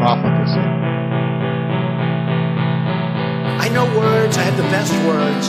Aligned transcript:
profligacy. 0.00 0.66
I 3.64 3.68
know 3.68 3.84
words, 3.98 4.38
I 4.38 4.42
have 4.42 4.56
the 4.56 4.68
best 4.72 4.92
words. 5.04 5.46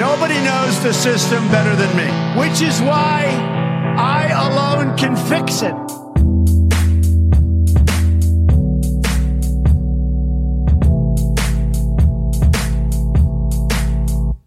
Nobody 0.00 0.34
knows 0.42 0.82
the 0.82 0.92
system 0.92 1.46
better 1.48 1.76
than 1.76 1.96
me, 1.96 2.08
which 2.40 2.62
is 2.62 2.80
why 2.80 3.30
I 3.96 4.26
alone 4.48 4.96
can 4.96 5.14
fix 5.14 5.62
it. 5.62 5.76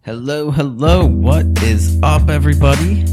Hello, 0.03 0.51
hello. 0.51 1.05
What 1.05 1.45
is 1.63 1.97
up, 2.03 2.29
everybody? 2.29 3.05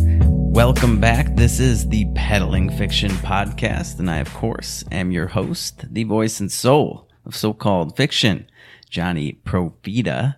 Welcome 0.55 1.01
back. 1.01 1.35
This 1.35 1.59
is 1.59 1.89
the 1.89 2.07
Peddling 2.15 2.71
Fiction 2.71 3.11
Podcast, 3.11 3.99
and 3.99 4.09
I, 4.09 4.19
of 4.19 4.33
course, 4.33 4.85
am 4.93 5.11
your 5.11 5.27
host, 5.27 5.93
the 5.93 6.05
voice 6.05 6.39
and 6.39 6.51
soul 6.51 7.09
of 7.27 7.35
so 7.35 7.53
called 7.53 7.97
fiction, 7.97 8.49
Johnny 8.89 9.41
Provita. 9.45 10.37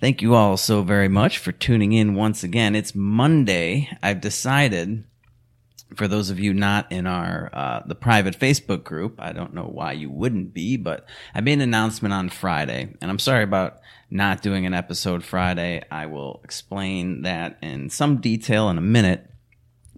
Thank 0.00 0.22
you 0.22 0.36
all 0.36 0.56
so 0.56 0.82
very 0.82 1.08
much 1.08 1.38
for 1.38 1.50
tuning 1.50 1.92
in 1.92 2.14
once 2.14 2.44
again. 2.44 2.76
It's 2.76 2.94
Monday. 2.94 3.88
I've 4.00 4.20
decided, 4.20 5.02
for 5.96 6.06
those 6.06 6.30
of 6.30 6.38
you 6.38 6.54
not 6.54 6.92
in 6.92 7.08
our 7.08 7.50
uh, 7.52 7.82
the 7.84 7.96
private 7.96 8.38
Facebook 8.38 8.84
group, 8.84 9.16
I 9.18 9.32
don't 9.32 9.54
know 9.54 9.66
why 9.66 9.90
you 9.90 10.08
wouldn't 10.08 10.54
be, 10.54 10.76
but 10.76 11.04
I 11.34 11.40
made 11.40 11.54
an 11.54 11.62
announcement 11.62 12.14
on 12.14 12.28
Friday, 12.28 12.94
and 13.00 13.10
I'm 13.10 13.18
sorry 13.18 13.42
about 13.42 13.80
not 14.08 14.40
doing 14.40 14.66
an 14.66 14.74
episode 14.74 15.24
Friday. 15.24 15.82
I 15.90 16.06
will 16.06 16.40
explain 16.44 17.22
that 17.22 17.58
in 17.60 17.90
some 17.90 18.18
detail 18.20 18.70
in 18.70 18.78
a 18.78 18.82
minute 18.82 19.30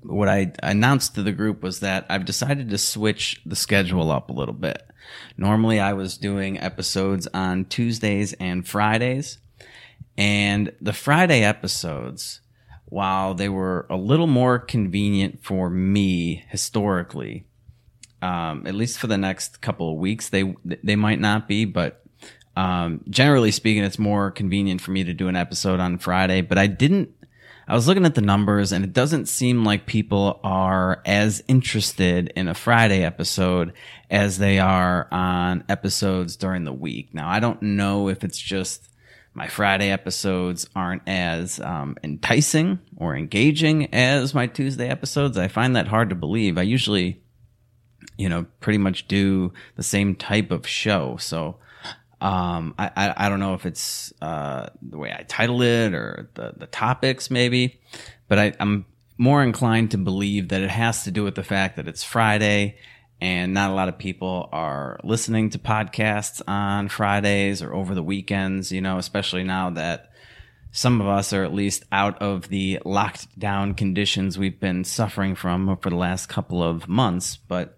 what 0.05 0.29
I 0.29 0.53
announced 0.63 1.15
to 1.15 1.23
the 1.23 1.33
group 1.33 1.63
was 1.63 1.81
that 1.81 2.07
I've 2.09 2.25
decided 2.25 2.71
to 2.71 2.79
switch 2.79 3.41
the 3.45 3.57
schedule 3.57 4.11
up 4.11 4.31
a 4.31 4.35
little 4.35 4.55
bit. 4.55 4.83
Normally 5.37 5.81
I 5.81 5.93
was 5.95 6.17
doing 6.17 6.59
episodes 6.59 7.27
on 7.35 7.65
Tuesdays 7.67 8.33
and 8.35 8.67
Fridays. 8.67 9.39
And 10.17 10.73
the 10.81 10.93
Friday 10.93 11.43
episodes, 11.43 12.41
while 12.87 13.35
they 13.35 13.49
were 13.49 13.87
a 13.91 13.97
little 13.97 14.27
more 14.27 14.59
convenient 14.59 15.43
for 15.43 15.69
me 15.69 16.45
historically, 16.49 17.47
um, 18.23 18.67
at 18.67 18.75
least 18.75 18.99
for 18.99 19.07
the 19.07 19.19
next 19.19 19.61
couple 19.61 19.91
of 19.91 19.99
weeks, 19.99 20.29
they 20.29 20.55
they 20.65 20.97
might 20.97 21.21
not 21.21 21.49
be, 21.49 21.65
but 21.65 22.05
um, 22.57 23.01
generally 23.11 23.51
speaking, 23.51 23.83
it's 23.83 23.99
more 23.99 24.31
convenient 24.31 24.81
for 24.81 24.93
me 24.93 25.05
to 25.05 25.13
do 25.13 25.29
an 25.29 25.37
episode 25.37 25.81
on 25.81 25.99
Friday. 25.99 26.41
But 26.41 26.57
I 26.57 26.69
didn't 26.69 27.11
I 27.67 27.75
was 27.75 27.89
looking 27.89 28.05
at 28.05 28.15
the 28.15 28.20
numbers 28.20 28.73
and 28.73 28.84
it 28.84 28.93
doesn't 28.93 29.27
seem 29.27 29.65
like 29.65 29.87
people 29.87 30.41
are 30.45 31.01
as 31.07 31.43
interested 31.48 32.33
in 32.37 32.48
a 32.48 32.55
Friday 32.55 33.03
episode 33.03 33.73
as 34.11 34.39
they 34.39 34.59
are 34.59 35.09
on 35.11 35.65
episodes 35.69 36.37
during 36.37 36.65
the 36.65 36.73
week. 36.73 37.15
Now, 37.15 37.29
I 37.29 37.41
don't 37.41 37.62
know 37.62 38.09
if 38.09 38.23
it's 38.23 38.39
just 38.39 38.91
my 39.33 39.48
Friday 39.48 39.91
episodes 39.91 40.69
aren't 40.77 41.03
as 41.09 41.59
um, 41.59 41.97
enticing 42.05 42.79
or 42.97 43.17
engaging 43.17 43.92
as 43.95 44.35
my 44.35 44.46
Tuesday 44.46 44.89
episodes. 44.89 45.39
I 45.39 45.48
find 45.48 45.75
that 45.75 45.89
hard 45.89 46.11
to 46.11 46.14
believe. 46.14 46.58
I 46.58 46.63
usually, 46.63 47.23
you 48.17 48.29
know, 48.29 48.46
pretty 48.61 48.79
much 48.79 49.08
do 49.08 49.52
the 49.77 49.83
same 49.83 50.14
type 50.14 50.51
of 50.51 50.69
show. 50.69 51.17
So, 51.17 51.57
um, 52.24 52.74
I, 52.79 52.90
I, 52.96 53.27
I 53.27 53.29
don't 53.29 53.39
know 53.39 53.52
if 53.52 53.67
it's 53.67 54.11
uh, 54.23 54.70
the 54.80 54.96
way 54.96 55.14
I 55.17 55.24
title 55.24 55.61
it 55.61 55.92
or 55.92 56.30
the 56.33 56.55
the 56.57 56.67
topics 56.67 57.30
maybe, 57.30 57.83
but 58.29 58.39
I, 58.39 58.55
I'm 58.58 58.86
more 59.18 59.42
inclined 59.42 59.90
to 59.90 59.98
believe 59.98 60.48
that 60.48 60.63
it 60.63 60.70
has 60.70 61.05
to 61.05 61.11
do 61.11 61.23
with 61.23 61.34
the 61.34 61.42
fact 61.42 61.77
that 61.77 61.86
it's 61.86 62.02
Friday 62.02 62.79
and 63.20 63.52
not 63.52 63.70
a 63.70 63.74
lot 63.74 63.90
of 63.90 63.98
people 63.98 64.48
are 64.52 64.98
listening 65.05 65.51
to 65.51 65.58
podcasts 65.58 66.40
on 66.48 66.89
Fridays 66.89 67.61
or 67.61 67.74
over 67.74 67.95
the 67.95 68.02
weekends. 68.02 68.73
You 68.73 68.80
know, 68.80 68.96
especially 68.96 69.45
now 69.45 69.68
that 69.70 70.11
some 70.73 71.02
of 71.02 71.07
us 71.07 71.34
are 71.34 71.45
at 71.45 71.52
least 71.52 71.84
out 71.92 72.23
of 72.23 72.48
the 72.48 72.80
locked 72.86 73.39
down 73.39 73.74
conditions 73.74 74.39
we've 74.39 74.58
been 74.58 74.84
suffering 74.84 75.34
from 75.34 75.77
for 75.77 75.90
the 75.90 75.96
last 75.96 76.30
couple 76.30 76.63
of 76.63 76.89
months, 76.89 77.36
but 77.36 77.77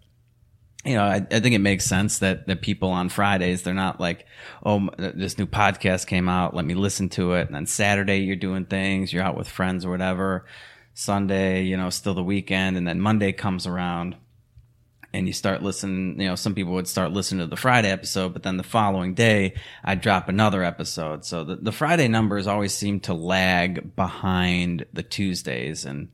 you 0.86 0.94
know, 0.94 1.04
I, 1.04 1.16
I, 1.16 1.40
think 1.40 1.54
it 1.54 1.60
makes 1.60 1.84
sense 1.84 2.20
that 2.20 2.46
that 2.46 2.62
people 2.62 2.90
on 2.90 3.08
Fridays 3.08 3.62
they're 3.62 3.74
not 3.74 4.00
like, 4.00 4.26
oh, 4.64 4.88
this 4.96 5.36
new 5.36 5.46
podcast 5.46 6.06
came 6.06 6.28
out, 6.28 6.54
let 6.54 6.64
me 6.64 6.74
listen 6.74 7.08
to 7.10 7.34
it. 7.34 7.46
And 7.46 7.54
then 7.54 7.66
Saturday 7.66 8.18
you're 8.18 8.36
doing 8.36 8.64
things, 8.64 9.12
you're 9.12 9.22
out 9.22 9.36
with 9.36 9.48
friends 9.48 9.84
or 9.84 9.90
whatever. 9.90 10.46
Sunday, 10.94 11.64
you 11.64 11.76
know, 11.76 11.90
still 11.90 12.14
the 12.14 12.24
weekend, 12.24 12.78
and 12.78 12.88
then 12.88 13.02
Monday 13.02 13.30
comes 13.30 13.66
around, 13.66 14.16
and 15.12 15.26
you 15.26 15.34
start 15.34 15.62
listening. 15.62 16.18
You 16.18 16.28
know, 16.28 16.36
some 16.36 16.54
people 16.54 16.72
would 16.72 16.88
start 16.88 17.12
listening 17.12 17.40
to 17.40 17.50
the 17.50 17.56
Friday 17.56 17.90
episode, 17.90 18.32
but 18.32 18.42
then 18.42 18.56
the 18.56 18.62
following 18.62 19.12
day 19.12 19.56
I'd 19.84 20.00
drop 20.00 20.30
another 20.30 20.64
episode. 20.64 21.26
So 21.26 21.44
the 21.44 21.56
the 21.56 21.72
Friday 21.72 22.08
numbers 22.08 22.46
always 22.46 22.72
seem 22.72 23.00
to 23.00 23.12
lag 23.12 23.94
behind 23.94 24.86
the 24.94 25.02
Tuesdays, 25.02 25.84
and 25.84 26.08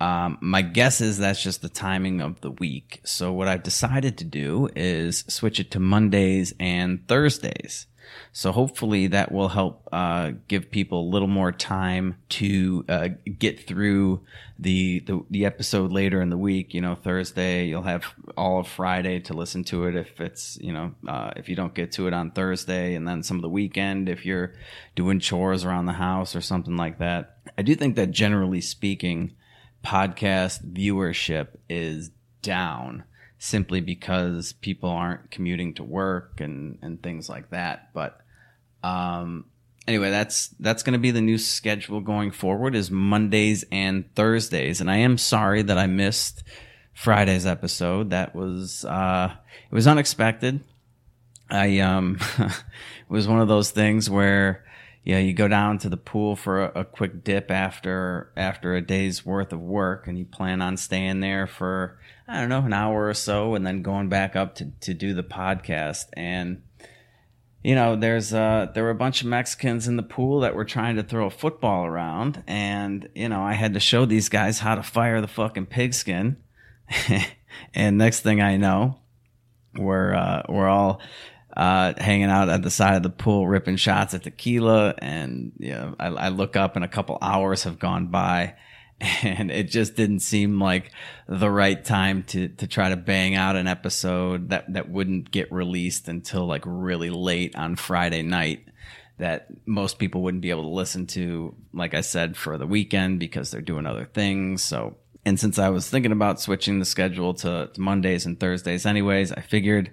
um, 0.00 0.38
my 0.40 0.62
guess 0.62 1.00
is 1.00 1.18
that's 1.18 1.42
just 1.42 1.62
the 1.62 1.68
timing 1.68 2.20
of 2.20 2.40
the 2.40 2.50
week. 2.50 3.00
So 3.04 3.32
what 3.32 3.48
I've 3.48 3.62
decided 3.62 4.18
to 4.18 4.24
do 4.24 4.68
is 4.76 5.24
switch 5.28 5.58
it 5.58 5.70
to 5.72 5.80
Mondays 5.80 6.54
and 6.60 7.06
Thursdays. 7.08 7.86
So 8.32 8.52
hopefully 8.52 9.08
that 9.08 9.32
will 9.32 9.48
help 9.48 9.88
uh, 9.92 10.32
give 10.46 10.70
people 10.70 11.00
a 11.00 11.10
little 11.10 11.28
more 11.28 11.52
time 11.52 12.16
to 12.30 12.84
uh, 12.88 13.08
get 13.38 13.66
through 13.66 14.24
the, 14.58 15.00
the, 15.00 15.24
the 15.30 15.44
episode 15.44 15.92
later 15.92 16.20
in 16.20 16.30
the 16.30 16.38
week. 16.38 16.74
You 16.74 16.80
know, 16.80 16.94
Thursday 16.94 17.66
you'll 17.66 17.82
have 17.82 18.04
all 18.36 18.60
of 18.60 18.68
Friday 18.68 19.20
to 19.20 19.34
listen 19.34 19.64
to 19.64 19.84
it 19.84 19.96
if 19.96 20.20
it's 20.20 20.58
you 20.60 20.72
know 20.72 20.94
uh, 21.06 21.32
if 21.36 21.48
you 21.48 21.56
don't 21.56 21.74
get 21.74 21.92
to 21.92 22.06
it 22.06 22.14
on 22.14 22.30
Thursday, 22.30 22.94
and 22.94 23.06
then 23.06 23.22
some 23.22 23.36
of 23.36 23.42
the 23.42 23.48
weekend 23.48 24.08
if 24.08 24.24
you're 24.24 24.54
doing 24.94 25.20
chores 25.20 25.64
around 25.64 25.86
the 25.86 25.92
house 25.92 26.34
or 26.34 26.40
something 26.40 26.76
like 26.76 26.98
that. 26.98 27.36
I 27.56 27.62
do 27.62 27.74
think 27.74 27.96
that 27.96 28.10
generally 28.10 28.60
speaking 28.60 29.34
podcast 29.84 30.64
viewership 30.64 31.48
is 31.68 32.10
down 32.42 33.04
simply 33.38 33.80
because 33.80 34.52
people 34.52 34.90
aren't 34.90 35.30
commuting 35.30 35.74
to 35.74 35.84
work 35.84 36.40
and, 36.40 36.78
and 36.82 37.02
things 37.02 37.28
like 37.28 37.50
that. 37.50 37.92
But 37.94 38.20
um, 38.82 39.46
anyway, 39.86 40.10
that's 40.10 40.48
that's 40.60 40.82
going 40.82 40.92
to 40.92 40.98
be 40.98 41.10
the 41.10 41.20
new 41.20 41.38
schedule 41.38 42.00
going 42.00 42.30
forward 42.30 42.74
is 42.74 42.90
Mondays 42.90 43.64
and 43.70 44.12
Thursdays. 44.14 44.80
And 44.80 44.90
I 44.90 44.98
am 44.98 45.18
sorry 45.18 45.62
that 45.62 45.78
I 45.78 45.86
missed 45.86 46.42
Friday's 46.94 47.46
episode. 47.46 48.10
That 48.10 48.34
was 48.34 48.84
uh, 48.84 49.32
it 49.70 49.74
was 49.74 49.86
unexpected. 49.86 50.62
I 51.50 51.78
um, 51.78 52.18
it 52.38 52.52
was 53.08 53.28
one 53.28 53.40
of 53.40 53.48
those 53.48 53.70
things 53.70 54.10
where 54.10 54.64
you 55.08 55.14
know, 55.14 55.20
you 55.20 55.32
go 55.32 55.48
down 55.48 55.78
to 55.78 55.88
the 55.88 55.96
pool 55.96 56.36
for 56.36 56.66
a, 56.66 56.80
a, 56.80 56.84
quick 56.84 57.24
dip 57.24 57.50
after 57.50 58.30
after 58.36 58.76
a 58.76 58.82
day's 58.82 59.24
worth 59.24 59.54
of 59.54 59.60
work, 59.60 60.06
and 60.06 60.18
you 60.18 60.26
plan 60.26 60.60
on 60.60 60.76
staying 60.76 61.20
there 61.20 61.46
for 61.46 61.98
I 62.28 62.38
don't 62.38 62.50
know 62.50 62.58
an 62.58 62.74
hour 62.74 63.08
or 63.08 63.14
so, 63.14 63.54
and 63.54 63.66
then 63.66 63.80
going 63.80 64.10
back 64.10 64.36
up 64.36 64.54
to 64.56 64.70
to 64.80 64.92
do 64.92 65.14
the 65.14 65.22
podcast. 65.22 66.08
And 66.12 66.60
you 67.64 67.74
know, 67.74 67.96
there's 67.96 68.34
uh 68.34 68.70
there 68.74 68.84
were 68.84 68.90
a 68.90 68.94
bunch 68.94 69.22
of 69.22 69.28
Mexicans 69.28 69.88
in 69.88 69.96
the 69.96 70.02
pool 70.02 70.40
that 70.40 70.54
were 70.54 70.66
trying 70.66 70.96
to 70.96 71.02
throw 71.02 71.24
a 71.24 71.30
football 71.30 71.86
around, 71.86 72.44
and 72.46 73.08
you 73.14 73.30
know, 73.30 73.40
I 73.40 73.54
had 73.54 73.72
to 73.72 73.80
show 73.80 74.04
these 74.04 74.28
guys 74.28 74.58
how 74.58 74.74
to 74.74 74.82
fire 74.82 75.22
the 75.22 75.26
fucking 75.26 75.66
pigskin. 75.66 76.36
and 77.72 77.96
next 77.96 78.20
thing 78.20 78.42
I 78.42 78.58
know, 78.58 78.98
we're 79.74 80.12
uh, 80.12 80.42
we're 80.50 80.68
all 80.68 81.00
uh, 81.58 81.92
hanging 81.98 82.30
out 82.30 82.48
at 82.48 82.62
the 82.62 82.70
side 82.70 82.94
of 82.94 83.02
the 83.02 83.10
pool, 83.10 83.48
ripping 83.48 83.76
shots 83.76 84.14
at 84.14 84.22
tequila. 84.22 84.94
And, 84.98 85.52
you 85.58 85.72
know, 85.72 85.96
I, 85.98 86.06
I 86.06 86.28
look 86.28 86.54
up 86.54 86.76
and 86.76 86.84
a 86.84 86.88
couple 86.88 87.18
hours 87.20 87.64
have 87.64 87.80
gone 87.80 88.06
by 88.06 88.54
and 89.00 89.50
it 89.50 89.64
just 89.64 89.96
didn't 89.96 90.20
seem 90.20 90.60
like 90.60 90.92
the 91.26 91.50
right 91.50 91.84
time 91.84 92.22
to, 92.28 92.46
to 92.48 92.68
try 92.68 92.90
to 92.90 92.96
bang 92.96 93.34
out 93.34 93.56
an 93.56 93.66
episode 93.66 94.50
that, 94.50 94.72
that 94.72 94.88
wouldn't 94.88 95.32
get 95.32 95.50
released 95.50 96.06
until 96.06 96.46
like 96.46 96.62
really 96.64 97.10
late 97.10 97.56
on 97.56 97.74
Friday 97.74 98.22
night 98.22 98.64
that 99.18 99.48
most 99.66 99.98
people 99.98 100.22
wouldn't 100.22 100.42
be 100.42 100.50
able 100.50 100.62
to 100.62 100.68
listen 100.68 101.08
to, 101.08 101.56
like 101.72 101.92
I 101.92 102.02
said, 102.02 102.36
for 102.36 102.56
the 102.56 102.68
weekend 102.68 103.18
because 103.18 103.50
they're 103.50 103.60
doing 103.60 103.84
other 103.84 104.04
things. 104.04 104.62
So 104.62 104.96
And 105.24 105.40
since 105.40 105.58
I 105.58 105.70
was 105.70 105.90
thinking 105.90 106.12
about 106.12 106.40
switching 106.40 106.78
the 106.78 106.84
schedule 106.84 107.34
to, 107.34 107.68
to 107.74 107.80
Mondays 107.80 108.26
and 108.26 108.38
Thursdays 108.38 108.86
anyways, 108.86 109.32
I 109.32 109.40
figured 109.40 109.90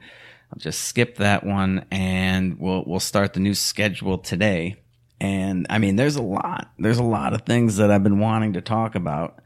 I'll 0.51 0.59
just 0.59 0.83
skip 0.83 1.17
that 1.17 1.45
one 1.45 1.85
and 1.91 2.59
we'll 2.59 2.83
we'll 2.85 2.99
start 2.99 3.33
the 3.33 3.39
new 3.39 3.53
schedule 3.53 4.17
today. 4.17 4.77
And 5.19 5.67
I 5.69 5.77
mean, 5.79 5.95
there's 5.95 6.15
a 6.15 6.21
lot. 6.21 6.71
There's 6.77 6.97
a 6.97 7.03
lot 7.03 7.33
of 7.33 7.41
things 7.41 7.77
that 7.77 7.91
I've 7.91 8.03
been 8.03 8.19
wanting 8.19 8.53
to 8.53 8.61
talk 8.61 8.95
about. 8.95 9.39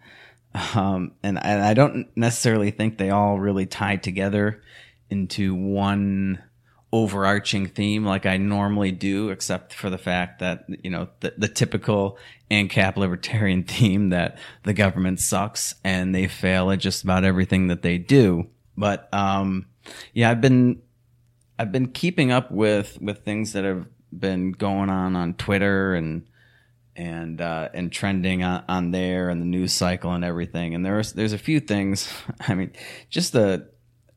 Um, 0.74 1.12
and, 1.22 1.38
and 1.44 1.62
I 1.62 1.74
don't 1.74 2.08
necessarily 2.16 2.72
think 2.72 2.98
they 2.98 3.12
all 3.12 3.40
really 3.40 3.68
tie 3.68 3.98
together 3.98 4.64
into 5.10 5.54
one 5.54 6.42
overarching 6.92 7.68
theme 7.68 8.04
like 8.04 8.26
I 8.26 8.38
normally 8.38 8.92
do, 8.92 9.30
except 9.30 9.74
for 9.74 9.90
the 9.92 9.98
fact 9.98 10.40
that, 10.40 10.66
you 10.84 10.90
know, 10.90 11.08
the, 11.20 11.34
the 11.38 11.48
typical 11.48 12.18
ANCAP 12.50 12.98
libertarian 12.98 13.64
theme 13.68 14.10
that 14.10 14.40
the 14.64 14.74
government 14.74 15.20
sucks 15.20 15.76
and 15.84 16.16
they 16.16 16.28
fail 16.28 16.72
at 16.72 16.80
just 16.80 17.04
about 17.04 17.24
everything 17.24 17.68
that 17.68 17.84
they 17.84 17.98
do. 17.98 18.48
But, 18.76 19.08
um, 19.14 19.68
yeah, 20.14 20.32
I've 20.32 20.42
been, 20.42 20.82
I've 21.60 21.74
been 21.74 21.92
keeping 21.92 22.32
up 22.32 22.50
with, 22.50 22.98
with 23.02 23.26
things 23.26 23.54
that 23.54 23.66
have 23.66 23.86
been 24.18 24.54
going 24.54 24.90
on 24.90 25.16
on 25.18 25.34
Twitter 25.34 25.94
and, 25.94 26.26
and 26.96 27.40
uh, 27.40 27.70
and 27.74 27.92
trending 27.92 28.44
on, 28.44 28.64
on 28.68 28.92
there 28.92 29.30
and 29.30 29.42
the 29.42 29.46
news 29.46 29.74
cycle 29.74 30.14
and 30.14 30.26
everything. 30.26 30.74
And 30.74 30.86
there's 30.86 31.14
there's 31.14 31.34
a 31.34 31.38
few 31.38 31.60
things. 31.60 32.12
I 32.48 32.56
mean, 32.56 32.72
just 33.10 33.34
the 33.34 33.70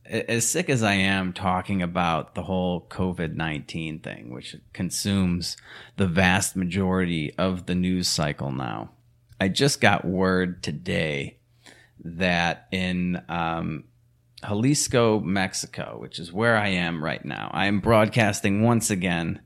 as 0.04 0.46
sick 0.46 0.68
as 0.68 0.82
I 0.82 0.94
am 0.94 1.32
talking 1.32 1.80
about 1.80 2.34
the 2.34 2.42
whole 2.42 2.86
COVID 2.88 3.34
19 3.34 4.00
thing, 4.00 4.32
which 4.32 4.56
consumes 4.72 5.56
the 5.96 6.06
vast 6.06 6.56
majority 6.56 7.34
of 7.38 7.66
the 7.66 7.74
news 7.74 8.08
cycle 8.08 8.52
now, 8.52 8.90
I 9.40 9.48
just 9.48 9.80
got 9.80 10.04
word 10.04 10.62
today 10.62 11.38
that 12.04 12.66
in 12.72 13.22
um, 13.28 13.84
Jalisco, 14.46 15.20
Mexico, 15.20 15.96
which 15.98 16.18
is 16.18 16.32
where 16.32 16.56
I 16.56 16.68
am 16.68 17.02
right 17.02 17.24
now, 17.24 17.50
I 17.52 17.66
am 17.66 17.80
broadcasting 17.80 18.62
once 18.62 18.90
again 18.90 19.40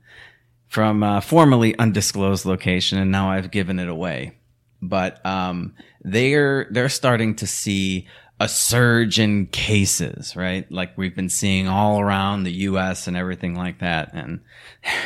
from 0.67 1.03
a 1.03 1.21
formerly 1.21 1.77
undisclosed 1.77 2.45
location, 2.45 2.97
and 2.97 3.11
now 3.11 3.31
I've 3.31 3.51
given 3.51 3.79
it 3.79 3.89
away. 3.89 4.33
But 4.81 5.25
um, 5.25 5.75
they're 6.01 6.67
they're 6.69 6.89
starting 6.89 7.35
to 7.35 7.47
see 7.47 8.07
a 8.39 8.47
surge 8.47 9.19
in 9.19 9.47
cases, 9.47 10.35
right? 10.35 10.71
Like 10.71 10.95
we've 10.97 11.15
been 11.15 11.29
seeing 11.29 11.67
all 11.67 11.99
around 11.99 12.43
the 12.43 12.51
US 12.51 13.07
and 13.07 13.17
everything 13.17 13.55
like 13.55 13.79
that. 13.79 14.13
And, 14.13 14.41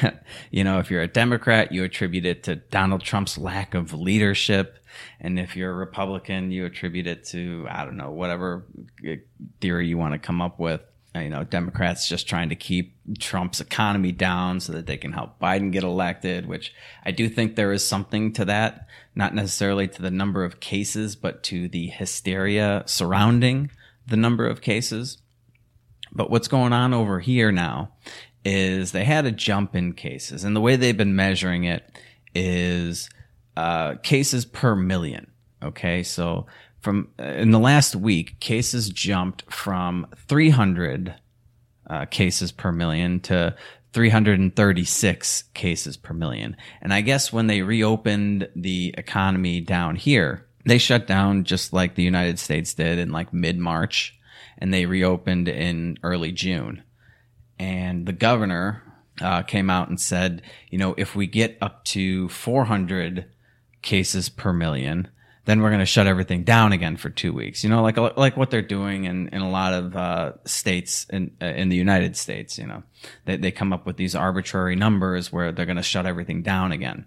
you 0.51 0.63
know, 0.65 0.79
if 0.79 0.91
you're 0.91 1.01
a 1.01 1.07
Democrat, 1.07 1.71
you 1.71 1.83
attribute 1.83 2.25
it 2.25 2.43
to 2.43 2.57
Donald 2.57 3.01
Trump's 3.01 3.38
lack 3.38 3.73
of 3.73 3.93
leadership. 3.93 4.80
And 5.19 5.39
if 5.39 5.55
you're 5.55 5.71
a 5.71 5.75
Republican, 5.75 6.51
you 6.51 6.65
attribute 6.65 7.07
it 7.07 7.25
to, 7.27 7.67
I 7.69 7.85
don't 7.85 7.97
know, 7.97 8.11
whatever 8.11 8.65
uh, 9.07 9.15
theory 9.59 9.88
you 9.88 9.97
want 9.97 10.13
to 10.13 10.19
come 10.19 10.41
up 10.41 10.59
with. 10.59 10.81
You 11.13 11.27
know, 11.27 11.43
Democrats 11.43 12.07
just 12.07 12.29
trying 12.29 12.49
to 12.49 12.55
keep 12.55 12.95
Trump's 13.19 13.59
economy 13.59 14.13
down 14.13 14.61
so 14.61 14.71
that 14.71 14.85
they 14.85 14.95
can 14.95 15.11
help 15.11 15.41
Biden 15.41 15.69
get 15.69 15.83
elected, 15.83 16.45
which 16.45 16.73
I 17.05 17.11
do 17.11 17.27
think 17.27 17.55
there 17.55 17.73
is 17.73 17.85
something 17.85 18.31
to 18.33 18.45
that 18.45 18.88
not 19.15 19.35
necessarily 19.35 19.88
to 19.88 20.01
the 20.01 20.11
number 20.11 20.43
of 20.43 20.59
cases, 20.59 21.15
but 21.15 21.43
to 21.43 21.67
the 21.67 21.88
hysteria 21.88 22.83
surrounding 22.85 23.71
the 24.07 24.17
number 24.17 24.47
of 24.47 24.61
cases. 24.61 25.17
But 26.11 26.29
what's 26.29 26.47
going 26.47 26.73
on 26.73 26.93
over 26.93 27.19
here 27.19 27.51
now 27.51 27.93
is 28.43 28.91
they 28.91 29.05
had 29.05 29.25
a 29.25 29.31
jump 29.31 29.75
in 29.75 29.93
cases, 29.93 30.43
and 30.43 30.55
the 30.55 30.61
way 30.61 30.75
they've 30.75 30.97
been 30.97 31.15
measuring 31.15 31.63
it 31.63 31.99
is 32.33 33.09
uh, 33.57 33.95
cases 33.95 34.45
per 34.45 34.75
million. 34.75 35.31
Okay, 35.63 36.03
so 36.03 36.48
from 36.80 37.09
in 37.19 37.51
the 37.51 37.59
last 37.59 37.95
week, 37.95 38.39
cases 38.39 38.89
jumped 38.89 39.51
from 39.51 40.07
300 40.27 41.15
uh, 41.88 42.06
cases 42.06 42.51
per 42.51 42.71
million 42.71 43.19
to 43.21 43.56
336 43.94 45.44
cases 45.53 45.98
per 45.98 46.13
million. 46.13 46.56
And 46.81 46.94
I 46.94 47.01
guess 47.01 47.33
when 47.33 47.48
they 47.48 47.62
reopened 47.62 48.50
the 48.56 48.95
economy 48.98 49.62
down 49.62 49.95
here, 49.95 50.48
they 50.65 50.77
shut 50.77 51.07
down 51.07 51.44
just 51.44 51.74
like 51.74 51.95
the 51.95 52.03
United 52.03 52.39
States 52.39 52.74
did 52.74 53.00
in 53.00 53.12
like 53.12 53.33
mid 53.33 53.57
March 53.57 54.18
and 54.57 54.74
they 54.74 54.86
reopened 54.86 55.48
in 55.50 55.98
early 56.03 56.31
June. 56.31 56.83
And 57.59 58.06
the 58.06 58.13
governor 58.13 58.81
uh, 59.21 59.42
came 59.44 59.69
out 59.69 59.89
and 59.89 60.00
said, 60.00 60.44
you 60.69 60.77
know, 60.77 60.95
if 60.98 61.15
we 61.15 61.27
get 61.27 61.57
up 61.62 61.83
to 61.86 62.30
400 62.30 63.25
cases 63.81 64.29
per 64.29 64.53
million, 64.53 65.07
then 65.45 65.61
we're 65.61 65.69
going 65.69 65.79
to 65.79 65.85
shut 65.85 66.07
everything 66.07 66.43
down 66.43 66.71
again 66.71 66.97
for 66.97 67.09
two 67.09 67.33
weeks. 67.33 67.63
You 67.63 67.69
know, 67.69 67.81
like 67.81 67.97
like 67.97 68.37
what 68.37 68.51
they're 68.51 68.61
doing 68.61 69.05
in, 69.05 69.29
in 69.29 69.41
a 69.41 69.49
lot 69.49 69.73
of 69.73 69.95
uh, 69.95 70.33
states 70.45 71.05
in 71.09 71.31
uh, 71.41 71.45
in 71.45 71.69
the 71.69 71.75
United 71.75 72.15
States. 72.15 72.57
You 72.57 72.67
know, 72.67 72.83
they 73.25 73.37
they 73.37 73.51
come 73.51 73.73
up 73.73 73.85
with 73.85 73.97
these 73.97 74.15
arbitrary 74.15 74.75
numbers 74.75 75.31
where 75.31 75.51
they're 75.51 75.65
going 75.65 75.77
to 75.77 75.83
shut 75.83 76.05
everything 76.05 76.43
down 76.43 76.71
again. 76.71 77.05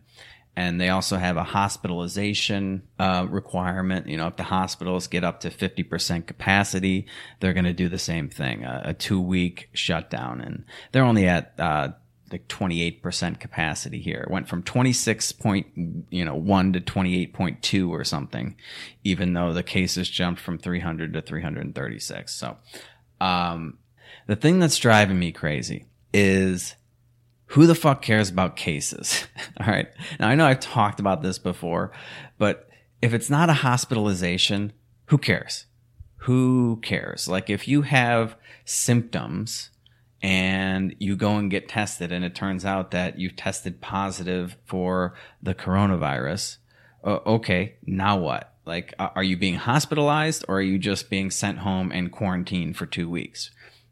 And 0.56 0.80
they 0.80 0.88
also 0.88 1.16
have 1.16 1.36
a 1.36 1.42
hospitalization 1.42 2.82
uh, 2.98 3.26
requirement. 3.28 4.06
You 4.06 4.16
know, 4.16 4.28
if 4.28 4.36
the 4.36 4.44
hospitals 4.44 5.08
get 5.08 5.24
up 5.24 5.40
to 5.40 5.50
50% 5.50 6.26
capacity, 6.26 7.06
they're 7.40 7.54
going 7.54 7.64
to 7.64 7.72
do 7.72 7.88
the 7.88 7.98
same 7.98 8.28
thing, 8.28 8.64
a, 8.64 8.82
a 8.84 8.94
two 8.94 9.20
week 9.20 9.68
shutdown. 9.72 10.40
And 10.40 10.64
they're 10.92 11.04
only 11.04 11.26
at 11.26 11.54
uh, 11.58 11.88
like 12.32 12.48
28% 12.48 13.38
capacity 13.38 14.00
here. 14.00 14.22
It 14.22 14.30
went 14.30 14.48
from 14.48 14.62
26 14.62 15.32
point, 15.32 15.66
you 16.10 16.24
know, 16.24 16.34
1 16.34 16.72
to 16.72 16.80
28.2 16.80 17.88
or 17.88 18.04
something, 18.04 18.56
even 19.02 19.34
though 19.34 19.52
the 19.52 19.62
cases 19.62 20.08
jumped 20.08 20.40
from 20.40 20.58
300 20.58 21.12
to 21.12 21.22
336. 21.22 22.34
So, 22.34 22.56
um, 23.20 23.78
the 24.26 24.36
thing 24.36 24.58
that's 24.58 24.78
driving 24.78 25.18
me 25.18 25.32
crazy 25.32 25.86
is 26.12 26.76
who 27.46 27.66
the 27.66 27.74
fuck 27.74 28.02
cares 28.02 28.30
about 28.30 28.56
cases? 28.56 29.26
All 29.60 29.66
right. 29.66 29.88
Now 30.18 30.28
I 30.28 30.34
know 30.34 30.46
I've 30.46 30.60
talked 30.60 31.00
about 31.00 31.22
this 31.22 31.38
before, 31.38 31.92
but 32.38 32.68
if 33.02 33.12
it's 33.12 33.30
not 33.30 33.50
a 33.50 33.54
hospitalization, 33.54 34.72
who 35.06 35.18
cares? 35.18 35.66
Who 36.18 36.80
cares? 36.82 37.28
Like 37.28 37.50
if 37.50 37.68
you 37.68 37.82
have 37.82 38.36
symptoms, 38.64 39.70
and 40.24 40.96
you 40.98 41.16
go 41.16 41.36
and 41.36 41.50
get 41.50 41.68
tested 41.68 42.10
and 42.10 42.24
it 42.24 42.34
turns 42.34 42.64
out 42.64 42.92
that 42.92 43.18
you've 43.18 43.36
tested 43.36 43.82
positive 43.82 44.56
for 44.64 45.12
the 45.42 45.54
coronavirus 45.54 46.56
uh, 47.04 47.18
okay 47.26 47.74
now 47.84 48.16
what 48.16 48.54
like 48.64 48.94
are 48.98 49.22
you 49.22 49.36
being 49.36 49.56
hospitalized 49.56 50.42
or 50.48 50.56
are 50.56 50.62
you 50.62 50.78
just 50.78 51.10
being 51.10 51.30
sent 51.30 51.58
home 51.58 51.92
and 51.92 52.10
quarantined 52.10 52.74
for 52.74 52.86
two 52.86 53.06
weeks 53.06 53.50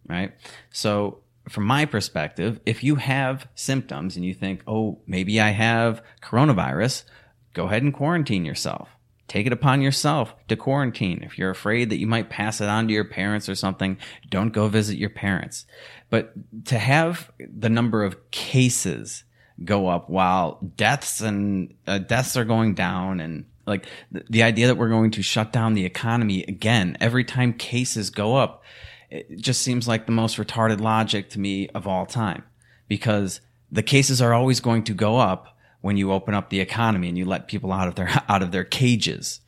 right 0.08 0.32
so 0.70 1.18
from 1.50 1.64
my 1.64 1.84
perspective 1.84 2.58
if 2.64 2.82
you 2.82 2.94
have 2.94 3.46
symptoms 3.54 4.16
and 4.16 4.24
you 4.24 4.32
think 4.32 4.62
oh 4.66 4.98
maybe 5.06 5.38
i 5.38 5.50
have 5.50 6.02
coronavirus 6.22 7.04
go 7.52 7.66
ahead 7.66 7.82
and 7.82 7.92
quarantine 7.92 8.46
yourself 8.46 8.88
take 9.32 9.46
it 9.46 9.52
upon 9.52 9.80
yourself 9.80 10.34
to 10.46 10.54
quarantine. 10.54 11.22
If 11.22 11.38
you're 11.38 11.48
afraid 11.48 11.88
that 11.88 11.96
you 11.96 12.06
might 12.06 12.28
pass 12.28 12.60
it 12.60 12.68
on 12.68 12.86
to 12.86 12.92
your 12.92 13.06
parents 13.06 13.48
or 13.48 13.54
something, 13.54 13.96
don't 14.28 14.52
go 14.52 14.68
visit 14.68 14.98
your 14.98 15.08
parents. 15.08 15.64
But 16.12 16.34
to 16.66 16.78
have 16.78 17.32
the 17.38 17.70
number 17.70 18.04
of 18.04 18.30
cases 18.30 19.24
go 19.64 19.88
up 19.88 20.10
while 20.10 20.58
deaths 20.76 21.22
and 21.22 21.72
uh, 21.86 22.00
deaths 22.00 22.36
are 22.36 22.44
going 22.44 22.74
down 22.74 23.18
and 23.18 23.46
like 23.66 23.86
the, 24.10 24.22
the 24.28 24.42
idea 24.42 24.66
that 24.66 24.76
we're 24.76 24.90
going 24.90 25.10
to 25.12 25.22
shut 25.22 25.54
down 25.54 25.72
the 25.72 25.86
economy 25.86 26.42
again 26.42 26.98
every 27.00 27.24
time 27.24 27.54
cases 27.54 28.10
go 28.10 28.36
up, 28.36 28.62
it 29.08 29.38
just 29.40 29.62
seems 29.62 29.88
like 29.88 30.04
the 30.04 30.12
most 30.12 30.36
retarded 30.36 30.82
logic 30.82 31.30
to 31.30 31.40
me 31.40 31.70
of 31.70 31.88
all 31.88 32.04
time 32.04 32.42
because 32.88 33.40
the 33.70 33.82
cases 33.82 34.20
are 34.20 34.34
always 34.34 34.60
going 34.60 34.84
to 34.84 34.92
go 34.92 35.16
up 35.16 35.56
when 35.80 35.96
you 35.96 36.12
open 36.12 36.34
up 36.34 36.50
the 36.50 36.60
economy 36.60 37.08
and 37.08 37.16
you 37.16 37.24
let 37.24 37.48
people 37.48 37.72
out 37.72 37.88
of 37.88 37.94
their 37.94 38.10
out 38.28 38.42
of 38.42 38.52
their 38.52 38.64
cages. 38.64 39.40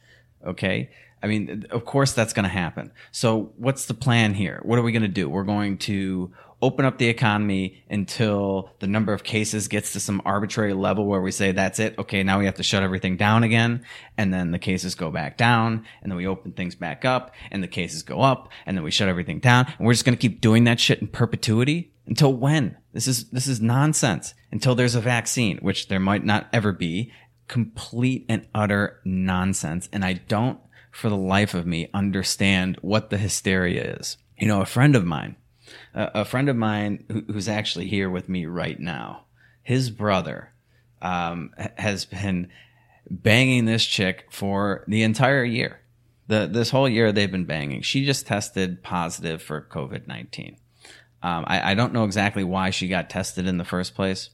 Okay? 0.46 0.88
I 1.22 1.26
mean, 1.26 1.66
of 1.70 1.84
course 1.84 2.14
that's 2.14 2.32
going 2.32 2.44
to 2.44 2.48
happen. 2.48 2.90
So 3.10 3.52
what's 3.58 3.84
the 3.84 3.92
plan 3.92 4.32
here? 4.32 4.60
What 4.62 4.78
are 4.78 4.82
we 4.82 4.92
going 4.92 5.02
to 5.02 5.08
do? 5.08 5.28
We're 5.28 5.44
going 5.44 5.76
to 5.78 6.32
open 6.64 6.84
up 6.84 6.98
the 6.98 7.08
economy 7.08 7.84
until 7.90 8.70
the 8.78 8.86
number 8.86 9.12
of 9.12 9.22
cases 9.22 9.68
gets 9.68 9.92
to 9.92 10.00
some 10.00 10.22
arbitrary 10.24 10.72
level 10.72 11.06
where 11.06 11.20
we 11.20 11.30
say 11.30 11.52
that's 11.52 11.78
it. 11.78 11.98
Okay, 11.98 12.22
now 12.22 12.38
we 12.38 12.46
have 12.46 12.54
to 12.54 12.62
shut 12.62 12.82
everything 12.82 13.16
down 13.16 13.44
again, 13.44 13.84
and 14.16 14.32
then 14.32 14.50
the 14.50 14.58
cases 14.58 14.94
go 14.94 15.10
back 15.10 15.36
down, 15.36 15.84
and 16.02 16.10
then 16.10 16.16
we 16.16 16.26
open 16.26 16.52
things 16.52 16.74
back 16.74 17.04
up, 17.04 17.32
and 17.50 17.62
the 17.62 17.68
cases 17.68 18.02
go 18.02 18.20
up, 18.20 18.48
and 18.64 18.76
then 18.76 18.82
we 18.82 18.90
shut 18.90 19.08
everything 19.08 19.40
down, 19.40 19.66
and 19.78 19.86
we're 19.86 19.92
just 19.92 20.04
going 20.04 20.16
to 20.16 20.28
keep 20.28 20.40
doing 20.40 20.64
that 20.64 20.80
shit 20.80 21.00
in 21.00 21.08
perpetuity 21.08 21.92
until 22.06 22.32
when? 22.32 22.76
This 22.92 23.06
is 23.06 23.30
this 23.30 23.46
is 23.46 23.60
nonsense. 23.60 24.34
Until 24.52 24.74
there's 24.74 24.94
a 24.94 25.00
vaccine, 25.00 25.58
which 25.58 25.88
there 25.88 26.00
might 26.00 26.24
not 26.24 26.48
ever 26.52 26.72
be, 26.72 27.12
complete 27.48 28.24
and 28.28 28.46
utter 28.54 29.00
nonsense. 29.04 29.88
And 29.92 30.04
I 30.04 30.14
don't 30.14 30.58
for 30.90 31.08
the 31.08 31.16
life 31.16 31.54
of 31.54 31.66
me 31.66 31.90
understand 31.92 32.78
what 32.80 33.10
the 33.10 33.18
hysteria 33.18 33.96
is. 33.98 34.16
You 34.38 34.46
know, 34.46 34.60
a 34.60 34.66
friend 34.66 34.94
of 34.94 35.04
mine, 35.04 35.36
a 35.94 36.24
friend 36.24 36.48
of 36.48 36.56
mine 36.56 37.24
who's 37.28 37.48
actually 37.48 37.86
here 37.86 38.10
with 38.10 38.28
me 38.28 38.46
right 38.46 38.78
now, 38.78 39.24
his 39.62 39.90
brother 39.90 40.52
um, 41.02 41.50
has 41.76 42.04
been 42.04 42.48
banging 43.10 43.64
this 43.64 43.84
chick 43.84 44.26
for 44.30 44.84
the 44.88 45.02
entire 45.02 45.44
year. 45.44 45.80
The 46.26 46.46
this 46.50 46.70
whole 46.70 46.88
year 46.88 47.12
they've 47.12 47.30
been 47.30 47.44
banging. 47.44 47.82
She 47.82 48.06
just 48.06 48.26
tested 48.26 48.82
positive 48.82 49.42
for 49.42 49.60
COVID 49.70 50.06
nineteen. 50.06 50.56
Um, 51.22 51.44
I, 51.46 51.72
I 51.72 51.74
don't 51.74 51.92
know 51.92 52.04
exactly 52.04 52.44
why 52.44 52.70
she 52.70 52.88
got 52.88 53.08
tested 53.08 53.46
in 53.46 53.56
the 53.56 53.64
first 53.64 53.94
place. 53.94 54.30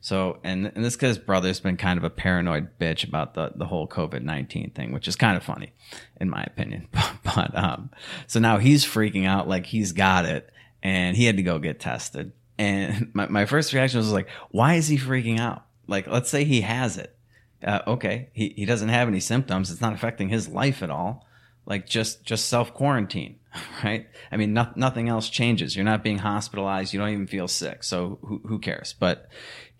So, 0.00 0.38
and, 0.42 0.72
and 0.74 0.84
this 0.84 0.96
guy's 0.96 1.18
brother's 1.18 1.60
been 1.60 1.76
kind 1.76 1.98
of 1.98 2.04
a 2.04 2.10
paranoid 2.10 2.78
bitch 2.78 3.06
about 3.06 3.34
the, 3.34 3.52
the 3.54 3.66
whole 3.66 3.86
COVID 3.86 4.22
19 4.22 4.70
thing, 4.70 4.92
which 4.92 5.06
is 5.06 5.16
kind 5.16 5.36
of 5.36 5.44
funny, 5.44 5.72
in 6.20 6.30
my 6.30 6.42
opinion. 6.42 6.88
but, 7.24 7.56
um, 7.56 7.90
so 8.26 8.40
now 8.40 8.58
he's 8.58 8.84
freaking 8.84 9.26
out 9.26 9.48
like 9.48 9.66
he's 9.66 9.92
got 9.92 10.24
it 10.24 10.50
and 10.82 11.16
he 11.16 11.24
had 11.24 11.36
to 11.36 11.42
go 11.42 11.58
get 11.58 11.80
tested. 11.80 12.32
And 12.58 13.10
my, 13.14 13.28
my 13.28 13.46
first 13.46 13.72
reaction 13.72 13.98
was 13.98 14.12
like, 14.12 14.28
why 14.50 14.74
is 14.74 14.88
he 14.88 14.98
freaking 14.98 15.38
out? 15.38 15.64
Like, 15.86 16.06
let's 16.06 16.30
say 16.30 16.44
he 16.44 16.62
has 16.62 16.98
it. 16.98 17.16
Uh, 17.62 17.80
okay. 17.86 18.30
He, 18.32 18.54
he 18.56 18.64
doesn't 18.64 18.88
have 18.88 19.08
any 19.08 19.20
symptoms. 19.20 19.70
It's 19.70 19.80
not 19.80 19.92
affecting 19.92 20.28
his 20.28 20.48
life 20.48 20.82
at 20.82 20.90
all. 20.90 21.26
Like 21.64 21.86
just, 21.86 22.24
just 22.24 22.46
self 22.46 22.74
quarantine, 22.74 23.38
right? 23.84 24.08
I 24.32 24.36
mean, 24.36 24.52
no, 24.52 24.68
nothing 24.74 25.08
else 25.08 25.28
changes. 25.28 25.76
You're 25.76 25.84
not 25.84 26.02
being 26.02 26.18
hospitalized. 26.18 26.92
You 26.92 26.98
don't 26.98 27.10
even 27.10 27.28
feel 27.28 27.46
sick. 27.46 27.84
So 27.84 28.18
who, 28.22 28.40
who 28.44 28.58
cares? 28.58 28.94
But 28.98 29.28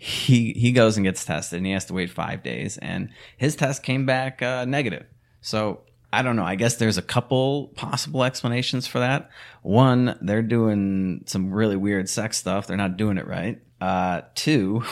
he 0.03 0.53
he 0.55 0.73
goes 0.73 0.97
and 0.97 1.05
gets 1.05 1.25
tested 1.25 1.59
and 1.59 1.67
he 1.67 1.71
has 1.71 1.85
to 1.85 1.93
wait 1.93 2.11
five 2.11 2.43
days 2.43 2.77
and 2.79 3.09
his 3.37 3.55
test 3.55 3.85
came 3.85 4.05
back 4.05 4.43
uh, 4.43 4.65
negative 4.65 5.07
so 5.41 5.83
i 6.12 6.23
don't 6.23 6.37
know 6.37 6.45
i 6.45 6.54
guess 6.54 6.76
there's 6.76 6.99
a 6.99 7.02
couple 7.02 7.69
possible 7.75 8.25
explanations 8.25 8.87
for 8.87 8.99
that 8.99 9.31
one 9.62 10.19
they're 10.23 10.42
doing 10.42 11.23
some 11.26 11.52
really 11.52 11.76
weird 11.76 12.09
sex 12.09 12.37
stuff 12.38 12.66
they're 12.66 12.76
not 12.76 12.97
doing 12.97 13.19
it 13.19 13.26
right 13.26 13.61
uh, 13.81 14.21
two 14.37 14.85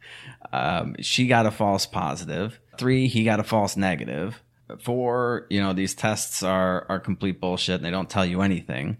um, 0.52 0.94
she 1.00 1.26
got 1.26 1.46
a 1.46 1.50
false 1.50 1.84
positive. 1.84 2.60
three 2.78 3.08
he 3.08 3.24
got 3.24 3.40
a 3.40 3.44
false 3.44 3.76
negative. 3.76 4.40
negative 4.68 4.82
four 4.84 5.46
you 5.50 5.60
know 5.60 5.72
these 5.72 5.94
tests 5.94 6.42
are 6.42 6.86
are 6.88 7.00
complete 7.00 7.40
bullshit 7.40 7.76
and 7.76 7.84
they 7.84 7.90
don't 7.90 8.10
tell 8.10 8.26
you 8.26 8.42
anything 8.42 8.96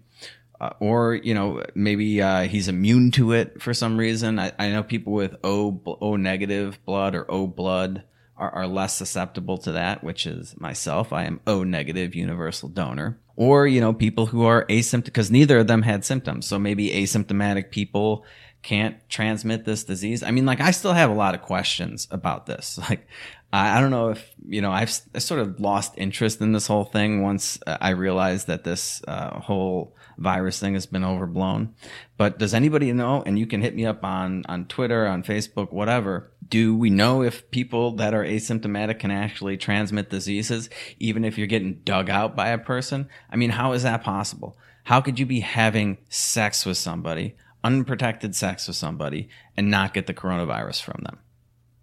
uh, 0.59 0.71
or 0.79 1.15
you 1.15 1.33
know 1.33 1.63
maybe 1.75 2.21
uh, 2.21 2.43
he's 2.43 2.67
immune 2.67 3.11
to 3.11 3.31
it 3.31 3.61
for 3.61 3.73
some 3.73 3.97
reason. 3.97 4.39
I, 4.39 4.51
I 4.57 4.69
know 4.69 4.83
people 4.83 5.13
with 5.13 5.35
O 5.43 5.79
O 6.01 6.15
negative 6.15 6.79
blood 6.85 7.15
or 7.15 7.29
O 7.31 7.47
blood 7.47 8.03
are, 8.37 8.51
are 8.51 8.67
less 8.67 8.95
susceptible 8.95 9.57
to 9.59 9.71
that, 9.73 10.03
which 10.03 10.25
is 10.25 10.55
myself. 10.59 11.11
I 11.11 11.25
am 11.25 11.41
O 11.47 11.63
negative 11.63 12.15
universal 12.15 12.69
donor. 12.69 13.19
Or 13.35 13.67
you 13.67 13.81
know 13.81 13.93
people 13.93 14.25
who 14.27 14.45
are 14.45 14.65
asymptomatic 14.65 15.05
because 15.05 15.29
neither 15.29 15.59
of 15.59 15.67
them 15.67 15.83
had 15.83 16.03
symptoms, 16.03 16.47
so 16.47 16.57
maybe 16.57 16.89
asymptomatic 16.89 17.69
people 17.69 18.25
can't 18.63 18.97
transmit 19.09 19.63
this 19.63 19.83
disease. 19.83 20.23
I 20.23 20.31
mean, 20.31 20.45
like 20.45 20.59
I 20.59 20.71
still 20.71 20.93
have 20.93 21.11
a 21.11 21.13
lot 21.13 21.35
of 21.35 21.41
questions 21.41 22.07
about 22.11 22.45
this. 22.45 22.79
Like 22.89 23.07
I 23.53 23.79
don't 23.79 23.91
know 23.91 24.09
if 24.09 24.33
you 24.45 24.61
know 24.61 24.71
I've 24.71 24.91
I 25.15 25.19
sort 25.19 25.39
of 25.39 25.59
lost 25.59 25.93
interest 25.97 26.41
in 26.41 26.51
this 26.51 26.67
whole 26.67 26.83
thing 26.83 27.23
once 27.23 27.57
uh, 27.65 27.77
I 27.79 27.91
realized 27.91 28.47
that 28.47 28.63
this 28.63 29.01
uh, 29.07 29.39
whole 29.39 29.95
virus 30.17 30.59
thing 30.59 30.73
has 30.73 30.85
been 30.85 31.03
overblown. 31.03 31.73
But 32.17 32.39
does 32.39 32.53
anybody 32.53 32.91
know? 32.93 33.23
And 33.25 33.37
you 33.37 33.47
can 33.47 33.61
hit 33.61 33.75
me 33.75 33.85
up 33.85 34.03
on, 34.03 34.43
on 34.47 34.65
Twitter, 34.65 35.07
on 35.07 35.23
Facebook, 35.23 35.71
whatever. 35.71 36.31
Do 36.47 36.75
we 36.75 36.89
know 36.89 37.21
if 37.21 37.49
people 37.51 37.91
that 37.97 38.13
are 38.13 38.23
asymptomatic 38.23 38.99
can 38.99 39.11
actually 39.11 39.57
transmit 39.57 40.09
diseases, 40.09 40.69
even 40.99 41.23
if 41.23 41.37
you're 41.37 41.47
getting 41.47 41.81
dug 41.83 42.09
out 42.09 42.35
by 42.35 42.49
a 42.49 42.57
person? 42.57 43.09
I 43.29 43.35
mean, 43.35 43.51
how 43.51 43.73
is 43.73 43.83
that 43.83 44.03
possible? 44.03 44.57
How 44.83 45.01
could 45.01 45.19
you 45.19 45.25
be 45.25 45.41
having 45.41 45.97
sex 46.09 46.65
with 46.65 46.77
somebody, 46.77 47.35
unprotected 47.63 48.35
sex 48.35 48.67
with 48.67 48.77
somebody, 48.77 49.29
and 49.55 49.69
not 49.69 49.93
get 49.93 50.07
the 50.07 50.13
coronavirus 50.13 50.81
from 50.81 51.01
them? 51.03 51.19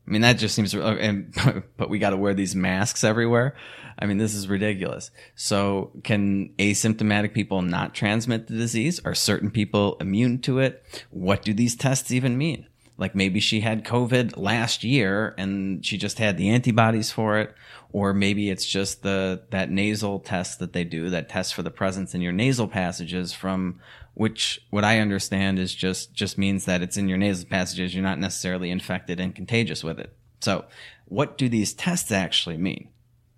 I 0.07 0.11
mean, 0.11 0.23
that 0.23 0.35
just 0.35 0.55
seems, 0.55 0.75
uh, 0.75 0.97
and, 1.01 1.35
but 1.77 1.89
we 1.89 1.99
got 1.99 2.11
to 2.11 2.17
wear 2.17 2.35
these 2.35 2.55
masks 2.55 3.05
everywhere. 3.05 3.55
I 3.99 4.07
mean, 4.07 4.19
this 4.19 4.35
is 4.35 4.49
ridiculous. 4.49 5.11
So 5.35 5.93
can 6.03 6.51
asymptomatic 6.59 7.35
people 7.35 7.63
not 7.63 7.95
transmit 7.95 8.47
the 8.47 8.57
disease? 8.57 9.01
Are 9.05 9.15
certain 9.15 9.51
people 9.51 9.97
immune 10.01 10.41
to 10.43 10.59
it? 10.59 10.85
What 11.11 11.43
do 11.43 11.53
these 11.53 11.77
tests 11.77 12.11
even 12.11 12.39
mean? 12.39 12.67
Like 12.97 13.15
maybe 13.15 13.41
she 13.41 13.61
had 13.61 13.85
COVID 13.85 14.37
last 14.37 14.85
year 14.85 15.35
and 15.37 15.85
she 15.85 15.99
just 15.99 16.19
had 16.19 16.37
the 16.37 16.49
antibodies 16.51 17.11
for 17.11 17.39
it. 17.39 17.55
Or 17.93 18.13
maybe 18.13 18.51
it's 18.51 18.67
just 18.67 19.03
the, 19.03 19.43
that 19.51 19.71
nasal 19.71 20.19
test 20.19 20.59
that 20.59 20.73
they 20.73 20.83
do, 20.83 21.11
that 21.11 21.29
test 21.29 21.55
for 21.55 21.63
the 21.63 21.71
presence 21.71 22.15
in 22.15 22.21
your 22.21 22.33
nasal 22.33 22.67
passages 22.67 23.33
from 23.33 23.81
which 24.15 24.61
what 24.71 24.85
I 24.85 25.01
understand 25.01 25.59
is 25.59 25.75
just 25.75 26.15
just 26.15 26.39
means 26.39 26.65
that 26.65 26.83
it's 26.83 26.97
in 26.97 27.09
your 27.09 27.19
nasal 27.19 27.49
passages. 27.49 27.95
You're 27.95 28.05
not 28.05 28.19
necessarily 28.19 28.71
infected 28.71 29.21
and 29.21 29.35
contagious 29.35 29.85
with 29.85 29.99
it. 29.99 30.17
So, 30.41 30.65
what 31.07 31.37
do 31.37 31.49
these 31.49 31.75
tests 31.75 32.13
actually 32.13 32.57
mean? 32.57 32.89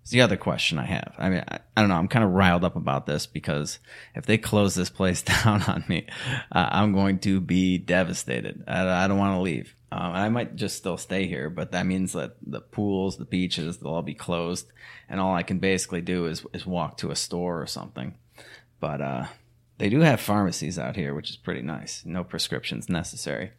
The 0.09 0.21
other 0.21 0.37
question 0.37 0.79
I 0.79 0.85
have. 0.85 1.13
I 1.17 1.29
mean, 1.29 1.43
I, 1.47 1.59
I, 1.75 1.81
don't 1.81 1.89
know. 1.89 1.95
I'm 1.95 2.07
kind 2.07 2.23
of 2.23 2.31
riled 2.31 2.63
up 2.63 2.75
about 2.75 3.05
this 3.05 3.27
because 3.27 3.79
if 4.15 4.25
they 4.25 4.37
close 4.37 4.73
this 4.73 4.89
place 4.89 5.21
down 5.43 5.63
on 5.63 5.83
me, 5.87 6.07
uh, 6.51 6.69
I'm 6.71 6.93
going 6.93 7.19
to 7.19 7.41
be 7.41 7.77
devastated. 7.77 8.63
I, 8.67 9.05
I 9.05 9.07
don't 9.07 9.17
want 9.17 9.35
to 9.35 9.41
leave. 9.41 9.75
Um, 9.91 10.11
I 10.11 10.29
might 10.29 10.55
just 10.55 10.77
still 10.77 10.97
stay 10.97 11.27
here, 11.27 11.49
but 11.49 11.71
that 11.71 11.85
means 11.85 12.13
that 12.13 12.35
the 12.45 12.61
pools, 12.61 13.17
the 13.17 13.25
beaches, 13.25 13.77
they'll 13.77 13.93
all 13.93 14.01
be 14.01 14.13
closed, 14.13 14.67
and 15.07 15.19
all 15.19 15.33
I 15.33 15.43
can 15.43 15.59
basically 15.59 16.01
do 16.01 16.25
is 16.25 16.45
is 16.53 16.65
walk 16.65 16.97
to 16.97 17.11
a 17.11 17.15
store 17.15 17.61
or 17.61 17.67
something. 17.67 18.15
But 18.81 19.01
uh, 19.01 19.25
they 19.77 19.89
do 19.89 20.01
have 20.01 20.19
pharmacies 20.19 20.77
out 20.77 20.97
here, 20.97 21.13
which 21.13 21.29
is 21.29 21.37
pretty 21.37 21.61
nice. 21.61 22.03
No 22.05 22.25
prescriptions 22.25 22.89
necessary. 22.89 23.51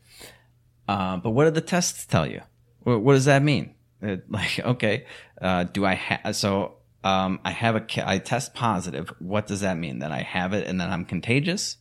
Uh, 0.87 1.17
but 1.17 1.31
what 1.31 1.45
do 1.45 1.51
the 1.51 1.61
tests 1.63 2.05
tell 2.05 2.27
you? 2.27 2.43
What, 2.83 3.01
what 3.01 3.15
does 3.15 3.25
that 3.25 3.43
mean? 3.43 3.75
It, 4.03 4.25
like, 4.31 4.61
okay, 4.61 5.07
uh, 5.41 5.65
do 5.65 5.85
I 5.85 5.95
have, 5.95 6.37
so, 6.37 6.77
um, 7.05 7.41
I 7.45 7.53
have 7.53 7.77
a, 7.77 8.09
I 8.09 8.19
test 8.19 8.55
positive. 8.55 9.13
What 9.19 9.47
does 9.47 9.61
that 9.61 9.77
mean? 9.77 10.01
That 10.01 10.13
I 10.13 10.23
have 10.23 10.53
it 10.53 10.67
and 10.67 10.81
that 10.81 10.91
I'm 10.91 11.05
contagious? 11.05 11.77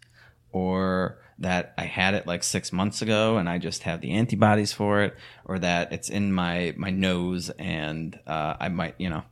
Or 0.52 1.20
that 1.40 1.74
I 1.78 1.84
had 1.84 2.14
it 2.14 2.26
like 2.26 2.44
six 2.44 2.72
months 2.72 3.02
ago 3.02 3.38
and 3.38 3.48
I 3.50 3.58
just 3.58 3.84
have 3.84 4.02
the 4.02 4.12
antibodies 4.12 4.74
for 4.74 5.02
it? 5.02 5.16
Or 5.46 5.60
that 5.60 5.92
it's 5.92 6.10
in 6.10 6.32
my, 6.34 6.74
my 6.78 6.92
nose 6.92 7.50
and, 7.50 8.18
uh, 8.28 8.56
I 8.60 8.70
might, 8.70 8.96
you 8.98 9.10
know, 9.10 9.24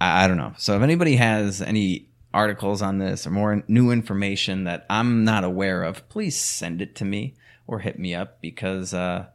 I, 0.00 0.24
I 0.24 0.28
don't 0.28 0.36
know. 0.36 0.54
So 0.58 0.76
if 0.76 0.82
anybody 0.82 1.16
has 1.16 1.60
any 1.62 2.08
articles 2.34 2.82
on 2.82 2.98
this 2.98 3.26
or 3.26 3.30
more 3.30 3.62
new 3.68 3.90
information 3.92 4.64
that 4.64 4.84
I'm 4.90 5.24
not 5.24 5.44
aware 5.44 5.84
of, 5.84 6.06
please 6.08 6.36
send 6.36 6.82
it 6.82 6.96
to 6.96 7.04
me 7.04 7.34
or 7.66 7.78
hit 7.78 7.98
me 7.98 8.14
up 8.14 8.40
because 8.40 8.92
uh, 8.92 9.26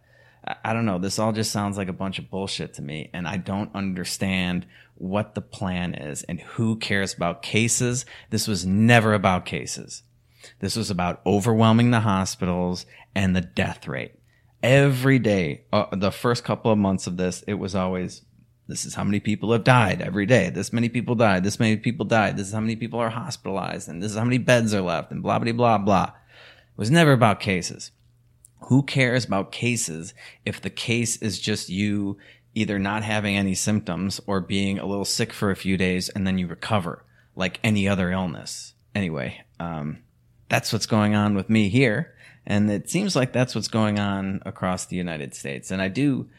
I 0.63 0.73
don't 0.73 0.85
know. 0.85 0.97
This 0.97 1.19
all 1.19 1.31
just 1.31 1.51
sounds 1.51 1.77
like 1.77 1.87
a 1.87 1.93
bunch 1.93 2.17
of 2.17 2.29
bullshit 2.29 2.73
to 2.75 2.81
me, 2.81 3.09
and 3.13 3.27
I 3.27 3.37
don't 3.37 3.73
understand 3.75 4.65
what 4.95 5.35
the 5.35 5.41
plan 5.41 5.93
is 5.93 6.23
and 6.23 6.41
who 6.41 6.75
cares 6.77 7.13
about 7.13 7.41
cases. 7.41 8.05
This 8.29 8.47
was 8.47 8.65
never 8.65 9.13
about 9.13 9.45
cases. 9.45 10.03
This 10.59 10.75
was 10.75 10.89
about 10.89 11.21
overwhelming 11.25 11.91
the 11.91 11.99
hospitals 12.01 12.85
and 13.15 13.35
the 13.35 13.41
death 13.41 13.87
rate. 13.87 14.13
Every 14.63 15.19
day, 15.19 15.63
uh, 15.71 15.85
the 15.95 16.11
first 16.11 16.43
couple 16.43 16.71
of 16.71 16.77
months 16.77 17.07
of 17.07 17.17
this, 17.17 17.43
it 17.47 17.53
was 17.55 17.75
always 17.75 18.23
this 18.69 18.85
is 18.85 18.93
how 18.93 19.03
many 19.03 19.19
people 19.19 19.51
have 19.51 19.63
died 19.63 19.99
every 19.99 20.27
day. 20.27 20.51
This 20.51 20.71
many 20.71 20.89
people 20.89 21.15
died. 21.15 21.43
This 21.43 21.59
many 21.59 21.77
people 21.77 22.05
died. 22.05 22.37
This 22.37 22.47
is 22.47 22.53
how 22.53 22.59
many 22.59 22.75
people 22.75 22.99
are 22.99 23.09
hospitalized. 23.09 23.89
And 23.89 24.01
this 24.01 24.11
is 24.11 24.17
how 24.17 24.23
many 24.23 24.37
beds 24.37 24.75
are 24.75 24.81
left 24.81 25.11
and 25.11 25.23
blah, 25.23 25.39
blah, 25.39 25.51
blah, 25.51 25.79
blah. 25.79 26.11
It 26.13 26.77
was 26.77 26.91
never 26.91 27.11
about 27.11 27.39
cases. 27.39 27.91
Who 28.63 28.83
cares 28.83 29.25
about 29.25 29.51
cases 29.51 30.13
if 30.45 30.61
the 30.61 30.69
case 30.69 31.17
is 31.17 31.39
just 31.39 31.69
you 31.69 32.17
either 32.55 32.79
not 32.79 33.03
having 33.03 33.37
any 33.37 33.55
symptoms 33.55 34.19
or 34.27 34.41
being 34.41 34.79
a 34.79 34.85
little 34.85 35.05
sick 35.05 35.31
for 35.31 35.51
a 35.51 35.55
few 35.55 35.77
days 35.77 36.09
and 36.09 36.25
then 36.25 36.37
you 36.37 36.47
recover 36.47 37.05
like 37.35 37.59
any 37.63 37.87
other 37.87 38.11
illness? 38.11 38.73
Anyway, 38.93 39.41
um, 39.59 39.99
that's 40.49 40.73
what's 40.73 40.85
going 40.85 41.15
on 41.15 41.35
with 41.35 41.49
me 41.49 41.69
here. 41.69 42.15
And 42.45 42.69
it 42.69 42.89
seems 42.89 43.15
like 43.15 43.31
that's 43.31 43.53
what's 43.53 43.67
going 43.67 43.99
on 43.99 44.41
across 44.45 44.85
the 44.85 44.95
United 44.95 45.35
States. 45.35 45.71
And 45.71 45.81
I 45.81 45.87
do, 45.87 46.29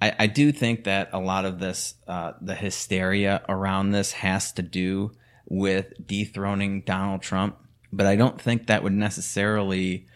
I, 0.00 0.14
I 0.18 0.26
do 0.26 0.50
think 0.50 0.84
that 0.84 1.10
a 1.12 1.18
lot 1.18 1.44
of 1.44 1.58
this, 1.58 1.94
uh, 2.06 2.32
the 2.40 2.54
hysteria 2.54 3.42
around 3.48 3.90
this 3.90 4.12
has 4.12 4.52
to 4.52 4.62
do 4.62 5.12
with 5.46 5.92
dethroning 6.04 6.82
Donald 6.82 7.22
Trump, 7.22 7.56
but 7.92 8.06
I 8.06 8.16
don't 8.16 8.40
think 8.40 8.66
that 8.66 8.82
would 8.82 8.92
necessarily 8.92 10.06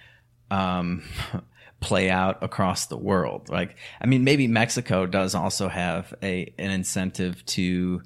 um, 0.51 1.03
play 1.83 2.09
out 2.09 2.43
across 2.43 2.87
the 2.87 2.97
world. 2.97 3.51
Like, 3.51 3.77
I 4.01 4.07
mean, 4.07 4.25
maybe 4.25 4.47
Mexico 4.47 5.05
does 5.05 5.35
also 5.35 5.69
have 5.69 6.15
a 6.23 6.53
an 6.59 6.71
incentive 6.71 7.45
to 7.47 8.03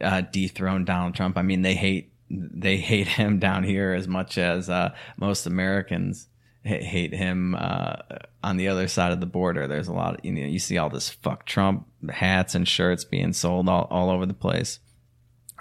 uh, 0.00 0.22
dethrone 0.32 0.84
Donald 0.84 1.14
Trump. 1.14 1.38
I 1.38 1.42
mean, 1.42 1.62
they 1.62 1.74
hate 1.74 2.12
they 2.28 2.76
hate 2.76 3.08
him 3.20 3.38
down 3.38 3.64
here 3.64 3.94
as 3.94 4.06
much 4.06 4.36
as 4.36 4.68
uh, 4.68 4.94
most 5.16 5.46
Americans 5.46 6.26
hate 6.62 7.14
him 7.14 7.54
uh, 7.58 7.96
on 8.44 8.58
the 8.58 8.68
other 8.68 8.86
side 8.86 9.12
of 9.12 9.20
the 9.20 9.26
border. 9.26 9.66
There's 9.66 9.88
a 9.88 9.94
lot 9.94 10.18
of, 10.18 10.24
you 10.24 10.32
know, 10.32 10.46
you 10.46 10.58
see 10.58 10.76
all 10.76 10.90
this 10.90 11.08
fuck 11.08 11.46
Trump 11.46 11.86
hats 12.10 12.54
and 12.54 12.68
shirts 12.68 13.02
being 13.02 13.32
sold 13.32 13.66
all, 13.66 13.86
all 13.90 14.10
over 14.10 14.26
the 14.26 14.34
place. 14.34 14.78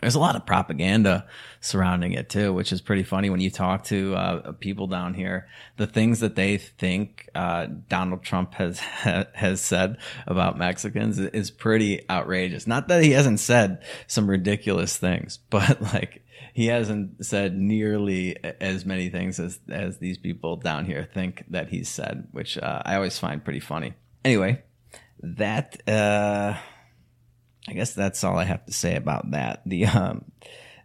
There's 0.01 0.15
a 0.15 0.19
lot 0.19 0.35
of 0.35 0.45
propaganda 0.45 1.27
surrounding 1.61 2.13
it 2.13 2.29
too, 2.29 2.53
which 2.53 2.71
is 2.71 2.81
pretty 2.81 3.03
funny 3.03 3.29
when 3.29 3.41
you 3.41 3.49
talk 3.49 3.83
to 3.85 4.15
uh, 4.15 4.51
people 4.53 4.87
down 4.87 5.13
here. 5.13 5.47
The 5.77 5.87
things 5.87 6.21
that 6.21 6.35
they 6.35 6.57
think 6.57 7.29
uh, 7.35 7.67
Donald 7.87 8.23
Trump 8.23 8.53
has 8.55 8.79
has 9.33 9.61
said 9.61 9.97
about 10.25 10.57
Mexicans 10.57 11.19
is 11.19 11.51
pretty 11.51 12.09
outrageous. 12.09 12.67
Not 12.67 12.87
that 12.87 13.03
he 13.03 13.11
hasn't 13.11 13.39
said 13.39 13.83
some 14.07 14.29
ridiculous 14.29 14.97
things, 14.97 15.39
but 15.49 15.81
like 15.81 16.23
he 16.53 16.67
hasn't 16.67 17.25
said 17.25 17.57
nearly 17.57 18.37
as 18.59 18.85
many 18.85 19.09
things 19.09 19.39
as 19.39 19.59
as 19.69 19.97
these 19.97 20.17
people 20.17 20.55
down 20.55 20.85
here 20.85 21.07
think 21.13 21.43
that 21.49 21.69
he's 21.69 21.89
said, 21.89 22.27
which 22.31 22.57
uh, 22.57 22.81
I 22.85 22.95
always 22.95 23.19
find 23.19 23.43
pretty 23.43 23.59
funny. 23.59 23.93
Anyway, 24.23 24.63
that 25.21 25.87
uh, 25.87 26.57
I 27.67 27.73
guess 27.73 27.93
that's 27.93 28.23
all 28.23 28.37
I 28.37 28.45
have 28.45 28.65
to 28.65 28.73
say 28.73 28.95
about 28.95 29.31
that. 29.31 29.61
The 29.65 29.85
um, 29.85 30.31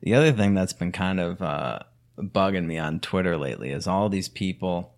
the 0.03 0.15
other 0.15 0.33
thing 0.33 0.55
that's 0.55 0.73
been 0.73 0.93
kind 0.93 1.21
of 1.21 1.41
uh, 1.41 1.81
bugging 2.19 2.67
me 2.67 2.79
on 2.79 3.01
Twitter 3.01 3.37
lately 3.37 3.71
is 3.71 3.87
all 3.87 4.09
these 4.09 4.29
people. 4.29 4.95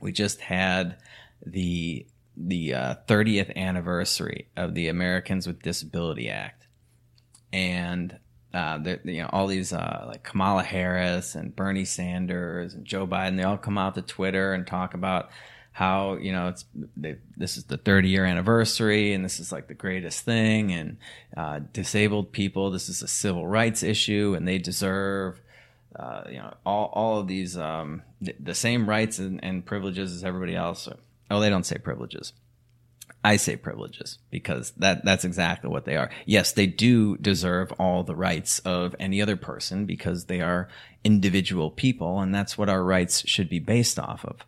We 0.00 0.12
just 0.12 0.40
had 0.40 0.96
the 1.44 2.06
the 2.36 2.74
uh, 2.74 2.94
30th 3.06 3.54
anniversary 3.56 4.48
of 4.56 4.74
the 4.74 4.88
Americans 4.88 5.46
with 5.46 5.62
Disability 5.62 6.28
Act, 6.28 6.66
and 7.52 8.18
uh, 8.54 8.78
you 9.04 9.22
know 9.22 9.30
all 9.32 9.46
these 9.46 9.72
uh, 9.72 10.04
like 10.08 10.24
Kamala 10.24 10.62
Harris 10.62 11.34
and 11.34 11.54
Bernie 11.54 11.84
Sanders 11.84 12.74
and 12.74 12.84
Joe 12.84 13.06
Biden. 13.06 13.36
They 13.36 13.44
all 13.44 13.58
come 13.58 13.78
out 13.78 13.94
to 13.94 14.02
Twitter 14.02 14.52
and 14.54 14.66
talk 14.66 14.94
about 14.94 15.30
how 15.72 16.14
you 16.16 16.32
know 16.32 16.48
it's 16.48 16.64
they, 16.96 17.16
this 17.36 17.56
is 17.56 17.64
the 17.64 17.78
30 17.78 18.08
year 18.08 18.24
anniversary 18.24 19.12
and 19.14 19.24
this 19.24 19.40
is 19.40 19.50
like 19.50 19.68
the 19.68 19.74
greatest 19.74 20.24
thing 20.24 20.70
and 20.72 20.98
uh, 21.36 21.60
disabled 21.72 22.30
people 22.30 22.70
this 22.70 22.88
is 22.88 23.02
a 23.02 23.08
civil 23.08 23.46
rights 23.46 23.82
issue 23.82 24.34
and 24.36 24.46
they 24.46 24.58
deserve 24.58 25.40
uh, 25.96 26.24
you 26.28 26.36
know 26.36 26.54
all, 26.64 26.90
all 26.92 27.18
of 27.18 27.26
these 27.26 27.56
um, 27.56 28.02
the, 28.20 28.34
the 28.38 28.54
same 28.54 28.88
rights 28.88 29.18
and, 29.18 29.42
and, 29.42 29.64
privileges 29.64 30.12
as 30.14 30.24
everybody 30.24 30.54
else 30.54 30.88
oh 31.30 31.40
they 31.40 31.50
don't 31.50 31.66
say 31.66 31.78
privileges 31.78 32.32
I 33.24 33.36
say 33.36 33.56
privileges 33.56 34.18
because 34.30 34.72
that 34.72 35.04
that's 35.04 35.24
exactly 35.24 35.70
what 35.70 35.84
they 35.84 35.96
are. 35.96 36.10
Yes, 36.26 36.50
they 36.50 36.66
do 36.66 37.16
deserve 37.18 37.70
all 37.78 38.02
the 38.02 38.16
rights 38.16 38.58
of 38.60 38.96
any 38.98 39.22
other 39.22 39.36
person 39.36 39.86
because 39.86 40.24
they 40.24 40.40
are 40.40 40.68
individual 41.04 41.70
people 41.70 42.18
and 42.18 42.34
that's 42.34 42.58
what 42.58 42.68
our 42.68 42.82
rights 42.82 43.22
should 43.28 43.48
be 43.48 43.60
based 43.60 43.96
off 43.98 44.24
of. 44.24 44.44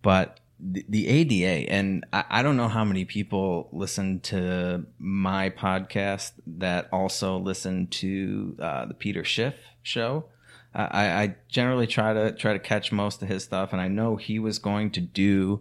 But 0.00 0.39
the, 0.62 1.08
ADA, 1.08 1.70
and 1.70 2.04
I, 2.12 2.24
I, 2.28 2.42
don't 2.42 2.56
know 2.56 2.68
how 2.68 2.84
many 2.84 3.04
people 3.04 3.68
listen 3.72 4.20
to 4.20 4.84
my 4.98 5.50
podcast 5.50 6.32
that 6.46 6.88
also 6.92 7.38
listen 7.38 7.86
to 7.88 8.56
uh, 8.60 8.86
the 8.86 8.94
Peter 8.94 9.24
Schiff 9.24 9.54
show. 9.82 10.26
I, 10.74 10.82
I, 11.22 11.36
generally 11.48 11.86
try 11.86 12.12
to 12.12 12.32
try 12.32 12.52
to 12.52 12.58
catch 12.58 12.92
most 12.92 13.22
of 13.22 13.28
his 13.28 13.42
stuff, 13.42 13.72
and 13.72 13.80
I 13.80 13.88
know 13.88 14.16
he 14.16 14.38
was 14.38 14.58
going 14.58 14.90
to 14.92 15.00
do 15.00 15.60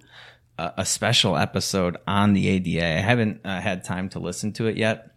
a, 0.58 0.74
a 0.78 0.86
special 0.86 1.36
episode 1.36 1.98
on 2.06 2.34
the 2.34 2.48
ADA. 2.48 2.86
I 2.86 3.02
haven't 3.02 3.42
uh, 3.44 3.60
had 3.60 3.84
time 3.84 4.10
to 4.10 4.20
listen 4.20 4.54
to 4.54 4.68
it 4.68 4.78
yet. 4.78 5.16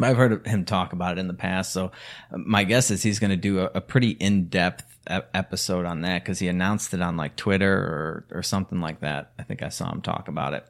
I've 0.00 0.16
heard 0.16 0.46
him 0.46 0.64
talk 0.64 0.92
about 0.92 1.18
it 1.18 1.20
in 1.20 1.28
the 1.28 1.34
past, 1.34 1.72
so 1.72 1.90
uh, 2.32 2.38
my 2.38 2.64
guess 2.64 2.90
is 2.90 3.02
he's 3.02 3.18
going 3.18 3.30
to 3.30 3.36
do 3.36 3.60
a, 3.60 3.70
a 3.74 3.80
pretty 3.80 4.10
in 4.10 4.48
depth 4.48 4.87
episode 5.08 5.86
on 5.86 6.02
that 6.02 6.22
because 6.22 6.38
he 6.38 6.48
announced 6.48 6.92
it 6.94 7.00
on 7.00 7.16
like 7.16 7.36
Twitter 7.36 7.72
or 7.72 8.26
or 8.30 8.42
something 8.42 8.80
like 8.80 9.00
that. 9.00 9.32
I 9.38 9.42
think 9.42 9.62
I 9.62 9.68
saw 9.68 9.90
him 9.90 10.02
talk 10.02 10.28
about 10.28 10.54
it. 10.54 10.66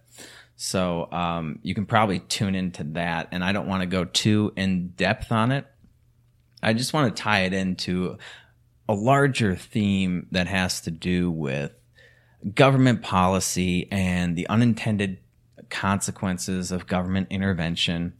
So 0.60 1.08
um, 1.12 1.60
you 1.62 1.72
can 1.72 1.86
probably 1.86 2.18
tune 2.18 2.56
into 2.56 2.82
that. 2.82 3.28
And 3.30 3.44
I 3.44 3.52
don't 3.52 3.68
want 3.68 3.82
to 3.82 3.86
go 3.86 4.04
too 4.04 4.52
in 4.56 4.88
depth 4.88 5.30
on 5.30 5.52
it. 5.52 5.66
I 6.60 6.72
just 6.72 6.92
want 6.92 7.14
to 7.14 7.22
tie 7.22 7.42
it 7.42 7.52
into 7.52 8.18
a 8.88 8.94
larger 8.94 9.54
theme 9.54 10.26
that 10.32 10.48
has 10.48 10.80
to 10.80 10.90
do 10.90 11.30
with 11.30 11.72
government 12.54 13.02
policy 13.02 13.86
and 13.92 14.34
the 14.34 14.48
unintended 14.48 15.18
consequences 15.70 16.72
of 16.72 16.88
government 16.88 17.28
intervention, 17.30 18.14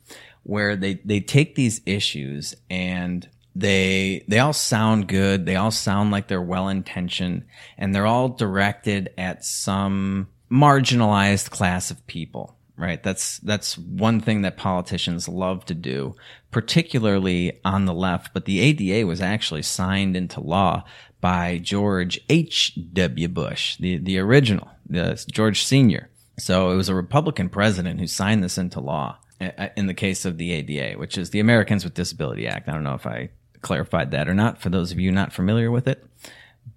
where 0.44 0.76
they, 0.76 0.94
they 1.04 1.18
take 1.18 1.56
these 1.56 1.80
issues 1.86 2.54
and 2.70 3.28
they 3.58 4.24
they 4.28 4.38
all 4.38 4.52
sound 4.52 5.08
good. 5.08 5.44
They 5.44 5.56
all 5.56 5.70
sound 5.70 6.10
like 6.10 6.28
they're 6.28 6.40
well 6.40 6.68
intentioned 6.68 7.44
and 7.76 7.94
they're 7.94 8.06
all 8.06 8.28
directed 8.28 9.10
at 9.18 9.44
some 9.44 10.28
marginalized 10.50 11.50
class 11.50 11.90
of 11.90 12.06
people 12.06 12.54
right? 12.78 13.02
That's 13.02 13.38
that's 13.38 13.76
one 13.76 14.20
thing 14.20 14.42
that 14.42 14.56
politicians 14.56 15.28
love 15.28 15.64
to 15.66 15.74
do 15.74 16.14
particularly 16.50 17.60
on 17.64 17.84
the 17.84 17.92
left 17.92 18.32
but 18.32 18.44
the 18.44 18.60
ADA 18.60 19.06
was 19.06 19.20
actually 19.20 19.62
signed 19.62 20.16
into 20.16 20.40
law 20.40 20.84
by 21.20 21.58
George 21.58 22.20
H.W. 22.30 23.28
Bush 23.28 23.76
the 23.78 23.98
the 23.98 24.18
original 24.18 24.68
the 24.88 25.22
George 25.30 25.64
senior. 25.64 26.08
So 26.38 26.70
it 26.70 26.76
was 26.76 26.88
a 26.88 26.94
republican 26.94 27.48
president 27.48 27.98
who 27.98 28.06
signed 28.06 28.44
this 28.44 28.56
into 28.56 28.80
law 28.80 29.18
uh, 29.40 29.68
in 29.76 29.88
the 29.88 29.94
case 29.94 30.24
of 30.24 30.38
the 30.38 30.52
ADA 30.52 30.96
which 30.98 31.18
is 31.18 31.30
the 31.30 31.40
Americans 31.40 31.82
with 31.82 31.94
Disability 31.94 32.46
Act. 32.46 32.68
I 32.68 32.72
don't 32.72 32.84
know 32.84 32.94
if 32.94 33.06
I 33.06 33.30
clarified 33.62 34.10
that 34.10 34.28
or 34.28 34.34
not 34.34 34.60
for 34.60 34.70
those 34.70 34.92
of 34.92 34.98
you 34.98 35.12
not 35.12 35.32
familiar 35.32 35.70
with 35.70 35.88
it. 35.88 36.04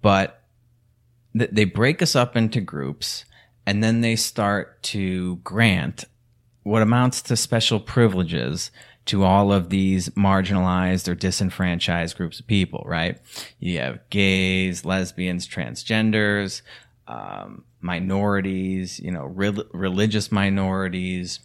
But 0.00 0.42
th- 1.36 1.50
they 1.52 1.64
break 1.64 2.02
us 2.02 2.16
up 2.16 2.36
into 2.36 2.60
groups 2.60 3.24
and 3.66 3.82
then 3.82 4.00
they 4.00 4.16
start 4.16 4.82
to 4.82 5.36
grant 5.36 6.04
what 6.62 6.82
amounts 6.82 7.22
to 7.22 7.36
special 7.36 7.80
privileges 7.80 8.70
to 9.04 9.24
all 9.24 9.52
of 9.52 9.68
these 9.68 10.08
marginalized 10.10 11.08
or 11.08 11.14
disenfranchised 11.14 12.16
groups 12.16 12.38
of 12.38 12.46
people, 12.46 12.84
right? 12.86 13.20
You 13.58 13.78
have 13.78 13.98
gays, 14.10 14.84
lesbians, 14.84 15.48
transgenders, 15.48 16.62
um, 17.08 17.64
minorities, 17.80 19.00
you 19.00 19.10
know, 19.10 19.24
re- 19.24 19.64
religious 19.72 20.30
minorities, 20.30 21.40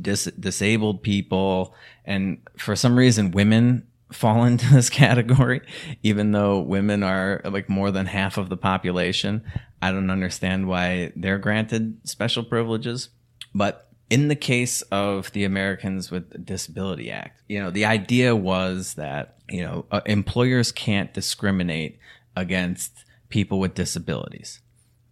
dis- 0.00 0.30
disabled 0.38 1.02
people, 1.02 1.74
and 2.04 2.38
for 2.56 2.76
some 2.76 2.96
reason, 2.96 3.32
women 3.32 3.87
fall 4.12 4.44
into 4.50 4.72
this 4.72 4.90
category, 4.90 5.60
even 6.02 6.32
though 6.32 6.60
women 6.60 7.02
are 7.02 7.40
like 7.44 7.68
more 7.68 7.90
than 7.90 8.06
half 8.06 8.38
of 8.38 8.48
the 8.48 8.56
population. 8.56 9.44
I 9.80 9.92
don't 9.92 10.10
understand 10.10 10.66
why 10.66 11.12
they're 11.14 11.38
granted 11.38 12.00
special 12.04 12.42
privileges. 12.42 13.10
But 13.54 13.88
in 14.10 14.28
the 14.28 14.36
case 14.36 14.82
of 14.82 15.30
the 15.32 15.44
Americans 15.44 16.10
with 16.10 16.44
Disability 16.44 17.10
Act, 17.10 17.42
you 17.48 17.60
know, 17.60 17.70
the 17.70 17.84
idea 17.84 18.34
was 18.34 18.94
that, 18.94 19.36
you 19.48 19.62
know, 19.62 19.86
uh, 19.90 20.00
employers 20.06 20.72
can't 20.72 21.12
discriminate 21.12 21.98
against 22.34 23.04
people 23.28 23.58
with 23.58 23.74
disabilities. 23.74 24.60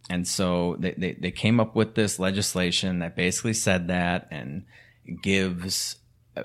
And 0.09 0.27
so 0.27 0.77
they, 0.79 0.95
they, 0.97 1.13
they 1.15 1.31
came 1.31 1.61
up 1.61 1.75
with 1.75 1.95
this 1.95 2.19
legislation 2.19 3.01
that 3.01 3.17
basically 3.17 3.55
said 3.55 3.89
that 3.89 4.29
and 4.31 4.65
gives 5.23 5.97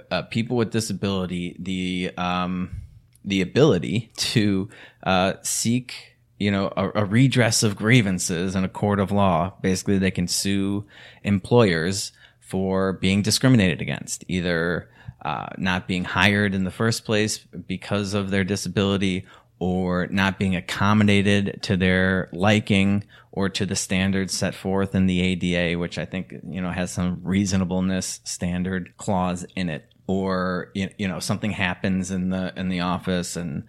uh, 0.09 0.23
people 0.23 0.57
with 0.57 0.71
disability 0.71 1.55
the 1.59 2.11
um, 2.17 2.81
the 3.23 3.41
ability 3.41 4.11
to 4.15 4.69
uh, 5.03 5.33
seek 5.41 6.15
you 6.39 6.51
know 6.51 6.71
a, 6.75 7.01
a, 7.01 7.05
redress 7.05 7.63
of 7.63 7.75
grievances 7.75 8.55
in 8.55 8.63
a 8.63 8.69
court 8.69 8.99
of 8.99 9.11
law. 9.11 9.53
Basically, 9.61 9.97
they 9.97 10.11
can 10.11 10.27
sue 10.27 10.85
employers 11.23 12.11
for 12.39 12.93
being 12.93 13.21
discriminated 13.21 13.81
against, 13.81 14.25
either 14.27 14.89
uh, 15.23 15.47
not 15.57 15.87
being 15.87 16.03
hired 16.03 16.55
in 16.55 16.63
the 16.63 16.71
first 16.71 17.05
place 17.05 17.37
because 17.37 18.13
of 18.13 18.31
their 18.31 18.43
disability 18.43 19.25
or 19.61 20.07
not 20.07 20.39
being 20.39 20.55
accommodated 20.55 21.59
to 21.61 21.77
their 21.77 22.29
liking 22.33 23.03
or 23.31 23.47
to 23.47 23.63
the 23.63 23.75
standards 23.75 24.33
set 24.33 24.55
forth 24.55 24.95
in 24.95 25.05
the 25.05 25.21
ADA, 25.21 25.77
which 25.77 25.99
I 25.99 26.05
think 26.05 26.33
you 26.49 26.59
know 26.59 26.71
has 26.71 26.89
some 26.89 27.21
reasonableness 27.21 28.21
standard 28.23 28.97
clause 28.97 29.45
in 29.55 29.69
it, 29.69 29.85
or 30.07 30.71
you 30.73 31.07
know 31.07 31.19
something 31.19 31.51
happens 31.51 32.09
in 32.09 32.31
the 32.31 32.51
in 32.57 32.69
the 32.69 32.79
office 32.79 33.35
and 33.35 33.65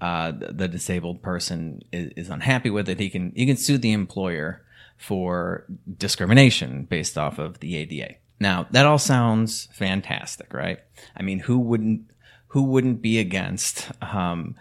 uh, 0.00 0.32
the, 0.32 0.66
disabled 0.66 1.22
person 1.22 1.82
is, 1.92 2.10
is, 2.16 2.28
unhappy 2.28 2.68
with 2.68 2.88
it, 2.88 2.98
he 2.98 3.10
can 3.10 3.30
he 3.36 3.44
can 3.44 3.56
sue 3.56 3.78
the 3.78 3.92
employer 3.92 4.62
for 4.96 5.66
discrimination 5.98 6.84
based 6.84 7.18
off 7.18 7.38
of 7.38 7.60
the 7.60 7.76
ADA. 7.76 8.14
Now 8.40 8.66
that 8.70 8.86
all 8.86 8.98
sounds 8.98 9.68
fantastic, 9.72 10.54
right? 10.54 10.78
I 11.14 11.22
mean, 11.22 11.40
who 11.40 11.58
wouldn't 11.58 12.10
who 12.48 12.62
wouldn't 12.62 13.02
be 13.02 13.18
against 13.18 13.90
um, 14.00 14.56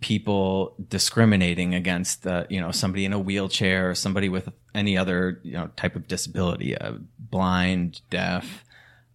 people 0.00 0.74
discriminating 0.88 1.74
against 1.74 2.26
uh, 2.26 2.44
you 2.48 2.60
know 2.60 2.70
somebody 2.70 3.04
in 3.04 3.12
a 3.12 3.18
wheelchair 3.18 3.90
or 3.90 3.94
somebody 3.94 4.28
with 4.28 4.48
any 4.74 4.96
other 4.96 5.40
you 5.42 5.52
know 5.52 5.70
type 5.76 5.96
of 5.96 6.06
disability, 6.08 6.76
uh, 6.76 6.92
blind, 7.18 8.00
deaf. 8.10 8.64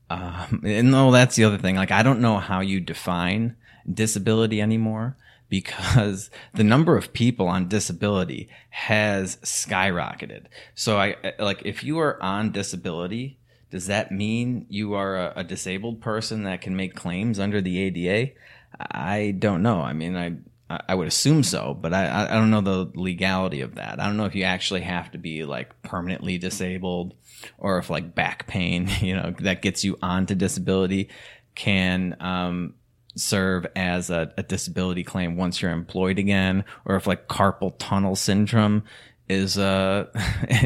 Um, 0.09 0.61
and 0.63 0.91
no, 0.91 1.11
that's 1.11 1.35
the 1.35 1.45
other 1.45 1.57
thing. 1.57 1.75
Like 1.75 1.91
I 1.91 2.03
don't 2.03 2.21
know 2.21 2.37
how 2.37 2.59
you 2.61 2.79
define 2.79 3.55
disability 3.91 4.61
anymore 4.61 5.17
because 5.49 6.29
the 6.53 6.63
number 6.63 6.97
of 6.97 7.13
people 7.13 7.47
on 7.47 7.67
disability 7.67 8.49
has 8.69 9.37
skyrocketed. 9.37 10.45
So 10.73 10.97
I 10.97 11.15
like 11.39 11.61
if 11.65 11.83
you 11.83 11.99
are 11.99 12.21
on 12.21 12.51
disability, 12.51 13.39
does 13.69 13.87
that 13.87 14.11
mean 14.11 14.65
you 14.69 14.93
are 14.93 15.17
a, 15.17 15.33
a 15.37 15.43
disabled 15.43 16.01
person 16.01 16.43
that 16.43 16.61
can 16.61 16.75
make 16.75 16.95
claims 16.95 17.39
under 17.39 17.61
the 17.61 17.79
ADA? 17.79 18.33
I 18.79 19.35
don't 19.37 19.61
know. 19.61 19.81
I 19.81 19.93
mean, 19.93 20.15
I 20.15 20.35
I 20.69 20.95
would 20.95 21.07
assume 21.07 21.43
so, 21.43 21.77
but 21.79 21.93
I 21.93 22.25
I 22.25 22.33
don't 22.33 22.49
know 22.49 22.61
the 22.61 22.91
legality 22.95 23.61
of 23.61 23.75
that. 23.75 23.99
I 23.99 24.05
don't 24.07 24.17
know 24.17 24.25
if 24.25 24.33
you 24.35 24.43
actually 24.43 24.81
have 24.81 25.11
to 25.11 25.19
be 25.19 25.43
like 25.45 25.79
permanently 25.83 26.37
disabled 26.39 27.13
or 27.57 27.77
if 27.77 27.89
like 27.89 28.15
back 28.15 28.47
pain, 28.47 28.89
you 29.01 29.15
know, 29.15 29.33
that 29.39 29.61
gets 29.61 29.83
you 29.83 29.97
onto 30.01 30.35
disability 30.35 31.09
can 31.53 32.17
um, 32.19 32.73
serve 33.15 33.65
as 33.75 34.09
a, 34.09 34.33
a, 34.37 34.43
disability 34.43 35.03
claim 35.03 35.37
once 35.37 35.61
you're 35.61 35.71
employed 35.71 36.19
again, 36.19 36.65
or 36.83 36.95
if 36.95 37.07
like 37.07 37.27
carpal 37.27 37.73
tunnel 37.77 38.15
syndrome 38.15 38.83
is 39.29 39.57
a 39.57 40.09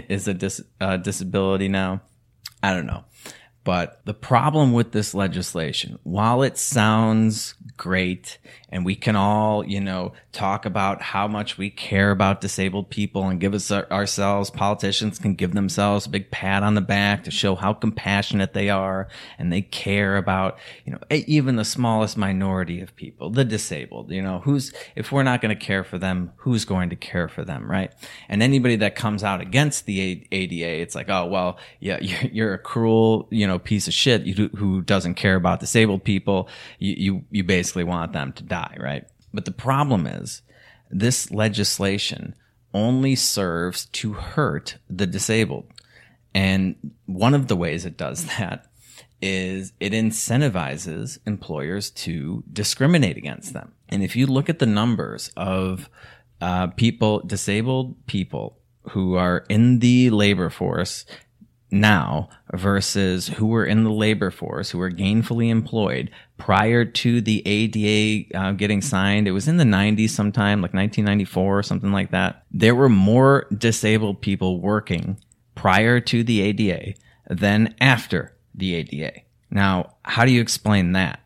is 0.10 0.28
a 0.28 0.34
dis, 0.34 0.62
uh, 0.82 0.98
disability 0.98 1.68
now. 1.68 2.02
I 2.64 2.74
don't 2.74 2.88
know. 2.88 3.06
But 3.64 4.02
the 4.06 4.14
problem 4.14 4.74
with 4.74 4.94
this 4.94 5.14
legislation, 5.14 6.00
while 6.04 6.42
it 6.42 6.58
sounds 6.58 7.54
great 7.78 8.40
and 8.72 8.86
we 8.86 8.96
can 8.96 9.16
all, 9.16 9.66
you 9.66 9.82
know, 9.82 10.14
talk 10.32 10.66
about 10.66 11.02
how 11.02 11.28
much 11.28 11.58
we 11.58 11.70
care 11.70 12.12
about 12.12 12.42
disabled 12.42 12.90
people 12.90 13.28
and 13.28 13.40
give 13.40 13.54
us 13.54 13.72
our, 13.72 13.90
ourselves, 13.92 14.50
politicians 14.50 15.20
can 15.20 15.34
give 15.34 15.54
themselves 15.54 16.06
a 16.06 16.10
big 16.10 16.32
pat 16.32 16.64
on 16.64 16.76
the 16.76 16.82
back 16.82 17.24
to 17.24 17.32
show 17.32 17.56
how 17.56 17.74
compassionate 17.74 18.54
they 18.54 18.70
are 18.70 19.08
and 19.38 19.52
they 19.52 19.62
care 19.62 20.18
about, 20.18 20.58
you 20.86 20.94
know, 20.94 21.00
even 21.10 21.56
the 21.56 21.66
smallest 21.66 22.18
minority 22.18 22.82
of 22.82 22.96
people, 22.96 23.30
the 23.30 23.46
disabled, 23.46 24.12
you 24.12 24.22
know, 24.22 24.40
who's, 24.40 24.74
if 24.96 25.12
we're 25.12 25.24
not 25.24 25.42
going 25.42 25.56
to 25.56 25.66
care 25.66 25.84
for 25.84 25.98
them, 25.98 26.32
who's 26.38 26.66
going 26.66 26.90
to 26.90 26.96
care 26.96 27.28
for 27.28 27.44
them, 27.44 27.70
right? 27.70 27.92
And 28.28 28.44
anybody 28.44 28.76
that 28.78 28.96
comes 28.96 29.24
out 29.24 29.42
against 29.42 29.86
the 29.86 30.26
ADA, 30.32 30.82
it's 30.82 30.96
like, 30.96 31.10
oh, 31.10 31.26
well, 31.26 31.58
yeah, 31.80 32.00
you're, 32.32 32.54
a 32.54 32.58
cruel, 32.58 33.28
you 33.30 33.46
know, 33.46 33.60
piece 33.60 33.88
of 33.88 33.94
shit 33.94 34.28
who 34.28 34.82
doesn't 34.82 35.16
care 35.16 35.36
about 35.36 35.60
disabled 35.60 36.04
people. 36.04 36.50
You, 36.80 36.96
you, 36.98 37.26
you 37.30 37.44
basically 37.44 37.84
want 37.84 38.12
them 38.12 38.34
to 38.34 38.44
die, 38.44 38.59
right? 38.80 39.06
But 39.34 39.46
the 39.46 39.52
problem 39.52 40.08
is 40.08 40.42
this 40.90 41.32
legislation 41.32 42.36
only 42.74 43.16
serves 43.16 43.86
to 43.86 44.14
hurt 44.14 44.78
the 44.90 45.08
disabled. 45.08 45.68
And 46.34 46.76
one 47.06 47.34
of 47.34 47.48
the 47.48 47.56
ways 47.56 47.86
it 47.86 47.98
does 47.98 48.26
that 48.38 48.66
is 49.22 49.74
it 49.80 49.92
incentivizes 49.92 51.20
employers 51.26 51.90
to 51.92 52.44
discriminate 52.52 53.18
against 53.18 53.54
them. 53.54 53.74
And 53.90 54.04
if 54.04 54.16
you 54.16 54.28
look 54.28 54.50
at 54.50 54.60
the 54.60 54.66
numbers 54.66 55.32
of 55.36 55.90
uh, 56.42 56.68
people, 56.68 57.20
disabled 57.20 58.06
people 58.06 58.58
who 58.92 59.16
are 59.16 59.46
in 59.50 59.80
the 59.80 60.10
labor 60.10 60.50
force 60.50 61.06
now 61.72 62.30
versus 62.54 63.28
who 63.28 63.48
were 63.48 63.66
in 63.66 63.84
the 63.84 63.92
labor 63.92 64.32
force, 64.32 64.72
who 64.72 64.78
were 64.78 64.92
gainfully 64.92 65.50
employed 65.50 66.10
prior 66.38 66.86
to 66.86 67.22
the 67.22 67.46
ADA 67.46 68.38
uh, 68.38 68.52
getting 68.54 68.82
signed. 68.82 69.28
It 69.28 69.32
was 69.32 69.48
in 69.48 69.58
the 69.58 69.64
90s 69.64 70.10
sometime, 70.10 70.62
like 70.62 70.74
1994 70.74 71.60
or 71.60 71.64
something 71.64 71.92
like 71.92 72.12
that. 72.12 72.44
There 72.52 72.76
were 72.76 72.90
more 72.90 73.48
disabled 73.56 74.22
people 74.22 74.60
working 74.60 75.18
prior 75.56 76.00
to 76.00 76.24
the 76.24 76.42
ADA 76.42 76.94
than 77.30 77.76
after 77.80 78.36
the 78.56 78.76
ADA. 78.76 79.22
Now, 79.52 79.96
how 80.04 80.26
do 80.26 80.32
you 80.32 80.42
explain 80.42 80.94
that? 80.94 81.20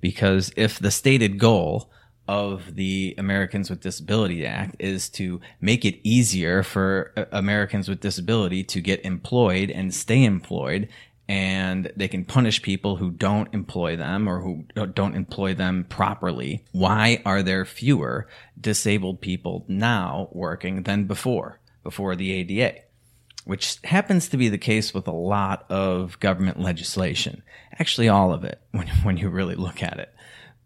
Because 0.00 0.52
if 0.56 0.78
the 0.78 0.90
stated 0.90 1.38
goal 1.38 1.90
of 2.28 2.74
the 2.74 3.14
Americans 3.18 3.70
with 3.70 3.80
Disability 3.80 4.44
Act 4.44 4.76
is 4.78 5.08
to 5.10 5.40
make 5.60 5.84
it 5.84 6.00
easier 6.02 6.62
for 6.62 7.12
uh, 7.16 7.24
Americans 7.32 7.88
with 7.88 8.00
disability 8.00 8.64
to 8.64 8.80
get 8.80 9.04
employed 9.04 9.70
and 9.70 9.94
stay 9.94 10.24
employed. 10.24 10.88
And 11.28 11.90
they 11.96 12.06
can 12.06 12.24
punish 12.24 12.62
people 12.62 12.96
who 12.96 13.10
don't 13.10 13.52
employ 13.52 13.96
them 13.96 14.28
or 14.28 14.40
who 14.40 14.64
don't 14.94 15.16
employ 15.16 15.54
them 15.54 15.84
properly. 15.88 16.64
Why 16.70 17.20
are 17.24 17.42
there 17.42 17.64
fewer 17.64 18.28
disabled 18.60 19.20
people 19.20 19.64
now 19.66 20.28
working 20.30 20.84
than 20.84 21.06
before, 21.06 21.58
before 21.82 22.14
the 22.14 22.32
ADA? 22.32 22.80
Which 23.44 23.78
happens 23.82 24.28
to 24.28 24.36
be 24.36 24.48
the 24.48 24.58
case 24.58 24.94
with 24.94 25.08
a 25.08 25.12
lot 25.12 25.66
of 25.68 26.18
government 26.20 26.60
legislation. 26.60 27.42
Actually, 27.78 28.08
all 28.08 28.32
of 28.32 28.44
it 28.44 28.60
when, 28.70 28.86
when 29.02 29.16
you 29.16 29.28
really 29.28 29.56
look 29.56 29.82
at 29.82 29.98
it. 29.98 30.14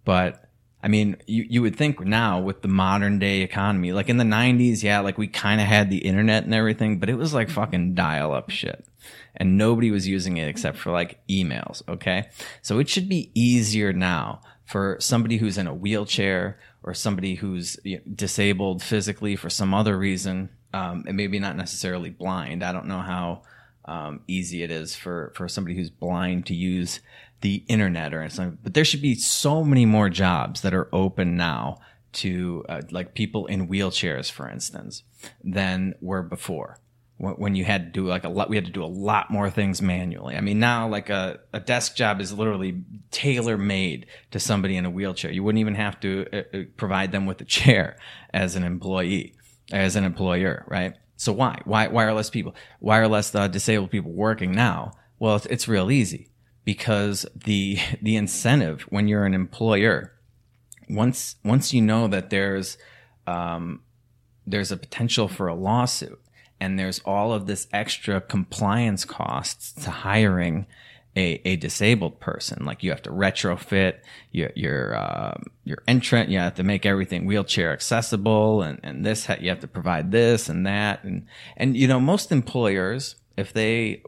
But 0.04 0.49
I 0.82 0.88
mean, 0.88 1.16
you, 1.26 1.46
you 1.48 1.62
would 1.62 1.76
think 1.76 2.00
now 2.00 2.40
with 2.40 2.62
the 2.62 2.68
modern 2.68 3.18
day 3.18 3.42
economy, 3.42 3.92
like 3.92 4.08
in 4.08 4.16
the 4.16 4.24
90s, 4.24 4.82
yeah, 4.82 5.00
like 5.00 5.18
we 5.18 5.28
kind 5.28 5.60
of 5.60 5.66
had 5.66 5.90
the 5.90 5.98
internet 5.98 6.44
and 6.44 6.54
everything, 6.54 6.98
but 6.98 7.10
it 7.10 7.16
was 7.16 7.34
like 7.34 7.50
fucking 7.50 7.94
dial 7.94 8.32
up 8.32 8.50
shit. 8.50 8.84
And 9.36 9.58
nobody 9.58 9.90
was 9.90 10.08
using 10.08 10.38
it 10.38 10.48
except 10.48 10.78
for 10.78 10.90
like 10.90 11.20
emails, 11.28 11.86
okay? 11.88 12.28
So 12.62 12.78
it 12.78 12.88
should 12.88 13.08
be 13.08 13.30
easier 13.34 13.92
now 13.92 14.40
for 14.64 14.96
somebody 15.00 15.36
who's 15.36 15.58
in 15.58 15.66
a 15.66 15.74
wheelchair 15.74 16.58
or 16.82 16.94
somebody 16.94 17.34
who's 17.34 17.76
disabled 18.14 18.82
physically 18.82 19.36
for 19.36 19.50
some 19.50 19.74
other 19.74 19.98
reason, 19.98 20.48
um, 20.72 21.04
and 21.06 21.16
maybe 21.16 21.38
not 21.38 21.56
necessarily 21.56 22.08
blind. 22.08 22.62
I 22.62 22.72
don't 22.72 22.86
know 22.86 23.00
how 23.00 23.42
um, 23.84 24.20
easy 24.26 24.62
it 24.62 24.70
is 24.70 24.94
for, 24.94 25.32
for 25.34 25.46
somebody 25.48 25.76
who's 25.76 25.90
blind 25.90 26.46
to 26.46 26.54
use 26.54 27.00
the 27.40 27.64
internet 27.68 28.14
or 28.14 28.28
something. 28.28 28.58
But 28.62 28.74
there 28.74 28.84
should 28.84 29.02
be 29.02 29.14
so 29.14 29.64
many 29.64 29.86
more 29.86 30.08
jobs 30.08 30.60
that 30.62 30.74
are 30.74 30.88
open 30.92 31.36
now 31.36 31.78
to 32.12 32.64
uh, 32.68 32.82
like 32.90 33.14
people 33.14 33.46
in 33.46 33.68
wheelchairs, 33.68 34.30
for 34.30 34.48
instance, 34.48 35.02
than 35.42 35.94
were 36.00 36.22
before. 36.22 36.78
When 37.18 37.54
you 37.54 37.66
had 37.66 37.92
to 37.92 38.00
do 38.00 38.06
like 38.06 38.24
a 38.24 38.30
lot, 38.30 38.48
we 38.48 38.56
had 38.56 38.64
to 38.64 38.72
do 38.72 38.82
a 38.82 38.86
lot 38.86 39.30
more 39.30 39.50
things 39.50 39.82
manually. 39.82 40.36
I 40.36 40.40
mean, 40.40 40.58
now 40.58 40.88
like 40.88 41.10
a, 41.10 41.40
a 41.52 41.60
desk 41.60 41.94
job 41.94 42.18
is 42.18 42.32
literally 42.32 42.82
tailor 43.10 43.58
made 43.58 44.06
to 44.30 44.40
somebody 44.40 44.74
in 44.74 44.86
a 44.86 44.90
wheelchair. 44.90 45.30
You 45.30 45.44
wouldn't 45.44 45.60
even 45.60 45.74
have 45.74 46.00
to 46.00 46.26
uh, 46.32 46.36
uh, 46.56 46.62
provide 46.78 47.12
them 47.12 47.26
with 47.26 47.38
a 47.42 47.44
chair 47.44 47.98
as 48.32 48.56
an 48.56 48.64
employee, 48.64 49.34
as 49.70 49.96
an 49.96 50.04
employer, 50.04 50.64
right? 50.66 50.94
So 51.16 51.34
why? 51.34 51.60
Why, 51.64 51.88
why 51.88 52.04
are 52.04 52.14
less 52.14 52.30
people, 52.30 52.54
why 52.78 52.98
are 52.98 53.08
less 53.08 53.34
uh, 53.34 53.48
disabled 53.48 53.90
people 53.90 54.12
working 54.12 54.52
now? 54.52 54.92
Well, 55.18 55.36
it's, 55.36 55.44
it's 55.46 55.68
real 55.68 55.90
easy 55.90 56.29
because 56.64 57.26
the 57.34 57.78
the 58.02 58.16
incentive 58.16 58.82
when 58.82 59.08
you're 59.08 59.24
an 59.24 59.34
employer 59.34 60.12
once 60.88 61.36
once 61.44 61.72
you 61.72 61.82
know 61.82 62.08
that 62.08 62.30
there's 62.30 62.78
um, 63.26 63.80
there's 64.46 64.72
a 64.72 64.76
potential 64.76 65.28
for 65.28 65.46
a 65.46 65.54
lawsuit 65.54 66.20
and 66.60 66.78
there's 66.78 67.00
all 67.00 67.32
of 67.32 67.46
this 67.46 67.66
extra 67.72 68.20
compliance 68.20 69.04
costs 69.04 69.72
to 69.72 69.90
hiring 69.90 70.66
a, 71.16 71.40
a 71.44 71.56
disabled 71.56 72.20
person 72.20 72.64
like 72.64 72.84
you 72.84 72.90
have 72.90 73.02
to 73.02 73.10
retrofit 73.10 73.98
your 74.30 74.50
your 74.54 74.94
uh, 74.94 75.36
your 75.64 75.82
entrant 75.88 76.28
you 76.28 76.38
have 76.38 76.54
to 76.54 76.62
make 76.62 76.86
everything 76.86 77.26
wheelchair 77.26 77.72
accessible 77.72 78.62
and 78.62 78.78
and 78.82 79.04
this 79.04 79.28
you 79.40 79.48
have 79.48 79.60
to 79.60 79.68
provide 79.68 80.12
this 80.12 80.48
and 80.48 80.66
that. 80.66 81.02
And 81.02 81.26
and 81.56 81.76
you 81.76 81.88
know 81.88 81.98
most 81.98 82.30
employers 82.30 83.16
if 83.36 83.52
they 83.52 84.02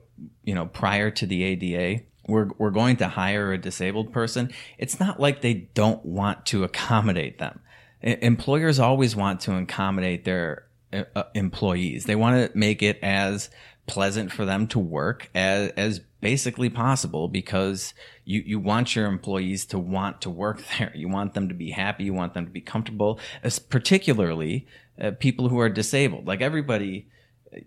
you 0.45 0.55
know 0.55 0.67
prior 0.67 1.11
to 1.11 1.27
the 1.27 1.43
ADA 1.43 2.05
we're, 2.27 2.49
we're 2.59 2.71
going 2.71 2.97
to 2.99 3.09
hire 3.09 3.53
a 3.53 3.59
disabled 3.59 4.13
person, 4.13 4.53
it's 4.79 5.01
not 5.01 5.21
like 5.21 5.43
they 5.43 5.69
don't 5.75 6.05
want 6.05 6.47
to 6.47 6.65
accommodate 6.65 7.39
them. 7.39 7.61
Employers 8.03 8.79
always 8.79 9.15
want 9.15 9.41
to 9.43 9.57
accommodate 9.57 10.25
their 10.25 10.67
uh, 10.93 11.25
employees. 11.35 12.05
They 12.05 12.17
want 12.17 12.53
to 12.53 12.59
make 12.59 12.83
it 12.83 12.99
as 13.03 13.49
pleasant 13.87 14.33
for 14.33 14.45
them 14.45 14.67
to 14.69 14.79
work 14.79 15.29
as, 15.35 15.71
as 15.77 16.01
basically 16.21 16.71
possible 16.71 17.29
because 17.29 17.95
you, 18.25 18.43
you 18.47 18.59
want 18.59 18.95
your 18.95 19.07
employees 19.07 19.67
to 19.67 19.79
want 19.79 20.21
to 20.23 20.31
work 20.31 20.63
there. 20.79 20.93
You 20.95 21.09
want 21.09 21.35
them 21.35 21.49
to 21.49 21.55
be 21.55 21.71
happy. 21.71 22.05
You 22.05 22.15
want 22.15 22.35
them 22.35 22.45
to 22.45 22.51
be 22.51 22.61
comfortable, 22.61 23.19
as 23.43 23.59
particularly 23.59 24.67
uh, 25.01 25.13
people 25.19 25.49
who 25.49 25.59
are 25.59 25.69
disabled. 25.69 26.27
Like 26.27 26.41
everybody, 26.41 27.09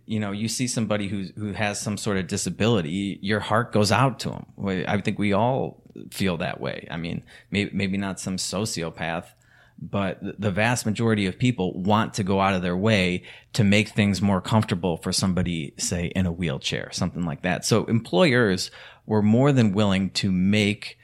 you 0.06 0.20
know, 0.20 0.32
you 0.32 0.48
see 0.48 0.68
somebody 0.68 1.08
who 1.08 1.26
who 1.38 1.54
has 1.54 1.80
some 1.80 1.98
sort 1.98 2.18
of 2.18 2.28
disability, 2.28 3.20
your 3.22 3.40
heart 3.40 3.72
goes 3.72 3.92
out 3.92 4.20
to 4.20 4.30
them. 4.30 4.46
I 4.88 5.00
think 5.02 5.20
we 5.20 5.34
all 5.34 5.82
feel 6.12 6.38
that 6.38 6.60
way. 6.60 6.88
I 6.90 6.98
mean, 6.98 7.24
maybe 7.52 7.72
maybe 7.74 7.98
not 7.98 8.20
some 8.20 8.38
sociopath, 8.38 9.26
but 9.80 10.20
the 10.22 10.52
vast 10.52 10.86
majority 10.86 11.26
of 11.26 11.38
people 11.38 11.74
want 11.80 12.14
to 12.16 12.24
go 12.24 12.42
out 12.42 12.54
of 12.54 12.62
their 12.62 12.78
way 12.78 13.24
to 13.54 13.64
make 13.64 13.90
things 13.90 14.22
more 14.22 14.42
comfortable 14.42 14.98
for 14.98 15.12
somebody, 15.12 15.74
say, 15.78 16.08
in 16.16 16.26
a 16.26 16.32
wheelchair, 16.32 16.90
something 16.92 17.26
like 17.26 17.42
that. 17.44 17.66
So 17.66 17.86
employers 17.86 18.72
were 19.06 19.22
more 19.22 19.52
than 19.52 19.74
willing 19.74 20.10
to 20.12 20.32
make 20.32 20.98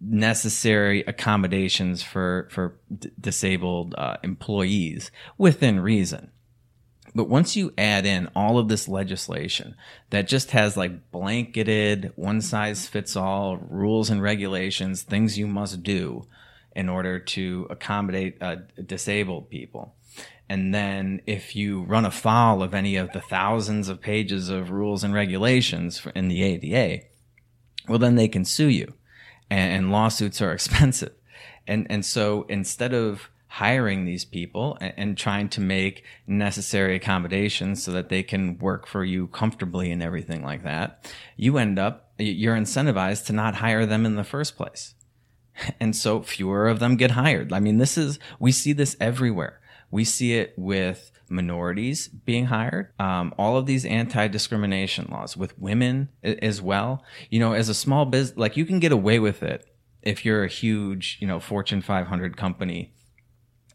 necessary 0.00 1.02
accommodations 1.04 2.02
for 2.02 2.48
for 2.50 2.76
d- 2.96 3.10
disabled 3.20 3.94
uh, 3.96 4.16
employees 4.22 5.10
within 5.38 5.80
reason. 5.80 6.30
But 7.14 7.28
once 7.28 7.56
you 7.56 7.72
add 7.76 8.06
in 8.06 8.28
all 8.36 8.58
of 8.58 8.68
this 8.68 8.86
legislation 8.86 9.74
that 10.10 10.28
just 10.28 10.52
has 10.52 10.76
like 10.76 11.10
blanketed, 11.10 12.12
one 12.14 12.40
size 12.40 12.86
fits 12.86 13.16
all 13.16 13.56
rules 13.56 14.10
and 14.10 14.22
regulations, 14.22 15.02
things 15.02 15.38
you 15.38 15.46
must 15.46 15.82
do 15.82 16.26
in 16.74 16.88
order 16.88 17.18
to 17.18 17.66
accommodate 17.68 18.40
uh, 18.40 18.56
disabled 18.86 19.50
people. 19.50 19.94
And 20.48 20.74
then 20.74 21.20
if 21.26 21.54
you 21.54 21.82
run 21.82 22.04
afoul 22.04 22.62
of 22.62 22.74
any 22.74 22.96
of 22.96 23.12
the 23.12 23.20
thousands 23.20 23.88
of 23.88 24.00
pages 24.00 24.48
of 24.48 24.70
rules 24.70 25.04
and 25.04 25.14
regulations 25.14 26.06
in 26.14 26.28
the 26.28 26.42
ADA, 26.42 27.04
well, 27.88 27.98
then 27.98 28.16
they 28.16 28.28
can 28.28 28.44
sue 28.44 28.68
you 28.68 28.94
and, 29.50 29.72
and 29.72 29.92
lawsuits 29.92 30.40
are 30.40 30.52
expensive. 30.52 31.12
And, 31.66 31.86
and 31.90 32.04
so 32.04 32.46
instead 32.48 32.94
of 32.94 33.30
hiring 33.50 34.04
these 34.04 34.24
people 34.24 34.78
and, 34.80 34.94
and, 34.96 35.18
trying 35.18 35.48
to 35.48 35.60
make 35.60 36.04
necessary 36.24 36.94
accommodations 36.94 37.82
so 37.82 37.90
that 37.90 38.08
they 38.08 38.22
can 38.22 38.56
work 38.58 38.86
for 38.86 39.04
you 39.04 39.26
comfortably 39.26 39.90
and 39.90 40.00
everything 40.00 40.44
like 40.44 40.62
that, 40.62 41.12
you 41.36 41.58
end 41.58 41.76
up, 41.76 42.12
you're 42.16 42.54
incentivized 42.54 43.26
to 43.26 43.32
not 43.32 43.56
hire 43.56 43.84
them 43.84 44.06
in 44.06 44.14
the 44.14 44.24
first 44.24 44.56
place. 44.56 44.94
And 45.78 45.94
so 45.94 46.22
fewer 46.22 46.68
of 46.68 46.78
them 46.78 46.96
get 46.96 47.10
hired. 47.10 47.52
I 47.52 47.60
mean, 47.60 47.76
this 47.76 47.98
is, 47.98 48.18
we 48.38 48.50
see 48.50 48.72
this 48.72 48.96
everywhere. 48.98 49.60
We 49.90 50.04
see 50.04 50.34
it 50.34 50.54
with 50.56 51.10
minorities 51.28 52.08
being 52.08 52.46
hired. 52.46 52.92
Um, 52.98 53.34
all 53.36 53.58
of 53.58 53.66
these 53.66 53.84
anti-discrimination 53.84 55.08
laws 55.10 55.36
with 55.36 55.58
women 55.58 56.08
as 56.22 56.62
well. 56.62 57.04
You 57.28 57.40
know, 57.40 57.52
as 57.52 57.68
a 57.68 57.74
small 57.74 58.06
business, 58.06 58.38
like 58.38 58.56
you 58.56 58.64
can 58.64 58.78
get 58.78 58.92
away 58.92 59.18
with 59.18 59.42
it 59.42 59.66
if 60.02 60.24
you're 60.24 60.44
a 60.44 60.48
huge, 60.48 61.18
you 61.20 61.26
know, 61.26 61.40
Fortune 61.40 61.82
500 61.82 62.38
company 62.38 62.94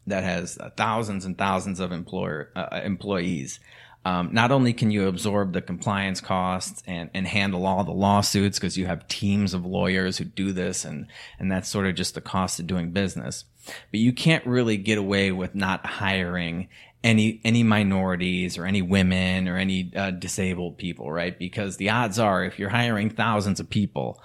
that 0.06 0.24
has 0.24 0.58
thousands 0.76 1.24
and 1.24 1.36
thousands 1.36 1.80
of 1.80 1.92
employer 1.92 2.50
uh, 2.54 2.80
employees 2.84 3.60
um, 4.06 4.28
not 4.30 4.52
only 4.52 4.72
can 4.72 4.92
you 4.92 5.08
absorb 5.08 5.52
the 5.52 5.60
compliance 5.60 6.20
costs 6.20 6.80
and, 6.86 7.10
and 7.12 7.26
handle 7.26 7.66
all 7.66 7.82
the 7.82 7.90
lawsuits 7.90 8.56
because 8.56 8.78
you 8.78 8.86
have 8.86 9.08
teams 9.08 9.52
of 9.52 9.66
lawyers 9.66 10.16
who 10.16 10.24
do 10.24 10.52
this 10.52 10.84
and, 10.84 11.08
and 11.40 11.50
that's 11.50 11.68
sort 11.68 11.88
of 11.88 11.96
just 11.96 12.14
the 12.14 12.20
cost 12.20 12.60
of 12.60 12.68
doing 12.68 12.92
business, 12.92 13.46
but 13.90 13.98
you 13.98 14.12
can't 14.12 14.46
really 14.46 14.76
get 14.76 14.96
away 14.96 15.32
with 15.32 15.56
not 15.56 15.84
hiring 15.84 16.68
any 17.02 17.40
any 17.44 17.64
minorities 17.64 18.56
or 18.56 18.64
any 18.64 18.80
women 18.80 19.48
or 19.48 19.56
any 19.56 19.90
uh, 19.96 20.12
disabled 20.12 20.78
people, 20.78 21.10
right? 21.10 21.36
Because 21.36 21.76
the 21.76 21.90
odds 21.90 22.20
are, 22.20 22.44
if 22.44 22.60
you're 22.60 22.68
hiring 22.68 23.10
thousands 23.10 23.58
of 23.58 23.68
people, 23.68 24.22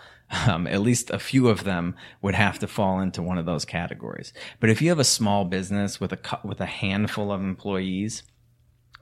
um, 0.48 0.67
at 0.67 0.82
least 0.82 1.10
a 1.10 1.20
few 1.20 1.48
of 1.48 1.63
them 1.63 1.96
would 2.22 2.36
have 2.36 2.60
to 2.60 2.67
fall 2.67 3.00
into 3.00 3.22
one 3.22 3.38
of 3.38 3.46
those 3.46 3.65
categories. 3.65 4.34
But 4.60 4.70
if 4.70 4.82
you 4.82 4.89
have 4.89 5.00
a 5.00 5.04
small 5.04 5.46
business 5.46 6.00
with 6.00 6.13
a 6.13 6.39
with 6.44 6.62
a 6.62 6.65
handful 6.65 7.32
of 7.32 7.41
employees, 7.41 8.24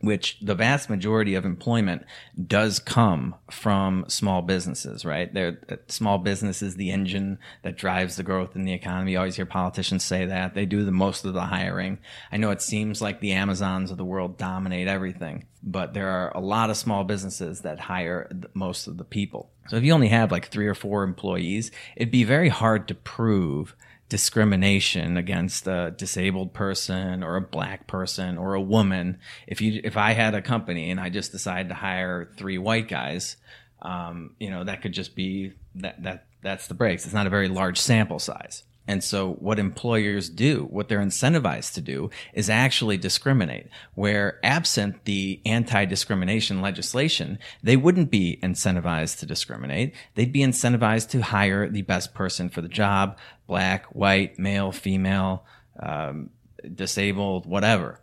which 0.02 0.38
the 0.42 0.56
vast 0.56 0.90
majority 0.90 1.36
of 1.36 1.46
employment 1.46 2.06
does 2.48 2.80
come 2.80 3.36
from 3.52 4.06
small 4.08 4.42
businesses, 4.42 5.04
right? 5.04 5.34
They're, 5.34 5.60
uh, 5.70 5.76
small 5.88 6.18
business 6.18 6.62
is 6.62 6.76
the 6.76 6.92
engine 6.92 7.38
that 7.64 7.78
drives 7.78 8.16
the 8.16 8.24
growth 8.24 8.56
in 8.56 8.64
the 8.64 8.74
economy. 8.74 9.14
You 9.14 9.18
always 9.18 9.36
hear 9.36 9.46
politicians 9.46 10.04
say 10.04 10.26
that. 10.26 10.54
They 10.54 10.66
do 10.66 10.86
the 10.86 10.92
most 10.92 11.26
of 11.26 11.34
the 11.34 11.42
hiring. 11.42 12.00
I 12.32 12.38
know 12.38 12.52
it 12.52 12.62
seems 12.62 13.02
like 13.02 13.20
the 13.20 13.34
Amazons 13.34 13.92
of 13.92 13.98
the 13.98 14.06
world 14.06 14.38
dominate 14.38 14.88
everything, 14.88 15.46
but 15.62 15.94
there 15.94 16.10
are 16.10 16.32
a 16.36 16.40
lot 16.42 16.70
of 16.70 16.78
small 16.78 17.04
businesses 17.04 17.62
that 17.62 17.80
hire 17.80 18.30
most 18.54 18.88
of 18.88 18.98
the 18.98 19.04
people. 19.04 19.52
So 19.68 19.76
if 19.76 19.84
you 19.84 19.94
only 19.94 20.08
have 20.08 20.32
like 20.32 20.48
three 20.48 20.68
or 20.68 20.76
four 20.76 21.04
employees, 21.04 21.72
it'd 21.96 22.12
be 22.12 22.24
very 22.24 22.50
hard 22.50 22.88
to 22.88 22.96
prove 22.96 23.76
discrimination 24.10 25.18
against 25.18 25.68
a 25.68 25.94
disabled 25.96 26.54
person 26.54 27.24
or 27.24 27.36
a 27.36 27.42
black 27.42 27.88
person 27.88 28.38
or 28.38 28.56
a 28.56 28.62
woman. 28.62 29.20
If 29.48 29.62
you, 29.62 29.80
if 29.84 29.98
I 29.98 30.14
had 30.14 30.34
a 30.36 30.42
company 30.42 30.90
and 30.90 31.00
I 31.00 31.10
just 31.10 31.32
decided 31.32 31.70
to 31.70 31.76
hire 31.76 32.32
three 32.36 32.58
white 32.58 32.88
guys, 32.88 33.38
um, 33.82 34.36
you 34.40 34.50
know, 34.50 34.64
that 34.64 34.82
could 34.82 34.94
just 34.94 35.16
be 35.16 35.54
that, 35.76 36.04
that, 36.04 36.26
that's 36.42 36.68
the 36.68 36.74
breaks. 36.74 37.06
It's 37.06 37.14
not 37.14 37.28
a 37.28 37.30
very 37.30 37.48
large 37.48 37.80
sample 37.80 38.20
size. 38.20 38.64
And 38.90 39.04
so 39.04 39.34
what 39.34 39.60
employers 39.60 40.30
do, 40.30 40.66
what 40.72 40.90
they're 40.90 40.98
incentivized 40.98 41.76
to 41.76 41.82
do 41.82 42.10
is 42.34 42.50
actually 42.50 42.98
discriminate 42.98 43.68
where 43.94 44.40
absent 44.44 45.06
the 45.06 45.40
anti-discrimination 45.46 46.60
legislation, 46.60 47.38
they 47.62 47.78
wouldn't 47.78 48.10
be 48.10 48.40
incentivized 48.42 49.20
to 49.20 49.28
discriminate. 49.28 49.94
They'd 50.16 50.34
be 50.34 50.40
incentivized 50.40 51.10
to 51.10 51.22
hire 51.22 51.70
the 51.70 51.84
best 51.84 52.16
person 52.16 52.50
for 52.50 52.62
the 52.62 52.68
job, 52.68 53.20
black, 53.46 53.86
white, 53.94 54.40
male, 54.40 54.72
female, 54.72 55.46
um, 55.80 56.32
disabled, 56.74 57.46
whatever. 57.46 58.02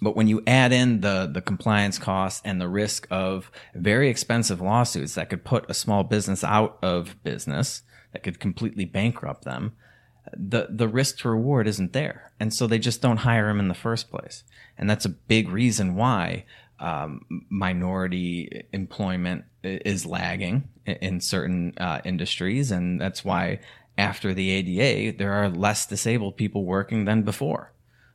But 0.00 0.14
when 0.14 0.28
you 0.28 0.44
add 0.46 0.72
in 0.72 1.00
the, 1.00 1.28
the 1.32 1.42
compliance 1.42 1.98
costs 1.98 2.40
and 2.44 2.60
the 2.60 2.68
risk 2.68 3.08
of 3.10 3.50
very 3.74 4.10
expensive 4.10 4.60
lawsuits 4.60 5.16
that 5.16 5.28
could 5.28 5.42
put 5.44 5.68
a 5.68 5.74
small 5.74 6.04
business 6.04 6.44
out 6.44 6.78
of 6.82 7.20
business, 7.24 7.82
that 8.12 8.22
could 8.22 8.40
completely 8.40 8.84
bankrupt 8.84 9.44
them, 9.44 9.72
the 10.32 10.68
the 10.70 10.88
risk 10.88 11.18
to 11.18 11.30
reward 11.30 11.66
isn't 11.66 11.92
there, 11.92 12.32
and 12.38 12.54
so 12.54 12.66
they 12.66 12.78
just 12.78 13.02
don't 13.02 13.18
hire 13.18 13.48
him 13.48 13.58
in 13.58 13.68
the 13.68 13.74
first 13.74 14.10
place. 14.10 14.44
And 14.78 14.88
that's 14.88 15.04
a 15.04 15.10
big 15.10 15.48
reason 15.48 15.94
why 15.94 16.44
um, 16.78 17.24
minority 17.48 18.64
employment 18.72 19.44
is 19.62 20.06
lagging 20.06 20.68
in 20.86 21.20
certain 21.20 21.74
uh, 21.78 22.00
industries, 22.04 22.70
and 22.70 23.00
that's 23.00 23.24
why 23.24 23.60
after 23.98 24.32
the 24.32 24.50
ADA 24.50 25.16
there 25.18 25.32
are 25.32 25.48
less 25.48 25.86
disabled 25.86 26.36
people 26.36 26.64
working 26.64 27.04
than 27.04 27.22
before. 27.22 27.72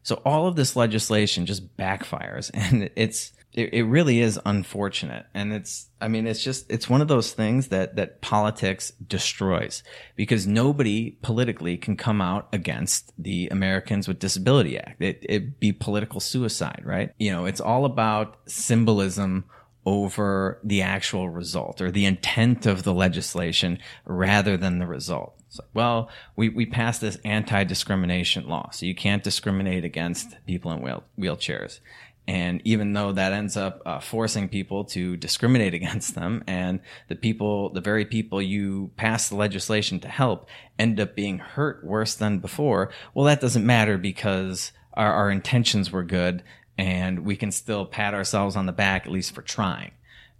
So 0.08 0.22
all 0.24 0.48
of 0.48 0.56
this 0.56 0.78
legislation 0.78 1.46
just 1.46 1.76
backfires, 1.76 2.50
and 2.54 2.89
it's 2.96 3.34
it, 3.52 3.74
it 3.74 3.84
really 3.84 4.22
is 4.22 4.39
unfortunate. 4.46 5.26
And 5.34 5.52
it's, 5.52 5.89
I 6.00 6.08
mean, 6.08 6.28
it's 6.28 6.41
just, 6.41 6.72
it's 6.72 6.89
one 6.89 7.02
of 7.02 7.10
those 7.10 7.34
things 7.34 7.67
that, 7.70 7.98
that 7.98 8.22
politics 8.22 8.93
destroys 9.06 9.84
because 10.15 10.48
nobody 10.48 11.17
politically 11.24 11.76
can 11.76 11.98
come 11.98 12.22
out 12.22 12.48
against 12.54 13.12
the 13.22 13.50
Americans 13.50 14.08
with 14.08 14.20
Disability 14.20 14.78
Act. 14.78 15.02
It, 15.02 15.26
it'd 15.28 15.60
be 15.60 15.74
political 15.74 16.22
suicide, 16.22 16.84
right? 16.86 17.12
You 17.20 17.32
know, 17.32 17.46
it's 17.46 17.60
all 17.60 17.84
about 17.84 18.38
symbolism 18.46 19.43
over 19.86 20.62
the 20.63 20.84
actual 20.84 21.30
result 21.30 21.82
or 21.82 21.91
the 21.91 22.06
intent 22.06 22.65
of 22.65 22.84
the 22.84 22.93
legislation 22.93 23.80
rather 24.06 24.56
than 24.56 24.80
the 24.80 24.88
result. 24.88 25.37
So, 25.49 25.63
well, 25.73 26.10
we, 26.36 26.49
we 26.49 26.65
passed 26.65 27.01
this 27.01 27.17
anti-discrimination 27.23 28.47
law, 28.47 28.69
so 28.71 28.86
you 28.86 28.95
can't 28.95 29.23
discriminate 29.23 29.86
against 29.86 30.36
people 30.45 30.71
in 30.71 30.81
wheel, 30.81 31.03
wheelchairs. 31.17 31.79
And 32.27 32.62
even 32.65 32.91
though 32.91 33.13
that 33.13 33.31
ends 33.31 33.55
up 33.55 33.81
uh, 33.86 33.99
forcing 33.99 34.49
people 34.49 34.83
to 34.86 35.15
discriminate 35.15 35.73
against 35.81 36.15
them, 36.15 36.43
and 36.47 36.81
the 37.07 37.15
people, 37.15 37.69
the 37.69 37.81
very 37.81 38.05
people 38.05 38.41
you 38.41 38.91
pass 38.97 39.29
the 39.29 39.36
legislation 39.36 39.99
to 40.01 40.10
help, 40.10 40.49
end 40.77 40.99
up 40.99 41.15
being 41.15 41.39
hurt 41.39 41.83
worse 41.83 42.15
than 42.15 42.39
before, 42.39 42.91
well, 43.13 43.25
that 43.25 43.41
doesn't 43.41 43.65
matter 43.65 43.97
because 43.97 44.73
our, 44.93 45.13
our 45.13 45.31
intentions 45.31 45.91
were 45.91 46.03
good, 46.03 46.43
and 46.77 47.19
we 47.19 47.36
can 47.36 47.51
still 47.51 47.86
pat 47.86 48.13
ourselves 48.13 48.55
on 48.55 48.65
the 48.65 48.73
back 48.73 49.05
at 49.05 49.12
least 49.12 49.33
for 49.33 49.41
trying. 49.41 49.91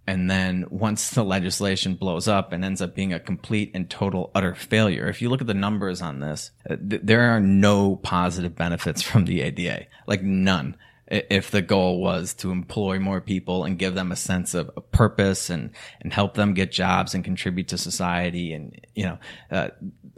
And 0.08 0.30
then 0.30 0.64
once 0.70 1.10
the 1.10 1.22
legislation 1.22 1.94
blows 1.94 2.28
up 2.28 2.50
and 2.54 2.64
ends 2.64 2.80
up 2.80 2.94
being 2.94 3.12
a 3.12 3.20
complete 3.20 3.72
and 3.74 3.90
total 3.90 4.30
utter 4.34 4.54
failure, 4.54 5.06
if 5.06 5.20
you 5.20 5.28
look 5.28 5.42
at 5.42 5.46
the 5.46 5.52
numbers 5.52 6.00
on 6.00 6.20
this, 6.20 6.50
uh, 6.68 6.76
th- 6.76 7.02
there 7.04 7.28
are 7.28 7.40
no 7.40 7.96
positive 7.96 8.56
benefits 8.56 9.02
from 9.02 9.26
the 9.26 9.42
ADA, 9.42 9.84
like 10.06 10.22
none. 10.22 10.78
If 11.08 11.50
the 11.50 11.60
goal 11.60 12.00
was 12.00 12.32
to 12.36 12.50
employ 12.50 12.98
more 12.98 13.20
people 13.20 13.64
and 13.64 13.78
give 13.78 13.94
them 13.94 14.10
a 14.10 14.16
sense 14.16 14.54
of 14.54 14.70
a 14.78 14.80
purpose 14.80 15.50
and 15.50 15.72
and 16.00 16.10
help 16.10 16.34
them 16.34 16.54
get 16.54 16.72
jobs 16.72 17.14
and 17.14 17.22
contribute 17.22 17.68
to 17.68 17.78
society 17.78 18.54
and 18.54 18.80
you 18.94 19.04
know 19.04 19.18
uh, 19.50 19.68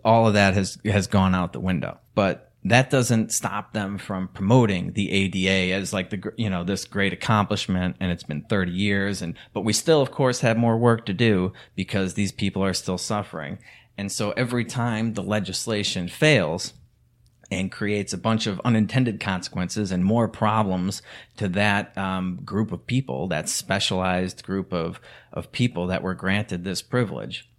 all 0.05 0.29
of 0.29 0.35
that 0.35 0.55
has 0.55 0.79
has 0.85 1.09
gone 1.09 1.35
out 1.35 1.53
the 1.53 1.59
window. 1.59 1.99
But 2.15 2.50
that 2.65 2.91
doesn't 2.91 3.33
stop 3.33 3.73
them 3.73 3.97
from 3.97 4.29
promoting 4.29 4.93
the 4.93 5.11
ADA 5.11 5.75
as 5.75 5.93
like 5.93 6.11
the 6.11 6.33
you 6.37 6.51
know 6.51 6.63
this 6.65 6.85
great 6.85 7.13
accomplishment 7.13 7.97
and 8.01 8.13
it's 8.13 8.23
been 8.23 8.43
30 8.43 8.73
years 8.73 9.23
and 9.23 9.35
but 9.53 9.63
we 9.63 9.73
still 9.73 10.03
of 10.03 10.11
course 10.11 10.41
have 10.41 10.57
more 10.57 10.77
work 10.77 11.07
to 11.07 11.15
do 11.15 11.53
because 11.75 12.15
these 12.15 12.33
people 12.33 12.63
are 12.63 12.75
still 12.75 12.99
suffering 12.99 13.59
and 13.97 14.13
so 14.13 14.33
every 14.33 14.65
time 14.65 15.15
the 15.15 15.23
legislation 15.23 16.09
fails 16.09 16.75
and 17.51 17.73
creates 17.73 18.13
a 18.13 18.19
bunch 18.19 18.47
of 18.47 18.61
unintended 18.65 19.21
consequences 19.21 19.91
and 19.91 20.05
more 20.05 20.29
problems 20.29 21.03
to 21.37 21.49
that 21.49 21.97
um, 21.99 22.41
group 22.45 22.71
of 22.71 22.87
people, 22.87 23.27
that 23.29 23.49
specialized 23.49 24.45
group 24.45 24.73
of, 24.73 25.01
of 25.33 25.51
people 25.51 25.89
that 25.89 26.03
were 26.03 26.15
granted 26.15 26.63
this 26.63 26.81
privilege. 26.81 27.51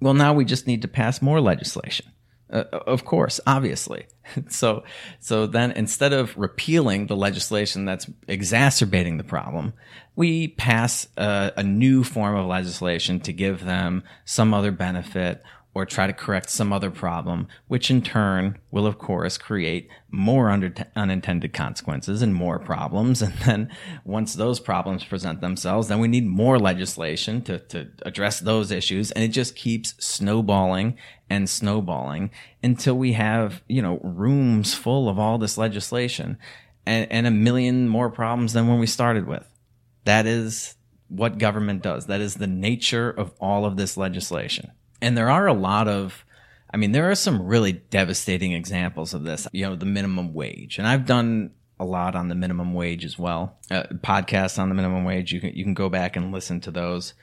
Well, 0.00 0.14
now 0.14 0.32
we 0.32 0.44
just 0.44 0.66
need 0.66 0.82
to 0.82 0.88
pass 0.88 1.20
more 1.20 1.40
legislation. 1.40 2.06
Uh, 2.50 2.64
of 2.72 3.04
course, 3.04 3.40
obviously. 3.46 4.06
so, 4.48 4.84
so 5.20 5.46
then 5.46 5.70
instead 5.72 6.12
of 6.12 6.36
repealing 6.36 7.06
the 7.06 7.16
legislation 7.16 7.84
that's 7.84 8.08
exacerbating 8.26 9.18
the 9.18 9.24
problem, 9.24 9.74
we 10.16 10.48
pass 10.48 11.06
a, 11.16 11.52
a 11.56 11.62
new 11.62 12.02
form 12.02 12.36
of 12.36 12.46
legislation 12.46 13.20
to 13.20 13.32
give 13.32 13.64
them 13.64 14.02
some 14.24 14.54
other 14.54 14.72
benefit 14.72 15.42
or 15.78 15.86
try 15.86 16.08
to 16.08 16.12
correct 16.12 16.50
some 16.50 16.72
other 16.72 16.90
problem, 16.90 17.46
which 17.68 17.88
in 17.88 18.02
turn 18.02 18.58
will, 18.72 18.84
of 18.84 18.98
course, 18.98 19.38
create 19.38 19.88
more 20.10 20.50
unintended 20.50 21.52
consequences 21.52 22.20
and 22.20 22.34
more 22.34 22.58
problems. 22.58 23.22
And 23.28 23.32
then 23.44 23.70
once 24.04 24.34
those 24.34 24.58
problems 24.58 25.04
present 25.04 25.40
themselves, 25.40 25.86
then 25.86 26.00
we 26.00 26.08
need 26.08 26.26
more 26.26 26.58
legislation 26.58 27.42
to, 27.42 27.60
to 27.60 27.90
address 28.02 28.40
those 28.40 28.72
issues. 28.72 29.12
And 29.12 29.22
it 29.22 29.28
just 29.28 29.54
keeps 29.54 29.94
snowballing 30.04 30.98
and 31.30 31.48
snowballing 31.48 32.32
until 32.60 32.98
we 32.98 33.12
have, 33.12 33.62
you 33.68 33.80
know, 33.80 34.00
rooms 34.02 34.74
full 34.74 35.08
of 35.08 35.16
all 35.16 35.38
this 35.38 35.56
legislation 35.56 36.38
and, 36.86 37.06
and 37.12 37.26
a 37.28 37.30
million 37.30 37.86
more 37.86 38.10
problems 38.10 38.52
than 38.52 38.66
when 38.66 38.80
we 38.80 38.86
started 38.88 39.28
with. 39.28 39.46
That 40.06 40.26
is 40.26 40.74
what 41.06 41.38
government 41.38 41.82
does. 41.82 42.06
That 42.06 42.20
is 42.20 42.34
the 42.34 42.48
nature 42.48 43.10
of 43.10 43.32
all 43.38 43.64
of 43.64 43.76
this 43.76 43.96
legislation 43.96 44.72
and 45.00 45.16
there 45.16 45.30
are 45.30 45.46
a 45.46 45.52
lot 45.52 45.88
of 45.88 46.24
I 46.72 46.76
mean, 46.76 46.92
there 46.92 47.10
are 47.10 47.14
some 47.14 47.46
really 47.46 47.72
devastating 47.72 48.52
examples 48.52 49.14
of 49.14 49.24
this. 49.24 49.48
You 49.52 49.66
know, 49.66 49.76
the 49.76 49.86
minimum 49.86 50.34
wage, 50.34 50.78
and 50.78 50.86
I've 50.86 51.06
done 51.06 51.52
a 51.80 51.84
lot 51.84 52.14
on 52.14 52.28
the 52.28 52.34
minimum 52.34 52.74
wage 52.74 53.04
as 53.04 53.18
well. 53.18 53.56
Uh, 53.70 53.84
podcasts 54.02 54.58
on 54.58 54.68
the 54.68 54.74
minimum 54.74 55.04
wage. 55.04 55.32
You 55.32 55.40
can 55.40 55.54
you 55.54 55.64
can 55.64 55.74
go 55.74 55.88
back 55.88 56.16
and 56.16 56.32
listen 56.32 56.60
to 56.62 56.70
those. 56.70 57.14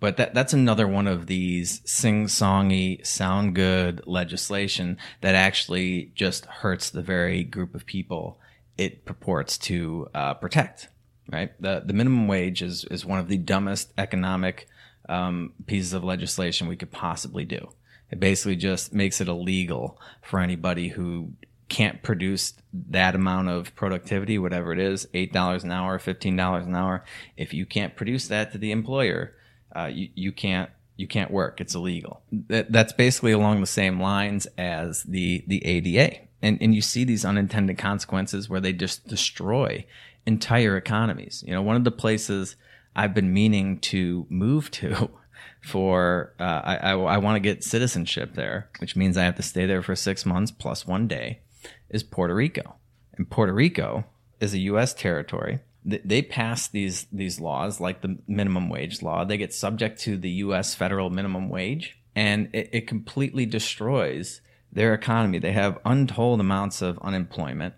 But 0.00 0.16
that 0.16 0.34
that's 0.34 0.52
another 0.52 0.86
one 0.86 1.06
of 1.06 1.26
these 1.26 1.80
sing-songy, 1.84 3.06
sound 3.06 3.54
good 3.54 4.02
legislation 4.06 4.98
that 5.20 5.34
actually 5.34 6.12
just 6.14 6.46
hurts 6.46 6.90
the 6.90 7.02
very 7.02 7.44
group 7.44 7.74
of 7.74 7.86
people 7.86 8.38
it 8.76 9.04
purports 9.04 9.56
to 9.56 10.08
uh, 10.14 10.34
protect. 10.34 10.88
Right. 11.30 11.52
The 11.60 11.82
the 11.84 11.94
minimum 11.94 12.26
wage 12.28 12.62
is 12.62 12.84
is 12.84 13.04
one 13.04 13.18
of 13.18 13.28
the 13.28 13.38
dumbest 13.38 13.92
economic 13.96 14.68
um, 15.08 15.52
pieces 15.66 15.92
of 15.92 16.04
legislation 16.04 16.68
we 16.68 16.76
could 16.76 16.92
possibly 16.92 17.44
do. 17.44 17.70
It 18.10 18.20
basically 18.20 18.56
just 18.56 18.92
makes 18.92 19.20
it 19.20 19.28
illegal 19.28 19.98
for 20.22 20.40
anybody 20.40 20.88
who 20.88 21.32
can't 21.68 22.02
produce 22.02 22.54
that 22.72 23.14
amount 23.14 23.48
of 23.48 23.74
productivity, 23.74 24.38
whatever 24.38 24.72
it 24.72 24.78
is, 24.78 25.08
eight 25.14 25.32
dollars 25.32 25.64
an 25.64 25.72
hour, 25.72 25.98
fifteen 25.98 26.36
dollars 26.36 26.66
an 26.66 26.76
hour. 26.76 27.04
If 27.36 27.54
you 27.54 27.66
can't 27.66 27.96
produce 27.96 28.28
that 28.28 28.52
to 28.52 28.58
the 28.58 28.70
employer, 28.70 29.34
uh, 29.74 29.86
you 29.86 30.08
you 30.14 30.32
can't 30.32 30.70
you 30.96 31.08
can't 31.08 31.30
work. 31.30 31.60
It's 31.60 31.74
illegal. 31.74 32.22
That, 32.48 32.70
that's 32.70 32.92
basically 32.92 33.32
along 33.32 33.60
the 33.60 33.66
same 33.66 34.00
lines 34.00 34.46
as 34.58 35.02
the 35.04 35.44
the 35.46 35.64
ADA, 35.64 36.18
and 36.42 36.58
and 36.60 36.74
you 36.74 36.82
see 36.82 37.04
these 37.04 37.24
unintended 37.24 37.78
consequences 37.78 38.48
where 38.48 38.60
they 38.60 38.72
just 38.72 39.08
destroy 39.08 39.84
entire 40.26 40.76
economies. 40.76 41.42
You 41.46 41.54
know, 41.54 41.62
one 41.62 41.76
of 41.76 41.84
the 41.84 41.90
places 41.90 42.56
I've 42.96 43.14
been 43.14 43.32
meaning 43.32 43.78
to 43.80 44.26
move 44.28 44.70
to 44.72 45.10
for 45.62 46.34
uh, 46.38 46.60
I, 46.64 46.76
I, 46.76 46.92
I 46.92 47.18
want 47.18 47.36
to 47.36 47.40
get 47.40 47.64
citizenship 47.64 48.34
there, 48.34 48.70
which 48.78 48.96
means 48.96 49.16
I 49.16 49.24
have 49.24 49.36
to 49.36 49.42
stay 49.42 49.66
there 49.66 49.82
for 49.82 49.96
six 49.96 50.24
months 50.24 50.50
plus 50.50 50.86
one 50.86 51.08
day, 51.08 51.40
is 51.88 52.02
Puerto 52.02 52.34
Rico. 52.34 52.76
And 53.16 53.30
Puerto 53.30 53.52
Rico 53.52 54.04
is 54.40 54.54
a 54.54 54.58
U.S. 54.58 54.94
territory. 54.94 55.60
They 55.84 56.22
pass 56.22 56.66
these 56.66 57.06
these 57.12 57.40
laws 57.40 57.78
like 57.78 58.00
the 58.00 58.18
minimum 58.26 58.70
wage 58.70 59.02
law. 59.02 59.24
They 59.24 59.36
get 59.36 59.52
subject 59.52 60.00
to 60.00 60.16
the 60.16 60.30
U.S. 60.30 60.74
federal 60.74 61.10
minimum 61.10 61.50
wage, 61.50 61.98
and 62.16 62.48
it, 62.54 62.70
it 62.72 62.86
completely 62.86 63.44
destroys 63.44 64.40
their 64.72 64.94
economy. 64.94 65.38
They 65.38 65.52
have 65.52 65.78
untold 65.84 66.40
amounts 66.40 66.80
of 66.80 66.98
unemployment. 67.02 67.74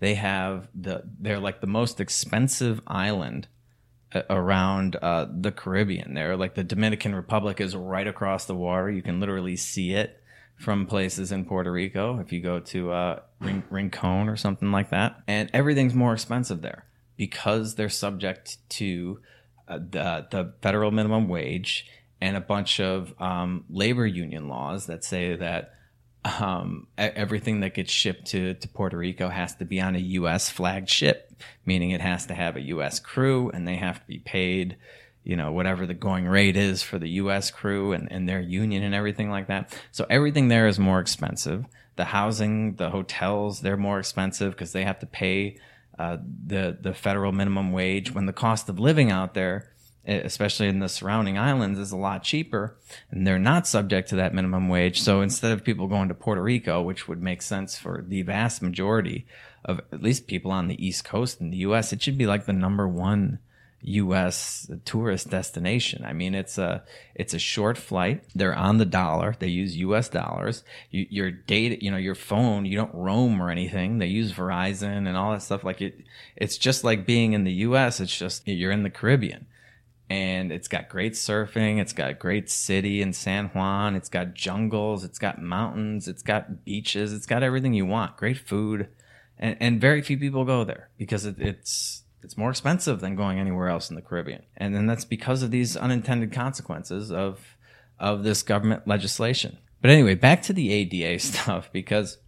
They 0.00 0.14
have 0.14 0.68
the 0.74 1.04
they're 1.18 1.40
like 1.40 1.62
the 1.62 1.66
most 1.66 1.98
expensive 1.98 2.82
island 2.86 3.48
around 4.30 4.96
uh, 4.96 5.26
the 5.30 5.52
Caribbean. 5.52 6.14
There, 6.14 6.36
like 6.36 6.54
the 6.54 6.64
Dominican 6.64 7.14
Republic 7.14 7.60
is 7.60 7.76
right 7.76 8.06
across 8.06 8.46
the 8.46 8.54
water. 8.54 8.90
You 8.90 9.02
can 9.02 9.20
literally 9.20 9.56
see 9.56 9.92
it 9.92 10.22
from 10.56 10.86
places 10.86 11.32
in 11.32 11.44
Puerto 11.44 11.70
Rico 11.70 12.18
if 12.18 12.32
you 12.32 12.40
go 12.40 12.60
to 12.60 12.90
uh, 12.90 13.20
Rin- 13.40 13.64
Rincon 13.70 14.28
or 14.28 14.36
something 14.36 14.72
like 14.72 14.90
that. 14.90 15.20
And 15.26 15.50
everything's 15.52 15.94
more 15.94 16.14
expensive 16.14 16.62
there 16.62 16.86
because 17.16 17.74
they're 17.74 17.88
subject 17.88 18.58
to 18.70 19.20
uh, 19.68 19.78
the 19.78 20.26
the 20.30 20.54
federal 20.62 20.90
minimum 20.90 21.28
wage 21.28 21.86
and 22.20 22.36
a 22.36 22.40
bunch 22.40 22.80
of 22.80 23.14
um, 23.20 23.64
labor 23.68 24.06
union 24.06 24.48
laws 24.48 24.86
that 24.86 25.04
say 25.04 25.36
that 25.36 25.74
um, 26.26 26.86
everything 26.98 27.60
that 27.60 27.74
gets 27.74 27.92
shipped 27.92 28.26
to, 28.28 28.54
to 28.54 28.68
Puerto 28.68 28.96
Rico 28.96 29.28
has 29.28 29.54
to 29.56 29.64
be 29.64 29.80
on 29.80 29.94
a 29.94 30.00
U.S. 30.00 30.50
flagged 30.50 30.88
ship, 30.88 31.32
meaning 31.64 31.90
it 31.90 32.00
has 32.00 32.26
to 32.26 32.34
have 32.34 32.56
a 32.56 32.60
U.S. 32.62 32.98
crew 32.98 33.50
and 33.50 33.66
they 33.66 33.76
have 33.76 34.00
to 34.00 34.06
be 34.06 34.18
paid, 34.18 34.76
you 35.24 35.36
know, 35.36 35.52
whatever 35.52 35.86
the 35.86 35.94
going 35.94 36.26
rate 36.26 36.56
is 36.56 36.82
for 36.82 36.98
the 36.98 37.08
U.S. 37.10 37.50
crew 37.50 37.92
and, 37.92 38.10
and 38.10 38.28
their 38.28 38.40
union 38.40 38.82
and 38.82 38.94
everything 38.94 39.30
like 39.30 39.48
that. 39.48 39.78
So 39.92 40.06
everything 40.10 40.48
there 40.48 40.66
is 40.66 40.78
more 40.78 41.00
expensive. 41.00 41.64
The 41.96 42.04
housing, 42.04 42.74
the 42.74 42.90
hotels, 42.90 43.60
they're 43.60 43.76
more 43.76 43.98
expensive 43.98 44.52
because 44.52 44.72
they 44.72 44.84
have 44.84 44.98
to 45.00 45.06
pay 45.06 45.58
uh, 45.98 46.18
the 46.46 46.76
the 46.78 46.92
federal 46.92 47.32
minimum 47.32 47.72
wage 47.72 48.12
when 48.12 48.26
the 48.26 48.32
cost 48.32 48.68
of 48.68 48.78
living 48.78 49.10
out 49.10 49.32
there 49.32 49.70
especially 50.06 50.68
in 50.68 50.78
the 50.78 50.88
surrounding 50.88 51.38
islands, 51.38 51.78
is 51.78 51.92
a 51.92 51.96
lot 51.96 52.22
cheaper, 52.22 52.76
and 53.10 53.26
they're 53.26 53.38
not 53.38 53.66
subject 53.66 54.08
to 54.10 54.16
that 54.16 54.34
minimum 54.34 54.68
wage. 54.68 55.00
So 55.00 55.20
instead 55.20 55.52
of 55.52 55.64
people 55.64 55.86
going 55.86 56.08
to 56.08 56.14
Puerto 56.14 56.42
Rico, 56.42 56.82
which 56.82 57.08
would 57.08 57.22
make 57.22 57.42
sense 57.42 57.76
for 57.76 58.04
the 58.06 58.22
vast 58.22 58.62
majority 58.62 59.26
of 59.64 59.80
at 59.92 60.02
least 60.02 60.28
people 60.28 60.50
on 60.52 60.68
the 60.68 60.86
East 60.86 61.04
Coast 61.04 61.40
in 61.40 61.50
the 61.50 61.56
U.S., 61.58 61.92
it 61.92 62.02
should 62.02 62.16
be 62.16 62.26
like 62.26 62.46
the 62.46 62.52
number 62.52 62.86
one 62.86 63.40
U.S. 63.82 64.70
tourist 64.84 65.30
destination. 65.30 66.04
I 66.04 66.12
mean, 66.12 66.34
it's 66.34 66.58
a 66.58 66.82
it's 67.14 67.34
a 67.34 67.38
short 67.38 67.76
flight. 67.76 68.24
They're 68.34 68.54
on 68.54 68.78
the 68.78 68.84
dollar. 68.84 69.36
They 69.38 69.48
use 69.48 69.76
U.S. 69.76 70.08
dollars. 70.08 70.64
You, 70.90 71.06
your 71.10 71.30
data, 71.30 71.82
you 71.84 71.90
know, 71.90 71.96
your 71.96 72.14
phone. 72.14 72.64
You 72.64 72.76
don't 72.76 72.94
roam 72.94 73.40
or 73.40 73.50
anything. 73.50 73.98
They 73.98 74.06
use 74.06 74.32
Verizon 74.32 75.06
and 75.06 75.16
all 75.16 75.32
that 75.32 75.42
stuff. 75.42 75.62
Like 75.62 75.82
it, 75.82 76.04
it's 76.36 76.58
just 76.58 76.84
like 76.84 77.06
being 77.06 77.32
in 77.32 77.44
the 77.44 77.52
U.S. 77.52 78.00
It's 78.00 78.16
just 78.16 78.46
you're 78.48 78.72
in 78.72 78.82
the 78.82 78.90
Caribbean 78.90 79.46
and 80.08 80.52
it's 80.52 80.68
got 80.68 80.88
great 80.88 81.14
surfing. 81.14 81.80
It's 81.80 81.92
got 81.92 82.10
a 82.10 82.14
great 82.14 82.48
city 82.48 83.02
in 83.02 83.12
San 83.12 83.48
Juan. 83.48 83.96
It's 83.96 84.08
got 84.08 84.34
jungles. 84.34 85.04
It's 85.04 85.18
got 85.18 85.42
mountains. 85.42 86.06
It's 86.06 86.22
got 86.22 86.64
beaches. 86.64 87.12
It's 87.12 87.26
got 87.26 87.42
everything 87.42 87.74
you 87.74 87.86
want. 87.86 88.16
Great 88.16 88.38
food, 88.38 88.88
and, 89.38 89.56
and 89.60 89.80
very 89.80 90.02
few 90.02 90.16
people 90.16 90.44
go 90.44 90.64
there 90.64 90.90
because 90.96 91.26
it, 91.26 91.38
it's 91.38 92.04
it's 92.22 92.36
more 92.36 92.50
expensive 92.50 93.00
than 93.00 93.14
going 93.14 93.38
anywhere 93.38 93.68
else 93.68 93.90
in 93.90 93.96
the 93.96 94.02
Caribbean. 94.02 94.42
And 94.56 94.74
then 94.74 94.86
that's 94.86 95.04
because 95.04 95.42
of 95.42 95.50
these 95.50 95.76
unintended 95.76 96.32
consequences 96.32 97.10
of 97.10 97.56
of 97.98 98.22
this 98.22 98.42
government 98.42 98.86
legislation. 98.86 99.58
But 99.80 99.90
anyway, 99.90 100.14
back 100.14 100.42
to 100.42 100.52
the 100.52 100.72
ADA 100.72 101.18
stuff 101.22 101.70
because 101.72 102.18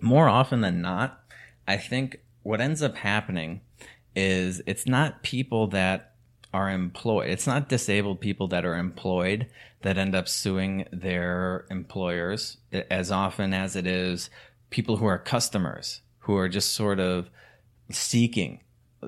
more 0.00 0.28
often 0.28 0.60
than 0.60 0.80
not, 0.80 1.20
I 1.66 1.76
think 1.76 2.20
what 2.42 2.60
ends 2.60 2.82
up 2.82 2.96
happening 2.96 3.60
is 4.14 4.62
it's 4.66 4.86
not 4.86 5.22
people 5.22 5.68
that 5.68 6.14
are 6.52 6.70
employed. 6.70 7.28
It's 7.28 7.46
not 7.46 7.68
disabled 7.68 8.20
people 8.20 8.48
that 8.48 8.64
are 8.64 8.76
employed 8.76 9.46
that 9.82 9.98
end 9.98 10.14
up 10.14 10.28
suing 10.28 10.86
their 10.92 11.66
employers 11.70 12.58
as 12.72 13.10
often 13.10 13.52
as 13.52 13.76
it 13.76 13.86
is 13.86 14.30
people 14.70 14.96
who 14.96 15.06
are 15.06 15.18
customers 15.18 16.00
who 16.20 16.36
are 16.36 16.48
just 16.48 16.74
sort 16.74 17.00
of 17.00 17.30
seeking 17.90 18.60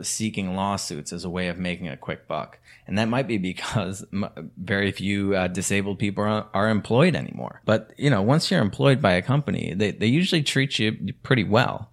seeking 0.02 0.54
lawsuits 0.54 1.12
as 1.12 1.24
a 1.24 1.30
way 1.30 1.48
of 1.48 1.58
making 1.58 1.88
a 1.88 1.96
quick 1.96 2.28
buck. 2.28 2.58
And 2.86 2.96
that 2.98 3.08
might 3.08 3.26
be 3.26 3.38
because 3.38 4.04
very 4.56 4.92
few 4.92 5.34
uh, 5.34 5.48
disabled 5.48 5.98
people 5.98 6.24
are, 6.24 6.46
are, 6.54 6.68
employed 6.68 7.16
anymore. 7.16 7.60
But, 7.64 7.90
you 7.96 8.08
know, 8.08 8.22
once 8.22 8.50
you're 8.50 8.60
employed 8.60 9.02
by 9.02 9.14
a 9.14 9.22
company, 9.22 9.74
they, 9.74 9.90
they 9.90 10.06
usually 10.06 10.42
treat 10.42 10.78
you 10.78 11.12
pretty 11.22 11.44
well 11.44 11.89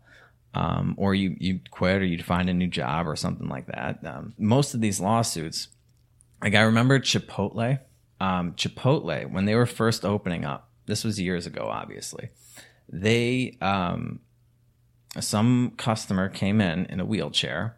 um, 0.57 0.95
or 0.97 1.13
you 1.13 1.35
you 1.39 1.59
quit 1.69 2.01
or 2.01 2.05
you 2.05 2.21
find 2.23 2.49
a 2.49 2.53
new 2.53 2.67
job 2.67 3.07
or 3.07 3.15
something 3.15 3.47
like 3.47 3.67
that. 3.67 4.03
Um, 4.03 4.33
most 4.39 4.73
of 4.73 4.81
these 4.81 4.99
lawsuits, 4.99 5.67
like 6.41 6.55
I 6.55 6.61
remember 6.61 6.99
Chipotle, 6.99 7.79
um, 8.19 8.53
Chipotle 8.53 9.31
when 9.31 9.45
they 9.45 9.53
were 9.53 9.67
first 9.67 10.03
opening 10.03 10.45
up. 10.45 10.71
This 10.87 11.03
was 11.03 11.19
years 11.19 11.45
ago, 11.45 11.69
obviously. 11.71 12.29
They 12.89 13.55
um, 13.61 14.19
some 15.19 15.73
customer 15.77 16.27
came 16.27 16.59
in 16.59 16.87
in 16.87 16.99
a 16.99 17.05
wheelchair, 17.05 17.77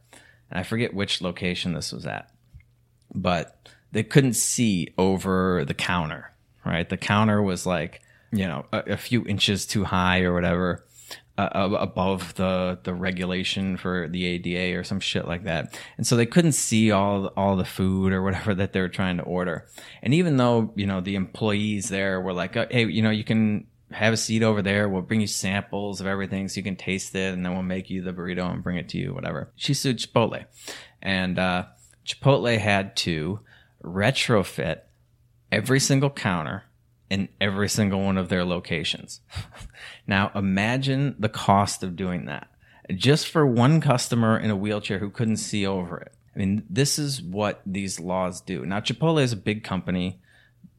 and 0.49 0.61
I 0.61 0.63
forget 0.63 0.93
which 0.93 1.21
location 1.21 1.73
this 1.73 1.91
was 1.91 2.05
at, 2.05 2.31
but 3.13 3.67
they 3.91 4.03
couldn't 4.03 4.35
see 4.35 4.93
over 4.97 5.65
the 5.65 5.73
counter. 5.73 6.31
Right, 6.65 6.87
the 6.87 6.97
counter 6.97 7.41
was 7.41 7.65
like 7.65 8.01
you 8.31 8.47
know 8.47 8.67
a, 8.71 8.93
a 8.93 8.97
few 8.97 9.25
inches 9.25 9.65
too 9.65 9.83
high 9.83 10.21
or 10.21 10.33
whatever 10.33 10.85
uh, 11.39 11.69
above 11.80 12.36
the 12.36 12.80
the 12.84 12.93
regulation 12.93 13.78
for 13.78 14.08
the 14.10 14.25
ADA 14.25 14.78
or 14.78 14.84
some 14.84 14.99
shit 14.99 15.28
like 15.28 15.43
that. 15.45 15.80
And 15.97 16.06
so 16.06 16.15
they 16.15 16.25
couldn't 16.25 16.52
see 16.52 16.91
all 16.91 17.28
all 17.38 17.56
the 17.56 17.65
food 17.65 18.12
or 18.12 18.21
whatever 18.21 18.54
that 18.56 18.73
they 18.73 18.82
were 18.82 18.89
trying 18.89 19.17
to 19.17 19.23
order. 19.23 19.67
And 20.02 20.13
even 20.13 20.38
though, 20.38 20.73
you 20.75 20.86
know, 20.86 21.02
the 21.02 21.15
employees 21.15 21.89
there 21.89 22.19
were 22.19 22.34
like, 22.34 22.56
"Hey, 22.56 22.86
you 22.86 23.02
know, 23.02 23.10
you 23.10 23.23
can 23.23 23.67
have 23.91 24.13
a 24.13 24.17
seat 24.17 24.43
over 24.43 24.62
there. 24.62 24.88
We'll 24.89 25.02
bring 25.02 25.21
you 25.21 25.28
samples 25.28 26.02
of 26.02 26.08
everything 26.08 26.47
so 26.47 26.58
you 26.58 26.63
can 26.63 26.75
taste 26.75 27.15
it 27.15 27.34
and 27.34 27.45
then 27.45 27.54
we'll 27.54 27.63
make 27.63 27.89
you 27.89 28.02
the 28.02 28.13
burrito 28.13 28.52
and 28.52 28.62
bring 28.62 28.78
it 28.78 28.89
to 28.89 28.97
you, 28.97 29.13
whatever." 29.13 29.52
She 29.56 29.73
sued 29.73 29.99
Chipotle. 29.99 30.45
And 31.02 31.39
uh, 31.39 31.65
Chipotle 32.06 32.58
had 32.58 32.97
to 32.97 33.39
retrofit 33.84 34.82
every 35.52 35.80
single 35.80 36.10
counter 36.10 36.63
in 37.10 37.28
every 37.41 37.69
single 37.69 38.02
one 38.02 38.17
of 38.17 38.30
their 38.30 38.45
locations. 38.45 39.21
now 40.10 40.32
imagine 40.36 41.16
the 41.20 41.30
cost 41.30 41.84
of 41.84 41.95
doing 41.95 42.26
that 42.26 42.49
just 42.95 43.28
for 43.28 43.45
one 43.45 43.80
customer 43.80 44.38
in 44.38 44.49
a 44.49 44.55
wheelchair 44.55 44.99
who 44.99 45.10
couldn't 45.10 45.38
see 45.38 45.66
over 45.66 45.99
it. 45.99 46.12
I 46.36 46.39
mean, 46.39 46.64
this 46.70 46.97
is 46.97 47.22
what 47.22 47.62
these 47.66 47.99
laws 47.99 48.41
do. 48.41 48.66
Now 48.66 48.80
Chipotle 48.80 49.22
is 49.22 49.32
a 49.32 49.38
big 49.38 49.64
company. 49.64 50.20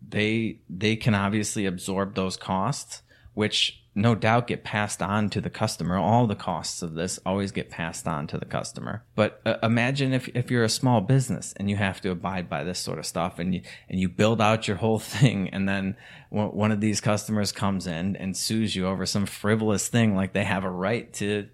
They 0.06 0.58
they 0.68 0.96
can 0.96 1.14
obviously 1.14 1.66
absorb 1.66 2.14
those 2.14 2.36
costs, 2.36 3.02
which 3.34 3.79
no 3.94 4.14
doubt 4.14 4.46
get 4.46 4.62
passed 4.62 5.02
on 5.02 5.28
to 5.30 5.40
the 5.40 5.50
customer. 5.50 5.96
All 5.96 6.26
the 6.26 6.36
costs 6.36 6.80
of 6.80 6.94
this 6.94 7.18
always 7.26 7.50
get 7.50 7.70
passed 7.70 8.06
on 8.06 8.26
to 8.28 8.38
the 8.38 8.44
customer. 8.44 9.02
But 9.16 9.40
uh, 9.44 9.56
imagine 9.62 10.12
if, 10.12 10.28
if 10.28 10.50
you're 10.50 10.64
a 10.64 10.68
small 10.68 11.00
business 11.00 11.52
and 11.56 11.68
you 11.68 11.76
have 11.76 12.00
to 12.02 12.10
abide 12.10 12.48
by 12.48 12.62
this 12.62 12.78
sort 12.78 12.98
of 12.98 13.06
stuff 13.06 13.38
and 13.38 13.54
you, 13.54 13.62
and 13.88 13.98
you 13.98 14.08
build 14.08 14.40
out 14.40 14.68
your 14.68 14.76
whole 14.76 14.98
thing 15.00 15.48
and 15.48 15.68
then 15.68 15.96
one 16.30 16.70
of 16.70 16.80
these 16.80 17.00
customers 17.00 17.50
comes 17.50 17.88
in 17.88 18.14
and 18.14 18.36
sues 18.36 18.76
you 18.76 18.86
over 18.86 19.04
some 19.04 19.26
frivolous 19.26 19.88
thing 19.88 20.14
like 20.14 20.32
they 20.32 20.44
have 20.44 20.62
a 20.64 20.70
right 20.70 21.12
to, 21.14 21.48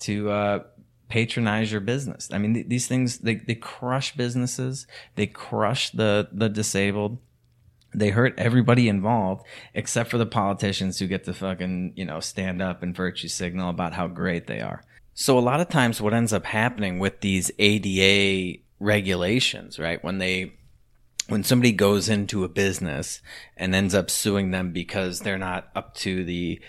to, 0.00 0.30
uh, 0.30 0.58
patronize 1.10 1.70
your 1.70 1.82
business. 1.82 2.30
I 2.32 2.38
mean, 2.38 2.54
th- 2.54 2.68
these 2.68 2.86
things, 2.86 3.18
they, 3.18 3.34
they 3.34 3.54
crush 3.54 4.16
businesses. 4.16 4.86
They 5.14 5.26
crush 5.26 5.90
the, 5.90 6.30
the 6.32 6.48
disabled 6.48 7.18
they 7.94 8.10
hurt 8.10 8.34
everybody 8.38 8.88
involved 8.88 9.44
except 9.74 10.10
for 10.10 10.18
the 10.18 10.26
politicians 10.26 10.98
who 10.98 11.06
get 11.06 11.24
to 11.24 11.34
fucking, 11.34 11.92
you 11.96 12.04
know, 12.04 12.20
stand 12.20 12.62
up 12.62 12.82
and 12.82 12.96
virtue 12.96 13.28
signal 13.28 13.70
about 13.70 13.92
how 13.92 14.06
great 14.06 14.46
they 14.46 14.60
are. 14.60 14.82
So 15.14 15.38
a 15.38 15.40
lot 15.40 15.60
of 15.60 15.68
times 15.68 16.00
what 16.00 16.14
ends 16.14 16.32
up 16.32 16.44
happening 16.44 16.98
with 16.98 17.20
these 17.20 17.50
ADA 17.58 18.60
regulations, 18.80 19.78
right? 19.78 20.02
When 20.02 20.18
they 20.18 20.54
when 21.28 21.44
somebody 21.44 21.72
goes 21.72 22.08
into 22.08 22.44
a 22.44 22.48
business 22.48 23.20
and 23.56 23.74
ends 23.74 23.94
up 23.94 24.10
suing 24.10 24.50
them 24.50 24.72
because 24.72 25.20
they're 25.20 25.38
not 25.38 25.68
up 25.74 25.94
to 25.94 26.24
the 26.24 26.60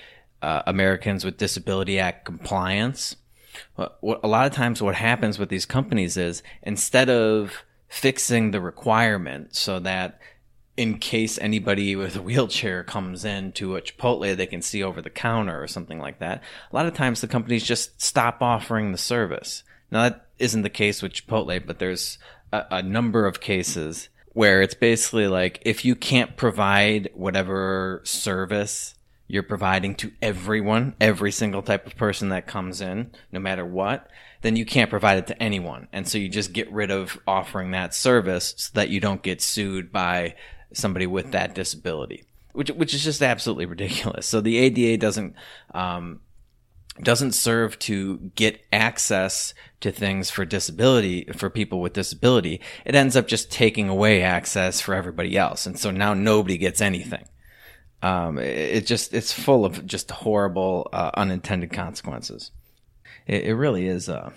uh, 0.41 0.61
Americans 0.67 1.25
with 1.25 1.37
Disability 1.37 1.99
Act 1.99 2.23
compliance, 2.25 3.15
what, 3.75 3.97
what, 4.01 4.19
a 4.23 4.27
lot 4.27 4.45
of 4.45 4.53
times 4.53 4.81
what 4.81 4.95
happens 4.95 5.39
with 5.39 5.49
these 5.49 5.65
companies 5.65 6.17
is 6.17 6.43
instead 6.61 7.09
of 7.09 7.63
fixing 7.87 8.51
the 8.51 8.61
requirement 8.61 9.55
so 9.55 9.79
that 9.79 10.19
in 10.75 10.97
case 10.97 11.37
anybody 11.39 11.95
with 11.95 12.15
a 12.15 12.21
wheelchair 12.21 12.83
comes 12.83 13.25
in 13.25 13.51
to 13.53 13.75
a 13.75 13.81
Chipotle, 13.81 14.35
they 14.35 14.47
can 14.47 14.61
see 14.61 14.81
over 14.81 15.01
the 15.01 15.09
counter 15.09 15.61
or 15.61 15.67
something 15.67 15.99
like 15.99 16.19
that. 16.19 16.41
A 16.71 16.75
lot 16.75 16.87
of 16.87 16.93
times 16.93 17.21
the 17.21 17.27
companies 17.27 17.63
just 17.63 18.01
stop 18.01 18.41
offering 18.41 18.91
the 18.91 18.97
service. 18.97 19.63
Now 19.91 20.09
that 20.09 20.27
isn't 20.39 20.63
the 20.63 20.69
case 20.69 21.01
with 21.01 21.13
Chipotle, 21.13 21.65
but 21.65 21.79
there's 21.79 22.17
a, 22.51 22.65
a 22.71 22.81
number 22.81 23.27
of 23.27 23.39
cases 23.39 24.09
where 24.29 24.63
it's 24.63 24.73
basically 24.73 25.27
like 25.27 25.61
if 25.63 25.85
you 25.85 25.95
can't 25.95 26.35
provide 26.35 27.09
whatever 27.13 28.01
service 28.03 28.95
you're 29.27 29.43
providing 29.43 29.95
to 29.95 30.11
everyone, 30.21 30.95
every 30.99 31.31
single 31.31 31.61
type 31.61 31.85
of 31.87 31.95
person 31.95 32.29
that 32.29 32.47
comes 32.47 32.81
in, 32.81 33.11
no 33.31 33.39
matter 33.39 33.65
what, 33.65 34.09
then 34.41 34.55
you 34.55 34.65
can't 34.65 34.89
provide 34.89 35.17
it 35.17 35.27
to 35.27 35.41
anyone. 35.41 35.87
And 35.93 36.07
so 36.07 36.17
you 36.17 36.29
just 36.29 36.51
get 36.51 36.71
rid 36.71 36.91
of 36.91 37.17
offering 37.25 37.71
that 37.71 37.93
service 37.93 38.53
so 38.57 38.71
that 38.73 38.89
you 38.89 38.99
don't 38.99 39.23
get 39.23 39.41
sued 39.41 39.91
by 39.91 40.35
somebody 40.73 41.07
with 41.07 41.31
that 41.31 41.55
disability, 41.55 42.23
which 42.53 42.69
which 42.71 42.93
is 42.93 43.03
just 43.03 43.21
absolutely 43.21 43.65
ridiculous. 43.65 44.25
So 44.25 44.41
the 44.41 44.57
ADA 44.57 44.97
doesn't 44.97 45.35
um, 45.73 46.21
doesn't 47.01 47.31
serve 47.33 47.79
to 47.79 48.31
get 48.35 48.61
access 48.71 49.53
to 49.81 49.91
things 49.91 50.29
for 50.29 50.45
disability 50.45 51.25
for 51.35 51.49
people 51.49 51.81
with 51.81 51.93
disability. 51.93 52.61
It 52.85 52.95
ends 52.95 53.15
up 53.15 53.27
just 53.27 53.51
taking 53.51 53.89
away 53.89 54.21
access 54.21 54.81
for 54.81 54.93
everybody 54.93 55.37
else, 55.37 55.65
and 55.65 55.79
so 55.79 55.91
now 55.91 56.13
nobody 56.13 56.57
gets 56.57 56.81
anything. 56.81 57.25
Um, 58.01 58.37
it, 58.37 58.57
it, 58.77 58.85
just 58.85 59.13
it's 59.13 59.31
full 59.31 59.63
of 59.63 59.85
just 59.85 60.11
horrible 60.11 60.89
uh, 60.91 61.11
unintended 61.13 61.71
consequences. 61.71 62.51
It, 63.25 63.45
it 63.45 63.55
really 63.55 63.87
is. 63.87 64.09
Uh, 64.09 64.31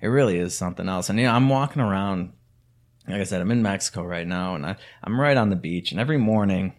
it 0.00 0.08
really 0.08 0.36
is 0.36 0.56
something 0.56 0.88
else. 0.88 1.08
And 1.08 1.18
you 1.18 1.26
know, 1.26 1.32
I'm 1.32 1.48
walking 1.48 1.82
around 1.82 2.32
like 3.08 3.20
I 3.20 3.24
said, 3.24 3.40
I'm 3.40 3.50
in 3.50 3.62
Mexico 3.62 4.02
right 4.02 4.26
now, 4.26 4.54
and 4.54 4.64
I, 4.64 4.76
I'm 5.02 5.20
right 5.20 5.36
on 5.36 5.50
the 5.50 5.56
beach. 5.56 5.90
And 5.90 6.00
every 6.00 6.18
morning, 6.18 6.74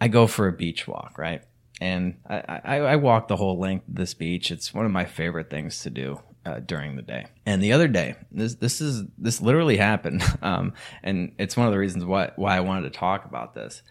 I 0.00 0.08
go 0.08 0.26
for 0.26 0.46
a 0.46 0.52
beach 0.52 0.86
walk, 0.86 1.18
right? 1.18 1.42
And 1.80 2.18
I, 2.28 2.60
I, 2.64 2.76
I 2.76 2.96
walk 2.96 3.28
the 3.28 3.36
whole 3.36 3.58
length 3.58 3.88
of 3.88 3.96
this 3.96 4.14
beach. 4.14 4.50
It's 4.50 4.72
one 4.72 4.86
of 4.86 4.92
my 4.92 5.04
favorite 5.04 5.50
things 5.50 5.80
to 5.82 5.90
do 5.90 6.20
uh, 6.46 6.60
during 6.60 6.94
the 6.94 7.02
day. 7.02 7.26
And 7.44 7.62
the 7.62 7.72
other 7.72 7.88
day, 7.88 8.14
this 8.30 8.54
this 8.54 8.80
is 8.80 9.04
this 9.18 9.40
literally 9.40 9.76
happened, 9.76 10.22
um, 10.42 10.74
and 11.02 11.32
it's 11.38 11.56
one 11.56 11.66
of 11.66 11.72
the 11.72 11.78
reasons 11.78 12.04
why 12.04 12.30
why 12.36 12.56
I 12.56 12.60
wanted 12.60 12.92
to 12.92 12.98
talk 12.98 13.24
about 13.24 13.54
this 13.54 13.82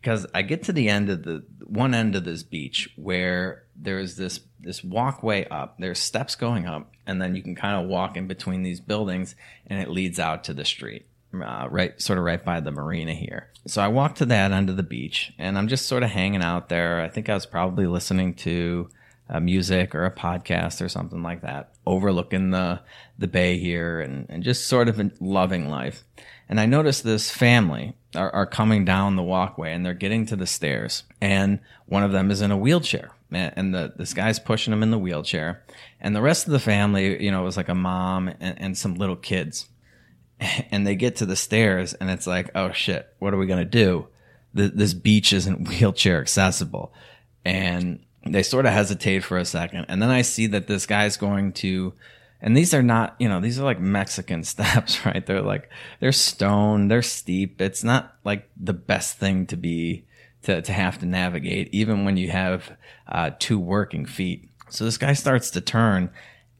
because 0.00 0.26
I 0.32 0.42
get 0.42 0.62
to 0.64 0.72
the 0.72 0.88
end 0.88 1.10
of 1.10 1.24
the 1.24 1.44
one 1.64 1.94
end 1.94 2.14
of 2.14 2.24
this 2.24 2.42
beach 2.42 2.88
where 2.96 3.64
there's 3.76 4.16
this 4.16 4.40
this 4.60 4.82
walkway 4.82 5.46
up. 5.48 5.76
There's 5.78 5.98
steps 5.98 6.34
going 6.34 6.66
up, 6.66 6.92
and 7.06 7.20
then 7.20 7.34
you 7.34 7.42
can 7.42 7.54
kind 7.54 7.82
of 7.82 7.88
walk 7.88 8.16
in 8.16 8.26
between 8.26 8.62
these 8.62 8.80
buildings, 8.80 9.34
and 9.66 9.80
it 9.80 9.90
leads 9.90 10.18
out 10.18 10.44
to 10.44 10.54
the 10.54 10.64
street 10.64 11.06
uh, 11.34 11.68
right, 11.70 12.00
sort 12.00 12.18
of 12.18 12.24
right 12.24 12.42
by 12.42 12.60
the 12.60 12.70
marina 12.70 13.14
here. 13.14 13.48
So 13.66 13.82
I 13.82 13.88
walked 13.88 14.18
to 14.18 14.26
that 14.26 14.52
end 14.52 14.70
of 14.70 14.76
the 14.76 14.82
beach, 14.82 15.32
and 15.38 15.58
I'm 15.58 15.68
just 15.68 15.86
sort 15.86 16.02
of 16.02 16.10
hanging 16.10 16.42
out 16.42 16.68
there. 16.68 17.00
I 17.00 17.08
think 17.08 17.28
I 17.28 17.34
was 17.34 17.46
probably 17.46 17.86
listening 17.86 18.34
to 18.34 18.88
uh, 19.28 19.40
music 19.40 19.94
or 19.94 20.04
a 20.04 20.10
podcast 20.10 20.84
or 20.84 20.88
something 20.88 21.22
like 21.22 21.42
that, 21.42 21.72
overlooking 21.86 22.50
the 22.50 22.80
the 23.18 23.26
bay 23.26 23.58
here, 23.58 24.00
and, 24.00 24.26
and 24.28 24.42
just 24.42 24.66
sort 24.66 24.88
of 24.88 25.00
loving 25.20 25.68
life. 25.68 26.04
And 26.48 26.58
I 26.58 26.66
noticed 26.66 27.04
this 27.04 27.30
family 27.30 27.94
are, 28.14 28.30
are 28.30 28.46
coming 28.46 28.84
down 28.84 29.16
the 29.16 29.22
walkway, 29.22 29.72
and 29.74 29.84
they're 29.84 29.94
getting 29.94 30.24
to 30.26 30.36
the 30.36 30.46
stairs, 30.46 31.02
and 31.20 31.60
one 31.86 32.02
of 32.02 32.12
them 32.12 32.30
is 32.30 32.40
in 32.40 32.50
a 32.50 32.56
wheelchair 32.56 33.12
and 33.30 33.74
the 33.74 33.92
this 33.96 34.14
guy's 34.14 34.38
pushing 34.38 34.72
him 34.72 34.82
in 34.82 34.90
the 34.90 34.98
wheelchair 34.98 35.62
and 36.00 36.16
the 36.16 36.22
rest 36.22 36.46
of 36.46 36.52
the 36.52 36.58
family 36.58 37.22
you 37.22 37.30
know 37.30 37.42
was 37.42 37.56
like 37.56 37.68
a 37.68 37.74
mom 37.74 38.28
and, 38.40 38.58
and 38.58 38.78
some 38.78 38.94
little 38.94 39.16
kids 39.16 39.68
and 40.70 40.86
they 40.86 40.94
get 40.94 41.16
to 41.16 41.26
the 41.26 41.36
stairs 41.36 41.94
and 41.94 42.10
it's 42.10 42.26
like, 42.26 42.50
oh 42.54 42.72
shit, 42.72 43.12
what 43.18 43.34
are 43.34 43.38
we 43.38 43.46
going 43.46 43.58
to 43.58 43.64
do? 43.64 44.08
this 44.54 44.94
beach 44.94 45.32
isn't 45.32 45.68
wheelchair 45.68 46.20
accessible. 46.20 46.92
And 47.44 48.00
they 48.26 48.42
sort 48.42 48.66
of 48.66 48.72
hesitate 48.72 49.20
for 49.24 49.38
a 49.38 49.44
second. 49.44 49.86
And 49.88 50.02
then 50.02 50.10
I 50.10 50.22
see 50.22 50.46
that 50.48 50.66
this 50.66 50.86
guy's 50.86 51.16
going 51.16 51.52
to, 51.54 51.92
and 52.40 52.56
these 52.56 52.74
are 52.74 52.82
not, 52.82 53.14
you 53.18 53.28
know, 53.28 53.40
these 53.40 53.58
are 53.58 53.64
like 53.64 53.80
Mexican 53.80 54.44
steps, 54.44 55.04
right? 55.06 55.24
They're 55.24 55.42
like, 55.42 55.70
they're 56.00 56.12
stone, 56.12 56.88
they're 56.88 57.02
steep. 57.02 57.60
It's 57.60 57.84
not 57.84 58.16
like 58.24 58.50
the 58.56 58.72
best 58.72 59.18
thing 59.18 59.46
to 59.46 59.56
be, 59.56 60.04
to, 60.42 60.62
to 60.62 60.72
have 60.72 60.98
to 60.98 61.06
navigate, 61.06 61.68
even 61.72 62.04
when 62.04 62.16
you 62.16 62.30
have 62.30 62.76
uh, 63.06 63.30
two 63.38 63.58
working 63.58 64.06
feet. 64.06 64.48
So 64.70 64.84
this 64.84 64.98
guy 64.98 65.12
starts 65.14 65.50
to 65.50 65.60
turn 65.60 66.10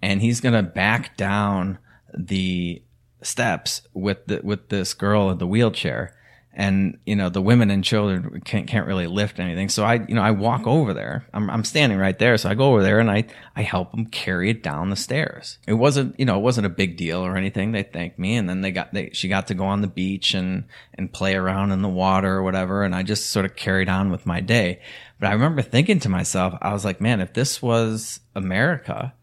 and 0.01 0.23
he's 0.23 0.41
going 0.41 0.55
to 0.55 0.63
back 0.63 1.17
down 1.17 1.79
the 2.17 2.83
steps 3.23 3.83
with 3.93 4.27
the, 4.27 4.41
with 4.43 4.69
this 4.69 4.95
girl 4.95 5.31
in 5.31 5.39
the 5.39 5.47
wheelchair. 5.47 6.15
And 6.55 6.99
you 7.07 7.15
know 7.15 7.29
the 7.29 7.43
women 7.43 7.71
and 7.71 7.85
children 7.85 8.41
can't 8.45 8.67
can't 8.67 8.89
really 8.89 9.07
lift 9.07 9.39
anything. 9.39 9.69
So 9.69 9.85
i 9.85 9.95
you 9.95 10.15
know 10.17 10.23
i 10.23 10.33
walk 10.33 10.67
over 10.67 10.93
there. 10.93 11.25
I'm 11.33 11.49
i'm 11.51 11.63
standing 11.63 11.99
right 11.99 12.19
there. 12.19 12.37
So 12.37 12.49
i 12.49 12.55
go 12.55 12.73
over 12.73 12.83
there 12.83 12.99
and 12.99 13.09
i 13.09 13.27
i 13.55 13.63
help 13.63 13.93
them 13.93 14.07
carry 14.07 14.51
it 14.51 14.61
down 14.61 14.91
the 14.91 14.97
stairs. 14.97 15.59
It 15.69 15.75
wasn't 15.75 16.19
you 16.19 16.25
know 16.25 16.37
it 16.37 16.43
wasn't 16.43 16.67
a 16.67 16.71
big 16.71 16.97
deal 16.97 17.21
or 17.21 17.37
anything. 17.37 17.71
They 17.71 17.85
thanked 17.85 18.19
me 18.19 18.35
and 18.35 18.49
then 18.49 18.63
they 18.63 18.73
got 18.73 18.93
they 18.93 19.11
she 19.13 19.29
got 19.29 19.47
to 19.49 19.55
go 19.55 19.67
on 19.67 19.83
the 19.83 19.87
beach 19.87 20.35
and 20.35 20.65
and 20.95 21.13
play 21.13 21.37
around 21.37 21.71
in 21.71 21.81
the 21.81 21.89
water 21.89 22.39
or 22.39 22.43
whatever. 22.43 22.83
And 22.83 22.93
i 22.93 23.05
just 23.05 23.31
sort 23.31 23.47
of 23.47 23.55
carried 23.55 23.89
on 23.89 24.11
with 24.11 24.27
my 24.27 24.41
day. 24.41 24.81
But 25.21 25.29
i 25.29 25.35
remember 25.35 25.63
thinking 25.63 26.01
to 26.01 26.09
myself 26.09 26.55
i 26.61 26.73
was 26.73 26.85
like 26.85 27.01
man 27.01 27.21
if 27.21 27.35
this 27.35 27.63
was 27.63 28.19
america 28.35 29.15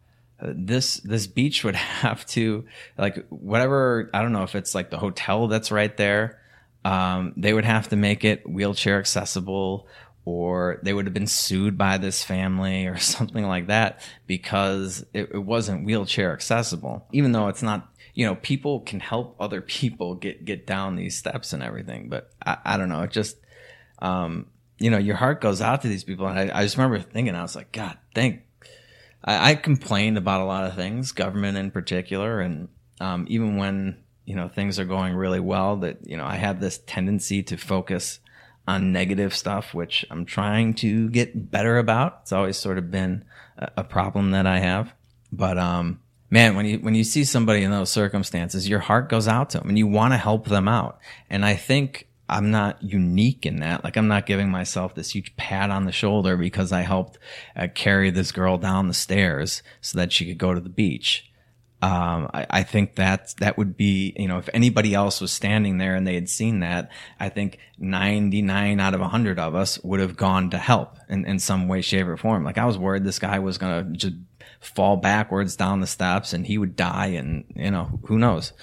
this 0.42 0.98
this 0.98 1.28
beach 1.28 1.64
would 1.64 1.76
have 2.02 2.26
to 2.28 2.66
like 2.98 3.26
whatever 3.30 4.10
I 4.14 4.22
don't 4.22 4.34
know 4.34 4.44
if 4.44 4.56
it's 4.56 4.76
like 4.76 4.90
the 4.90 4.98
hotel 4.98 5.48
that's 5.48 5.72
right 5.72 5.96
there. 5.96 6.40
Um, 6.84 7.34
they 7.36 7.52
would 7.52 7.66
have 7.66 7.90
to 7.90 7.96
make 7.96 8.24
it 8.24 8.48
wheelchair 8.48 9.00
accessible, 9.00 9.88
or 10.24 10.80
they 10.84 10.94
would 10.94 11.06
have 11.06 11.16
been 11.16 11.26
sued 11.26 11.78
by 11.78 11.98
this 11.98 12.24
family 12.24 12.86
or 12.86 12.98
something 13.00 13.48
like 13.48 13.68
that 13.68 14.00
because 14.28 15.06
it, 15.14 15.32
it 15.34 15.44
wasn't 15.44 15.86
wheelchair 15.86 16.32
accessible. 16.32 17.08
Even 17.12 17.32
though 17.32 17.48
it's 17.48 17.64
not, 17.64 17.92
you 18.14 18.26
know, 18.26 18.36
people 18.36 18.82
can 18.82 19.00
help 19.00 19.36
other 19.40 19.62
people 19.62 20.14
get 20.14 20.46
get 20.46 20.68
down 20.68 20.96
these 20.96 21.18
steps 21.18 21.54
and 21.54 21.64
everything. 21.64 22.08
But 22.10 22.30
I, 22.46 22.58
I 22.64 22.78
don't 22.78 22.90
know. 22.90 23.02
It 23.02 23.12
just, 23.12 23.38
um, 24.00 24.48
you 24.78 24.92
know, 24.92 25.00
your 25.00 25.16
heart 25.16 25.42
goes 25.42 25.62
out 25.62 25.82
to 25.84 25.88
these 25.88 26.04
people, 26.04 26.28
and 26.28 26.52
I, 26.52 26.60
I 26.60 26.64
just 26.64 26.78
remember 26.78 27.00
thinking, 27.00 27.34
I 27.34 27.42
was 27.42 27.56
like, 27.56 27.72
God, 27.72 27.98
thank 28.14 28.42
I, 29.26 29.52
I 29.52 29.56
complained 29.56 30.18
about 30.18 30.42
a 30.42 30.46
lot 30.46 30.66
of 30.66 30.76
things, 30.76 31.12
government 31.12 31.58
in 31.58 31.72
particular, 31.72 32.40
and 32.40 32.70
um, 33.02 33.26
even 33.28 33.58
when 33.58 33.98
you 34.26 34.36
know 34.36 34.48
things 34.48 34.80
are 34.80 34.86
going 34.86 35.16
really 35.16 35.40
well, 35.40 35.78
that 35.78 36.08
you 36.08 36.16
know 36.16 36.26
I 36.26 36.36
have 36.36 36.62
this 36.62 36.78
tendency 36.86 37.44
to 37.44 37.58
focus 37.58 38.20
on 38.68 38.92
negative 38.92 39.36
stuff, 39.36 39.74
which 39.74 40.06
I'm 40.10 40.26
trying 40.26 40.74
to 40.76 41.10
get 41.10 41.52
better 41.52 41.78
about. 41.78 42.20
It's 42.24 42.32
always 42.32 42.58
sort 42.58 42.78
of 42.78 42.90
been 42.90 43.26
a, 43.58 43.72
a 43.78 43.84
problem 43.84 44.32
that 44.32 44.48
I 44.48 44.60
have, 44.60 44.94
but 45.32 45.58
um, 45.58 46.00
man, 46.30 46.56
when 46.56 46.66
you 46.66 46.80
when 46.80 46.96
you 46.96 47.04
see 47.04 47.24
somebody 47.24 47.64
in 47.64 47.72
those 47.72 47.92
circumstances, 47.92 48.70
your 48.70 48.80
heart 48.80 49.10
goes 49.10 49.28
out 49.28 49.50
to 49.52 49.60
them, 49.60 49.70
and 49.70 49.78
you 49.78 49.88
want 49.88 50.14
to 50.14 50.18
help 50.18 50.48
them 50.48 50.68
out. 50.68 51.00
And 51.30 51.44
I 51.44 51.56
think 51.56 52.08
I'm 52.28 52.52
not 52.52 52.82
unique 52.82 53.46
in 53.46 53.58
that. 53.58 53.84
Like 53.84 53.98
I'm 53.98 54.08
not 54.08 54.26
giving 54.26 54.50
myself 54.50 54.96
this 54.96 55.12
huge 55.12 55.36
pat 55.36 55.70
on 55.70 55.86
the 55.86 55.92
shoulder 55.92 56.38
because 56.38 56.72
I 56.72 56.82
helped 56.82 57.18
uh, 57.56 57.68
carry 57.74 58.10
this 58.10 58.32
girl 58.32 58.58
down 58.58 58.88
the 58.88 58.94
stairs 58.94 59.62
so 59.82 59.98
that 59.98 60.12
she 60.12 60.26
could 60.26 60.38
go 60.38 60.54
to 60.54 60.60
the 60.60 60.70
beach. 60.70 61.32
Um, 61.82 62.30
I, 62.34 62.48
I, 62.50 62.64
think 62.64 62.96
that 62.96 63.36
that 63.40 63.58
would 63.58 63.78
be, 63.78 64.16
you 64.18 64.28
know, 64.28 64.40
if 64.40 64.50
anybody 64.54 64.96
else 64.96 65.22
was 65.22 65.32
standing 65.32 65.78
there 65.78 65.94
and 65.94 66.08
they 66.08 66.16
had 66.16 66.30
seen 66.30 66.62
that, 66.62 66.90
I 67.20 67.30
think 67.30 67.60
99 67.78 68.80
out 68.80 68.96
of 68.96 69.02
100 69.02 69.38
of 69.38 69.54
us 69.54 69.78
would 69.84 70.00
have 70.00 70.16
gone 70.16 70.50
to 70.52 70.58
help 70.58 70.98
in, 71.10 71.26
in 71.26 71.38
some 71.38 71.68
way, 71.68 71.82
shape, 71.82 72.08
or 72.08 72.18
form. 72.18 72.44
Like 72.44 72.58
I 72.58 72.66
was 72.66 72.78
worried 72.78 73.04
this 73.04 73.20
guy 73.20 73.38
was 73.38 73.60
going 73.60 73.86
to 73.86 73.98
just 73.98 74.16
fall 74.62 74.98
backwards 74.98 75.58
down 75.58 75.82
the 75.82 75.86
steps 75.86 76.34
and 76.34 76.48
he 76.48 76.58
would 76.58 76.76
die 76.76 77.08
and, 77.08 77.44
you 77.56 77.70
know, 77.70 78.00
who 78.06 78.18
knows. 78.18 78.54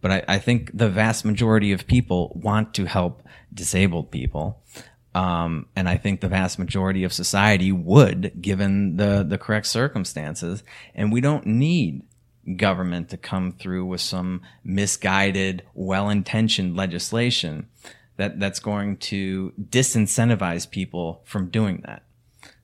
But 0.00 0.10
I, 0.10 0.24
I 0.28 0.38
think 0.38 0.70
the 0.74 0.88
vast 0.88 1.24
majority 1.24 1.72
of 1.72 1.86
people 1.86 2.32
want 2.40 2.74
to 2.74 2.84
help 2.84 3.22
disabled 3.52 4.10
people. 4.10 4.62
Um, 5.14 5.66
and 5.74 5.88
I 5.88 5.96
think 5.96 6.20
the 6.20 6.28
vast 6.28 6.58
majority 6.58 7.02
of 7.02 7.12
society 7.12 7.72
would, 7.72 8.40
given 8.40 8.96
the, 8.96 9.24
the 9.28 9.38
correct 9.38 9.66
circumstances. 9.66 10.62
And 10.94 11.10
we 11.10 11.20
don't 11.20 11.46
need 11.46 12.02
government 12.56 13.08
to 13.10 13.16
come 13.16 13.52
through 13.52 13.86
with 13.86 14.00
some 14.00 14.42
misguided, 14.62 15.64
well-intentioned 15.74 16.76
legislation 16.76 17.66
that, 18.16 18.38
that's 18.38 18.60
going 18.60 18.96
to 18.98 19.52
disincentivize 19.60 20.70
people 20.70 21.22
from 21.24 21.48
doing 21.48 21.82
that. 21.86 22.04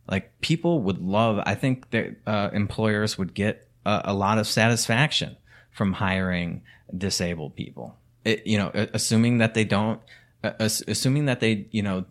Like 0.09 0.41
people 0.41 0.83
would 0.83 0.99
love, 0.99 1.43
I 1.47 1.55
think 1.55 1.91
that 1.91 2.17
uh, 2.27 2.51
employers 2.53 3.19
would 3.19 3.35
get 3.35 3.69
a, 3.85 4.03
a 4.05 4.15
lot 4.15 4.39
of 4.39 4.47
satisfaction 4.47 5.37
from 5.75 5.93
hiring 5.93 6.63
disabled 6.97 7.55
people. 7.55 7.97
It, 8.25 8.47
you 8.47 8.57
know, 8.57 8.71
assuming 8.95 9.39
that 9.39 9.53
they 9.53 9.65
don't, 9.65 10.01
assuming 10.43 11.27
that 11.27 11.41
they, 11.41 11.67
you 11.71 11.83
know, 11.83 12.07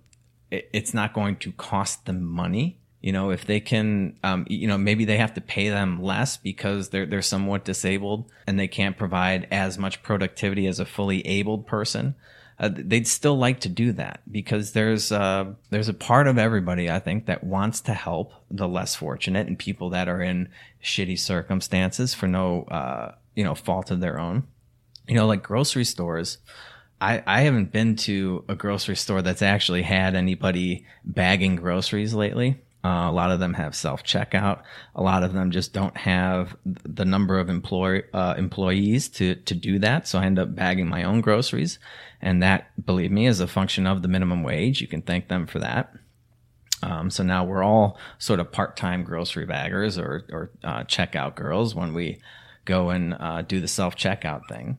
it's 0.52 0.94
not 0.94 1.14
going 1.14 1.38
to 1.38 1.52
cost 1.54 2.06
them 2.06 2.24
money. 2.24 2.78
You 3.02 3.12
know, 3.12 3.32
if 3.32 3.46
they 3.46 3.60
can, 3.60 4.18
um, 4.24 4.46
you 4.48 4.68
know, 4.68 4.78
maybe 4.78 5.06
they 5.06 5.18
have 5.18 5.34
to 5.34 5.42
pay 5.42 5.70
them 5.70 6.02
less 6.02 6.38
because 6.38 6.90
they're 6.90 7.06
they're 7.06 7.22
somewhat 7.22 7.66
disabled 7.66 8.32
and 8.46 8.60
they 8.60 8.68
can't 8.68 8.98
provide 8.98 9.48
as 9.52 9.78
much 9.78 10.04
productivity 10.04 10.68
as 10.68 10.80
a 10.80 10.86
fully 10.86 11.26
abled 11.26 11.66
person. 11.66 12.16
Uh, 12.60 12.70
they'd 12.72 13.08
still 13.08 13.38
like 13.38 13.60
to 13.62 13.70
do 13.70 13.92
that 13.94 14.22
because 14.32 14.74
there's 14.74 15.12
uh, 15.12 15.46
there's 15.70 15.90
a 15.90 15.94
part 15.94 16.28
of 16.28 16.38
everybody 16.38 16.90
I 16.90 17.00
think 17.00 17.26
that 17.26 17.44
wants 17.44 17.82
to 17.82 17.94
help 17.94 18.32
the 18.52 18.68
less 18.68 18.96
fortunate 18.96 19.48
and 19.48 19.58
people 19.58 19.90
that 19.90 20.08
are 20.08 20.22
in 20.22 20.50
shitty 20.82 21.20
circumstances 21.20 22.14
for 22.14 22.28
no 22.28 22.64
uh, 22.66 23.16
you 23.36 23.44
know 23.44 23.56
fault 23.56 23.92
of 23.92 24.00
their 24.00 24.20
own. 24.20 24.48
You 25.08 25.16
know, 25.16 25.28
like 25.28 25.44
grocery 25.44 25.86
stores. 25.86 26.38
I, 27.02 27.22
I 27.28 27.42
haven't 27.42 27.74
been 27.74 27.98
to 27.98 28.46
a 28.48 28.56
grocery 28.56 28.96
store 28.96 29.22
that's 29.22 29.42
actually 29.42 29.82
had 29.82 30.16
anybody 30.16 30.86
bagging 31.04 31.58
groceries 31.58 32.14
lately. 32.14 32.62
Uh, 32.86 33.10
a 33.10 33.12
lot 33.12 33.32
of 33.32 33.40
them 33.40 33.54
have 33.54 33.76
self 33.76 34.04
checkout. 34.04 34.62
A 34.96 35.02
lot 35.02 35.24
of 35.24 35.34
them 35.34 35.52
just 35.52 35.74
don't 35.74 35.96
have 35.98 36.56
the 36.66 37.06
number 37.06 37.40
of 37.40 37.50
employ, 37.50 38.04
uh, 38.14 38.36
employees 38.38 39.10
to, 39.10 39.36
to 39.36 39.56
do 39.56 39.80
that. 39.80 40.08
So 40.08 40.20
I 40.20 40.26
end 40.26 40.40
up 40.40 40.56
bagging 40.56 40.88
my 40.88 41.04
own 41.04 41.22
groceries. 41.22 41.80
And 42.22 42.42
that, 42.44 42.86
believe 42.86 43.12
me, 43.12 43.28
is 43.28 43.40
a 43.40 43.48
function 43.48 43.88
of 43.88 44.02
the 44.02 44.08
minimum 44.08 44.44
wage. 44.44 44.82
You 44.82 44.88
can 44.88 45.02
thank 45.02 45.28
them 45.28 45.48
for 45.48 45.60
that. 45.60 45.94
Um, 46.82 47.10
so 47.10 47.24
now 47.24 47.46
we're 47.46 47.64
all 47.64 47.98
sort 48.18 48.42
of 48.42 48.52
part 48.52 48.76
time 48.76 49.04
grocery 49.04 49.46
baggers 49.46 49.98
or, 49.98 50.26
or 50.30 50.52
uh, 50.64 50.84
checkout 50.84 51.36
girls 51.36 51.74
when 51.74 51.94
we 51.94 52.20
go 52.66 52.90
and 52.90 53.14
uh, 53.14 53.42
do 53.42 53.60
the 53.60 53.68
self 53.68 53.96
checkout 53.96 54.48
thing. 54.48 54.78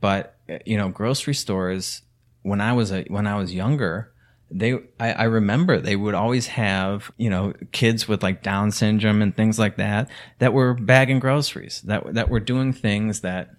But 0.00 0.36
you 0.64 0.76
know, 0.76 0.88
grocery 0.88 1.34
stores 1.34 2.02
when 2.42 2.60
I 2.60 2.72
was 2.72 2.92
a 2.92 3.02
when 3.04 3.26
I 3.26 3.36
was 3.36 3.52
younger, 3.52 4.12
they 4.50 4.74
I, 4.98 5.12
I, 5.12 5.24
remember 5.24 5.78
they 5.78 5.96
would 5.96 6.14
always 6.14 6.48
have 6.48 7.12
you 7.16 7.30
know 7.30 7.52
kids 7.72 8.08
with 8.08 8.22
like 8.22 8.42
Down 8.42 8.70
syndrome 8.70 9.22
and 9.22 9.36
things 9.36 9.58
like 9.58 9.76
that 9.76 10.08
that 10.38 10.52
were 10.52 10.74
bagging 10.74 11.20
groceries 11.20 11.82
that 11.82 12.14
that 12.14 12.28
were 12.28 12.40
doing 12.40 12.72
things 12.72 13.20
that 13.20 13.50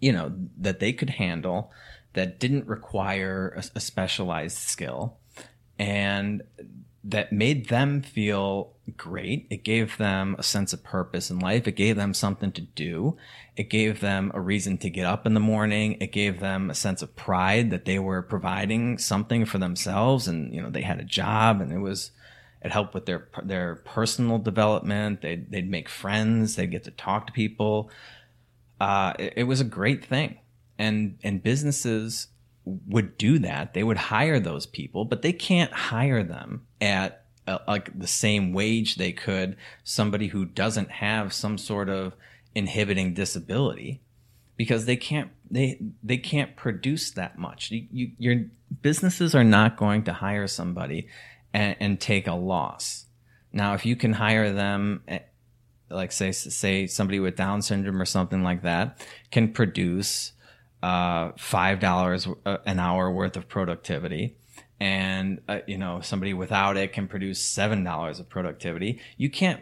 you 0.00 0.12
know 0.12 0.32
that 0.58 0.80
they 0.80 0.92
could 0.92 1.10
handle 1.10 1.72
that 2.14 2.40
didn't 2.40 2.66
require 2.66 3.52
a, 3.56 3.64
a 3.76 3.80
specialized 3.80 4.56
skill 4.56 5.18
and 5.78 6.42
that 7.04 7.32
made 7.32 7.68
them 7.68 8.02
feel 8.02 8.74
great. 8.96 9.46
It 9.50 9.64
gave 9.64 9.96
them 9.98 10.36
a 10.38 10.42
sense 10.42 10.72
of 10.72 10.82
purpose 10.82 11.30
in 11.30 11.38
life. 11.38 11.66
It 11.66 11.72
gave 11.76 11.96
them 11.96 12.14
something 12.14 12.52
to 12.52 12.60
do. 12.60 13.16
It 13.56 13.70
gave 13.70 14.00
them 14.00 14.30
a 14.34 14.40
reason 14.40 14.78
to 14.78 14.90
get 14.90 15.06
up 15.06 15.26
in 15.26 15.34
the 15.34 15.40
morning. 15.40 15.96
It 16.00 16.12
gave 16.12 16.40
them 16.40 16.70
a 16.70 16.74
sense 16.74 17.02
of 17.02 17.16
pride 17.16 17.70
that 17.70 17.84
they 17.84 17.98
were 17.98 18.22
providing 18.22 18.98
something 18.98 19.44
for 19.44 19.58
themselves 19.58 20.28
and, 20.28 20.54
you 20.54 20.62
know, 20.62 20.70
they 20.70 20.82
had 20.82 21.00
a 21.00 21.04
job 21.04 21.60
and 21.60 21.72
it 21.72 21.78
was, 21.78 22.10
it 22.62 22.72
helped 22.72 22.94
with 22.94 23.06
their, 23.06 23.28
their 23.42 23.76
personal 23.76 24.38
development. 24.38 25.22
They'd, 25.22 25.50
they'd 25.50 25.70
make 25.70 25.88
friends. 25.88 26.56
They'd 26.56 26.70
get 26.70 26.84
to 26.84 26.90
talk 26.90 27.26
to 27.26 27.32
people. 27.32 27.90
Uh, 28.80 29.12
it, 29.18 29.34
it 29.36 29.44
was 29.44 29.60
a 29.60 29.64
great 29.64 30.04
thing. 30.04 30.38
And, 30.78 31.18
and 31.24 31.42
businesses 31.42 32.28
would 32.86 33.16
do 33.18 33.38
that. 33.40 33.74
They 33.74 33.82
would 33.82 33.96
hire 33.96 34.38
those 34.38 34.66
people, 34.66 35.04
but 35.04 35.22
they 35.22 35.32
can't 35.32 35.72
hire 35.72 36.22
them 36.22 36.66
at 36.80 37.24
uh, 37.48 37.58
like 37.66 37.98
the 37.98 38.06
same 38.06 38.52
wage 38.52 38.96
they 38.96 39.12
could 39.12 39.56
somebody 39.82 40.28
who 40.28 40.44
doesn't 40.44 40.90
have 40.90 41.32
some 41.32 41.56
sort 41.56 41.88
of 41.88 42.14
inhibiting 42.54 43.14
disability 43.14 44.02
because 44.56 44.84
they 44.84 44.96
can't 44.96 45.30
they 45.50 45.80
they 46.02 46.18
can't 46.18 46.56
produce 46.56 47.10
that 47.12 47.38
much. 47.38 47.70
You, 47.70 47.86
you, 47.90 48.10
your 48.18 48.44
businesses 48.82 49.34
are 49.34 49.44
not 49.44 49.78
going 49.78 50.02
to 50.04 50.12
hire 50.12 50.46
somebody 50.46 51.08
and, 51.54 51.76
and 51.80 52.00
take 52.00 52.26
a 52.26 52.34
loss. 52.34 53.06
Now, 53.52 53.72
if 53.72 53.86
you 53.86 53.96
can 53.96 54.12
hire 54.12 54.52
them 54.52 55.02
eh, 55.08 55.20
like 55.88 56.12
say 56.12 56.32
say 56.32 56.86
somebody 56.86 57.18
with 57.18 57.36
Down 57.36 57.62
syndrome 57.62 58.02
or 58.02 58.04
something 58.04 58.42
like 58.42 58.62
that 58.62 59.00
can 59.30 59.52
produce 59.52 60.32
uh, 60.82 61.30
five 61.38 61.80
dollars 61.80 62.28
an 62.44 62.78
hour 62.78 63.10
worth 63.10 63.36
of 63.36 63.48
productivity 63.48 64.36
and 64.80 65.40
uh, 65.48 65.60
you 65.66 65.78
know 65.78 66.00
somebody 66.00 66.34
without 66.34 66.76
it 66.76 66.92
can 66.92 67.08
produce 67.08 67.42
seven 67.42 67.84
dollars 67.84 68.20
of 68.20 68.28
productivity. 68.28 69.00
You 69.16 69.30
can't 69.30 69.60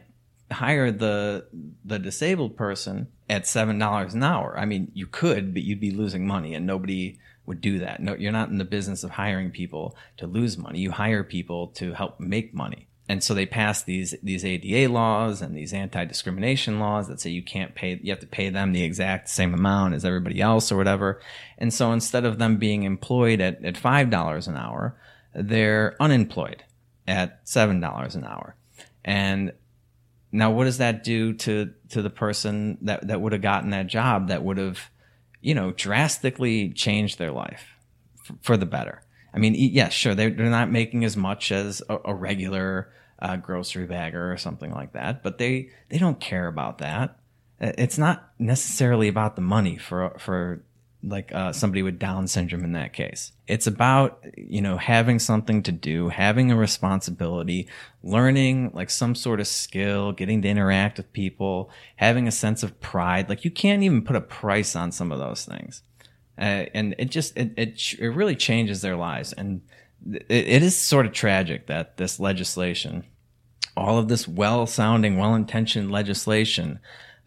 hire 0.51 0.93
the 0.93 1.47
the 1.85 1.99
disabled 1.99 2.57
person 2.57 3.09
at 3.29 3.47
seven 3.47 3.79
dollars 3.79 4.15
an 4.15 4.23
hour. 4.23 4.59
I 4.59 4.65
mean 4.65 4.91
you 4.95 5.07
could 5.07 5.55
but 5.55 5.63
you'd 5.63 5.81
be 5.81 5.91
losing 5.91 6.27
money 6.27 6.55
and 6.55 6.67
nobody 6.67 7.19
would 7.47 7.61
do 7.61 7.79
that. 7.81 8.01
No 8.01 8.15
you're 8.15 8.33
not 8.33 8.51
in 8.51 8.59
the 8.59 8.65
business 8.65 9.05
of 9.05 9.11
hiring 9.11 9.51
people 9.51 9.97
to 10.19 10.27
lose 10.27 10.59
money. 10.59 10.81
You 10.81 10.93
hire 10.93 11.25
people 11.25 11.69
to 11.69 11.95
help 11.95 12.21
make 12.21 12.55
money. 12.55 12.89
And 13.09 13.23
so 13.23 13.35
they 13.35 13.47
passed 13.47 13.87
these 13.87 14.15
these 14.23 14.45
ADA 14.45 14.93
laws 14.93 15.41
and 15.41 15.57
these 15.57 15.73
anti-discrimination 15.73 16.81
laws 16.81 17.07
that 17.09 17.21
say 17.21 17.31
you 17.31 17.43
can't 17.43 17.75
pay 17.75 17.99
you 18.03 18.11
have 18.11 18.21
to 18.21 18.27
pay 18.27 18.51
them 18.51 18.73
the 18.73 18.83
exact 18.83 19.29
same 19.29 19.55
amount 19.55 19.95
as 19.95 20.05
everybody 20.05 20.41
else 20.41 20.71
or 20.71 20.77
whatever. 20.77 21.21
And 21.57 21.73
so 21.73 21.93
instead 21.93 22.25
of 22.25 22.39
them 22.39 22.57
being 22.57 22.83
employed 22.83 23.41
at, 23.41 23.65
at 23.65 23.77
five 23.77 24.11
dollars 24.11 24.49
an 24.49 24.57
hour, 24.57 24.97
they're 25.37 25.95
unemployed 26.01 26.65
at 27.07 27.41
seven 27.45 27.81
dollars 27.81 28.15
an 28.15 28.25
hour. 28.25 28.57
And 29.05 29.53
now 30.33 30.51
what 30.51 30.65
does 30.65 30.79
that 30.79 31.05
do 31.05 31.35
to 31.35 31.73
to 31.91 32.03
the 32.03 32.11
person 32.11 32.79
that, 32.83 33.07
that 33.07 33.21
would 33.21 33.33
have 33.33 33.43
gotten 33.43 33.71
that 33.71 33.87
job 33.87 34.29
that 34.29 34.43
would 34.43 34.59
have, 34.59 34.91
you 35.41 35.55
know, 35.55 35.73
drastically 35.73 36.71
changed 36.71 37.19
their 37.19 37.31
life 37.31 37.65
for, 38.25 38.35
for 38.43 38.57
the 38.57 38.67
better? 38.67 39.03
I 39.33 39.39
mean, 39.39 39.55
yes, 39.55 39.73
yeah, 39.73 39.89
sure, 39.91 40.15
they're, 40.15 40.31
they're 40.31 40.47
not 40.47 40.71
making 40.71 41.05
as 41.05 41.17
much 41.17 41.53
as 41.53 41.83
a, 41.89 41.99
a 42.07 42.15
regular 42.15 42.91
uh, 43.21 43.37
grocery 43.37 43.87
bagger 43.87 44.33
or 44.33 44.39
something 44.39 44.73
like 44.73 44.95
that, 44.95 45.23
but 45.23 45.39
they 45.39 45.71
they 45.91 45.99
don't 45.99 46.21
care 46.21 46.49
about 46.49 46.79
that. 46.79 47.19
It's 47.61 47.99
not 47.99 48.33
necessarily 48.39 49.09
about 49.09 49.37
the 49.37 49.43
money 49.43 49.77
for 49.77 50.17
for 50.19 50.65
like 51.09 51.33
uh, 51.33 51.53
somebody 51.53 51.83
with 51.83 51.99
Down 51.99 52.27
syndrome 52.27 52.65
in 52.65 52.73
that 52.73 52.93
case. 52.93 53.33
It's 53.47 53.67
about 53.67 54.25
you 54.37 54.61
know 54.61 54.77
having 54.77 55.19
something 55.19 55.63
to 55.65 55.73
do, 55.73 56.09
having 56.09 56.51
a 56.51 56.57
responsibility, 56.57 57.69
learning 58.03 58.73
like 58.75 58.91
some 58.91 59.15
sort 59.15 59.41
of 59.41 59.47
skill, 59.47 60.13
getting 60.13 60.43
to 60.43 60.49
interact 60.49 60.99
with 60.99 61.13
people, 61.13 61.71
having 61.97 62.27
a 62.27 62.33
sense 62.33 62.63
of 62.63 62.81
pride. 62.81 63.29
Like 63.29 63.45
you 63.45 63.51
can't 63.51 63.83
even 63.83 64.03
put 64.03 64.17
a 64.17 64.21
price 64.21 64.75
on 64.75 64.93
some 64.93 65.13
of 65.13 65.19
those 65.19 65.45
things. 65.45 65.83
Uh, 66.39 66.67
and 66.75 66.95
it 66.99 67.11
just 67.11 67.37
it, 67.37 67.53
it, 67.57 67.95
it 67.99 68.09
really 68.09 68.37
changes 68.37 68.83
their 68.83 68.97
lives 68.97 69.33
and 69.33 69.63
it, 70.07 70.27
it 70.29 70.63
is 70.63 70.77
sort 70.77 71.07
of 71.07 71.13
tragic 71.13 71.67
that 71.67 71.97
this 71.97 72.21
legislation 72.21 73.05
all 73.75 73.99
of 73.99 74.09
this 74.09 74.29
well-sounding 74.29 75.17
well-intentioned 75.17 75.91
legislation 75.91 76.79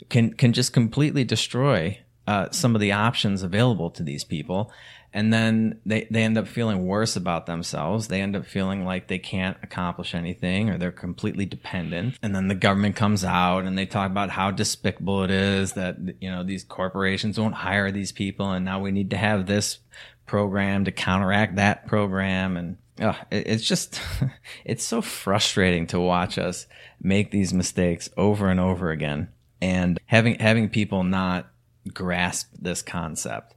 can 0.09 0.32
can 0.34 0.53
just 0.53 0.73
completely 0.73 1.23
destroy 1.23 1.97
uh, 2.30 2.51
some 2.51 2.75
of 2.75 2.82
the 2.82 2.91
options 2.91 3.43
available 3.43 3.89
to 3.89 4.03
these 4.03 4.23
people 4.23 4.71
and 5.11 5.34
then 5.34 5.80
they, 5.86 6.07
they 6.11 6.23
end 6.23 6.38
up 6.38 6.47
feeling 6.47 6.86
worse 6.86 7.15
about 7.15 7.47
themselves. 7.47 8.07
They 8.07 8.21
end 8.21 8.36
up 8.36 8.45
feeling 8.45 8.86
like 8.86 9.07
they 9.07 9.17
can't 9.17 9.57
accomplish 9.63 10.13
anything 10.13 10.69
or 10.69 10.77
they're 10.77 10.91
completely 10.91 11.45
dependent. 11.45 12.19
And 12.21 12.36
then 12.36 12.47
the 12.47 12.55
government 12.55 12.95
comes 12.95 13.25
out 13.25 13.65
and 13.65 13.77
they 13.77 13.88
talk 13.88 14.11
about 14.11 14.30
how 14.30 14.51
despicable 14.51 15.23
it 15.23 15.32
is 15.32 15.73
that, 15.73 15.97
you 16.21 16.30
know, 16.30 16.43
these 16.43 16.63
corporations 16.63 17.39
won't 17.39 17.55
hire 17.55 17.91
these 17.91 18.11
people. 18.11 18.51
And 18.51 18.63
now 18.63 18.80
we 18.80 18.91
need 18.91 19.09
to 19.09 19.17
have 19.17 19.47
this 19.47 19.80
program 20.27 20.86
to 20.86 20.91
counteract 20.91 21.55
that 21.55 21.88
program. 21.88 22.55
And 22.55 22.77
uh, 22.99 23.15
it, 23.32 23.47
it's 23.47 23.67
just, 23.67 23.99
it's 24.63 24.84
so 24.84 25.01
frustrating 25.01 25.88
to 25.88 25.99
watch 25.99 26.38
us 26.38 26.67
make 27.01 27.32
these 27.32 27.51
mistakes 27.51 28.11
over 28.15 28.47
and 28.47 28.59
over 28.59 28.91
again. 28.91 29.30
And 29.59 29.99
having 30.05 30.39
having 30.39 30.69
people 30.69 31.03
not 31.03 31.49
grasp 31.93 32.49
this 32.59 32.82
concept 32.82 33.55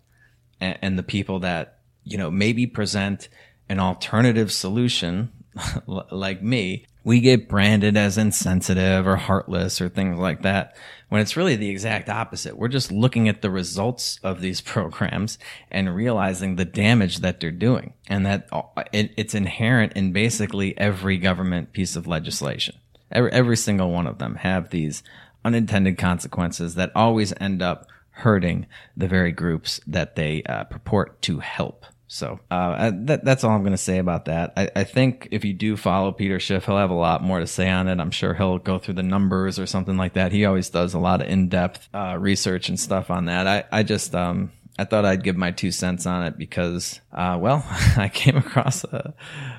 and, 0.60 0.78
and 0.82 0.98
the 0.98 1.02
people 1.02 1.40
that, 1.40 1.78
you 2.04 2.18
know, 2.18 2.30
maybe 2.30 2.66
present 2.66 3.28
an 3.68 3.78
alternative 3.78 4.52
solution 4.52 5.30
like 5.86 6.42
me, 6.42 6.86
we 7.04 7.20
get 7.20 7.48
branded 7.48 7.96
as 7.96 8.16
insensitive 8.16 9.06
or 9.06 9.16
heartless 9.16 9.80
or 9.80 9.88
things 9.88 10.18
like 10.18 10.42
that 10.42 10.76
when 11.08 11.20
it's 11.20 11.36
really 11.36 11.56
the 11.56 11.68
exact 11.68 12.08
opposite. 12.08 12.56
We're 12.56 12.68
just 12.68 12.92
looking 12.92 13.28
at 13.28 13.42
the 13.42 13.50
results 13.50 14.20
of 14.22 14.40
these 14.40 14.60
programs 14.62 15.38
and 15.70 15.94
realizing 15.94 16.56
the 16.56 16.64
damage 16.64 17.18
that 17.18 17.40
they're 17.40 17.50
doing 17.50 17.94
and 18.08 18.24
that 18.24 18.48
uh, 18.52 18.62
it, 18.92 19.12
it's 19.16 19.34
inherent 19.34 19.94
in 19.94 20.12
basically 20.12 20.78
every 20.78 21.18
government 21.18 21.72
piece 21.72 21.96
of 21.96 22.06
legislation. 22.06 22.76
Every, 23.10 23.32
every 23.32 23.56
single 23.56 23.90
one 23.90 24.06
of 24.06 24.18
them 24.18 24.36
have 24.36 24.70
these 24.70 25.02
unintended 25.44 25.98
consequences 25.98 26.76
that 26.76 26.92
always 26.94 27.34
end 27.40 27.62
up 27.62 27.86
hurting 28.12 28.66
the 28.96 29.08
very 29.08 29.32
groups 29.32 29.80
that 29.86 30.16
they 30.16 30.42
uh, 30.44 30.64
purport 30.64 31.20
to 31.22 31.40
help. 31.40 31.86
So 32.06 32.40
uh, 32.50 32.92
that, 32.94 33.24
that's 33.24 33.42
all 33.42 33.52
I'm 33.52 33.62
going 33.62 33.72
to 33.72 33.78
say 33.78 33.96
about 33.96 34.26
that. 34.26 34.52
I, 34.54 34.70
I, 34.76 34.84
think 34.84 35.28
if 35.30 35.46
you 35.46 35.54
do 35.54 35.78
follow 35.78 36.12
Peter 36.12 36.38
Schiff, 36.38 36.66
he'll 36.66 36.76
have 36.76 36.90
a 36.90 36.94
lot 36.94 37.22
more 37.22 37.40
to 37.40 37.46
say 37.46 37.70
on 37.70 37.88
it. 37.88 38.00
I'm 38.00 38.10
sure 38.10 38.34
he'll 38.34 38.58
go 38.58 38.78
through 38.78 38.94
the 38.94 39.02
numbers 39.02 39.58
or 39.58 39.64
something 39.64 39.96
like 39.96 40.12
that. 40.12 40.30
He 40.30 40.44
always 40.44 40.68
does 40.68 40.92
a 40.92 40.98
lot 40.98 41.22
of 41.22 41.28
in-depth 41.28 41.88
uh, 41.94 42.18
research 42.20 42.68
and 42.68 42.78
stuff 42.78 43.10
on 43.10 43.24
that. 43.26 43.46
I, 43.46 43.64
I 43.72 43.82
just 43.82 44.14
um, 44.14 44.52
I 44.78 44.84
thought 44.84 45.04
I'd 45.04 45.22
give 45.22 45.36
my 45.36 45.50
two 45.50 45.70
cents 45.70 46.06
on 46.06 46.24
it 46.24 46.38
because, 46.38 47.00
uh, 47.12 47.36
well, 47.40 47.64
I 47.96 48.10
came 48.12 48.36
across 48.36 48.84
a, 48.84 49.14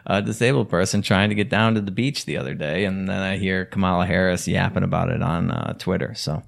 a, 0.06 0.22
disabled 0.22 0.70
person 0.70 1.02
trying 1.02 1.30
to 1.30 1.36
get 1.36 1.50
down 1.50 1.76
to 1.76 1.82
the 1.82 1.92
beach 1.92 2.26
the 2.26 2.38
other 2.38 2.54
day, 2.56 2.86
and 2.86 3.08
then 3.08 3.20
I 3.20 3.38
hear 3.38 3.66
Kamala 3.66 4.06
Harris 4.06 4.48
yapping 4.48 4.84
about 4.84 5.10
it 5.10 5.22
on 5.22 5.52
uh, 5.52 5.74
Twitter. 5.74 6.16
So, 6.16 6.44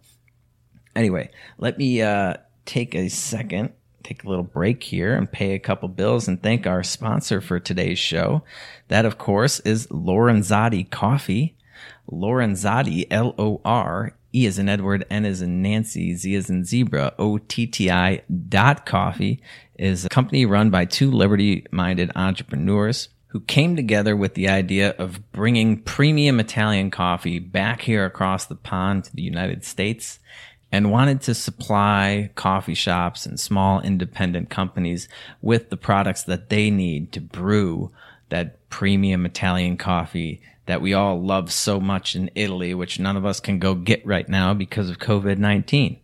anyway, 0.95 1.29
let 1.57 1.77
me 1.77 2.01
uh, 2.01 2.35
take 2.65 2.95
a 2.95 3.09
second 3.09 3.71
take 4.05 4.23
a 4.23 4.29
little 4.29 4.43
break 4.43 4.83
here 4.83 5.15
and 5.15 5.31
pay 5.31 5.53
a 5.53 5.59
couple 5.59 5.89
bills 5.89 6.27
and 6.27 6.41
thank 6.41 6.67
our 6.67 6.83
sponsor 6.83 7.41
for 7.41 7.59
today's 7.59 7.99
show. 7.99 8.43
That, 8.87 9.05
of 9.05 9.17
course, 9.17 9.59
is 9.61 9.87
Lorenzotti 9.87 10.89
Coffee. 10.89 11.57
Lorenzotti, 12.09 13.07
L 13.09 13.33
O 13.37 13.61
R 13.65 14.13
E 14.33 14.45
is 14.45 14.59
in 14.59 14.69
Edward, 14.69 15.05
N 15.09 15.25
is 15.25 15.41
in 15.41 15.61
Nancy, 15.61 16.15
Z 16.15 16.35
is 16.35 16.49
in 16.49 16.63
Zebra, 16.63 17.13
O 17.17 17.39
T 17.39 17.65
T 17.65 17.89
I 17.89 18.21
dot 18.47 18.85
coffee 18.85 19.41
is 19.77 20.05
a 20.05 20.09
company 20.09 20.45
run 20.45 20.69
by 20.69 20.85
two 20.85 21.11
liberty 21.11 21.65
minded 21.71 22.11
entrepreneurs 22.15 23.09
who 23.27 23.39
came 23.41 23.75
together 23.75 24.15
with 24.15 24.35
the 24.35 24.47
idea 24.47 24.91
of 24.91 25.31
bringing 25.31 25.81
premium 25.81 26.39
Italian 26.39 26.91
coffee 26.91 27.39
back 27.39 27.81
here 27.81 28.05
across 28.05 28.45
the 28.45 28.55
pond 28.55 29.03
to 29.03 29.15
the 29.15 29.23
United 29.23 29.65
States 29.65 30.19
and 30.75 30.91
wanted 30.91 31.21
to 31.21 31.33
supply 31.33 32.29
coffee 32.35 32.73
shops 32.73 33.25
and 33.25 33.39
small 33.39 33.79
independent 33.79 34.49
companies 34.49 35.07
with 35.41 35.69
the 35.69 35.77
products 35.77 36.23
that 36.23 36.49
they 36.49 36.69
need 36.69 37.13
to 37.13 37.21
brew 37.21 37.89
that 38.27 38.69
premium 38.69 39.25
Italian 39.25 39.77
coffee 39.77 40.41
that 40.65 40.81
we 40.81 40.93
all 40.93 41.21
love 41.21 41.49
so 41.49 41.79
much 41.79 42.13
in 42.13 42.29
Italy, 42.35 42.73
which 42.73 42.99
none 42.99 43.15
of 43.15 43.25
us 43.25 43.39
can 43.39 43.57
go 43.57 43.73
get 43.73 44.05
right 44.05 44.27
now 44.27 44.53
because 44.53 44.89
of 44.89 44.99
COVID 44.99 45.37
19. 45.37 45.97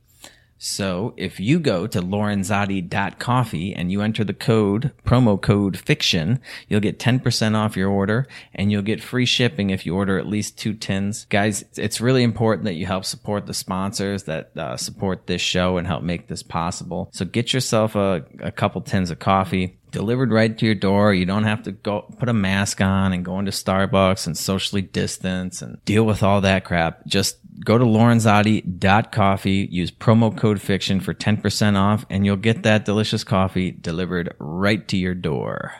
So 0.63 1.15
if 1.17 1.39
you 1.39 1.59
go 1.59 1.87
to 1.87 1.99
lorenzotti.coffee 2.03 3.73
and 3.73 3.91
you 3.91 4.03
enter 4.03 4.23
the 4.23 4.35
code, 4.35 4.91
promo 5.03 5.41
code 5.41 5.75
fiction, 5.75 6.39
you'll 6.67 6.81
get 6.81 6.99
10% 6.99 7.55
off 7.55 7.75
your 7.75 7.89
order 7.89 8.27
and 8.53 8.71
you'll 8.71 8.83
get 8.83 9.01
free 9.01 9.25
shipping 9.25 9.71
if 9.71 9.87
you 9.87 9.95
order 9.95 10.19
at 10.19 10.27
least 10.27 10.59
two 10.59 10.75
tins. 10.75 11.25
Guys, 11.31 11.65
it's 11.77 11.99
really 11.99 12.21
important 12.21 12.65
that 12.65 12.75
you 12.75 12.85
help 12.85 13.05
support 13.05 13.47
the 13.47 13.55
sponsors 13.55 14.25
that 14.25 14.55
uh, 14.55 14.77
support 14.77 15.25
this 15.25 15.41
show 15.41 15.77
and 15.77 15.87
help 15.87 16.03
make 16.03 16.27
this 16.27 16.43
possible. 16.43 17.09
So 17.11 17.25
get 17.25 17.53
yourself 17.53 17.95
a, 17.95 18.23
a 18.39 18.51
couple 18.51 18.81
tins 18.81 19.09
of 19.09 19.17
coffee 19.17 19.79
delivered 19.91 20.31
right 20.31 20.57
to 20.57 20.65
your 20.65 20.75
door. 20.75 21.13
You 21.13 21.25
don't 21.25 21.43
have 21.43 21.63
to 21.63 21.71
go 21.71 22.01
put 22.17 22.29
a 22.29 22.33
mask 22.33 22.81
on 22.81 23.13
and 23.13 23.25
go 23.25 23.37
into 23.39 23.51
Starbucks 23.51 24.25
and 24.25 24.37
socially 24.37 24.81
distance 24.81 25.61
and 25.61 25.83
deal 25.85 26.03
with 26.05 26.23
all 26.23 26.41
that 26.41 26.65
crap. 26.65 27.05
Just 27.05 27.37
go 27.63 27.77
to 27.77 27.85
lorenzotti.coffee, 27.85 29.67
use 29.71 29.91
promo 29.91 30.35
code 30.35 30.61
fiction 30.61 30.99
for 30.99 31.13
10% 31.13 31.77
off, 31.77 32.05
and 32.09 32.25
you'll 32.25 32.37
get 32.37 32.63
that 32.63 32.85
delicious 32.85 33.23
coffee 33.23 33.71
delivered 33.71 34.33
right 34.39 34.87
to 34.87 34.97
your 34.97 35.13
door. 35.13 35.73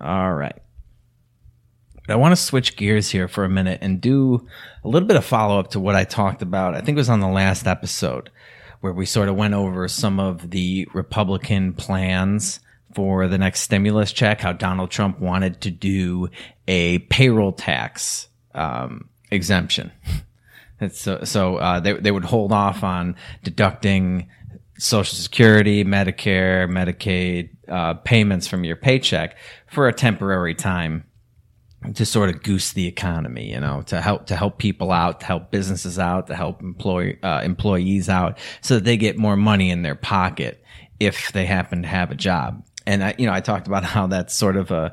All 0.00 0.34
right. 0.34 0.58
But 2.06 2.14
I 2.14 2.16
want 2.16 2.32
to 2.32 2.42
switch 2.42 2.76
gears 2.76 3.10
here 3.10 3.28
for 3.28 3.44
a 3.44 3.48
minute 3.48 3.78
and 3.82 4.00
do 4.00 4.46
a 4.82 4.88
little 4.88 5.06
bit 5.06 5.16
of 5.16 5.24
follow 5.24 5.60
up 5.60 5.70
to 5.72 5.80
what 5.80 5.94
I 5.94 6.04
talked 6.04 6.42
about. 6.42 6.74
I 6.74 6.80
think 6.80 6.96
it 6.96 7.00
was 7.00 7.10
on 7.10 7.20
the 7.20 7.28
last 7.28 7.66
episode 7.66 8.30
where 8.80 8.92
we 8.92 9.04
sort 9.04 9.28
of 9.28 9.36
went 9.36 9.54
over 9.54 9.86
some 9.88 10.18
of 10.18 10.50
the 10.50 10.88
Republican 10.94 11.74
plans 11.74 12.60
for 12.94 13.28
the 13.28 13.38
next 13.38 13.60
stimulus 13.60 14.12
check, 14.12 14.40
how 14.40 14.52
Donald 14.52 14.90
Trump 14.90 15.20
wanted 15.20 15.60
to 15.62 15.70
do 15.70 16.28
a 16.66 16.98
payroll 16.98 17.52
tax 17.52 18.28
um, 18.54 19.08
exemption. 19.30 19.92
so 20.92 21.24
so 21.24 21.56
uh, 21.56 21.80
they 21.80 21.92
they 21.94 22.10
would 22.10 22.24
hold 22.24 22.52
off 22.52 22.82
on 22.82 23.16
deducting 23.42 24.28
Social 24.78 25.16
Security, 25.16 25.84
Medicare, 25.84 26.68
Medicaid 26.68 27.50
uh, 27.68 27.94
payments 27.94 28.46
from 28.46 28.64
your 28.64 28.76
paycheck 28.76 29.36
for 29.66 29.88
a 29.88 29.92
temporary 29.92 30.54
time 30.54 31.04
to 31.94 32.04
sort 32.04 32.28
of 32.28 32.42
goose 32.42 32.72
the 32.72 32.86
economy, 32.86 33.50
you 33.50 33.60
know, 33.60 33.82
to 33.82 34.00
help 34.00 34.26
to 34.26 34.36
help 34.36 34.58
people 34.58 34.90
out, 34.90 35.20
to 35.20 35.26
help 35.26 35.50
businesses 35.50 35.98
out, 35.98 36.26
to 36.26 36.34
help 36.34 36.62
employ 36.62 37.18
uh, 37.22 37.40
employees 37.44 38.08
out, 38.08 38.38
so 38.60 38.74
that 38.74 38.84
they 38.84 38.96
get 38.96 39.16
more 39.16 39.36
money 39.36 39.70
in 39.70 39.82
their 39.82 39.94
pocket 39.94 40.62
if 40.98 41.32
they 41.32 41.46
happen 41.46 41.82
to 41.82 41.88
have 41.88 42.10
a 42.10 42.14
job 42.14 42.62
and 42.90 43.04
I, 43.04 43.14
you 43.18 43.26
know, 43.26 43.32
I 43.32 43.40
talked 43.40 43.68
about 43.68 43.84
how 43.96 44.06
that's 44.08 44.34
sort 44.34 44.56
of 44.56 44.70
a 44.70 44.92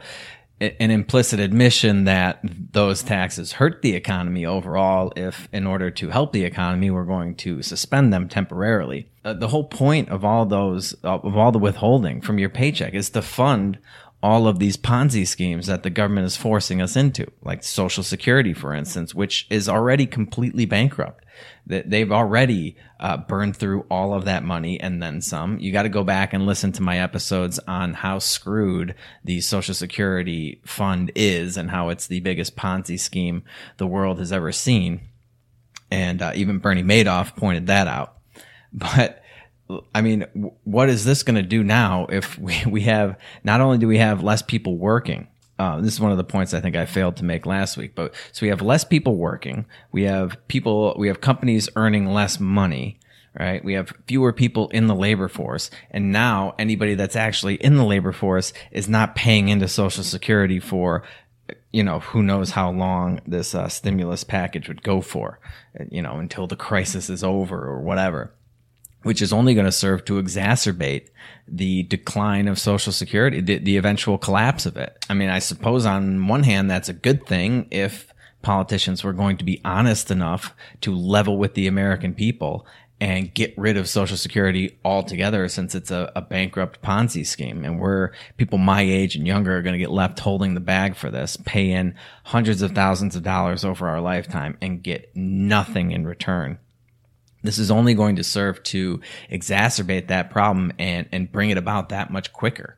an 0.59 0.89
implicit 0.89 1.39
admission 1.39 2.05
that 2.05 2.39
those 2.71 3.03
taxes 3.03 3.51
hurt 3.51 3.83
the 3.83 3.93
economy 3.93 4.43
overall 4.43 5.13
if 5.15 5.47
in 5.53 5.67
order 5.67 5.91
to 5.91 6.09
help 6.09 6.33
the 6.33 6.45
economy 6.45 6.89
we're 6.89 7.03
going 7.03 7.35
to 7.35 7.61
suspend 7.61 8.11
them 8.11 8.27
temporarily. 8.27 9.07
Uh, 9.23 9.33
the 9.33 9.49
whole 9.49 9.65
point 9.65 10.09
of 10.09 10.25
all 10.25 10.47
those 10.47 10.93
of 11.03 11.37
all 11.37 11.51
the 11.51 11.59
withholding 11.59 12.21
from 12.21 12.39
your 12.39 12.49
paycheck 12.49 12.95
is 12.95 13.11
to 13.11 13.21
fund 13.21 13.77
all 14.23 14.47
of 14.47 14.57
these 14.57 14.77
ponzi 14.77 15.27
schemes 15.27 15.67
that 15.67 15.83
the 15.83 15.91
government 15.91 16.25
is 16.25 16.35
forcing 16.35 16.81
us 16.81 16.95
into 16.95 17.27
like 17.43 17.63
social 17.63 18.01
security 18.01 18.51
for 18.51 18.73
instance 18.73 19.13
which 19.13 19.45
is 19.51 19.69
already 19.69 20.07
completely 20.07 20.65
bankrupt 20.65 21.23
that 21.67 21.89
they've 21.89 22.11
already 22.11 22.77
uh, 22.99 23.17
burned 23.17 23.55
through 23.55 23.85
all 23.89 24.13
of 24.13 24.25
that 24.25 24.43
money 24.43 24.79
and 24.79 25.01
then 25.01 25.21
some. 25.21 25.59
You 25.59 25.71
got 25.71 25.83
to 25.83 25.89
go 25.89 26.03
back 26.03 26.33
and 26.33 26.45
listen 26.45 26.71
to 26.73 26.81
my 26.81 26.99
episodes 26.99 27.59
on 27.59 27.93
how 27.93 28.19
screwed 28.19 28.95
the 29.23 29.41
Social 29.41 29.73
Security 29.73 30.61
fund 30.65 31.11
is 31.15 31.57
and 31.57 31.69
how 31.69 31.89
it's 31.89 32.07
the 32.07 32.19
biggest 32.21 32.55
Ponzi 32.55 32.99
scheme 32.99 33.43
the 33.77 33.88
world 33.88 34.19
has 34.19 34.31
ever 34.31 34.51
seen. 34.51 35.01
And 35.91 36.21
uh, 36.21 36.31
even 36.35 36.59
Bernie 36.59 36.83
Madoff 36.83 37.35
pointed 37.35 37.67
that 37.67 37.88
out. 37.88 38.13
But 38.73 39.23
I 39.93 40.01
mean, 40.01 40.51
what 40.63 40.89
is 40.89 41.05
this 41.05 41.23
going 41.23 41.35
to 41.35 41.41
do 41.41 41.63
now 41.63 42.07
if 42.09 42.38
we, 42.38 42.63
we 42.67 42.81
have 42.81 43.17
not 43.43 43.61
only 43.61 43.77
do 43.77 43.88
we 43.88 43.97
have 43.97 44.23
less 44.23 44.41
people 44.41 44.77
working, 44.77 45.27
uh, 45.59 45.81
this 45.81 45.93
is 45.93 45.99
one 45.99 46.11
of 46.11 46.17
the 46.17 46.23
points 46.23 46.53
I 46.53 46.61
think 46.61 46.75
I 46.75 46.85
failed 46.85 47.17
to 47.17 47.25
make 47.25 47.45
last 47.45 47.77
week. 47.77 47.95
But 47.95 48.13
so 48.31 48.45
we 48.45 48.49
have 48.49 48.61
less 48.61 48.83
people 48.83 49.15
working. 49.15 49.65
We 49.91 50.03
have 50.03 50.37
people, 50.47 50.95
we 50.97 51.07
have 51.07 51.21
companies 51.21 51.69
earning 51.75 52.13
less 52.13 52.39
money, 52.39 52.99
right? 53.39 53.63
We 53.63 53.73
have 53.73 53.93
fewer 54.07 54.33
people 54.33 54.69
in 54.69 54.87
the 54.87 54.95
labor 54.95 55.27
force. 55.27 55.71
And 55.89 56.11
now 56.11 56.53
anybody 56.59 56.95
that's 56.95 57.15
actually 57.15 57.55
in 57.55 57.75
the 57.75 57.85
labor 57.85 58.11
force 58.11 58.53
is 58.71 58.87
not 58.87 59.15
paying 59.15 59.49
into 59.49 59.67
social 59.67 60.03
security 60.03 60.59
for, 60.59 61.03
you 61.71 61.83
know, 61.83 61.99
who 62.01 62.21
knows 62.21 62.51
how 62.51 62.71
long 62.71 63.19
this 63.25 63.55
uh, 63.55 63.67
stimulus 63.67 64.23
package 64.23 64.67
would 64.67 64.83
go 64.83 65.01
for, 65.01 65.39
you 65.89 66.03
know, 66.03 66.17
until 66.17 66.45
the 66.45 66.55
crisis 66.55 67.09
is 67.09 67.23
over 67.23 67.65
or 67.65 67.81
whatever 67.81 68.31
which 69.03 69.21
is 69.21 69.31
only 69.31 69.53
going 69.53 69.65
to 69.65 69.71
serve 69.71 70.05
to 70.05 70.21
exacerbate 70.21 71.09
the 71.47 71.83
decline 71.83 72.47
of 72.47 72.59
Social 72.59 72.91
Security, 72.91 73.41
the, 73.41 73.57
the 73.57 73.77
eventual 73.77 74.17
collapse 74.17 74.65
of 74.65 74.77
it. 74.77 75.05
I 75.09 75.13
mean, 75.13 75.29
I 75.29 75.39
suppose 75.39 75.85
on 75.85 76.27
one 76.27 76.43
hand, 76.43 76.69
that's 76.69 76.89
a 76.89 76.93
good 76.93 77.25
thing 77.25 77.67
if 77.71 78.13
politicians 78.41 79.03
were 79.03 79.13
going 79.13 79.37
to 79.37 79.43
be 79.45 79.61
honest 79.63 80.11
enough 80.11 80.53
to 80.81 80.95
level 80.95 81.37
with 81.37 81.53
the 81.53 81.67
American 81.67 82.13
people 82.13 82.65
and 82.99 83.33
get 83.33 83.53
rid 83.57 83.77
of 83.77 83.87
Social 83.87 84.17
Security 84.17 84.77
altogether 84.83 85.47
since 85.47 85.75
it's 85.75 85.91
a, 85.91 86.11
a, 86.15 86.21
bankrupt 86.21 86.81
Ponzi 86.81 87.25
scheme. 87.25 87.63
And 87.63 87.79
we're 87.79 88.11
people 88.37 88.57
my 88.57 88.81
age 88.81 89.15
and 89.15 89.27
younger 89.27 89.55
are 89.55 89.61
going 89.61 89.73
to 89.73 89.79
get 89.79 89.91
left 89.91 90.19
holding 90.19 90.55
the 90.55 90.59
bag 90.59 90.95
for 90.95 91.11
this, 91.11 91.37
pay 91.37 91.71
in 91.71 91.95
hundreds 92.23 92.61
of 92.63 92.71
thousands 92.71 93.15
of 93.15 93.21
dollars 93.21 93.63
over 93.63 93.87
our 93.87 94.01
lifetime 94.01 94.57
and 94.61 94.81
get 94.81 95.15
nothing 95.15 95.91
in 95.91 96.07
return. 96.07 96.57
This 97.47 97.59
is 97.59 97.71
only 97.71 97.93
going 97.93 98.17
to 98.17 98.25
serve 98.25 98.61
to 98.63 98.99
exacerbate 99.31 100.09
that 100.09 100.31
problem 100.31 100.73
and, 100.77 101.07
and 101.13 101.31
bring 101.31 101.49
it 101.49 101.57
about 101.57 101.87
that 101.89 102.11
much 102.11 102.33
quicker. 102.33 102.77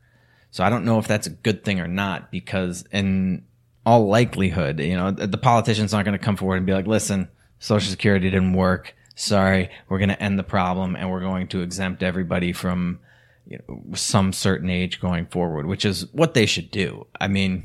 So 0.52 0.64
I 0.64 0.70
don't 0.70 0.86
know 0.86 1.00
if 1.00 1.08
that's 1.08 1.26
a 1.26 1.32
good 1.32 1.64
thing 1.66 1.80
or 1.80 1.88
not 1.88 2.30
because 2.30 2.86
in 2.92 3.46
all 3.84 4.06
likelihood, 4.06 4.80
you 4.80 4.96
know, 4.96 5.10
the 5.10 5.40
politicians 5.40 5.92
aren't 5.92 6.06
going 6.06 6.20
to 6.20 6.24
come 6.24 6.38
forward 6.38 6.58
and 6.58 6.68
be 6.68 6.74
like, 6.74 6.86
listen, 6.86 7.30
Social 7.58 7.90
Security 7.90 8.30
didn't 8.30 8.54
work. 8.54 8.94
sorry, 9.16 9.72
we're 9.88 9.98
going 9.98 10.10
to 10.10 10.22
end 10.22 10.38
the 10.38 10.44
problem 10.44 10.96
and 10.96 11.10
we're 11.10 11.20
going 11.20 11.48
to 11.48 11.62
exempt 11.62 12.04
everybody 12.04 12.54
from 12.54 13.00
you 13.48 13.58
know, 13.68 13.96
some 13.96 14.32
certain 14.34 14.70
age 14.70 15.00
going 15.00 15.26
forward, 15.26 15.66
which 15.66 15.84
is 15.84 16.06
what 16.14 16.36
they 16.36 16.46
should 16.46 16.70
do. 16.70 17.08
I 17.20 17.28
mean, 17.28 17.64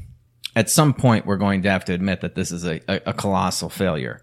at 0.56 0.70
some 0.70 0.94
point, 0.94 1.26
we're 1.26 1.36
going 1.36 1.64
to 1.64 1.70
have 1.70 1.84
to 1.84 1.92
admit 1.92 2.22
that 2.22 2.34
this 2.34 2.50
is 2.50 2.64
a, 2.64 2.80
a, 2.88 3.10
a 3.10 3.12
colossal 3.12 3.68
failure. 3.68 4.22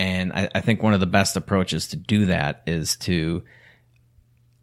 And 0.00 0.32
I, 0.32 0.48
I 0.54 0.60
think 0.62 0.82
one 0.82 0.94
of 0.94 1.00
the 1.00 1.06
best 1.06 1.36
approaches 1.36 1.88
to 1.88 1.96
do 1.96 2.24
that 2.26 2.62
is 2.66 2.96
to 3.00 3.42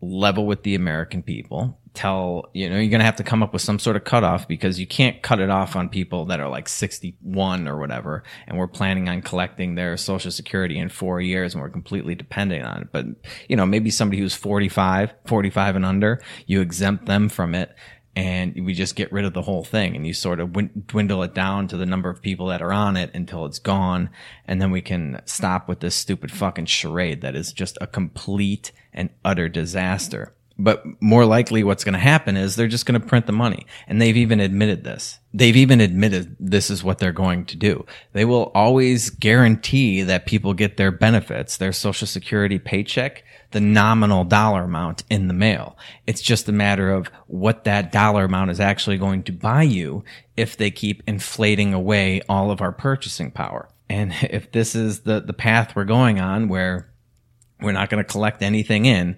level 0.02 0.48
with 0.48 0.64
the 0.64 0.74
American 0.74 1.22
people. 1.22 1.80
Tell, 1.94 2.50
you 2.54 2.68
know, 2.68 2.78
you're 2.78 2.90
going 2.90 3.02
to 3.02 3.06
have 3.06 3.18
to 3.18 3.24
come 3.24 3.44
up 3.44 3.54
with 3.54 3.62
some 3.62 3.78
sort 3.78 3.96
of 3.96 4.04
cutoff 4.04 4.48
because 4.48 4.80
you 4.80 4.88
can't 4.88 5.22
cut 5.22 5.40
it 5.40 5.52
off 5.52 5.76
on 5.76 5.90
people 5.90 6.26
that 6.26 6.40
are 6.40 6.50
like 6.50 6.68
61 6.68 7.68
or 7.68 7.78
whatever. 7.78 8.24
And 8.48 8.58
we're 8.58 8.68
planning 8.68 9.10
on 9.10 9.22
collecting 9.22 9.76
their 9.76 9.96
social 9.96 10.32
security 10.32 10.80
in 10.80 10.90
four 10.90 11.22
years 11.22 11.54
and 11.54 11.62
we're 11.62 11.70
completely 11.70 12.16
dependent 12.16 12.66
on 12.66 12.82
it. 12.82 12.88
But, 12.92 13.06
you 13.48 13.56
know, 13.56 13.68
maybe 13.68 13.92
somebody 13.92 14.20
who's 14.20 14.34
45, 14.34 15.14
45 15.28 15.76
and 15.76 15.86
under, 15.86 16.20
you 16.48 16.62
exempt 16.62 17.06
them 17.06 17.30
from 17.30 17.54
it 17.54 17.76
and 18.18 18.66
we 18.66 18.74
just 18.74 18.96
get 18.96 19.12
rid 19.12 19.26
of 19.26 19.34
the 19.34 19.44
whole 19.44 19.64
thing 19.64 19.96
and 19.96 20.08
you 20.08 20.12
sort 20.12 20.40
of 20.40 20.52
dwindle 20.88 21.22
it 21.22 21.36
down 21.36 21.68
to 21.68 21.78
the 21.78 21.86
number 21.86 22.10
of 22.10 22.20
people 22.20 22.48
that 22.48 22.64
are 22.64 22.74
on 22.74 22.98
it 22.98 23.12
until 23.14 23.46
it's 23.46 23.60
gone 23.60 24.10
and 24.46 24.60
then 24.60 24.72
we 24.72 24.82
can 24.82 25.22
stop 25.26 25.68
with 25.68 25.82
this 25.82 25.94
stupid 25.94 26.32
fucking 26.32 26.66
charade 26.66 27.22
that 27.22 27.36
is 27.36 27.54
just 27.54 27.78
a 27.80 27.86
complete 27.86 28.72
and 28.92 29.12
utter 29.24 29.48
disaster 29.48 30.34
but 30.60 30.84
more 31.02 31.26
likely 31.26 31.64
what's 31.64 31.84
going 31.84 31.94
to 31.94 32.00
happen 32.00 32.36
is 32.36 32.56
they're 32.56 32.68
just 32.68 32.86
going 32.86 33.00
to 33.00 33.08
print 33.08 33.26
the 33.26 33.32
money 33.32 33.66
and 33.88 34.02
they've 34.02 34.18
even 34.18 34.40
admitted 34.40 34.84
this 34.84 35.20
they've 35.34 35.56
even 35.56 35.82
admitted 35.82 36.36
this 36.40 36.70
is 36.70 36.84
what 36.84 36.98
they're 36.98 37.12
going 37.12 37.46
to 37.46 37.56
do 37.56 37.86
they 38.14 38.26
will 38.26 38.52
always 38.56 39.10
guarantee 39.10 40.02
that 40.02 40.26
people 40.26 40.54
get 40.54 40.78
their 40.78 40.92
benefits 40.92 41.58
their 41.58 41.74
social 41.74 42.08
security 42.08 42.60
paycheck 42.60 43.24
the 43.52 43.60
nominal 43.62 44.24
dollar 44.24 44.64
amount 44.64 45.04
in 45.10 45.28
the 45.28 45.34
mail. 45.34 45.78
It's 46.06 46.22
just 46.22 46.50
a 46.50 46.52
matter 46.52 46.92
of 46.92 47.08
what 47.28 47.64
that 47.64 47.92
dollar 47.92 48.26
amount 48.26 48.52
is 48.52 48.60
actually 48.60 48.98
going 48.98 49.24
to 49.24 49.32
buy 49.32 49.64
you 49.64 50.04
if 50.36 50.58
they 50.58 50.72
keep 50.72 51.04
inflating 51.08 51.74
away 51.74 52.22
all 52.28 52.52
of 52.52 52.62
our 52.62 52.72
purchasing 52.72 53.32
power. 53.32 53.70
And 53.90 54.14
if 54.30 54.52
this 54.52 54.76
is 54.76 55.02
the, 55.02 55.22
the 55.22 55.34
path 55.34 55.76
we're 55.76 55.86
going 55.86 56.20
on 56.20 56.50
where 56.50 56.90
we're 57.62 57.72
not 57.72 57.90
going 57.90 58.04
to 58.04 58.10
collect 58.10 58.42
anything 58.42 58.86
in 58.86 59.18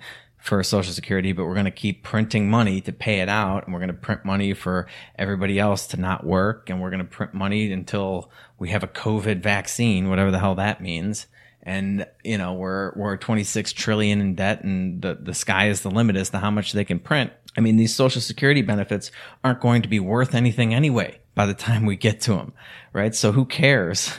for 0.49 0.63
social 0.63 0.91
security, 0.91 1.31
but 1.31 1.45
we're 1.45 1.53
going 1.53 1.65
to 1.65 1.71
keep 1.71 2.01
printing 2.01 2.49
money 2.49 2.81
to 2.81 2.91
pay 2.91 3.19
it 3.19 3.29
out. 3.29 3.65
And 3.65 3.73
we're 3.73 3.79
going 3.79 3.93
to 3.93 3.93
print 3.93 4.25
money 4.25 4.55
for 4.55 4.87
everybody 5.15 5.59
else 5.59 5.85
to 5.87 5.97
not 5.97 6.25
work. 6.25 6.71
And 6.71 6.81
we're 6.81 6.89
going 6.89 7.03
to 7.03 7.05
print 7.05 7.35
money 7.35 7.71
until 7.71 8.31
we 8.57 8.69
have 8.69 8.83
a 8.83 8.87
COVID 8.87 9.43
vaccine, 9.43 10.09
whatever 10.09 10.31
the 10.31 10.39
hell 10.39 10.55
that 10.55 10.81
means 10.81 11.27
and 11.61 12.07
you 12.23 12.37
know 12.37 12.53
we're 12.53 12.93
we're 12.95 13.17
26 13.17 13.73
trillion 13.73 14.21
in 14.21 14.33
debt 14.33 14.63
and 14.63 15.01
the 15.01 15.15
the 15.21 15.33
sky 15.33 15.67
is 15.67 15.81
the 15.81 15.91
limit 15.91 16.15
as 16.15 16.29
to 16.29 16.39
how 16.39 16.49
much 16.49 16.71
they 16.71 16.85
can 16.85 16.99
print 16.99 17.33
i 17.57 17.59
mean 17.59 17.75
these 17.75 17.93
social 17.93 18.21
security 18.21 18.61
benefits 18.61 19.11
aren't 19.43 19.59
going 19.59 19.81
to 19.81 19.89
be 19.89 19.99
worth 19.99 20.33
anything 20.33 20.73
anyway 20.73 21.19
by 21.35 21.45
the 21.45 21.53
time 21.53 21.85
we 21.85 21.97
get 21.97 22.21
to 22.21 22.31
them 22.31 22.53
right 22.93 23.13
so 23.13 23.33
who 23.33 23.43
cares 23.43 24.13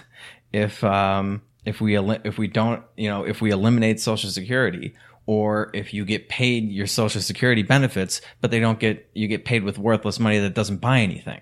if 0.52 0.84
um 0.84 1.40
if 1.64 1.80
we 1.80 1.96
if 1.96 2.36
we 2.36 2.46
don't 2.46 2.82
you 2.96 3.08
know 3.08 3.24
if 3.24 3.40
we 3.40 3.50
eliminate 3.50 3.98
social 4.00 4.28
security 4.28 4.94
or 5.26 5.70
if 5.74 5.92
you 5.94 6.04
get 6.04 6.28
paid 6.28 6.70
your 6.70 6.86
social 6.86 7.20
security 7.20 7.62
benefits 7.62 8.20
but 8.40 8.50
they 8.50 8.60
don't 8.60 8.80
get 8.80 9.08
you 9.14 9.28
get 9.28 9.44
paid 9.44 9.62
with 9.62 9.78
worthless 9.78 10.18
money 10.18 10.38
that 10.38 10.54
doesn't 10.54 10.78
buy 10.78 11.00
anything 11.00 11.40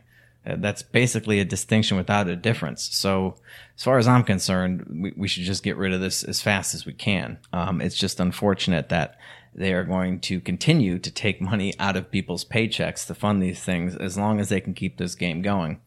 uh, 0.48 0.56
that's 0.58 0.82
basically 0.82 1.40
a 1.40 1.44
distinction 1.44 1.96
without 1.96 2.28
a 2.28 2.36
difference. 2.36 2.88
So, 2.96 3.34
as 3.76 3.84
far 3.84 3.98
as 3.98 4.08
I'm 4.08 4.24
concerned, 4.24 4.86
we, 4.88 5.12
we 5.16 5.28
should 5.28 5.42
just 5.42 5.62
get 5.62 5.76
rid 5.76 5.92
of 5.92 6.00
this 6.00 6.22
as 6.22 6.40
fast 6.40 6.74
as 6.74 6.86
we 6.86 6.92
can. 6.92 7.38
Um, 7.52 7.80
it's 7.80 7.98
just 7.98 8.20
unfortunate 8.20 8.88
that 8.88 9.18
they 9.54 9.72
are 9.72 9.84
going 9.84 10.20
to 10.20 10.40
continue 10.40 10.98
to 11.00 11.10
take 11.10 11.40
money 11.40 11.74
out 11.78 11.96
of 11.96 12.10
people's 12.10 12.44
paychecks 12.44 13.06
to 13.06 13.14
fund 13.14 13.42
these 13.42 13.60
things 13.60 13.96
as 13.96 14.16
long 14.16 14.40
as 14.40 14.48
they 14.48 14.60
can 14.60 14.74
keep 14.74 14.96
this 14.96 15.14
game 15.14 15.42
going. 15.42 15.80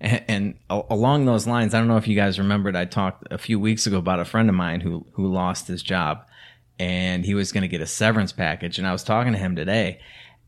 And, 0.00 0.24
and 0.28 0.54
along 0.68 1.26
those 1.26 1.46
lines, 1.46 1.74
I 1.74 1.78
don't 1.78 1.88
know 1.88 1.98
if 1.98 2.08
you 2.08 2.16
guys 2.16 2.38
remembered, 2.38 2.74
I 2.74 2.86
talked 2.86 3.28
a 3.30 3.38
few 3.38 3.60
weeks 3.60 3.86
ago 3.86 3.98
about 3.98 4.20
a 4.20 4.24
friend 4.24 4.48
of 4.48 4.54
mine 4.54 4.80
who 4.80 5.06
who 5.12 5.26
lost 5.26 5.68
his 5.68 5.82
job, 5.82 6.26
and 6.80 7.26
he 7.26 7.34
was 7.34 7.52
going 7.52 7.60
to 7.60 7.68
get 7.68 7.82
a 7.82 7.86
severance 7.86 8.32
package. 8.32 8.78
And 8.78 8.88
I 8.88 8.92
was 8.92 9.04
talking 9.04 9.34
to 9.34 9.38
him 9.38 9.54
today, 9.54 10.00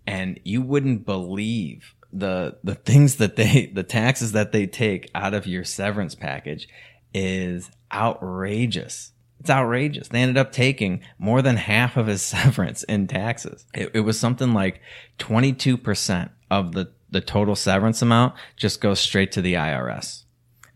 and 0.07 0.41
you 0.43 0.63
wouldn't 0.63 1.05
believe 1.05 1.95
the 2.11 2.57
the 2.65 2.75
things 2.75 3.17
that 3.17 3.37
they 3.37 3.67
the 3.75 3.83
taxes 3.85 4.33
that 4.33 4.51
they 4.51 4.67
take 4.67 5.11
out 5.15 5.35
of 5.35 5.47
your 5.47 5.63
severance 5.63 6.15
package 6.17 6.69
is 7.15 7.71
outrageous. 7.93 9.13
It's 9.41 9.51
outrageous. 9.51 10.09
They 10.09 10.23
ended 10.23 10.39
up 10.39 10.53
taking 10.53 11.03
more 11.19 11.43
than 11.43 11.57
half 11.57 11.97
of 11.97 12.07
his 12.07 12.23
severance 12.23 12.83
in 12.85 13.09
taxes. 13.09 13.67
It, 13.75 13.91
it 13.93 14.01
was 14.01 14.19
something 14.19 14.55
like 14.55 14.81
22% 15.19 16.31
of 16.49 16.73
the, 16.73 16.93
the 17.11 17.21
total 17.21 17.57
severance 17.57 18.03
amount 18.03 18.35
just 18.57 18.81
goes 18.81 19.01
straight 19.01 19.33
to 19.33 19.43
the 19.43 19.55
IRS. 19.55 20.23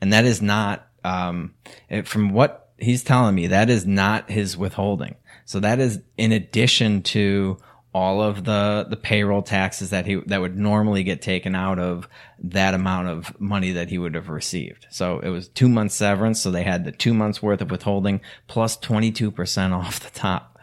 And 0.00 0.12
that 0.12 0.24
is 0.24 0.42
not, 0.42 0.88
um, 1.04 1.54
it, 1.88 2.08
from 2.08 2.30
what 2.30 2.72
he's 2.76 3.04
telling 3.04 3.36
me, 3.36 3.46
that 3.46 3.70
is 3.70 3.86
not 3.86 4.30
his 4.30 4.56
withholding. 4.56 5.14
So 5.46 5.60
that 5.60 5.78
is 5.78 6.02
in 6.18 6.32
addition 6.32 7.02
to 7.02 7.56
all 7.94 8.20
of 8.20 8.44
the 8.44 8.84
the 8.90 8.96
payroll 8.96 9.40
taxes 9.40 9.88
that 9.88 10.04
he 10.04 10.16
that 10.26 10.40
would 10.42 10.58
normally 10.58 11.02
get 11.02 11.22
taken 11.22 11.54
out 11.54 11.78
of 11.78 12.06
that 12.38 12.74
amount 12.74 13.08
of 13.08 13.40
money 13.40 13.72
that 13.72 13.88
he 13.88 13.96
would 13.96 14.14
have 14.14 14.28
received. 14.28 14.86
So 14.90 15.20
it 15.20 15.30
was 15.30 15.48
two 15.48 15.68
months 15.68 15.94
severance. 15.94 16.42
So 16.42 16.50
they 16.50 16.64
had 16.64 16.84
the 16.84 16.92
two 16.92 17.14
months 17.14 17.42
worth 17.42 17.62
of 17.62 17.70
withholding 17.70 18.20
plus 18.48 18.76
22% 18.76 19.72
off 19.72 20.00
the 20.00 20.10
top. 20.10 20.58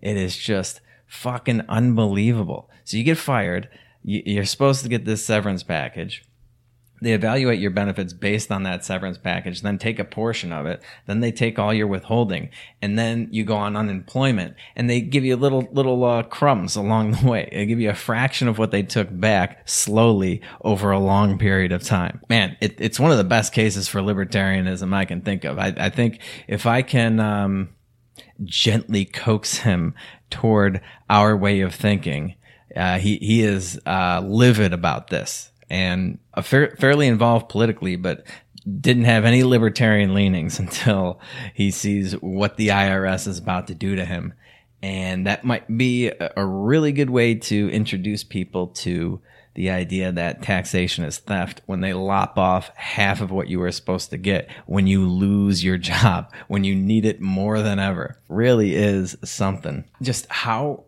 It 0.00 0.16
is 0.16 0.36
just 0.36 0.80
fucking 1.06 1.62
unbelievable. 1.68 2.70
So 2.84 2.96
you 2.96 3.04
get 3.04 3.18
fired. 3.18 3.68
You're 4.02 4.46
supposed 4.46 4.82
to 4.82 4.88
get 4.88 5.04
this 5.04 5.22
severance 5.22 5.62
package 5.62 6.24
they 7.00 7.12
evaluate 7.12 7.60
your 7.60 7.70
benefits 7.70 8.12
based 8.12 8.52
on 8.52 8.62
that 8.64 8.84
severance 8.84 9.18
package, 9.18 9.62
then 9.62 9.78
take 9.78 9.98
a 9.98 10.04
portion 10.04 10.52
of 10.52 10.66
it, 10.66 10.82
then 11.06 11.20
they 11.20 11.32
take 11.32 11.58
all 11.58 11.72
your 11.72 11.86
withholding, 11.86 12.50
and 12.82 12.98
then 12.98 13.28
you 13.30 13.44
go 13.44 13.56
on 13.56 13.76
unemployment, 13.76 14.54
and 14.76 14.88
they 14.88 15.00
give 15.00 15.24
you 15.24 15.36
little 15.36 15.68
little 15.72 16.04
uh, 16.04 16.22
crumbs 16.22 16.76
along 16.76 17.12
the 17.12 17.26
way. 17.26 17.48
They 17.50 17.66
give 17.66 17.80
you 17.80 17.90
a 17.90 17.94
fraction 17.94 18.48
of 18.48 18.58
what 18.58 18.70
they 18.70 18.82
took 18.82 19.08
back 19.10 19.68
slowly 19.68 20.42
over 20.62 20.90
a 20.90 20.98
long 20.98 21.38
period 21.38 21.72
of 21.72 21.82
time. 21.82 22.20
Man, 22.28 22.56
it, 22.60 22.74
it's 22.78 23.00
one 23.00 23.10
of 23.10 23.18
the 23.18 23.24
best 23.24 23.52
cases 23.52 23.88
for 23.88 24.00
libertarianism 24.00 24.92
I 24.92 25.04
can 25.04 25.22
think 25.22 25.44
of. 25.44 25.58
I, 25.58 25.74
I 25.76 25.90
think 25.90 26.20
if 26.48 26.66
I 26.66 26.82
can 26.82 27.18
um, 27.20 27.70
gently 28.44 29.04
coax 29.04 29.58
him 29.58 29.94
toward 30.28 30.80
our 31.08 31.36
way 31.36 31.60
of 31.60 31.74
thinking, 31.74 32.36
uh, 32.76 32.98
he 32.98 33.16
he 33.16 33.42
is 33.42 33.80
uh, 33.86 34.22
livid 34.24 34.72
about 34.72 35.08
this 35.08 35.49
and 35.70 36.18
fa- 36.42 36.76
fairly 36.76 37.06
involved 37.06 37.48
politically, 37.48 37.96
but 37.96 38.26
didn't 38.80 39.04
have 39.04 39.24
any 39.24 39.42
libertarian 39.42 40.12
leanings 40.12 40.58
until 40.58 41.20
he 41.54 41.70
sees 41.70 42.12
what 42.14 42.56
the 42.56 42.68
IRS 42.68 43.26
is 43.26 43.38
about 43.38 43.68
to 43.68 43.74
do 43.74 43.96
to 43.96 44.04
him. 44.04 44.34
And 44.82 45.26
that 45.26 45.44
might 45.44 45.76
be 45.76 46.08
a, 46.08 46.32
a 46.36 46.44
really 46.44 46.92
good 46.92 47.10
way 47.10 47.34
to 47.34 47.70
introduce 47.70 48.24
people 48.24 48.68
to 48.68 49.20
the 49.54 49.70
idea 49.70 50.12
that 50.12 50.42
taxation 50.42 51.04
is 51.04 51.18
theft 51.18 51.60
when 51.66 51.80
they 51.80 51.92
lop 51.92 52.38
off 52.38 52.70
half 52.76 53.20
of 53.20 53.30
what 53.30 53.48
you 53.48 53.58
were 53.58 53.72
supposed 53.72 54.10
to 54.10 54.16
get 54.16 54.48
when 54.66 54.86
you 54.86 55.06
lose 55.06 55.62
your 55.62 55.76
job, 55.78 56.32
when 56.48 56.64
you 56.64 56.74
need 56.74 57.04
it 57.04 57.20
more 57.20 57.60
than 57.60 57.78
ever. 57.78 58.18
Really 58.28 58.74
is 58.74 59.16
something. 59.24 59.84
Just 60.00 60.26
how 60.30 60.84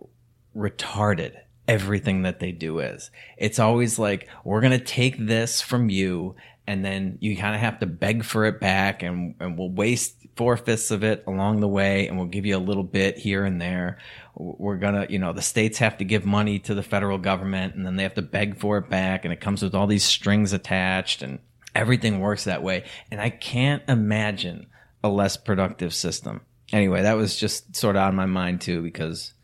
retarded 0.57 1.37
everything 1.69 2.23
that 2.23 2.41
they 2.41 2.53
do 2.53 2.81
is. 2.81 3.11
It's 3.37 3.59
always 3.59 3.99
like, 3.99 4.29
we're 4.45 4.61
going 4.61 4.79
to 4.79 4.85
take 4.85 5.17
this 5.19 5.61
from 5.61 5.89
you 5.91 6.35
and 6.67 6.85
then 6.85 7.19
you 7.21 7.37
kind 7.37 7.55
of 7.55 7.61
have 7.61 7.81
to 7.81 7.87
beg 7.87 8.25
for 8.25 8.45
it 8.45 8.61
back 8.61 9.03
and, 9.03 9.35
and 9.41 9.59
we'll 9.59 9.71
waste 9.71 10.17
four 10.37 10.57
fifths 10.57 10.91
of 10.91 11.05
it 11.05 11.25
along 11.27 11.61
the 11.61 11.69
way 11.69 12.09
and 12.09 12.17
we'll 12.17 12.27
give 12.27 12.47
you 12.47 12.57
a 12.57 12.59
little 12.59 12.85
bit 12.85 13.19
here 13.19 13.45
and 13.45 13.61
there. 13.61 13.99
We're 14.35 14.77
going 14.77 14.95
to, 14.95 15.13
you 15.13 15.19
know, 15.19 15.33
the 15.33 15.43
states 15.43 15.79
have 15.79 15.99
to 15.99 16.05
give 16.05 16.25
money 16.25 16.59
to 16.61 16.75
the 16.75 16.83
federal 16.83 17.19
government 17.19 17.75
and 17.75 17.85
then 17.85 17.97
they 17.97 18.03
have 18.03 18.15
to 18.15 18.23
beg 18.23 18.59
for 18.59 18.79
it 18.79 18.89
back 18.89 19.25
and 19.25 19.33
it 19.33 19.41
comes 19.41 19.63
with 19.63 19.75
all 19.75 19.87
these 19.87 20.05
strings 20.05 20.53
attached 20.53 21.23
and 21.23 21.39
everything 21.75 22.21
works 22.21 22.45
that 22.45 22.63
way. 22.63 22.85
And 23.11 23.21
I 23.21 23.31
can't 23.31 23.83
imagine 23.89 24.67
a 25.05 25.09
less 25.09 25.37
productive 25.37 25.93
system. 25.95 26.41
Anyway, 26.73 27.03
that 27.03 27.17
was 27.17 27.37
just 27.37 27.77
sort 27.77 27.97
of 27.97 28.03
on 28.03 28.15
my 28.15 28.27
mind 28.27 28.63
too 28.63 28.83
because 28.83 29.35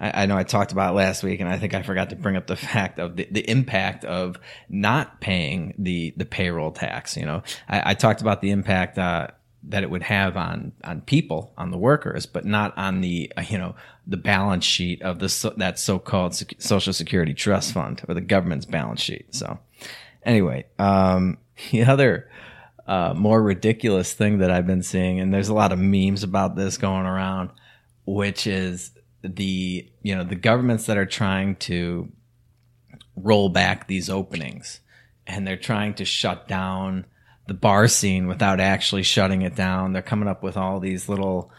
I, 0.00 0.22
I, 0.22 0.26
know 0.26 0.36
I 0.36 0.42
talked 0.42 0.72
about 0.72 0.94
last 0.94 1.22
week, 1.22 1.40
and 1.40 1.48
I 1.48 1.58
think 1.58 1.74
I 1.74 1.82
forgot 1.82 2.10
to 2.10 2.16
bring 2.16 2.36
up 2.36 2.46
the 2.46 2.56
fact 2.56 2.98
of 2.98 3.16
the, 3.16 3.28
the 3.30 3.48
impact 3.48 4.04
of 4.04 4.36
not 4.68 5.20
paying 5.20 5.74
the 5.78 6.14
the 6.16 6.24
payroll 6.24 6.72
tax. 6.72 7.16
You 7.16 7.26
know, 7.26 7.42
I, 7.68 7.90
I 7.90 7.94
talked 7.94 8.20
about 8.20 8.40
the 8.40 8.50
impact 8.50 8.98
uh, 8.98 9.28
that 9.64 9.82
it 9.82 9.90
would 9.90 10.02
have 10.02 10.36
on 10.36 10.72
on 10.84 11.00
people, 11.02 11.52
on 11.56 11.70
the 11.70 11.78
workers, 11.78 12.26
but 12.26 12.44
not 12.44 12.76
on 12.76 13.00
the 13.00 13.32
uh, 13.36 13.42
you 13.42 13.58
know 13.58 13.74
the 14.06 14.16
balance 14.16 14.64
sheet 14.64 15.02
of 15.02 15.18
the 15.18 15.28
so, 15.28 15.50
that 15.56 15.78
so 15.78 15.98
called 15.98 16.34
Social 16.58 16.92
Security 16.92 17.34
Trust 17.34 17.72
Fund 17.72 18.02
or 18.08 18.14
the 18.14 18.20
government's 18.20 18.66
balance 18.66 19.00
sheet. 19.00 19.34
So, 19.34 19.58
anyway, 20.22 20.66
um, 20.78 21.38
the 21.70 21.84
other. 21.84 22.30
Uh, 22.86 23.12
more 23.14 23.42
ridiculous 23.42 24.14
thing 24.14 24.38
that 24.38 24.50
I've 24.50 24.66
been 24.66 24.82
seeing, 24.82 25.20
and 25.20 25.30
there's 25.30 25.50
a 25.50 25.54
lot 25.54 25.72
of 25.72 25.78
memes 25.78 26.22
about 26.22 26.56
this 26.56 26.78
going 26.78 27.04
around 27.04 27.50
which 28.08 28.46
is 28.46 28.90
the 29.36 29.90
you 30.02 30.14
know 30.14 30.24
the 30.24 30.34
governments 30.34 30.86
that 30.86 30.96
are 30.96 31.06
trying 31.06 31.56
to 31.56 32.10
roll 33.16 33.48
back 33.48 33.86
these 33.86 34.08
openings 34.08 34.80
and 35.26 35.46
they're 35.46 35.56
trying 35.56 35.94
to 35.94 36.04
shut 36.04 36.48
down 36.48 37.04
the 37.46 37.54
bar 37.54 37.88
scene 37.88 38.26
without 38.26 38.60
actually 38.60 39.02
shutting 39.02 39.42
it 39.42 39.54
down. 39.54 39.92
They're 39.92 40.02
coming 40.02 40.28
up 40.28 40.42
with 40.42 40.56
all 40.56 40.80
these 40.80 41.08
little 41.08 41.50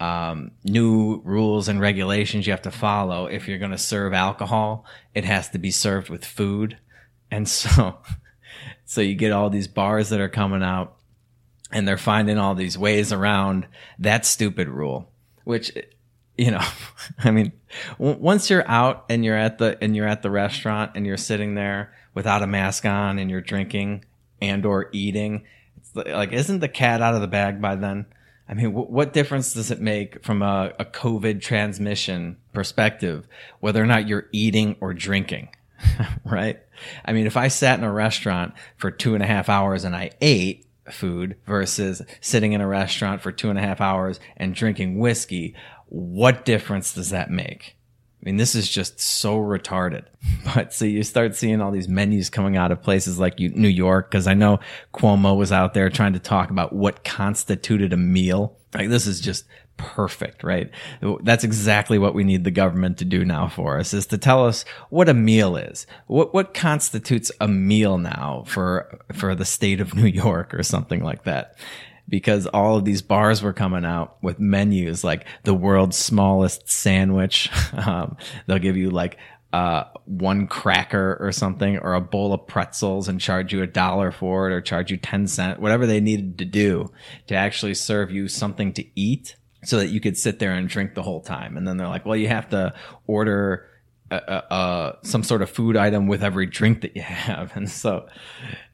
um, 0.00 0.52
new 0.64 1.20
rules 1.24 1.68
and 1.68 1.80
regulations 1.80 2.46
you 2.46 2.52
have 2.52 2.62
to 2.62 2.70
follow. 2.70 3.26
If 3.26 3.48
you're 3.48 3.58
going 3.58 3.72
to 3.72 3.78
serve 3.78 4.12
alcohol, 4.12 4.84
it 5.14 5.24
has 5.24 5.48
to 5.50 5.58
be 5.58 5.70
served 5.70 6.08
with 6.08 6.24
food. 6.24 6.78
And 7.30 7.48
so, 7.48 7.98
so 8.84 9.00
you 9.00 9.14
get 9.14 9.32
all 9.32 9.50
these 9.50 9.68
bars 9.68 10.10
that 10.10 10.20
are 10.20 10.28
coming 10.28 10.62
out 10.62 10.96
and 11.72 11.86
they're 11.86 11.98
finding 11.98 12.38
all 12.38 12.54
these 12.54 12.78
ways 12.78 13.12
around 13.12 13.66
that 13.98 14.24
stupid 14.24 14.68
rule, 14.68 15.10
which, 15.44 15.72
you 16.38 16.52
know, 16.52 16.64
I 17.18 17.30
mean, 17.30 17.52
w- 17.98 18.16
once 18.18 18.48
you're 18.48 18.66
out 18.68 19.04
and 19.10 19.24
you're 19.24 19.36
at 19.36 19.58
the, 19.58 19.76
and 19.82 19.94
you're 19.94 20.08
at 20.08 20.22
the 20.22 20.30
restaurant 20.30 20.92
and 20.94 21.04
you're 21.04 21.16
sitting 21.16 21.54
there 21.54 21.92
without 22.14 22.42
a 22.42 22.46
mask 22.46 22.86
on 22.86 23.18
and 23.18 23.30
you're 23.30 23.40
drinking 23.40 24.04
and 24.40 24.64
or 24.64 24.88
eating, 24.92 25.44
it's 25.76 25.94
like, 25.94 26.32
isn't 26.32 26.60
the 26.60 26.68
cat 26.68 27.02
out 27.02 27.14
of 27.14 27.20
the 27.20 27.26
bag 27.26 27.60
by 27.60 27.74
then? 27.74 28.06
I 28.48 28.54
mean, 28.54 28.66
w- 28.66 28.88
what 28.88 29.12
difference 29.12 29.52
does 29.52 29.70
it 29.70 29.80
make 29.80 30.24
from 30.24 30.40
a, 30.40 30.72
a 30.78 30.84
COVID 30.84 31.42
transmission 31.42 32.38
perspective, 32.54 33.26
whether 33.60 33.82
or 33.82 33.86
not 33.86 34.08
you're 34.08 34.28
eating 34.32 34.76
or 34.80 34.94
drinking? 34.94 35.50
right? 36.24 36.60
I 37.04 37.12
mean, 37.12 37.26
if 37.26 37.36
I 37.36 37.48
sat 37.48 37.78
in 37.78 37.84
a 37.84 37.92
restaurant 37.92 38.54
for 38.76 38.90
two 38.90 39.14
and 39.14 39.22
a 39.22 39.26
half 39.26 39.48
hours 39.48 39.84
and 39.84 39.94
I 39.94 40.10
ate 40.20 40.66
food 40.90 41.36
versus 41.46 42.02
sitting 42.20 42.52
in 42.52 42.60
a 42.60 42.66
restaurant 42.66 43.20
for 43.20 43.32
two 43.32 43.50
and 43.50 43.58
a 43.58 43.62
half 43.62 43.80
hours 43.80 44.20
and 44.36 44.54
drinking 44.54 44.98
whiskey, 44.98 45.54
what 45.88 46.44
difference 46.44 46.94
does 46.94 47.10
that 47.10 47.30
make? 47.30 47.76
I 48.20 48.26
mean, 48.26 48.36
this 48.36 48.54
is 48.54 48.68
just 48.68 49.00
so 49.00 49.38
retarded. 49.38 50.04
But 50.54 50.72
so 50.72 50.86
you 50.86 51.02
start 51.02 51.36
seeing 51.36 51.60
all 51.60 51.70
these 51.70 51.88
menus 51.88 52.30
coming 52.30 52.56
out 52.56 52.72
of 52.72 52.82
places 52.82 53.18
like 53.18 53.38
New 53.38 53.68
York, 53.68 54.10
because 54.10 54.26
I 54.26 54.34
know 54.34 54.60
Cuomo 54.94 55.36
was 55.36 55.52
out 55.52 55.74
there 55.74 55.90
trying 55.90 56.14
to 56.14 56.18
talk 56.18 56.50
about 56.50 56.72
what 56.72 57.04
constituted 57.04 57.92
a 57.92 57.98
meal. 57.98 58.56
Like 58.72 58.88
this 58.88 59.06
is 59.06 59.20
just 59.20 59.44
perfect, 59.76 60.42
right? 60.42 60.70
That's 61.22 61.44
exactly 61.44 61.98
what 61.98 62.14
we 62.14 62.24
need 62.24 62.44
the 62.44 62.50
government 62.50 62.98
to 62.98 63.04
do 63.04 63.24
now 63.24 63.48
for 63.48 63.78
us 63.78 63.92
is 63.92 64.06
to 64.06 64.18
tell 64.18 64.46
us 64.46 64.64
what 64.88 65.08
a 65.08 65.14
meal 65.14 65.56
is. 65.56 65.86
What 66.06 66.32
what 66.32 66.54
constitutes 66.54 67.30
a 67.40 67.48
meal 67.48 67.98
now 67.98 68.44
for 68.46 69.00
for 69.12 69.34
the 69.34 69.44
state 69.44 69.80
of 69.80 69.94
New 69.94 70.06
York 70.06 70.54
or 70.54 70.62
something 70.62 71.02
like 71.02 71.24
that 71.24 71.56
because 72.08 72.46
all 72.46 72.76
of 72.76 72.84
these 72.84 73.02
bars 73.02 73.42
were 73.42 73.52
coming 73.52 73.84
out 73.84 74.16
with 74.22 74.40
menus 74.40 75.04
like 75.04 75.26
the 75.44 75.54
world's 75.54 75.96
smallest 75.96 76.68
sandwich. 76.68 77.50
Um, 77.78 78.16
they'll 78.46 78.58
give 78.58 78.76
you 78.76 78.90
like 78.90 79.18
uh, 79.52 79.84
one 80.04 80.46
cracker 80.46 81.16
or 81.20 81.32
something 81.32 81.78
or 81.78 81.94
a 81.94 82.00
bowl 82.00 82.32
of 82.32 82.46
pretzels 82.46 83.08
and 83.08 83.20
charge 83.20 83.52
you 83.52 83.62
a 83.62 83.66
dollar 83.66 84.10
for 84.10 84.50
it 84.50 84.52
or 84.52 84.60
charge 84.60 84.90
you 84.90 84.96
10 84.96 85.26
cent, 85.26 85.60
whatever 85.60 85.86
they 85.86 86.00
needed 86.00 86.38
to 86.38 86.44
do 86.44 86.90
to 87.28 87.34
actually 87.34 87.74
serve 87.74 88.10
you 88.10 88.28
something 88.28 88.72
to 88.72 88.84
eat 88.94 89.36
so 89.64 89.78
that 89.78 89.88
you 89.88 90.00
could 90.00 90.18
sit 90.18 90.38
there 90.38 90.52
and 90.52 90.68
drink 90.68 90.94
the 90.94 91.02
whole 91.02 91.20
time. 91.20 91.56
And 91.56 91.66
then 91.66 91.76
they're 91.76 91.88
like, 91.88 92.04
well, 92.04 92.16
you 92.16 92.28
have 92.28 92.48
to 92.50 92.74
order 93.06 93.68
uh, 94.10 94.92
some 95.02 95.22
sort 95.22 95.42
of 95.42 95.50
food 95.50 95.76
item 95.76 96.06
with 96.06 96.22
every 96.22 96.46
drink 96.46 96.82
that 96.82 96.96
you 96.96 97.02
have. 97.02 97.54
And 97.56 97.70
so, 97.70 98.06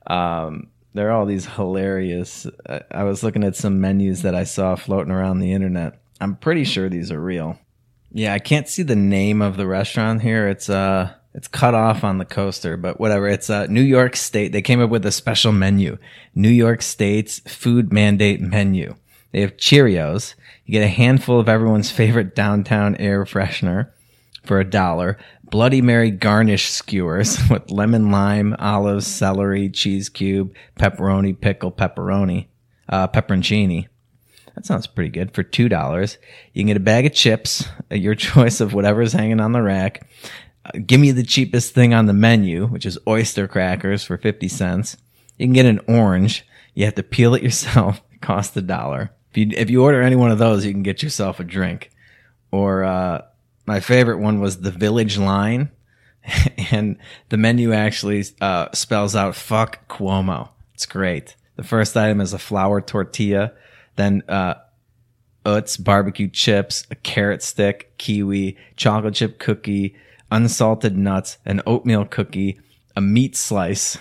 um, 0.07 0.69
there 0.95 1.09
are 1.09 1.13
all 1.13 1.27
these 1.27 1.47
hilarious. 1.47 2.47
I, 2.69 2.81
I 2.91 3.05
was 3.05 3.23
looking 3.23 3.45
at 3.45 3.57
some 3.57 3.81
menus 3.81 4.23
that 4.23 4.35
I 4.35 4.45
saw 4.45 4.77
floating 4.77 5.13
around 5.13 5.41
the 5.41 5.53
internet. 5.53 6.01
I'm 6.21 6.37
pretty 6.37 6.65
sure 6.65 6.89
these 6.89 7.11
are 7.11 7.21
real. 7.21 7.59
Yeah, 8.13 8.33
I 8.33 8.39
can't 8.39 8.69
see 8.69 8.85
the 8.85 8.97
name 8.97 9.43
of 9.43 9.57
the 9.57 9.67
restaurant 9.67 10.23
here. 10.23 10.49
It's 10.49 10.71
uh 10.71 11.13
it's 11.35 11.49
cut 11.49 11.75
off 11.75 12.05
on 12.05 12.19
the 12.19 12.25
coaster, 12.25 12.77
but 12.77 13.01
whatever. 13.01 13.27
It's 13.27 13.51
uh 13.51 13.67
New 13.67 13.83
York 13.83 14.15
State. 14.15 14.53
They 14.53 14.63
came 14.63 14.81
up 14.81 14.91
with 14.91 15.05
a 15.05 15.13
special 15.13 15.51
menu. 15.51 15.99
New 16.35 16.49
York 16.49 16.81
State's 16.81 17.41
food 17.41 17.93
mandate 17.93 18.41
menu. 18.41 18.95
They 19.33 19.41
have 19.41 19.57
Cheerios. 19.57 20.35
You 20.65 20.73
get 20.73 20.85
a 20.85 20.89
handful 20.89 21.41
of 21.41 21.49
everyone's 21.49 21.91
favorite 21.91 22.37
downtown 22.37 22.95
air 22.97 23.25
freshener 23.25 23.91
for 24.45 24.61
a 24.61 24.65
dollar. 24.65 25.19
Bloody 25.51 25.83
Mary 25.83 26.11
garnish 26.11 26.71
skewers 26.71 27.39
with 27.51 27.71
lemon, 27.71 28.11
lime, 28.11 28.57
olives, 28.59 29.07
celery, 29.07 29.69
cheese 29.69 30.09
cube, 30.09 30.55
pepperoni, 30.79 31.39
pickle, 31.39 31.71
pepperoni, 31.71 32.47
uh, 32.89 33.09
pepperoncini. 33.09 33.89
That 34.55 34.67
sounds 34.67 34.87
pretty 34.87 35.11
good 35.11 35.35
for 35.35 35.43
two 35.43 35.69
dollars. 35.69 36.19
You 36.53 36.61
can 36.61 36.69
get 36.69 36.77
a 36.77 36.81
bag 36.81 37.07
of 37.07 37.13
chips, 37.13 37.67
your 37.91 38.15
choice 38.17 38.61
of 38.61 38.73
whatever's 38.73 39.13
hanging 39.13 39.41
on 39.41 39.53
the 39.53 39.63
rack. 39.63 40.09
Uh, 40.65 40.79
give 40.87 41.01
me 41.01 41.11
the 41.11 41.23
cheapest 41.25 41.75
thing 41.75 41.93
on 41.93 42.07
the 42.07 42.13
menu, 42.13 42.67
which 42.67 42.87
is 42.87 42.99
oyster 43.07 43.49
crackers 43.49 44.05
for 44.05 44.17
fifty 44.17 44.49
cents. 44.49 44.97
You 45.39 45.47
can 45.47 45.53
get 45.53 45.67
an 45.67 45.81
orange. 45.89 46.47
You 46.75 46.85
have 46.85 46.95
to 46.95 47.03
peel 47.03 47.35
it 47.35 47.43
yourself. 47.45 48.01
It 48.13 48.21
costs 48.21 48.57
a 48.57 48.63
dollar. 48.63 49.11
If 49.31 49.37
you 49.39 49.49
if 49.57 49.71
you 49.71 49.83
order 49.83 50.01
any 50.01 50.17
one 50.17 50.31
of 50.31 50.39
those, 50.39 50.65
you 50.65 50.73
can 50.73 50.85
get 50.85 51.03
yourself 51.03 51.41
a 51.41 51.45
drink. 51.45 51.91
Or 52.53 52.85
uh, 52.85 53.23
my 53.67 53.81
favorite 53.81 54.19
one 54.19 54.41
was 54.41 54.61
the 54.61 54.71
Village 54.71 55.19
Line, 55.19 55.71
and 56.71 56.97
the 57.29 57.37
menu 57.37 57.73
actually 57.73 58.25
uh, 58.41 58.69
spells 58.73 59.17
out 59.17 59.35
"fuck 59.35 59.89
Cuomo." 59.89 60.51
It's 60.75 60.87
great. 60.87 61.37
The 61.57 61.63
first 61.63 61.97
item 61.97 62.21
is 62.21 62.33
a 62.33 62.39
flour 62.39 62.81
tortilla, 62.81 63.53
then 63.97 64.23
uh, 64.29 64.55
Utz 65.45 65.83
barbecue 65.83 66.29
chips, 66.29 66.87
a 66.91 66.95
carrot 66.97 67.43
stick, 67.43 67.97
kiwi, 67.99 68.57
chocolate 68.77 69.15
chip 69.15 69.39
cookie, 69.39 69.95
unsalted 70.31 70.97
nuts, 70.97 71.39
an 71.45 71.63
oatmeal 71.67 72.05
cookie, 72.05 72.59
a 72.97 73.01
meat 73.01 73.37
slice, 73.37 73.99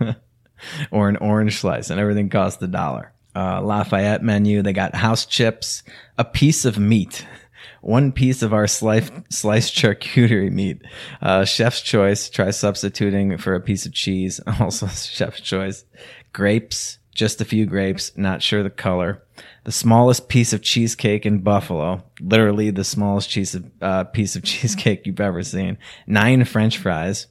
or 0.90 1.08
an 1.08 1.16
orange 1.18 1.58
slice, 1.60 1.90
and 1.90 2.00
everything 2.00 2.28
costs 2.28 2.60
a 2.62 2.66
dollar 2.66 3.12
uh, 3.34 3.60
Lafayette 3.62 4.22
menu. 4.22 4.62
They 4.62 4.72
got 4.72 4.94
house 4.94 5.26
chips, 5.26 5.82
a 6.18 6.24
piece 6.24 6.64
of 6.64 6.78
meat, 6.78 7.26
one 7.82 8.12
piece 8.12 8.42
of 8.42 8.54
our 8.54 8.66
sliced, 8.66 9.12
sliced 9.28 9.74
charcuterie 9.74 10.50
meat. 10.50 10.82
Uh, 11.20 11.44
chef's 11.44 11.82
choice. 11.82 12.30
Try 12.30 12.50
substituting 12.50 13.36
for 13.36 13.54
a 13.54 13.60
piece 13.60 13.84
of 13.84 13.92
cheese. 13.92 14.40
Also 14.60 14.86
chef's 14.86 15.40
choice. 15.40 15.84
Grapes, 16.32 16.98
just 17.12 17.40
a 17.40 17.44
few 17.44 17.66
grapes. 17.66 18.16
Not 18.16 18.40
sure 18.42 18.62
the 18.62 18.70
color. 18.70 19.22
The 19.64 19.72
smallest 19.72 20.28
piece 20.28 20.52
of 20.52 20.62
cheesecake 20.62 21.26
in 21.26 21.40
Buffalo. 21.40 22.04
Literally 22.20 22.70
the 22.70 22.84
smallest 22.84 23.28
cheese 23.28 23.56
of, 23.56 23.70
uh, 23.80 24.04
piece 24.04 24.36
of 24.36 24.42
cheesecake 24.44 25.06
you've 25.06 25.20
ever 25.20 25.42
seen. 25.42 25.78
Nine 26.06 26.44
French 26.44 26.78
fries, 26.78 27.26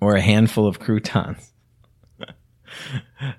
or 0.00 0.14
a 0.14 0.20
handful 0.20 0.66
of 0.66 0.78
croutons. 0.78 1.49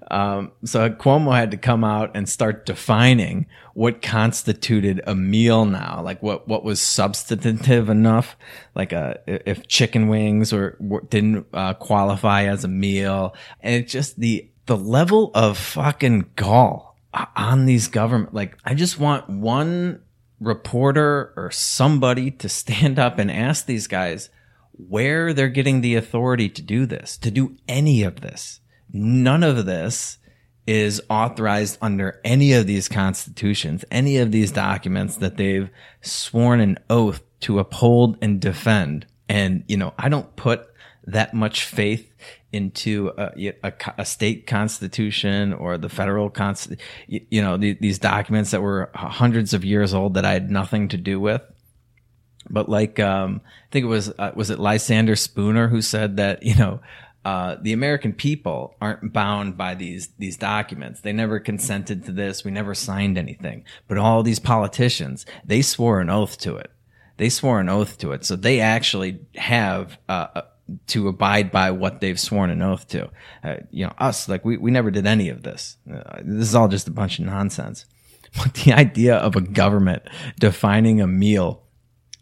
Um, 0.10 0.52
so 0.64 0.90
Cuomo 0.90 1.36
had 1.36 1.52
to 1.52 1.58
come 1.58 1.84
out 1.84 2.12
and 2.16 2.28
start 2.28 2.66
defining 2.66 3.48
what 3.74 4.02
constituted 4.02 5.02
a 5.08 5.16
meal 5.16 5.66
now, 5.66 6.02
like 6.04 6.22
what, 6.22 6.48
what 6.48 6.64
was 6.64 6.82
substantive 6.82 7.90
enough, 7.90 8.36
like 8.76 8.92
a, 8.92 9.20
uh, 9.28 9.40
if 9.46 9.68
chicken 9.68 10.08
wings 10.08 10.54
or 10.54 10.78
didn't 11.10 11.48
uh, 11.54 11.74
qualify 11.76 12.46
as 12.46 12.64
a 12.64 12.68
meal. 12.68 13.36
And 13.62 13.76
it's 13.76 13.92
just 13.92 14.20
the, 14.20 14.50
the 14.66 14.78
level 14.78 15.32
of 15.34 15.58
fucking 15.58 16.32
gall 16.36 16.98
on 17.36 17.66
these 17.66 17.88
government, 17.88 18.34
like 18.34 18.58
I 18.64 18.74
just 18.74 19.00
want 19.00 19.30
one 19.30 20.02
reporter 20.40 21.34
or 21.36 21.52
somebody 21.52 22.32
to 22.32 22.50
stand 22.50 23.00
up 23.00 23.20
and 23.20 23.32
ask 23.32 23.66
these 23.66 23.88
guys 23.88 24.30
where 24.74 25.34
they're 25.34 25.50
getting 25.50 25.82
the 25.82 25.96
authority 25.96 26.50
to 26.50 26.62
do 26.62 26.86
this, 26.86 27.18
to 27.18 27.30
do 27.30 27.56
any 27.68 28.04
of 28.04 28.22
this 28.22 28.61
None 28.94 29.44
of 29.44 29.66
this 29.66 30.18
is 30.68 31.02
authorized 31.10 31.78
under 31.82 32.20
any 32.24 32.54
of 32.54 32.68
these 32.68 32.88
constitutions, 32.88 33.84
any 33.90 34.18
of 34.18 34.32
these 34.32 34.52
documents 34.52 35.18
that 35.18 35.38
they've 35.38 35.70
sworn 36.02 36.60
an 36.60 36.78
oath 36.90 37.22
to 37.42 37.60
uphold 37.60 38.18
and 38.22 38.40
defend. 38.40 39.06
And, 39.28 39.64
you 39.68 39.78
know, 39.78 39.94
I 39.98 40.10
don't 40.10 40.36
put 40.36 40.68
that 41.08 41.34
much 41.34 41.66
faith 41.66 42.08
into 42.54 43.12
a, 43.18 43.54
a, 43.64 43.74
a 43.98 44.06
state 44.06 44.46
constitution 44.46 45.54
or 45.54 45.78
the 45.78 45.90
federal 45.90 46.30
constitution, 46.30 46.86
you 47.08 47.42
know, 47.42 47.58
the, 47.58 47.74
these 47.80 47.98
documents 47.98 48.52
that 48.52 48.62
were 48.62 48.92
hundreds 48.94 49.54
of 49.54 49.66
years 49.66 49.94
old 49.94 50.14
that 50.14 50.26
I 50.26 50.34
had 50.34 50.52
nothing 50.52 50.90
to 50.90 50.98
do 50.98 51.20
with. 51.20 51.42
But 52.50 52.70
like, 52.70 53.00
um, 53.00 53.42
I 53.46 53.72
think 53.72 53.86
it 53.86 53.88
was, 53.88 54.10
uh, 54.20 54.32
was 54.36 54.50
it 54.50 54.60
Lysander 54.60 55.16
Spooner 55.16 55.70
who 55.70 55.82
said 55.82 56.18
that, 56.18 56.44
you 56.44 56.56
know, 56.56 56.82
uh, 57.24 57.58
the 57.62 57.74
American 57.74 58.14
people 58.14 58.76
aren't 58.82 59.14
bound 59.14 59.56
by 59.56 59.76
these 59.76 60.10
these 60.18 60.38
documents. 60.38 61.02
They 61.02 61.14
never 61.14 61.40
consented 61.40 62.06
to 62.06 62.12
this. 62.12 62.44
We 62.44 62.52
never 62.52 62.74
signed 62.74 63.18
anything. 63.18 63.64
But 63.88 64.00
all 64.00 64.24
these 64.24 64.40
politicians, 64.40 65.26
they 65.46 65.62
swore 65.62 66.02
an 66.02 66.10
oath 66.10 66.38
to 66.40 66.56
it. 66.56 66.72
They 67.18 67.30
swore 67.30 67.60
an 67.60 67.70
oath 67.70 68.00
to 68.00 68.12
it. 68.14 68.26
So 68.26 68.36
they 68.36 68.60
actually 68.60 69.20
have 69.36 70.00
uh, 70.10 70.28
uh 70.36 70.42
to 70.88 71.10
abide 71.10 71.52
by 71.52 71.70
what 71.72 72.00
they've 72.00 72.20
sworn 72.20 72.50
an 72.50 72.62
oath 72.62 72.88
to. 72.88 73.10
Uh, 73.44 73.58
you 73.70 73.86
know, 73.86 73.94
us 74.00 74.28
like 74.28 74.44
we 74.44 74.58
we 74.58 74.72
never 74.72 74.90
did 74.90 75.06
any 75.06 75.30
of 75.30 75.44
this. 75.44 75.78
Uh, 75.92 76.22
this 76.24 76.50
is 76.50 76.56
all 76.56 76.68
just 76.68 76.88
a 76.88 76.92
bunch 76.92 77.20
of 77.20 77.26
nonsense. 77.26 77.86
But 78.34 78.54
the 78.54 78.72
idea 78.72 79.18
of 79.18 79.36
a 79.36 79.42
government 79.42 80.04
defining 80.40 81.02
a 81.02 81.08
meal, 81.08 81.64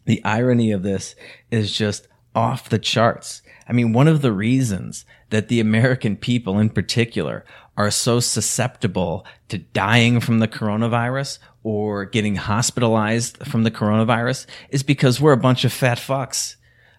the 0.05 0.25
irony 0.25 0.71
of 0.71 0.81
this 0.81 1.13
is 1.51 1.71
just 1.71 2.07
off 2.33 2.67
the 2.67 2.79
charts. 2.79 3.43
I 3.69 3.73
mean, 3.73 3.93
one 3.93 4.07
of 4.07 4.23
the 4.23 4.31
reasons 4.31 5.05
that 5.29 5.47
the 5.47 5.59
American 5.59 6.17
people 6.17 6.57
in 6.57 6.71
particular 6.71 7.45
are 7.77 7.91
so 7.91 8.19
susceptible 8.19 9.25
to 9.47 9.59
dying 9.59 10.19
from 10.19 10.39
the 10.39 10.47
coronavirus 10.47 11.37
or 11.63 12.05
getting 12.05 12.35
hospitalized 12.35 13.37
from 13.45 13.63
the 13.63 13.71
coronavirus 13.71 14.47
is 14.69 14.81
because 14.81 15.21
we're 15.21 15.33
a 15.33 15.37
bunch 15.37 15.65
of 15.65 15.71
fat 15.71 15.99
fucks. 15.99 16.55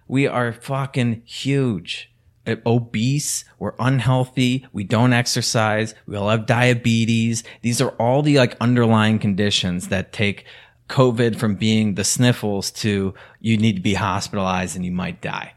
We 0.06 0.28
are 0.28 0.52
fucking 0.52 1.22
huge. 1.24 2.12
Uh, 2.46 2.56
obese, 2.64 3.44
we're 3.58 3.74
unhealthy, 3.78 4.66
we 4.72 4.82
don't 4.82 5.12
exercise, 5.12 5.94
we 6.06 6.16
all 6.16 6.30
have 6.30 6.46
diabetes. 6.46 7.44
These 7.60 7.82
are 7.82 7.90
all 7.90 8.22
the 8.22 8.38
like 8.38 8.56
underlying 8.60 9.18
conditions 9.18 9.88
that 9.88 10.12
take 10.12 10.46
COVID 10.88 11.36
from 11.36 11.56
being 11.56 11.96
the 11.96 12.04
sniffles 12.04 12.70
to 12.70 13.12
you 13.40 13.58
need 13.58 13.76
to 13.76 13.82
be 13.82 13.94
hospitalized 13.94 14.74
and 14.74 14.84
you 14.86 14.92
might 14.92 15.20
die. 15.20 15.52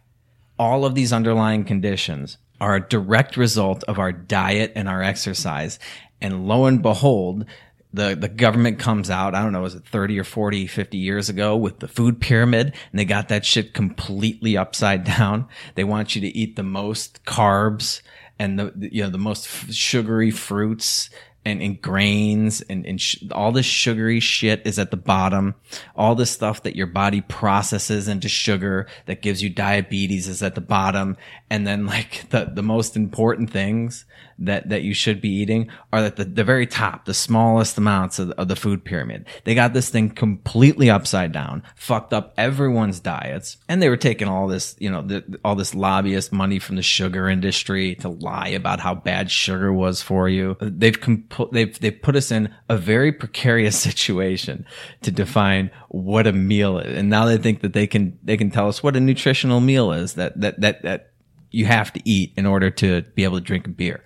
All 0.58 0.86
of 0.86 0.96
these 0.96 1.14
underlying 1.14 1.64
conditions 1.64 2.38
are 2.62 2.76
a 2.76 2.88
direct 2.88 3.36
result 3.36 3.84
of 3.86 4.00
our 4.00 4.12
diet 4.12 4.72
and 4.76 4.88
our 4.88 5.02
exercise. 5.02 5.80
And 6.22 6.48
lo 6.48 6.66
and 6.66 6.82
behold, 6.82 7.46
the, 7.94 8.16
the 8.16 8.30
government 8.30 8.80
comes 8.80 9.10
out, 9.10 9.36
I 9.36 9.44
don't 9.44 9.52
know, 9.52 9.62
was 9.62 9.76
it 9.76 9.86
30 9.86 10.20
or 10.20 10.24
40, 10.24 10.66
50 10.68 10.98
years 10.98 11.30
ago 11.30 11.56
with 11.56 11.80
the 11.80 11.88
food 11.88 12.20
pyramid 12.20 12.68
and 12.92 13.00
they 13.00 13.06
got 13.06 13.30
that 13.30 13.46
shit 13.46 13.74
completely 13.74 14.58
upside 14.58 15.04
down. 15.18 15.48
They 15.76 15.84
want 15.84 16.16
you 16.16 16.22
to 16.22 16.28
eat 16.28 16.56
the 16.56 16.64
most 16.64 17.24
carbs 17.26 18.02
and 18.40 18.58
the, 18.58 18.90
you 18.92 19.04
know, 19.04 19.10
the 19.10 19.18
most 19.20 19.72
sugary 19.72 20.32
fruits 20.32 21.10
and, 21.46 21.62
and 21.62 21.82
grains 21.82 22.62
and, 22.62 22.86
and 22.86 23.02
sh- 23.02 23.24
all 23.32 23.52
this 23.52 23.66
sugary 23.66 24.20
shit 24.20 24.62
is 24.66 24.80
at 24.80 24.92
the 24.92 24.98
bottom. 24.98 25.56
All 25.96 26.16
this 26.16 26.32
stuff 26.32 26.64
that 26.64 26.76
your 26.76 26.88
body 26.88 27.22
processes 27.22 28.08
into 28.08 28.30
sugar 28.30 28.88
that 29.06 29.22
gives 29.22 29.44
you 29.44 29.50
diabetes 29.50 30.28
is 30.28 30.42
at 30.42 30.56
the 30.56 30.62
bottom. 30.62 31.18
And 31.50 31.68
then 31.68 31.86
like 31.86 32.26
the, 32.30 32.52
the 32.54 32.64
most 32.64 32.96
important 32.96 33.50
things 33.50 34.06
that, 34.40 34.70
that 34.70 34.84
you 34.84 34.94
should 34.94 35.22
be 35.22 35.30
eating 35.30 35.70
are 35.92 36.00
at 36.00 36.16
the, 36.16 36.26
the 36.26 36.44
very 36.44 36.68
top, 36.68 37.06
the 37.06 37.14
smallest 37.14 37.78
amounts 37.78 38.20
of, 38.20 38.32
of 38.32 38.48
the 38.48 38.56
food 38.56 38.84
pyramid. 38.84 39.28
They 39.44 39.56
got 39.56 39.74
this 39.74 39.90
thing 39.90 40.10
completely 40.10 40.90
upside 40.90 41.32
down, 41.32 41.64
fucked 41.76 42.14
up 42.14 42.34
everyone's 42.38 43.00
diets. 43.00 43.58
And 43.68 43.82
they 43.82 43.90
were 43.90 43.98
taking 43.98 44.28
all 44.28 44.48
this, 44.48 44.76
you 44.80 44.90
know, 44.90 45.02
the, 45.02 45.40
all 45.44 45.56
this 45.56 45.76
lobbyist 45.76 46.32
money 46.32 46.60
from 46.60 46.76
the 46.76 46.84
sugar 46.84 47.30
industry 47.30 47.96
to 47.96 48.10
lie 48.10 48.50
about 48.50 48.80
how 48.80 48.96
bad 48.96 49.32
sugar 49.32 49.72
was 49.72 50.02
for 50.02 50.28
you. 50.30 50.58
They've, 50.60 51.00
comp- 51.00 51.52
they've, 51.52 51.78
they've 51.80 52.02
put 52.02 52.16
us 52.16 52.32
in 52.32 52.54
a 52.70 52.78
very 52.78 53.12
precarious 53.12 53.80
situation 53.84 54.66
to 55.02 55.12
define 55.12 55.72
what 55.90 56.28
a 56.28 56.34
meal 56.34 56.80
is. 56.80 56.98
And 56.98 57.10
now 57.10 57.26
they 57.26 57.38
think 57.38 57.62
that 57.62 57.74
they 57.74 57.88
can, 57.88 58.18
they 58.24 58.38
can 58.38 58.52
tell 58.52 58.68
us 58.68 58.82
what 58.82 58.96
a 58.96 59.00
nutritional 59.00 59.62
meal 59.62 59.92
is 59.92 60.14
that, 60.14 60.40
that, 60.40 60.60
that, 60.62 60.82
that 60.84 61.14
you 61.54 61.66
have 61.68 61.94
to 61.94 62.02
eat 62.04 62.34
in 62.36 62.46
order 62.46 62.70
to 62.70 63.04
be 63.16 63.24
able 63.24 63.38
to 63.38 63.44
drink 63.44 63.68
a 63.68 63.70
beer. 63.70 64.04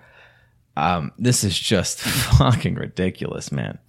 Um, 0.77 1.11
this 1.17 1.43
is 1.43 1.57
just 1.57 1.99
fucking 2.37 2.75
ridiculous, 2.75 3.51
man. 3.51 3.79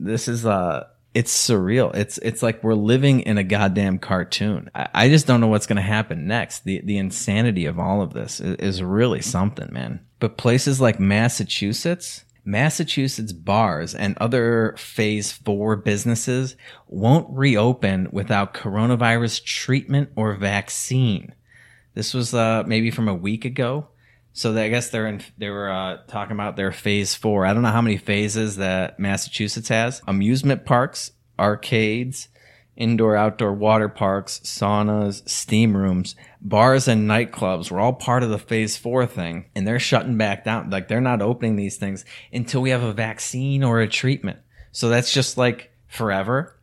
This 0.00 0.26
is, 0.26 0.44
uh, 0.44 0.88
it's 1.14 1.32
surreal. 1.32 1.94
It's, 1.94 2.18
it's 2.18 2.42
like 2.42 2.62
we're 2.64 2.74
living 2.74 3.20
in 3.20 3.38
a 3.38 3.44
goddamn 3.44 3.98
cartoon. 3.98 4.68
I, 4.74 4.88
I 4.92 5.08
just 5.08 5.28
don't 5.28 5.40
know 5.40 5.46
what's 5.46 5.66
going 5.66 5.76
to 5.76 5.82
happen 5.82 6.26
next. 6.26 6.64
The, 6.64 6.80
the 6.82 6.98
insanity 6.98 7.66
of 7.66 7.78
all 7.78 8.02
of 8.02 8.14
this 8.14 8.40
is, 8.40 8.56
is 8.56 8.82
really 8.82 9.22
something, 9.22 9.72
man. 9.72 10.00
But 10.18 10.36
places 10.36 10.80
like 10.80 10.98
Massachusetts, 10.98 12.24
Massachusetts 12.44 13.32
bars 13.32 13.94
and 13.94 14.18
other 14.18 14.74
phase 14.76 15.30
four 15.30 15.76
businesses 15.76 16.56
won't 16.88 17.28
reopen 17.30 18.08
without 18.10 18.54
coronavirus 18.54 19.44
treatment 19.44 20.10
or 20.16 20.34
vaccine. 20.34 21.32
This 21.94 22.12
was, 22.12 22.34
uh, 22.34 22.64
maybe 22.66 22.90
from 22.90 23.06
a 23.06 23.14
week 23.14 23.44
ago. 23.44 23.88
So 24.32 24.52
they, 24.52 24.66
I 24.66 24.68
guess 24.68 24.90
they're 24.90 25.06
in. 25.06 25.22
They 25.36 25.50
were 25.50 25.70
uh, 25.70 25.98
talking 26.06 26.32
about 26.32 26.56
their 26.56 26.72
phase 26.72 27.14
four. 27.14 27.44
I 27.44 27.52
don't 27.52 27.62
know 27.62 27.70
how 27.70 27.82
many 27.82 27.96
phases 27.96 28.56
that 28.56 28.98
Massachusetts 28.98 29.68
has. 29.68 30.00
Amusement 30.06 30.64
parks, 30.64 31.10
arcades, 31.38 32.28
indoor 32.76 33.16
outdoor 33.16 33.52
water 33.52 33.88
parks, 33.88 34.40
saunas, 34.44 35.28
steam 35.28 35.76
rooms, 35.76 36.14
bars, 36.40 36.86
and 36.86 37.08
nightclubs 37.08 37.70
were 37.70 37.80
all 37.80 37.92
part 37.92 38.22
of 38.22 38.30
the 38.30 38.38
phase 38.38 38.76
four 38.76 39.06
thing, 39.06 39.46
and 39.54 39.66
they're 39.66 39.80
shutting 39.80 40.16
back 40.16 40.44
down. 40.44 40.70
Like 40.70 40.88
they're 40.88 41.00
not 41.00 41.20
opening 41.20 41.56
these 41.56 41.76
things 41.76 42.04
until 42.32 42.62
we 42.62 42.70
have 42.70 42.84
a 42.84 42.92
vaccine 42.92 43.64
or 43.64 43.80
a 43.80 43.88
treatment. 43.88 44.38
So 44.70 44.88
that's 44.88 45.12
just 45.12 45.36
like 45.36 45.72
forever 45.88 46.54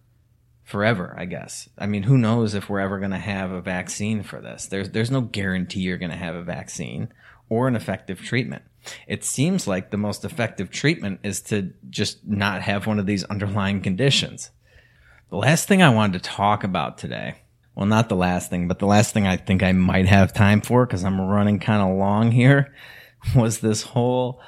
forever, 0.65 1.15
I 1.17 1.25
guess. 1.25 1.69
I 1.77 1.85
mean, 1.85 2.03
who 2.03 2.17
knows 2.17 2.55
if 2.55 2.69
we're 2.69 2.79
ever 2.79 2.99
going 2.99 3.11
to 3.11 3.17
have 3.17 3.51
a 3.51 3.61
vaccine 3.61 4.23
for 4.23 4.41
this? 4.41 4.65
There's 4.65 4.89
there's 4.89 5.11
no 5.11 5.21
guarantee 5.21 5.81
you're 5.81 5.97
going 5.97 6.11
to 6.11 6.17
have 6.17 6.35
a 6.35 6.43
vaccine 6.43 7.13
or 7.49 7.67
an 7.67 7.75
effective 7.75 8.21
treatment. 8.21 8.63
It 9.07 9.23
seems 9.23 9.67
like 9.67 9.89
the 9.89 9.97
most 9.97 10.25
effective 10.25 10.69
treatment 10.69 11.19
is 11.23 11.41
to 11.43 11.73
just 11.89 12.25
not 12.25 12.61
have 12.61 12.85
one 12.85 12.99
of 12.99 13.05
these 13.05 13.23
underlying 13.25 13.81
conditions. 13.81 14.51
The 15.29 15.37
last 15.37 15.67
thing 15.67 15.81
I 15.81 15.89
wanted 15.89 16.23
to 16.23 16.29
talk 16.29 16.63
about 16.63 16.97
today, 16.97 17.35
well, 17.75 17.87
not 17.87 18.09
the 18.09 18.15
last 18.15 18.49
thing, 18.49 18.67
but 18.67 18.79
the 18.79 18.85
last 18.85 19.13
thing 19.13 19.25
I 19.27 19.37
think 19.37 19.63
I 19.63 19.71
might 19.71 20.07
have 20.07 20.33
time 20.33 20.61
for 20.61 20.85
because 20.85 21.03
I'm 21.03 21.19
running 21.19 21.59
kind 21.59 21.81
of 21.81 21.97
long 21.97 22.31
here, 22.31 22.73
was 23.35 23.59
this 23.59 23.81
whole 23.81 24.41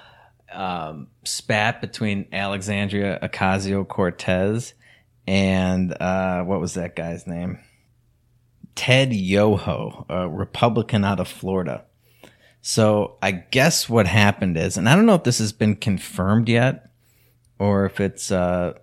um, 0.54 1.08
spat 1.24 1.82
between 1.82 2.28
Alexandria 2.32 3.20
Ocasio 3.22 3.88
Cortez 3.88 4.74
and 5.28 5.94
uh, 6.00 6.44
what 6.44 6.62
was 6.62 6.76
that 6.76 6.96
guy's 6.96 7.28
name? 7.28 7.60
Ted 8.76 9.14
Yoho, 9.14 10.06
a 10.08 10.30
Republican 10.30 11.04
out 11.04 11.20
of 11.20 11.28
Florida. 11.28 11.84
So 12.62 13.18
I 13.22 13.32
guess 13.32 13.88
what 13.88 14.08
happened 14.08 14.58
is, 14.58 14.78
and 14.78 14.90
I 14.90 14.96
don't 14.96 15.06
know 15.06 15.16
if 15.16 15.24
this 15.24 15.40
has 15.40 15.54
been 15.54 15.76
confirmed 15.76 16.50
yet, 16.50 16.92
or 17.60 17.86
if 17.86 18.00
it's 18.00 18.32
uh, 18.32 18.74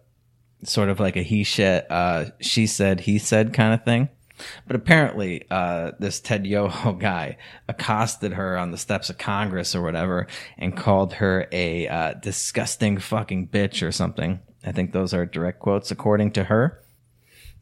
sort 0.65 0.89
of 0.89 1.01
like 1.01 1.17
a 1.17 1.23
he 1.23 1.45
said, 1.45 1.87
uh, 1.91 2.27
she 2.41 2.67
said, 2.67 3.01
he 3.01 3.19
said 3.19 3.53
kind 3.53 3.75
of 3.75 3.85
thing. 3.85 4.09
But 4.67 4.77
apparently, 4.77 5.45
uh, 5.51 5.93
this 5.99 6.21
Ted 6.21 6.47
Yoho 6.47 6.93
guy 6.99 7.37
accosted 7.69 8.33
her 8.33 8.57
on 8.57 8.71
the 8.71 8.79
steps 8.79 9.11
of 9.11 9.19
Congress 9.19 9.75
or 9.75 9.83
whatever 9.83 10.27
and 10.59 10.77
called 10.77 11.15
her 11.15 11.47
a 11.53 11.87
uh, 11.87 12.15
disgusting 12.15 12.99
fucking 12.99 13.49
bitch 13.49 13.87
or 13.87 13.93
something. 13.93 14.41
I 14.65 14.73
think 14.73 14.93
those 14.93 15.15
are 15.15 15.27
direct 15.27 15.61
quotes 15.61 15.91
according 15.91 16.33
to 16.33 16.45
her. 16.45 16.81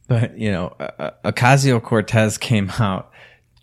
But, 0.08 0.38
you 0.38 0.50
know, 0.50 0.68
uh, 0.78 1.10
Ocasio 1.24 1.82
Cortez 1.82 2.38
came 2.38 2.70
out 2.78 3.11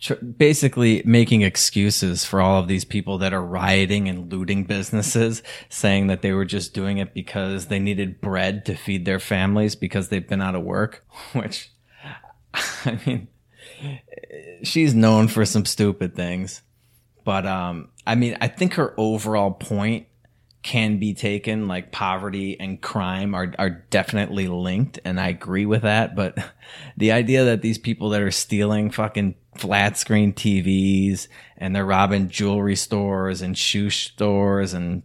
tr- 0.00 0.14
basically 0.14 1.02
making 1.04 1.42
excuses 1.42 2.24
for 2.24 2.40
all 2.40 2.60
of 2.60 2.68
these 2.68 2.84
people 2.84 3.18
that 3.18 3.32
are 3.32 3.44
rioting 3.44 4.08
and 4.08 4.32
looting 4.32 4.64
businesses, 4.64 5.42
saying 5.68 6.08
that 6.08 6.22
they 6.22 6.32
were 6.32 6.44
just 6.44 6.74
doing 6.74 6.98
it 6.98 7.14
because 7.14 7.66
they 7.66 7.78
needed 7.78 8.20
bread 8.20 8.64
to 8.66 8.74
feed 8.74 9.04
their 9.04 9.20
families 9.20 9.76
because 9.76 10.08
they've 10.08 10.28
been 10.28 10.42
out 10.42 10.54
of 10.54 10.62
work, 10.62 11.04
which, 11.32 11.70
I 12.54 12.98
mean, 13.06 13.28
she's 14.62 14.94
known 14.94 15.28
for 15.28 15.44
some 15.44 15.66
stupid 15.66 16.16
things. 16.16 16.62
But, 17.22 17.46
um, 17.46 17.90
I 18.06 18.14
mean, 18.14 18.36
I 18.40 18.48
think 18.48 18.74
her 18.74 18.94
overall 18.96 19.52
point 19.52 20.06
can 20.62 20.98
be 20.98 21.14
taken 21.14 21.68
like 21.68 21.90
poverty 21.90 22.58
and 22.60 22.82
crime 22.82 23.34
are 23.34 23.54
are 23.58 23.70
definitely 23.70 24.46
linked 24.46 24.98
and 25.04 25.18
I 25.18 25.28
agree 25.28 25.64
with 25.64 25.82
that 25.82 26.14
but 26.14 26.36
the 26.96 27.12
idea 27.12 27.44
that 27.44 27.62
these 27.62 27.78
people 27.78 28.10
that 28.10 28.20
are 28.20 28.30
stealing 28.30 28.90
fucking 28.90 29.36
flat 29.56 29.96
screen 29.96 30.32
TVs 30.32 31.28
and 31.56 31.74
they're 31.74 31.84
robbing 31.84 32.28
jewelry 32.28 32.76
stores 32.76 33.42
and 33.42 33.56
shoe 33.56 33.90
stores 33.90 34.74
and 34.74 35.02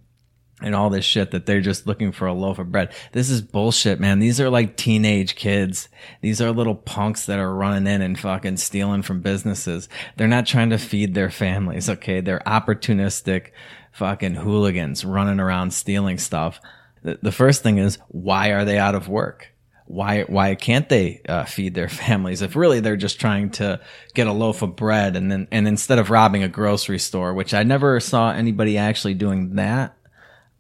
and 0.62 0.74
all 0.74 0.90
this 0.90 1.04
shit 1.04 1.32
that 1.32 1.46
they're 1.46 1.60
just 1.60 1.86
looking 1.86 2.14
for 2.14 2.28
a 2.28 2.34
loaf 2.34 2.60
of 2.60 2.72
bread. 2.72 2.94
This 3.12 3.30
is 3.30 3.42
bullshit, 3.42 4.00
man. 4.00 4.20
These 4.20 4.40
are 4.40 4.50
like 4.50 4.78
teenage 4.78 5.36
kids. 5.36 5.90
These 6.22 6.42
are 6.42 6.52
little 6.52 6.76
punks 6.76 7.26
that 7.26 7.40
are 7.40 7.54
running 7.54 7.94
in 7.94 8.02
and 8.02 8.18
fucking 8.18 8.58
stealing 8.58 9.02
from 9.02 9.20
businesses. 9.20 9.90
They're 10.16 10.30
not 10.30 10.46
trying 10.46 10.70
to 10.70 10.78
feed 10.78 11.14
their 11.14 11.30
families, 11.30 11.90
okay? 11.90 12.22
They're 12.22 12.42
opportunistic 12.48 13.52
fucking 13.96 14.36
hooligans 14.36 15.04
running 15.04 15.40
around 15.40 15.72
stealing 15.72 16.18
stuff. 16.18 16.62
The, 17.04 17.20
the 17.22 17.32
first 17.32 17.64
thing 17.64 17.78
is, 17.78 17.98
why 18.08 18.50
are 18.50 18.66
they 18.66 18.78
out 18.78 18.96
of 18.96 19.08
work? 19.08 19.56
why 19.88 20.24
why 20.24 20.56
can't 20.56 20.90
they 20.90 21.22
uh, 21.30 21.46
feed 21.46 21.74
their 21.74 21.90
families 21.90 22.42
if 22.42 22.56
really 22.56 22.80
they're 22.80 22.96
just 22.96 23.20
trying 23.20 23.50
to 23.52 23.80
get 24.14 24.28
a 24.28 24.34
loaf 24.34 24.62
of 24.62 24.76
bread 24.76 25.16
and 25.16 25.32
then 25.32 25.48
and 25.52 25.68
instead 25.68 26.00
of 26.00 26.10
robbing 26.10 26.44
a 26.44 26.50
grocery 26.50 27.00
store 27.00 27.34
which 27.34 27.54
i 27.54 27.64
never 27.64 28.00
saw 28.00 28.32
anybody 28.32 28.78
actually 28.78 29.14
doing 29.14 29.56
that 29.56 29.96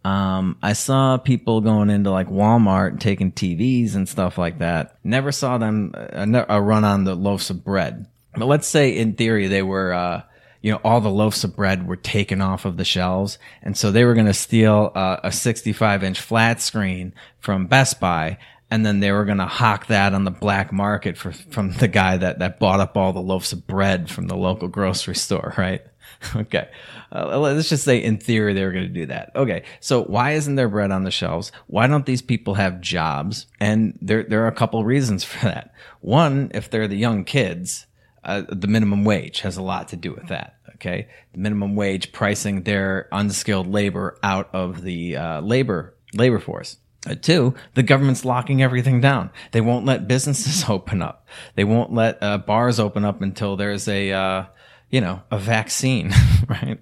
um, 0.03 0.57
i 0.61 0.73
saw 0.73 1.17
people 1.17 1.61
going 1.61 1.89
into 1.89 2.11
like 2.11 2.29
walmart 2.29 2.89
and 2.89 3.01
taking 3.01 3.31
tvs 3.31 3.95
and 3.95 4.07
stuff 4.07 4.37
like 4.37 4.59
that 4.59 4.95
never 5.03 5.31
saw 5.31 5.57
them 5.57 5.91
uh, 5.95 6.45
a 6.47 6.61
run 6.61 6.83
on 6.83 7.03
the 7.03 7.15
loaves 7.15 7.49
of 7.49 7.63
bread 7.63 8.05
but 8.35 8.45
let's 8.45 8.67
say 8.67 8.95
in 8.95 9.13
theory 9.13 9.47
they 9.47 9.63
were 9.63 9.91
uh, 9.91 10.21
you 10.65 10.71
know, 10.71 10.81
all 10.83 10.99
the 10.99 11.11
loaves 11.11 11.43
of 11.43 11.55
bread 11.55 11.87
were 11.87 11.95
taken 11.95 12.41
off 12.41 12.65
of 12.65 12.75
the 12.75 12.83
shelves. 12.83 13.37
And 13.61 13.77
so 13.77 13.91
they 13.91 14.03
were 14.03 14.15
going 14.15 14.25
to 14.25 14.33
steal 14.33 14.91
uh, 14.95 15.17
a 15.23 15.31
65 15.31 16.03
inch 16.03 16.19
flat 16.19 16.59
screen 16.59 17.13
from 17.37 17.67
Best 17.67 17.99
Buy. 17.99 18.39
And 18.71 18.83
then 18.83 18.99
they 18.99 19.11
were 19.11 19.25
going 19.25 19.37
to 19.37 19.45
hawk 19.45 19.85
that 19.87 20.15
on 20.15 20.23
the 20.23 20.31
black 20.31 20.73
market 20.73 21.19
for, 21.19 21.31
from 21.31 21.73
the 21.73 21.87
guy 21.87 22.17
that, 22.17 22.39
that 22.39 22.57
bought 22.57 22.79
up 22.79 22.97
all 22.97 23.13
the 23.13 23.21
loaves 23.21 23.53
of 23.53 23.67
bread 23.67 24.09
from 24.09 24.25
the 24.25 24.35
local 24.35 24.67
grocery 24.67 25.13
store, 25.13 25.53
right? 25.57 25.85
okay. 26.35 26.67
Uh, 27.11 27.37
let's 27.37 27.69
just 27.69 27.83
say 27.83 28.01
in 28.01 28.17
theory 28.17 28.55
they 28.55 28.65
were 28.65 28.71
going 28.71 28.87
to 28.87 28.89
do 28.89 29.05
that. 29.05 29.33
Okay. 29.35 29.65
So 29.81 30.03
why 30.05 30.31
isn't 30.31 30.55
there 30.55 30.67
bread 30.67 30.89
on 30.89 31.03
the 31.03 31.11
shelves? 31.11 31.51
Why 31.67 31.85
don't 31.85 32.07
these 32.07 32.23
people 32.23 32.55
have 32.55 32.81
jobs? 32.81 33.45
And 33.59 33.99
there, 34.01 34.23
there 34.23 34.43
are 34.45 34.47
a 34.47 34.51
couple 34.51 34.83
reasons 34.83 35.23
for 35.23 35.45
that. 35.45 35.75
One, 36.01 36.49
if 36.55 36.71
they're 36.71 36.87
the 36.87 36.97
young 36.97 37.23
kids, 37.23 37.85
uh, 38.23 38.41
the 38.49 38.67
minimum 38.67 39.05
wage 39.05 39.41
has 39.41 39.57
a 39.57 39.61
lot 39.61 39.89
to 39.89 39.95
do 39.95 40.11
with 40.11 40.29
that. 40.29 40.54
Okay. 40.75 41.07
The 41.33 41.39
minimum 41.39 41.75
wage 41.75 42.11
pricing 42.11 42.63
their 42.63 43.07
unskilled 43.11 43.67
labor 43.67 44.17
out 44.21 44.49
of 44.53 44.81
the, 44.81 45.17
uh, 45.17 45.41
labor, 45.41 45.95
labor 46.13 46.39
force. 46.39 46.77
Uh, 47.07 47.15
two, 47.15 47.53
the 47.75 47.83
government's 47.83 48.25
locking 48.25 48.63
everything 48.63 48.99
down. 48.99 49.29
They 49.51 49.61
won't 49.61 49.85
let 49.85 50.07
businesses 50.07 50.65
open 50.69 51.01
up. 51.01 51.27
They 51.55 51.63
won't 51.63 51.93
let 51.93 52.21
uh, 52.21 52.39
bars 52.39 52.79
open 52.79 53.05
up 53.05 53.21
until 53.21 53.55
there's 53.55 53.87
a, 53.87 54.11
uh, 54.11 54.45
you 54.89 55.01
know, 55.01 55.21
a 55.29 55.37
vaccine, 55.37 56.11
right? 56.47 56.79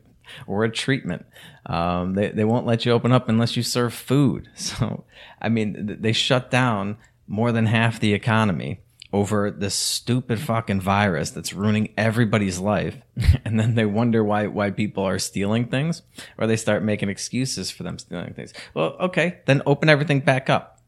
Or 0.47 0.63
a 0.63 0.71
treatment. 0.71 1.25
Um, 1.65 2.13
they, 2.13 2.29
they 2.29 2.45
won't 2.45 2.65
let 2.65 2.85
you 2.85 2.93
open 2.93 3.11
up 3.11 3.29
unless 3.29 3.57
you 3.57 3.63
serve 3.63 3.93
food. 3.93 4.49
So, 4.55 5.03
I 5.41 5.49
mean, 5.49 5.97
they 5.99 6.13
shut 6.13 6.49
down 6.49 6.97
more 7.27 7.51
than 7.51 7.65
half 7.65 7.99
the 7.99 8.13
economy 8.13 8.79
over 9.13 9.51
this 9.51 9.75
stupid 9.75 10.39
fucking 10.39 10.81
virus 10.81 11.29
that's 11.29 11.53
ruining 11.53 11.93
everybody's 11.95 12.57
life 12.59 12.97
and 13.45 13.59
then 13.59 13.75
they 13.75 13.85
wonder 13.85 14.23
why 14.23 14.47
why 14.47 14.71
people 14.71 15.03
are 15.03 15.19
stealing 15.19 15.67
things 15.67 16.01
or 16.37 16.47
they 16.47 16.57
start 16.57 16.83
making 16.83 17.09
excuses 17.09 17.69
for 17.69 17.83
them 17.83 17.99
stealing 17.99 18.33
things. 18.33 18.53
Well 18.73 18.97
okay 18.99 19.39
then 19.45 19.61
open 19.65 19.87
everything 19.87 20.19
back 20.19 20.49
up. 20.49 20.81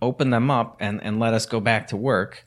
Open 0.00 0.30
them 0.30 0.50
up 0.50 0.76
and 0.80 1.02
and 1.02 1.18
let 1.18 1.34
us 1.34 1.44
go 1.44 1.58
back 1.60 1.88
to 1.88 1.96
work 1.96 2.44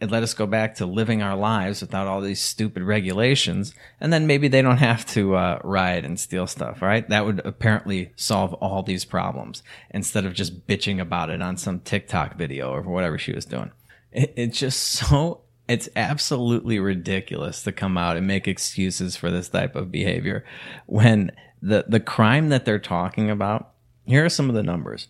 and 0.00 0.10
let 0.10 0.22
us 0.22 0.34
go 0.34 0.46
back 0.46 0.74
to 0.76 0.86
living 0.86 1.22
our 1.22 1.36
lives 1.36 1.80
without 1.80 2.08
all 2.08 2.20
these 2.20 2.40
stupid 2.40 2.82
regulations 2.82 3.74
and 4.00 4.12
then 4.12 4.26
maybe 4.26 4.48
they 4.48 4.62
don't 4.62 4.78
have 4.78 5.06
to 5.06 5.36
uh, 5.36 5.60
riot 5.62 6.04
and 6.04 6.18
steal 6.18 6.48
stuff 6.48 6.82
right? 6.82 7.08
That 7.08 7.24
would 7.24 7.40
apparently 7.44 8.10
solve 8.16 8.52
all 8.54 8.82
these 8.82 9.04
problems 9.04 9.62
instead 9.90 10.26
of 10.26 10.34
just 10.34 10.66
bitching 10.66 11.00
about 11.00 11.30
it 11.30 11.40
on 11.40 11.56
some 11.56 11.78
tiktok 11.78 12.36
video 12.36 12.72
or 12.72 12.82
whatever 12.82 13.18
she 13.18 13.32
was 13.32 13.44
doing 13.44 13.70
it, 14.14 14.32
it's 14.36 14.58
just 14.58 14.80
so 14.80 15.42
it's 15.68 15.88
absolutely 15.96 16.78
ridiculous 16.78 17.62
to 17.62 17.72
come 17.72 17.96
out 17.96 18.16
and 18.16 18.26
make 18.26 18.46
excuses 18.46 19.16
for 19.16 19.30
this 19.30 19.48
type 19.48 19.74
of 19.76 19.90
behavior 19.90 20.44
when 20.86 21.30
the 21.60 21.84
the 21.88 22.00
crime 22.00 22.48
that 22.50 22.64
they're 22.64 22.78
talking 22.78 23.30
about 23.30 23.72
here 24.06 24.24
are 24.24 24.30
some 24.30 24.48
of 24.48 24.54
the 24.54 24.62
numbers 24.62 25.08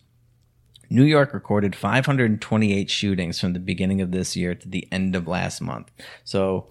New 0.90 1.04
York 1.04 1.34
recorded 1.34 1.74
528 1.74 2.90
shootings 2.90 3.40
from 3.40 3.52
the 3.52 3.58
beginning 3.58 4.00
of 4.00 4.12
this 4.12 4.36
year 4.36 4.54
to 4.54 4.68
the 4.68 4.86
end 4.92 5.16
of 5.16 5.26
last 5.26 5.60
month. 5.60 5.90
So, 6.24 6.68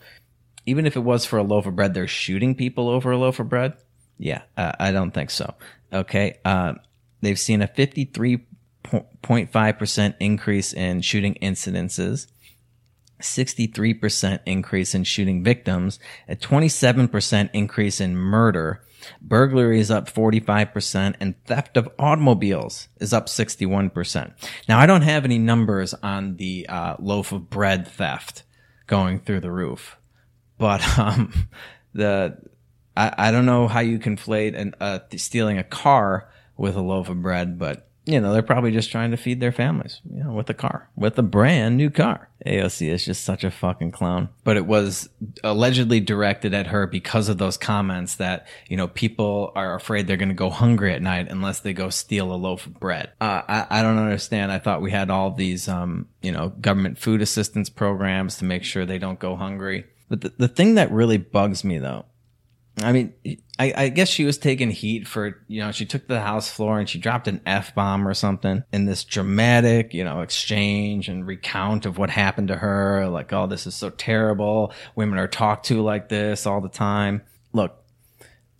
even 0.65 0.86
if 0.86 0.95
it 0.95 1.01
was 1.01 1.25
for 1.25 1.38
a 1.38 1.43
loaf 1.43 1.65
of 1.65 1.75
bread, 1.75 1.93
they're 1.93 2.07
shooting 2.07 2.55
people 2.55 2.88
over 2.88 3.11
a 3.11 3.17
loaf 3.17 3.39
of 3.39 3.49
bread. 3.49 3.73
Yeah, 4.17 4.43
uh, 4.55 4.71
I 4.79 4.91
don't 4.91 5.11
think 5.11 5.29
so. 5.29 5.53
Okay. 5.91 6.38
Uh, 6.45 6.75
they've 7.21 7.39
seen 7.39 7.61
a 7.61 7.67
53 7.67 8.45
0.5% 8.93 10.15
increase 10.19 10.73
in 10.73 11.01
shooting 11.01 11.35
incidences, 11.41 12.27
63% 13.21 14.39
increase 14.45 14.93
in 14.93 15.03
shooting 15.03 15.43
victims, 15.43 15.99
a 16.27 16.35
27% 16.35 17.49
increase 17.53 18.01
in 18.01 18.15
murder. 18.15 18.83
Burglary 19.21 19.79
is 19.79 19.91
up 19.91 20.09
45% 20.09 21.15
and 21.19 21.35
theft 21.45 21.75
of 21.77 21.89
automobiles 21.99 22.87
is 22.99 23.13
up 23.13 23.27
61%. 23.27 24.33
Now, 24.69 24.79
I 24.79 24.85
don't 24.85 25.01
have 25.01 25.25
any 25.25 25.37
numbers 25.37 25.93
on 25.95 26.37
the 26.37 26.67
uh, 26.69 26.95
loaf 26.99 27.31
of 27.31 27.49
bread 27.49 27.87
theft 27.87 28.43
going 28.87 29.19
through 29.19 29.41
the 29.41 29.51
roof, 29.51 29.97
but 30.57 30.97
um, 30.97 31.33
the 31.93 32.37
I, 32.95 33.13
I 33.17 33.31
don't 33.31 33.45
know 33.45 33.67
how 33.67 33.79
you 33.79 33.99
conflate 33.99 34.55
an, 34.55 34.75
uh, 34.79 34.99
stealing 35.15 35.57
a 35.57 35.63
car 35.63 36.29
with 36.57 36.75
a 36.75 36.81
loaf 36.81 37.09
of 37.09 37.21
bread, 37.21 37.57
but 37.57 37.89
you 38.06 38.20
know, 38.20 38.34
they're 38.34 38.41
probably 38.41 38.72
just 38.72 38.91
trying 38.91 39.12
to 39.12 39.18
feed 39.18 39.39
their 39.39 39.51
families, 39.51 40.01
you 40.10 40.24
know, 40.24 40.34
with 40.34 40.49
a 40.49 40.54
car, 40.54 40.89
with 40.95 41.18
a 41.18 41.24
brand 41.24 41.78
new 41.78 41.89
car. 41.89 42.30
AOC 42.45 42.89
is 42.89 43.06
just 43.06 43.24
such 43.24 43.45
a 43.45 43.51
fucking 43.51 43.91
clown. 43.91 44.28
But 44.43 44.58
it 44.58 44.66
was 44.66 45.10
allegedly 45.43 46.01
directed 46.01 46.54
at 46.54 46.68
her 46.68 46.86
because 46.86 47.30
of 47.30 47.38
those 47.38 47.56
comments 47.56 48.16
that, 48.16 48.45
you 48.68 48.76
know, 48.76 48.89
people 48.89 49.54
are 49.56 49.76
afraid 49.76 50.08
they're 50.08 50.18
going 50.18 50.28
to 50.30 50.36
go 50.36 50.49
hungry 50.49 50.93
at 50.93 51.01
night 51.01 51.30
unless 51.30 51.62
they 51.62 51.72
go 51.72 51.89
steal 51.89 52.34
a 52.34 52.36
loaf 52.36 52.66
of 52.66 52.80
bread. 52.80 53.12
Uh, 53.22 53.41
I, 53.47 53.68
I 53.70 53.82
don't 53.82 53.97
understand. 53.97 54.51
I 54.51 54.60
thought 54.60 54.82
we 54.82 54.91
had 54.91 55.10
all 55.10 55.32
these, 55.32 55.70
um, 55.70 56.10
you 56.22 56.34
know, 56.34 56.49
government 56.49 56.97
food 56.97 57.22
assistance 57.22 57.70
programs 57.70 58.38
to 58.38 58.45
make 58.45 58.66
sure 58.66 58.86
they 58.86 58.99
don't 58.99 59.20
go 59.20 59.38
hungry. 59.38 59.86
But 60.10 60.22
the, 60.22 60.34
the 60.38 60.47
thing 60.49 60.76
that 60.76 60.91
really 60.91 61.18
bugs 61.18 61.64
me 61.64 61.78
though 61.78 62.06
I 62.82 62.91
mean, 62.91 63.13
I, 63.59 63.74
I, 63.76 63.89
guess 63.89 64.09
she 64.09 64.26
was 64.26 64.39
taking 64.39 64.71
heat 64.71 65.07
for, 65.07 65.43
you 65.47 65.61
know, 65.61 65.71
she 65.71 65.86
took 65.86 66.07
the 66.07 66.21
house 66.21 66.49
floor 66.49 66.80
and 66.80 66.89
she 66.89 66.97
dropped 66.97 67.28
an 67.28 67.39
F 67.45 67.76
bomb 67.76 68.07
or 68.07 68.15
something 68.15 68.63
in 68.74 68.86
this 68.86 69.03
dramatic, 69.03 69.93
you 69.93 70.03
know, 70.03 70.21
exchange 70.21 71.07
and 71.07 71.28
recount 71.28 71.86
of 71.86 71.99
what 71.99 72.09
happened 72.09 72.47
to 72.47 72.55
her. 72.55 73.07
Like, 73.09 73.32
oh, 73.32 73.45
this 73.45 73.67
is 73.67 73.76
so 73.76 73.91
terrible. 73.91 74.74
Women 74.95 75.19
are 75.19 75.28
talked 75.28 75.67
to 75.67 75.84
like 75.84 76.09
this 76.09 76.47
all 76.47 76.61
the 76.61 76.69
time. 76.69 77.21
Look, 77.53 77.78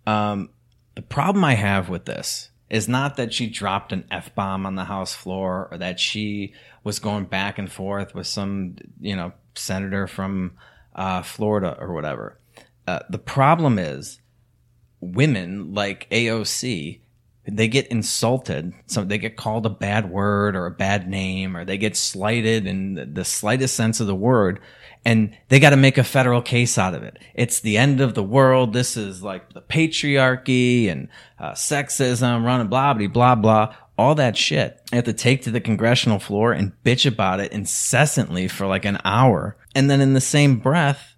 um, 0.06 0.50
the 0.94 1.02
problem 1.02 1.44
I 1.44 1.54
have 1.54 1.88
with 1.88 2.04
this 2.04 2.50
is 2.70 2.88
not 2.88 3.16
that 3.16 3.34
she 3.34 3.48
dropped 3.48 3.92
an 3.92 4.04
F 4.12 4.32
bomb 4.36 4.64
on 4.64 4.76
the 4.76 4.84
house 4.84 5.12
floor 5.12 5.68
or 5.72 5.78
that 5.78 5.98
she 5.98 6.54
was 6.84 7.00
going 7.00 7.24
back 7.24 7.58
and 7.58 7.70
forth 7.70 8.14
with 8.14 8.28
some, 8.28 8.76
you 9.00 9.16
know, 9.16 9.32
senator 9.56 10.06
from, 10.06 10.52
uh, 10.94 11.22
Florida 11.22 11.76
or 11.80 11.92
whatever 11.92 12.38
uh, 12.86 13.00
the 13.08 13.18
problem 13.18 13.78
is 13.78 14.20
women 15.00 15.74
like 15.74 16.08
AOC, 16.10 17.00
they 17.46 17.68
get 17.68 17.88
insulted. 17.88 18.72
So 18.86 19.04
they 19.04 19.18
get 19.18 19.36
called 19.36 19.66
a 19.66 19.70
bad 19.70 20.10
word 20.10 20.56
or 20.56 20.66
a 20.66 20.70
bad 20.70 21.08
name, 21.08 21.56
or 21.56 21.64
they 21.64 21.78
get 21.78 21.96
slighted 21.96 22.66
in 22.66 23.12
the 23.14 23.24
slightest 23.24 23.74
sense 23.74 24.00
of 24.00 24.06
the 24.06 24.14
word. 24.14 24.60
And 25.04 25.36
they 25.48 25.60
got 25.60 25.70
to 25.70 25.76
make 25.76 25.98
a 25.98 26.04
federal 26.04 26.40
case 26.40 26.78
out 26.78 26.94
of 26.94 27.02
it. 27.02 27.18
It's 27.34 27.60
the 27.60 27.76
end 27.76 28.00
of 28.00 28.14
the 28.14 28.22
world. 28.22 28.72
This 28.72 28.96
is 28.96 29.22
like 29.22 29.52
the 29.52 29.60
patriarchy 29.60 30.90
and 30.90 31.08
uh, 31.38 31.52
sexism, 31.52 32.42
running 32.42 32.68
blah, 32.68 32.94
blah, 32.94 33.08
blah, 33.08 33.34
blah. 33.34 33.76
All 33.98 34.14
that 34.14 34.36
shit. 34.36 34.80
They 34.90 34.96
have 34.96 35.04
to 35.04 35.12
take 35.12 35.42
to 35.42 35.50
the 35.50 35.60
congressional 35.60 36.18
floor 36.18 36.52
and 36.52 36.72
bitch 36.84 37.06
about 37.06 37.40
it 37.40 37.52
incessantly 37.52 38.48
for 38.48 38.66
like 38.66 38.86
an 38.86 38.98
hour. 39.04 39.56
And 39.74 39.90
then 39.90 40.00
in 40.00 40.14
the 40.14 40.20
same 40.22 40.58
breath, 40.58 41.13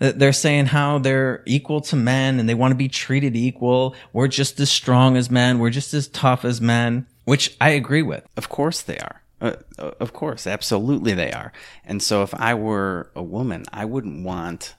they're 0.00 0.32
saying 0.32 0.66
how 0.66 0.98
they're 0.98 1.42
equal 1.44 1.82
to 1.82 1.96
men 1.96 2.40
and 2.40 2.48
they 2.48 2.54
want 2.54 2.72
to 2.72 2.76
be 2.76 2.88
treated 2.88 3.36
equal. 3.36 3.94
We're 4.14 4.28
just 4.28 4.58
as 4.58 4.70
strong 4.70 5.16
as 5.16 5.30
men. 5.30 5.58
We're 5.58 5.70
just 5.70 5.92
as 5.92 6.08
tough 6.08 6.44
as 6.44 6.60
men, 6.60 7.06
which 7.24 7.54
I 7.60 7.70
agree 7.70 8.00
with. 8.00 8.26
Of 8.36 8.48
course 8.48 8.80
they 8.80 8.98
are. 8.98 9.22
Uh, 9.42 9.56
uh 9.78 9.92
of 10.00 10.14
course, 10.14 10.46
absolutely 10.46 11.12
they 11.12 11.30
are. 11.32 11.52
And 11.84 12.02
so 12.02 12.22
if 12.22 12.34
I 12.34 12.54
were 12.54 13.10
a 13.14 13.22
woman, 13.22 13.66
I 13.72 13.84
wouldn't 13.84 14.24
want 14.24 14.74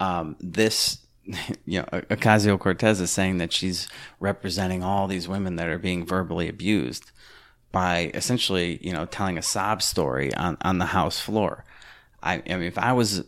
um, 0.00 0.36
this. 0.40 0.98
You 1.66 1.80
know, 1.80 1.86
Ocasio 2.08 2.56
Cortez 2.56 3.00
is 3.00 3.10
saying 3.10 3.38
that 3.38 3.52
she's 3.52 3.88
representing 4.20 4.84
all 4.84 5.08
these 5.08 5.26
women 5.26 5.56
that 5.56 5.66
are 5.66 5.78
being 5.78 6.06
verbally 6.06 6.48
abused 6.48 7.10
by 7.72 8.12
essentially, 8.14 8.78
you 8.80 8.92
know, 8.92 9.06
telling 9.06 9.36
a 9.36 9.42
sob 9.42 9.82
story 9.82 10.32
on, 10.34 10.56
on 10.62 10.78
the 10.78 10.86
House 10.86 11.18
floor. 11.18 11.64
I, 12.22 12.34
I 12.48 12.54
mean, 12.54 12.62
if 12.62 12.78
I 12.78 12.92
was 12.92 13.24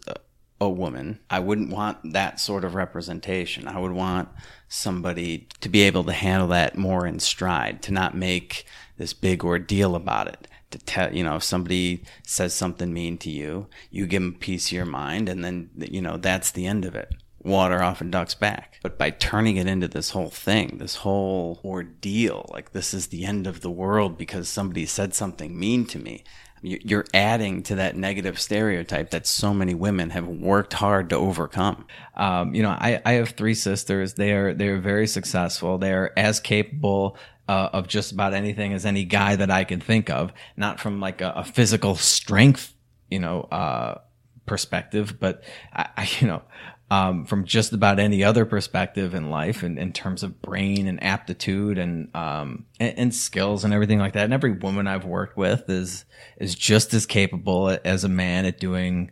a 0.60 0.68
woman. 0.68 1.20
I 1.30 1.40
wouldn't 1.40 1.70
want 1.72 2.12
that 2.12 2.40
sort 2.40 2.64
of 2.64 2.74
representation. 2.74 3.68
I 3.68 3.78
would 3.78 3.92
want 3.92 4.28
somebody 4.68 5.48
to 5.60 5.68
be 5.68 5.82
able 5.82 6.04
to 6.04 6.12
handle 6.12 6.48
that 6.48 6.76
more 6.76 7.06
in 7.06 7.20
stride, 7.20 7.82
to 7.82 7.92
not 7.92 8.16
make 8.16 8.64
this 8.96 9.12
big 9.12 9.44
ordeal 9.44 9.94
about 9.94 10.28
it. 10.28 10.48
To 10.72 10.78
tell, 10.78 11.14
you 11.14 11.24
know, 11.24 11.36
if 11.36 11.44
somebody 11.44 12.04
says 12.24 12.52
something 12.52 12.92
mean 12.92 13.16
to 13.18 13.30
you, 13.30 13.68
you 13.90 14.06
give 14.06 14.20
them 14.20 14.34
a 14.36 14.38
piece 14.38 14.66
of 14.66 14.72
your 14.72 14.84
mind, 14.84 15.28
and 15.30 15.42
then, 15.42 15.70
you 15.76 16.02
know, 16.02 16.18
that's 16.18 16.50
the 16.50 16.66
end 16.66 16.84
of 16.84 16.94
it. 16.94 17.14
Water 17.48 17.82
off 17.82 18.00
a 18.00 18.04
duck's 18.04 18.34
back. 18.34 18.78
But 18.82 18.98
by 18.98 19.10
turning 19.10 19.56
it 19.56 19.66
into 19.66 19.88
this 19.88 20.10
whole 20.10 20.30
thing, 20.30 20.78
this 20.78 20.96
whole 20.96 21.60
ordeal, 21.64 22.48
like 22.52 22.72
this 22.72 22.94
is 22.94 23.08
the 23.08 23.24
end 23.24 23.46
of 23.46 23.60
the 23.60 23.70
world 23.70 24.16
because 24.16 24.48
somebody 24.48 24.86
said 24.86 25.14
something 25.14 25.58
mean 25.58 25.86
to 25.86 25.98
me, 25.98 26.24
you're 26.62 27.04
adding 27.14 27.62
to 27.64 27.76
that 27.76 27.96
negative 27.96 28.38
stereotype 28.38 29.10
that 29.10 29.26
so 29.26 29.54
many 29.54 29.74
women 29.74 30.10
have 30.10 30.26
worked 30.26 30.72
hard 30.72 31.10
to 31.10 31.16
overcome. 31.16 31.86
Um, 32.16 32.54
you 32.54 32.62
know, 32.62 32.70
I, 32.70 33.00
I 33.04 33.12
have 33.12 33.30
three 33.30 33.54
sisters. 33.54 34.14
They 34.14 34.32
are 34.32 34.52
they're 34.54 34.78
very 34.78 35.06
successful. 35.06 35.78
They're 35.78 36.16
as 36.18 36.40
capable 36.40 37.16
uh, 37.48 37.70
of 37.72 37.88
just 37.88 38.12
about 38.12 38.34
anything 38.34 38.72
as 38.72 38.84
any 38.84 39.04
guy 39.04 39.36
that 39.36 39.50
I 39.50 39.64
can 39.64 39.80
think 39.80 40.10
of. 40.10 40.32
Not 40.56 40.80
from 40.80 41.00
like 41.00 41.20
a, 41.20 41.32
a 41.36 41.44
physical 41.44 41.94
strength, 41.94 42.74
you 43.10 43.20
know, 43.20 43.42
uh, 43.42 44.00
perspective, 44.46 45.18
but 45.20 45.44
I, 45.72 45.88
I, 45.96 46.10
you 46.20 46.26
know, 46.26 46.42
um, 46.90 47.26
from 47.26 47.44
just 47.44 47.72
about 47.72 47.98
any 47.98 48.24
other 48.24 48.46
perspective 48.46 49.14
in 49.14 49.30
life 49.30 49.62
in, 49.62 49.76
in 49.76 49.92
terms 49.92 50.22
of 50.22 50.40
brain 50.40 50.86
and 50.86 51.02
aptitude 51.02 51.76
and, 51.76 52.14
um, 52.16 52.64
and, 52.80 52.98
and 52.98 53.14
skills 53.14 53.64
and 53.64 53.74
everything 53.74 53.98
like 53.98 54.14
that. 54.14 54.24
And 54.24 54.32
every 54.32 54.52
woman 54.52 54.86
I've 54.86 55.04
worked 55.04 55.36
with 55.36 55.68
is, 55.68 56.06
is 56.38 56.54
just 56.54 56.94
as 56.94 57.04
capable 57.04 57.78
as 57.84 58.04
a 58.04 58.08
man 58.08 58.46
at 58.46 58.58
doing 58.58 59.10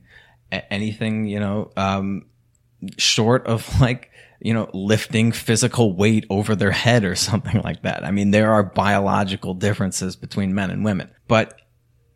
anything, 0.50 1.26
you 1.26 1.38
know, 1.38 1.70
um, 1.76 2.26
short 2.96 3.46
of 3.46 3.68
like, 3.80 4.10
you 4.40 4.54
know, 4.54 4.70
lifting 4.72 5.32
physical 5.32 5.94
weight 5.94 6.24
over 6.30 6.56
their 6.56 6.70
head 6.70 7.04
or 7.04 7.14
something 7.14 7.60
like 7.60 7.82
that. 7.82 8.04
I 8.04 8.10
mean, 8.10 8.30
there 8.30 8.52
are 8.52 8.62
biological 8.62 9.52
differences 9.52 10.16
between 10.16 10.54
men 10.54 10.70
and 10.70 10.82
women, 10.82 11.10
but 11.28 11.60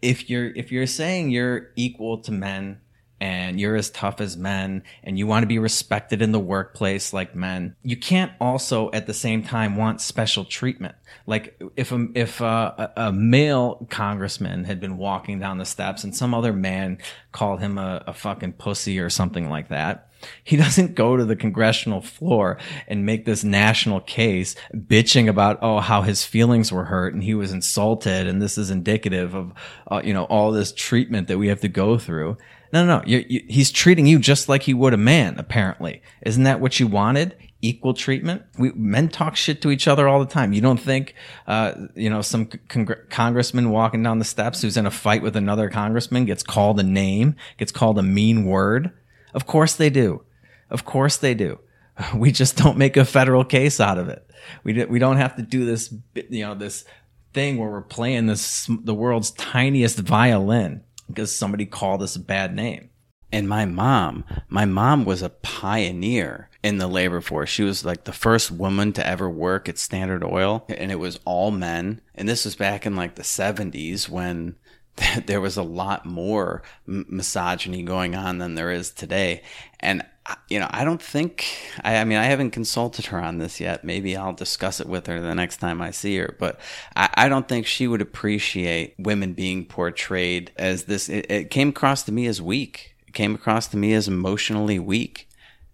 if 0.01 0.31
you're, 0.31 0.47
if 0.55 0.73
you're 0.73 0.87
saying 0.87 1.31
you're 1.31 1.69
equal 1.77 2.23
to 2.23 2.33
men, 2.33 2.81
and 3.21 3.61
you're 3.61 3.77
as 3.77 3.91
tough 3.91 4.21
as 4.21 4.37
men 4.37 4.83
and 5.05 5.19
you 5.19 5.27
want 5.27 5.43
to 5.43 5.47
be 5.47 5.59
respected 5.59 6.23
in 6.23 6.33
the 6.33 6.41
workplace 6.41 7.13
like 7.13 7.35
men, 7.35 7.77
you 7.83 7.97
can't 7.97 8.33
also 8.41 8.91
at 8.93 9.07
the 9.07 9.15
same 9.15 9.43
time 9.43 9.77
want 9.77 10.01
special 10.01 10.45
treatment. 10.45 10.95
Like 11.27 11.61
if 11.77 11.93
a, 11.93 12.07
if 12.15 12.41
a, 12.41 12.93
a 12.97 13.13
male 13.13 13.87
congressman 13.91 14.65
had 14.65 14.81
been 14.81 14.97
walking 14.97 15.39
down 15.39 15.59
the 15.59 15.65
steps 15.65 16.05
and 16.05 16.17
some 16.17 16.35
other 16.35 16.53
man 16.53 16.99
called 17.33 17.61
him 17.61 17.79
a, 17.79 18.03
a 18.07 18.15
fucking 18.15 18.55
pussy 18.55 18.99
or 18.99 19.11
something 19.11 19.51
like 19.51 19.69
that, 19.69 20.11
he 20.45 20.57
doesn't 20.57 20.95
go 20.95 21.17
to 21.17 21.25
the 21.25 21.37
congressional 21.37 22.01
floor 22.01 22.59
and 22.89 23.07
make 23.07 23.25
this 23.25 23.45
national 23.45 24.01
case 24.01 24.55
bitching 24.75 25.29
about, 25.29 25.59
oh, 25.63 25.81
how 25.81 26.03
his 26.03 26.25
feelings 26.25 26.73
were 26.73 26.85
hurt 26.85 27.15
and 27.15 27.23
he 27.23 27.35
was 27.35 27.53
insulted. 27.53 28.27
And 28.27 28.41
this 28.41 28.59
is 28.59 28.71
indicative 28.71 29.35
of, 29.35 29.53
uh, 29.91 30.03
you 30.05 30.15
know, 30.15 30.25
all 30.25 30.53
this 30.53 30.73
treatment 30.73 31.29
that 31.29 31.39
we 31.39 31.49
have 31.49 31.61
to 31.61 31.69
go 31.69 31.99
through. 31.99 32.37
No, 32.73 32.85
no, 32.85 32.99
no. 32.99 33.05
You, 33.05 33.25
you, 33.29 33.45
he's 33.49 33.71
treating 33.71 34.07
you 34.07 34.19
just 34.19 34.49
like 34.49 34.63
he 34.63 34.75
would 34.75 34.95
a 34.95 34.99
man, 34.99 35.39
apparently. 35.39 36.03
Isn't 36.23 36.45
that 36.45 36.61
what 36.61 36.79
you 36.79 36.87
wanted? 36.87 37.37
Equal 37.63 37.95
treatment? 37.95 38.43
We, 38.59 38.73
men 38.73 39.09
talk 39.09 39.37
shit 39.37 39.61
to 39.63 39.71
each 39.71 39.89
other 39.89 40.09
all 40.09 40.21
the 40.21 40.31
time. 40.31 40.53
You 40.53 40.61
don't 40.61 40.81
think, 40.81 41.15
uh, 41.47 41.73
you 41.95 42.09
know, 42.09 42.23
some 42.23 42.47
con- 42.47 42.89
congressman 43.11 43.71
walking 43.71 44.03
down 44.03 44.19
the 44.19 44.25
steps 44.25 44.63
who's 44.63 44.77
in 44.77 44.87
a 44.87 44.91
fight 44.91 45.23
with 45.23 45.37
another 45.37 45.69
congressman 45.69 46.25
gets 46.25 46.43
called 46.43 46.79
a 46.79 46.85
name, 46.85 47.35
gets 47.59 47.73
called 47.73 47.99
a 47.99 48.03
mean 48.03 48.45
word? 48.45 48.93
Of 49.35 49.47
course 49.47 49.75
they 49.75 49.91
do. 49.91 50.25
Of 50.71 50.85
course 50.85 51.17
they 51.17 51.35
do. 51.35 51.59
We 52.15 52.33
just 52.33 52.57
don't 52.57 52.79
make 52.79 52.97
a 52.97 53.05
federal 53.05 53.45
case 53.45 53.79
out 53.79 53.99
of 53.99 54.09
it. 54.09 54.27
We, 54.65 54.85
we 54.85 54.99
don't 54.99 55.19
have 55.19 55.37
to 55.37 55.43
do 55.43 55.67
this, 55.67 55.93
you 56.15 56.47
know, 56.47 56.55
this 56.55 56.87
thing 57.35 57.59
where 57.59 57.69
we're 57.69 57.83
playing 57.83 58.27
this, 58.27 58.71
the 58.71 58.95
world's 58.95 59.33
tiniest 59.33 59.99
violin 59.99 60.83
because 61.11 61.35
somebody 61.35 61.67
called 61.67 62.03
us 62.03 62.17
a 62.17 62.21
bad 62.21 62.55
name. 62.55 62.91
And 63.33 63.49
my 63.49 63.65
mom, 63.65 64.25
my 64.49 64.65
mom 64.65 65.05
was 65.05 65.23
a 65.23 65.29
pioneer 65.31 66.49
in 66.63 66.79
the 66.79 66.89
labor 66.89 67.21
force. 67.21 67.49
She 67.49 67.63
was 67.63 67.85
like 67.85 68.05
the 68.05 68.13
first 68.13 68.51
woman 68.51 68.93
to 68.95 69.07
ever 69.07 69.31
work 69.31 69.69
at 69.69 69.79
Standard 69.79 70.25
Oil, 70.25 70.65
and 70.69 70.91
it 70.91 70.99
was 70.99 71.21
all 71.25 71.51
men. 71.51 72.01
And 72.15 72.29
this 72.29 72.45
was 72.45 72.57
back 72.57 72.87
in 72.87 72.97
like 72.97 73.15
the 73.15 73.23
70s 73.23 74.09
when 74.09 74.57
there 75.27 75.41
was 75.41 75.57
a 75.57 75.63
lot 75.63 76.07
more 76.07 76.63
misogyny 76.87 77.83
going 77.83 78.15
on 78.17 78.39
than 78.39 78.57
there 78.57 78.73
is 78.73 78.91
today. 78.91 79.43
And 79.79 80.05
you 80.49 80.59
know, 80.59 80.69
I 80.71 80.85
don't 80.85 81.03
think 81.03 81.47
I, 81.83 81.97
I, 81.97 82.05
mean 82.05 82.19
I 82.19 82.25
haven't 82.25 82.51
consulted 82.51 83.07
her 83.07 83.21
on 83.21 83.39
this 83.39 83.61
yet. 83.61 83.85
Maybe 83.85 84.17
I'll 84.17 84.33
discuss 84.33 84.81
it 84.81 84.89
with 84.89 85.07
her 85.07 85.21
the 85.21 85.35
next 85.35 85.59
time 85.59 85.81
I 85.81 85.91
see 85.91 86.17
her. 86.19 86.37
But 86.39 86.61
I, 86.97 87.09
I 87.15 87.29
don't 87.29 87.49
think 87.49 87.67
she 87.67 87.87
would 87.87 88.03
appreciate 88.03 88.95
women 88.99 89.33
being 89.33 89.65
portrayed 89.65 90.53
as 90.57 90.85
this. 90.85 91.09
It, 91.09 91.31
it, 91.31 91.51
came 91.51 91.71
across 91.71 92.03
to 92.05 92.13
me 92.13 92.27
as 92.27 92.43
weak. 92.43 92.97
It 93.07 93.15
came 93.15 93.35
across 93.35 93.69
to 93.69 93.77
me 93.77 93.93
as 93.95 94.09
emotionally 94.09 94.79
weak. 94.79 95.29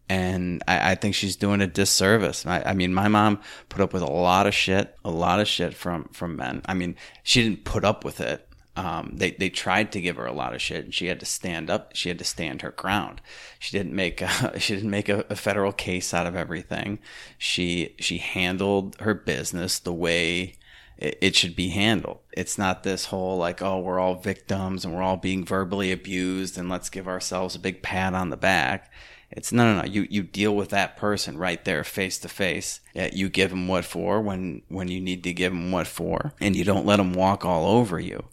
And 0.08 0.62
I, 0.68 0.92
I 0.92 0.94
think 0.94 1.14
she's 1.14 1.36
doing 1.36 1.60
a 1.60 1.66
disservice. 1.66 2.46
I, 2.46 2.62
I 2.62 2.74
mean, 2.74 2.94
my 2.94 3.08
mom 3.08 3.40
put 3.68 3.80
up 3.80 3.92
with 3.92 4.02
a 4.02 4.10
lot 4.10 4.46
of 4.46 4.54
shit, 4.54 4.94
a 5.04 5.10
lot 5.10 5.40
of 5.40 5.48
shit 5.48 5.74
from 5.74 6.04
from 6.12 6.36
men. 6.36 6.62
I 6.66 6.74
mean, 6.74 6.96
she 7.22 7.42
didn't 7.42 7.64
put 7.64 7.84
up 7.84 8.04
with 8.04 8.20
it 8.20 8.46
um, 8.76 9.12
they 9.14 9.30
they 9.32 9.48
tried 9.48 9.90
to 9.92 10.00
give 10.00 10.16
her 10.16 10.26
a 10.26 10.32
lot 10.32 10.54
of 10.54 10.60
shit, 10.60 10.84
and 10.84 10.94
she 10.94 11.06
had 11.06 11.18
to 11.20 11.26
stand 11.26 11.70
up. 11.70 11.92
She 11.94 12.10
had 12.10 12.18
to 12.18 12.24
stand 12.24 12.60
her 12.60 12.70
ground. 12.70 13.22
She 13.58 13.76
didn't 13.76 13.94
make 13.94 14.20
a, 14.20 14.52
she 14.60 14.74
didn't 14.74 14.90
make 14.90 15.08
a, 15.08 15.24
a 15.30 15.36
federal 15.36 15.72
case 15.72 16.12
out 16.12 16.26
of 16.26 16.36
everything. 16.36 16.98
She 17.38 17.94
she 17.98 18.18
handled 18.18 18.96
her 19.00 19.14
business 19.14 19.78
the 19.78 19.94
way 19.94 20.56
it, 20.98 21.18
it 21.22 21.36
should 21.36 21.56
be 21.56 21.68
handled. 21.70 22.18
It's 22.32 22.58
not 22.58 22.82
this 22.82 23.06
whole 23.06 23.38
like 23.38 23.62
oh 23.62 23.80
we're 23.80 23.98
all 23.98 24.16
victims 24.16 24.84
and 24.84 24.94
we're 24.94 25.02
all 25.02 25.16
being 25.16 25.44
verbally 25.44 25.90
abused 25.90 26.58
and 26.58 26.68
let's 26.68 26.90
give 26.90 27.08
ourselves 27.08 27.54
a 27.54 27.60
big 27.60 27.82
pat 27.82 28.14
on 28.14 28.28
the 28.28 28.36
back. 28.36 28.92
It's 29.30 29.52
no, 29.52 29.64
no, 29.64 29.80
no. 29.80 29.88
You 29.88 30.06
you 30.10 30.22
deal 30.22 30.54
with 30.54 30.68
that 30.68 30.96
person 30.98 31.38
right 31.38 31.64
there, 31.64 31.82
face 31.82 32.18
to 32.18 32.28
face. 32.28 32.80
You 32.94 33.28
give 33.30 33.50
them 33.50 33.68
what 33.68 33.86
for 33.86 34.20
when 34.20 34.62
when 34.68 34.88
you 34.88 35.00
need 35.00 35.24
to 35.24 35.32
give 35.32 35.52
them 35.52 35.72
what 35.72 35.86
for, 35.86 36.32
and 36.40 36.54
you 36.54 36.62
don't 36.62 36.86
let 36.86 36.98
them 36.98 37.14
walk 37.14 37.44
all 37.44 37.66
over 37.66 37.98
you 37.98 38.24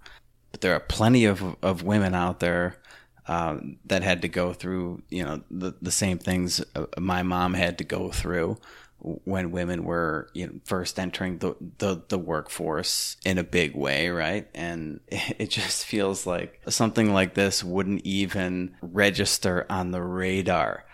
there 0.64 0.74
are 0.74 0.80
plenty 0.80 1.26
of 1.26 1.56
of 1.62 1.84
women 1.84 2.16
out 2.16 2.40
there 2.40 2.78
um, 3.28 3.78
that 3.86 4.02
had 4.02 4.22
to 4.24 4.28
go 4.28 4.54
through 4.54 5.04
you 5.10 5.24
know 5.24 5.44
the 5.52 5.76
the 5.82 5.92
same 5.92 6.18
things 6.18 6.64
uh, 6.76 6.86
my 6.98 7.22
mom 7.22 7.54
had 7.54 7.78
to 7.78 7.84
go 7.84 8.10
through 8.10 8.58
when 9.26 9.52
women 9.52 9.84
were 9.84 10.30
you 10.34 10.48
know 10.48 10.54
first 10.64 10.98
entering 10.98 11.38
the, 11.40 11.54
the 11.80 12.02
the 12.08 12.18
workforce 12.18 13.18
in 13.26 13.38
a 13.38 13.44
big 13.44 13.76
way 13.76 14.10
right? 14.10 14.48
And 14.56 15.02
it 15.10 15.50
just 15.50 15.86
feels 15.86 16.26
like 16.26 16.62
something 16.70 17.14
like 17.14 17.34
this 17.34 17.64
wouldn't 17.64 18.06
even 18.06 18.76
register 18.82 19.66
on 19.70 19.92
the 19.92 20.02
radar 20.02 20.86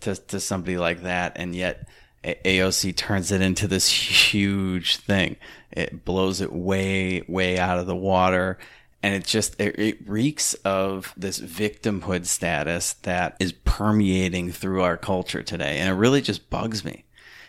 to, 0.00 0.14
to 0.16 0.40
somebody 0.40 0.78
like 0.78 1.02
that. 1.02 1.32
And 1.36 1.54
yet 1.54 1.88
AOC 2.24 2.96
turns 2.96 3.32
it 3.32 3.40
into 3.40 3.66
this 3.66 3.88
huge 4.32 4.96
thing. 4.96 5.36
It 5.70 6.04
blows 6.04 6.40
it 6.40 6.52
way, 6.52 7.22
way 7.28 7.58
out 7.58 7.78
of 7.78 7.86
the 7.86 7.96
water 7.96 8.58
and 9.02 9.14
it 9.14 9.24
just 9.24 9.60
it, 9.60 9.78
it, 9.78 10.08
reeks 10.08 10.54
of 10.64 11.14
this 11.16 11.40
victimhood 11.40 12.26
status 12.26 12.94
that 12.94 13.36
is 13.40 13.52
permeating 13.52 14.52
through 14.52 14.82
our 14.82 14.96
culture 14.96 15.42
today. 15.42 15.78
And 15.78 15.88
it 15.88 15.94
really 15.94 16.20
just 16.20 16.50
bugs 16.50 16.84
me. 16.84 17.04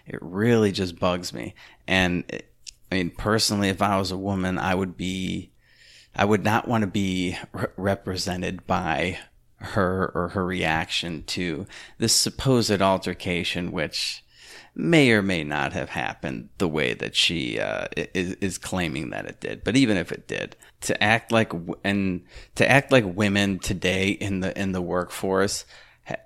It 0.06 0.19
really 0.22 0.72
just 0.72 0.99
bugs 0.99 1.34
me. 1.34 1.53
And 1.88 2.23
it, 2.30 2.52
i 2.91 2.95
mean 2.95 3.10
personally 3.10 3.69
if 3.69 3.82
i 3.82 3.98
was 3.98 4.11
a 4.11 4.18
woman 4.18 4.60
i 4.60 4.76
would 4.76 4.98
be 4.98 5.52
i 6.15 6.26
would 6.26 6.44
not 6.44 6.68
want 6.68 6.82
to 6.82 6.88
be 6.88 7.38
re- 7.53 7.68
represented 7.78 8.68
by 8.68 9.18
her 9.57 10.11
or 10.14 10.30
her 10.30 10.45
reaction 10.45 11.23
to 11.23 11.65
this 11.98 12.14
supposed 12.14 12.82
altercation 12.82 13.72
which 13.72 14.23
may 14.73 15.11
or 15.11 15.22
may 15.22 15.43
not 15.43 15.73
have 15.73 15.89
happened 15.89 16.49
the 16.57 16.68
way 16.68 16.93
that 16.93 17.15
she 17.15 17.60
uh, 17.60 17.88
is, 17.95 18.34
is 18.35 18.57
claiming 18.57 19.10
that 19.10 19.26
it 19.26 19.39
did. 19.39 19.64
But 19.64 19.76
even 19.76 19.98
if 19.98 20.11
it 20.11 20.27
did, 20.27 20.56
to 20.81 21.03
act 21.03 21.31
like 21.31 21.52
and 21.84 22.23
to 22.56 22.69
act 22.69 22.91
like 22.91 23.03
women 23.06 23.60
today 23.60 24.10
in 24.10 24.39
the 24.39 24.57
in 24.60 24.72
the 24.72 24.81
workforce 24.81 25.65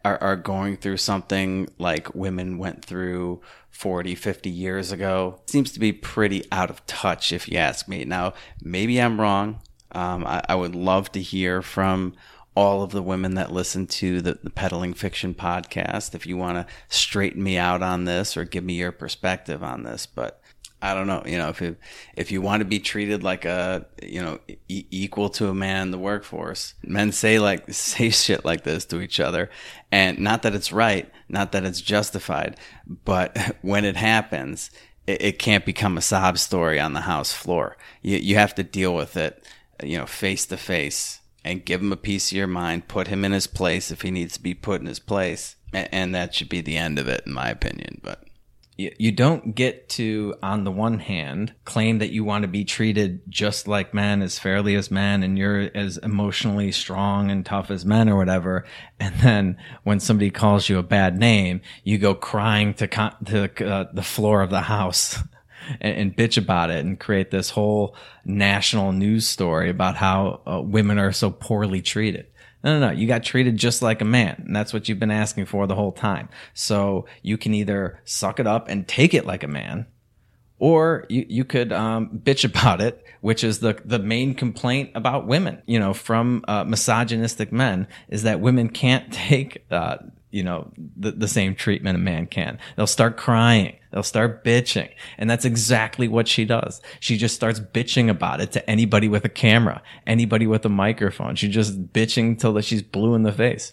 are, 0.04 0.18
are 0.22 0.36
going 0.36 0.78
through 0.78 0.98
something 0.98 1.70
like 1.78 2.16
women 2.16 2.58
went 2.58 2.84
through 2.86 3.42
40, 3.72 4.16
50 4.16 4.50
years 4.50 4.92
ago 4.92 5.42
seems 5.48 5.72
to 5.74 5.80
be 5.80 5.92
pretty 5.92 6.46
out 6.52 6.70
of 6.70 6.86
touch, 6.86 7.34
if 7.34 7.50
you 7.50 7.58
ask 7.58 7.88
me. 7.88 8.06
Now, 8.06 8.34
maybe 8.62 9.02
I'm 9.02 9.20
wrong. 9.20 9.60
Um, 9.92 10.26
I, 10.26 10.44
I 10.48 10.56
would 10.56 10.76
love 10.76 11.12
to 11.14 11.22
hear 11.22 11.62
from 11.62 12.14
all 12.56 12.82
of 12.82 12.92
the 12.92 13.04
women 13.04 13.36
that 13.36 13.52
listen 13.52 13.86
to 13.86 14.22
the, 14.22 14.40
the 14.42 14.50
peddling 14.50 14.94
fiction 14.94 15.34
podcast 15.34 16.16
if 16.16 16.26
you 16.26 16.38
want 16.38 16.56
to 16.56 16.74
straighten 16.88 17.44
me 17.44 17.58
out 17.58 17.84
on 17.84 18.06
this 18.06 18.36
or 18.36 18.46
give 18.46 18.64
me 18.64 18.74
your 18.74 18.92
perspective 18.92 19.62
on 19.62 19.84
this 19.84 20.06
but 20.06 20.42
i 20.82 20.94
don't 20.94 21.08
know 21.08 21.22
you 21.26 21.38
know 21.38 21.50
if 21.50 21.62
you, 21.62 21.76
if 22.16 22.32
you 22.32 22.42
want 22.42 22.62
to 22.62 22.66
be 22.66 22.80
treated 22.80 23.24
like 23.24 23.46
a 23.46 23.86
you 24.02 24.22
know 24.22 24.40
e- 24.70 24.86
equal 24.90 25.30
to 25.30 25.50
a 25.50 25.54
man 25.54 25.84
in 25.84 25.92
the 25.92 25.98
workforce 25.98 26.74
men 26.84 27.12
say 27.12 27.40
like 27.40 27.66
say 27.74 28.10
shit 28.10 28.46
like 28.46 28.64
this 28.64 28.86
to 28.86 29.02
each 29.02 29.20
other. 29.20 29.50
And 29.92 30.20
not 30.20 30.42
that 30.44 30.56
it's 30.56 30.72
right 30.72 31.10
not 31.30 31.52
that 31.52 31.66
it's 31.66 31.82
justified 31.82 32.58
but 33.04 33.38
when 33.62 33.86
it 33.86 33.96
happens 33.96 34.72
it, 35.08 35.22
it 35.22 35.40
can't 35.40 35.66
become 35.66 35.98
a 35.98 36.02
sob 36.02 36.38
story 36.38 36.80
on 36.80 36.94
the 36.94 37.02
house 37.02 37.32
floor. 37.32 37.78
You, 38.02 38.18
you 38.18 38.36
have 38.36 38.56
to 38.56 38.64
deal 38.64 38.96
with 38.96 39.18
it 39.18 39.44
you 39.84 39.98
know 39.98 40.06
face 40.06 40.46
to 40.48 40.58
face 40.58 41.20
and 41.46 41.64
give 41.64 41.80
him 41.80 41.94
a 41.94 41.98
piece 41.98 42.32
of 42.32 42.38
your 42.38 42.48
mind, 42.48 42.88
put 42.88 43.08
him 43.08 43.24
in 43.24 43.32
his 43.32 43.46
place 43.46 43.92
if 43.92 44.02
he 44.02 44.10
needs 44.10 44.34
to 44.34 44.42
be 44.42 44.56
put 44.56 44.82
in 44.82 44.88
his 44.88 45.00
place. 45.00 45.56
And 45.72 46.16
that 46.16 46.34
should 46.34 46.50
be 46.50 46.62
the 46.62 46.76
end 46.76 46.98
of 46.98 47.08
it, 47.08 47.24
in 47.26 47.34
my 47.34 47.50
opinion. 47.50 48.02
But 48.02 48.24
you 48.78 49.12
don't 49.12 49.56
get 49.56 49.88
to, 49.90 50.36
on 50.42 50.64
the 50.64 50.72
one 50.72 51.00
hand, 51.00 51.54
claim 51.64 52.00
that 52.00 52.12
you 52.12 52.24
want 52.24 52.42
to 52.42 52.48
be 52.48 52.66
treated 52.66 53.22
just 53.30 53.68
like 53.68 53.94
men, 53.94 54.22
as 54.22 54.40
fairly 54.40 54.76
as 54.76 54.92
men, 54.92 55.22
and 55.24 55.38
you're 55.38 55.70
as 55.74 55.98
emotionally 55.98 56.72
strong 56.72 57.30
and 57.30 57.46
tough 57.46 57.70
as 57.72 57.86
men 57.86 58.10
or 58.10 58.18
whatever. 58.18 58.66
And 59.00 59.16
then 59.20 59.58
when 59.84 60.00
somebody 60.00 60.32
calls 60.32 60.68
you 60.68 60.78
a 60.78 60.84
bad 60.84 61.18
name, 61.18 61.62
you 61.84 61.98
go 61.98 62.16
crying 62.16 62.74
to, 62.76 62.88
con- 62.88 63.16
to 63.26 63.66
uh, 63.66 63.86
the 63.94 64.04
floor 64.04 64.42
of 64.42 64.50
the 64.50 64.62
house 64.62 65.20
and, 65.82 65.98
and, 65.98 66.16
bitch 66.16 66.38
about 66.38 66.70
it 66.70 66.86
and 66.86 67.00
create 67.00 67.32
this 67.32 67.50
whole 67.50 67.96
national 68.24 68.92
news 68.92 69.28
story 69.28 69.70
about 69.70 69.96
how 69.96 70.42
uh, 70.46 70.62
women 70.62 71.00
are 71.00 71.12
so 71.12 71.30
poorly 71.32 71.82
treated. 71.82 72.28
No, 72.64 72.80
no, 72.80 72.88
no. 72.88 72.94
You 72.94 73.08
got 73.08 73.24
treated 73.24 73.58
just 73.58 73.84
like 73.84 74.02
a 74.02 74.06
man. 74.06 74.44
And 74.48 74.56
that's 74.56 74.74
what 74.74 74.90
you've 74.90 75.00
been 75.00 75.12
asking 75.12 75.46
for 75.46 75.68
the 75.68 75.76
whole 75.76 75.92
time. 75.92 76.30
So 76.56 77.06
you 77.22 77.38
can 77.38 77.54
either 77.54 78.00
suck 78.06 78.40
it 78.40 78.48
up 78.48 78.68
and 78.70 78.88
take 78.88 79.14
it 79.14 79.26
like 79.26 79.44
a 79.44 79.48
man, 79.48 79.86
or 80.58 81.06
you, 81.10 81.26
you 81.30 81.44
could 81.44 81.72
um, 81.72 82.22
bitch 82.24 82.44
about 82.46 82.82
it, 82.82 83.06
which 83.22 83.44
is 83.44 83.60
the 83.60 83.80
the 83.86 84.00
main 84.00 84.34
complaint 84.34 84.92
about 84.96 85.28
women, 85.28 85.62
you 85.66 85.80
know, 85.80 85.94
from 85.94 86.44
uh, 86.48 86.64
misogynistic 86.64 87.52
men, 87.52 87.88
is 88.08 88.24
that 88.24 88.40
women 88.40 88.70
can't 88.70 89.12
take, 89.14 89.66
uh, 89.70 89.98
you 90.36 90.44
know, 90.44 90.70
the, 90.98 91.12
the 91.12 91.30
same 91.30 91.56
treatment 91.56 91.96
a 91.96 92.00
man 92.00 92.28
can. 92.28 92.60
They'll 92.76 92.88
start 92.88 93.16
crying, 93.16 93.78
they'll 93.92 94.04
start 94.04 94.44
bitching, 94.44 94.90
and 95.18 95.30
that's 95.30 95.46
exactly 95.46 96.10
what 96.10 96.28
she 96.28 96.44
does. 96.44 96.82
She 97.00 97.18
just 97.18 97.36
starts 97.36 97.62
bitching 97.62 98.10
about 98.10 98.42
it 98.42 98.52
to 98.52 98.70
anybody 98.70 99.08
with 99.08 99.24
a 99.24 99.30
camera, 99.30 99.82
anybody 100.06 100.46
with 100.46 100.66
a 100.66 100.70
microphone. 100.70 101.36
She's 101.36 101.54
just 101.54 101.94
bitching 101.94 102.38
till 102.38 102.60
she's 102.60 102.82
blue 102.82 103.16
in 103.16 103.24
the 103.24 103.32
face. 103.32 103.72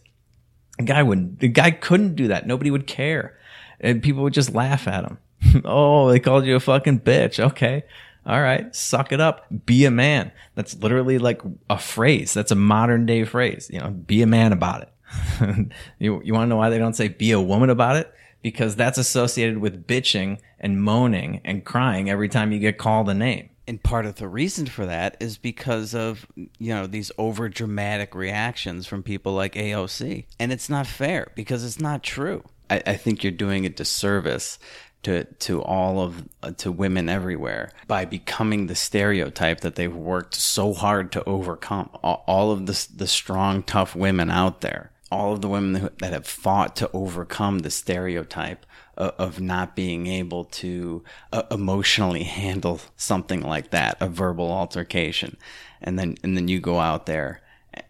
The 0.79 0.85
guy 0.85 1.03
wouldn't. 1.03 1.41
The 1.41 1.49
guy 1.49 1.73
couldn't 1.73 2.15
do 2.15 2.29
that. 2.29 2.47
Nobody 2.47 2.71
would 2.71 2.87
care, 2.87 3.37
and 3.81 4.01
people 4.01 4.23
would 4.23 4.33
just 4.33 4.55
laugh 4.55 4.87
at 4.87 5.05
him. 5.05 5.19
oh, 5.65 6.11
they 6.13 6.21
called 6.21 6.47
you 6.47 6.55
a 6.55 6.61
fucking 6.61 7.01
bitch. 7.01 7.41
Okay. 7.41 7.83
All 8.25 8.41
right. 8.41 8.73
Suck 8.73 9.11
it 9.11 9.21
up. 9.21 9.47
Be 9.67 9.85
a 9.85 9.91
man. 9.91 10.31
That's 10.55 10.77
literally 10.77 11.19
like 11.19 11.43
a 11.69 11.77
phrase. 11.77 12.33
That's 12.33 12.53
a 12.53 12.55
modern 12.55 13.05
day 13.05 13.25
phrase. 13.25 13.69
You 13.69 13.81
know, 13.81 13.91
be 13.91 14.23
a 14.23 14.29
man 14.29 14.53
about 14.53 14.83
it. 14.83 14.93
you, 15.99 16.23
you 16.23 16.33
want 16.33 16.45
to 16.45 16.47
know 16.49 16.57
why 16.57 16.71
they 16.71 16.79
don't 16.79 16.97
say 16.97 17.09
be 17.09 17.33
a 17.33 17.41
woman 17.41 17.71
about 17.71 17.97
it? 17.97 18.13
Because 18.43 18.75
that's 18.75 18.99
associated 18.99 19.59
with 19.59 19.87
bitching 19.87 20.39
and 20.59 20.83
moaning 20.83 21.41
and 21.45 21.65
crying 21.65 22.11
every 22.11 22.29
time 22.29 22.53
you 22.53 22.59
get 22.59 22.79
called 22.79 23.09
a 23.09 23.15
name. 23.15 23.51
And 23.69 23.81
part 23.81 24.07
of 24.07 24.17
the 24.17 24.27
reason 24.27 24.67
for 24.67 24.87
that 24.87 25.17
is 25.21 25.39
because 25.39 25.95
of, 25.95 26.27
you 26.35 26.75
know, 26.75 26.89
these 26.89 27.13
over 27.17 27.49
dramatic 27.49 28.15
reactions 28.15 28.87
from 28.87 29.05
people 29.05 29.35
like 29.35 29.55
AOC. 29.55 30.25
And 30.41 30.53
it's 30.53 30.69
not 30.69 30.87
fair 30.87 31.31
because 31.37 31.65
it's 31.65 31.81
not 31.81 32.03
true. 32.03 32.43
I, 32.69 32.83
I 32.87 32.97
think 32.97 33.23
you're 33.23 33.31
doing 33.31 33.65
a 33.65 33.69
disservice 33.69 34.59
to 35.03 35.25
to 35.25 35.63
all 35.63 36.01
of 36.01 36.29
uh, 36.43 36.53
to 36.53 36.71
women 36.71 37.09
everywhere 37.09 37.73
by 37.87 38.05
becoming 38.05 38.67
the 38.67 38.75
stereotype 38.75 39.61
that 39.61 39.75
they've 39.75 39.95
worked 39.95 40.35
so 40.35 40.73
hard 40.73 41.13
to 41.13 41.25
overcome. 41.25 41.91
All, 42.03 42.25
all 42.27 42.53
of 42.53 42.67
the 42.67 42.89
the 42.95 43.07
strong, 43.07 43.63
tough 43.63 43.95
women 43.95 44.31
out 44.31 44.61
there, 44.61 44.92
all 45.13 45.35
of 45.35 45.43
the 45.43 45.49
women 45.49 45.91
that 45.99 46.13
have 46.13 46.27
fought 46.27 46.75
to 46.77 46.91
overcome 46.93 47.61
the 47.61 47.71
stereotype 47.71 48.65
of, 48.97 49.11
of 49.19 49.41
not 49.41 49.77
being 49.77 50.07
able 50.07 50.45
to 50.47 51.05
uh, 51.33 51.43
emotionally 51.51 52.23
handle 52.43 52.81
something 52.97 53.43
like 53.43 53.71
that, 53.71 53.97
a 54.01 54.09
verbal 54.09 54.51
altercation, 54.51 55.37
and 55.83 55.99
then 55.99 56.17
and 56.25 56.37
then 56.37 56.49
you 56.49 56.59
go 56.59 56.81
out 56.81 57.07
there 57.07 57.43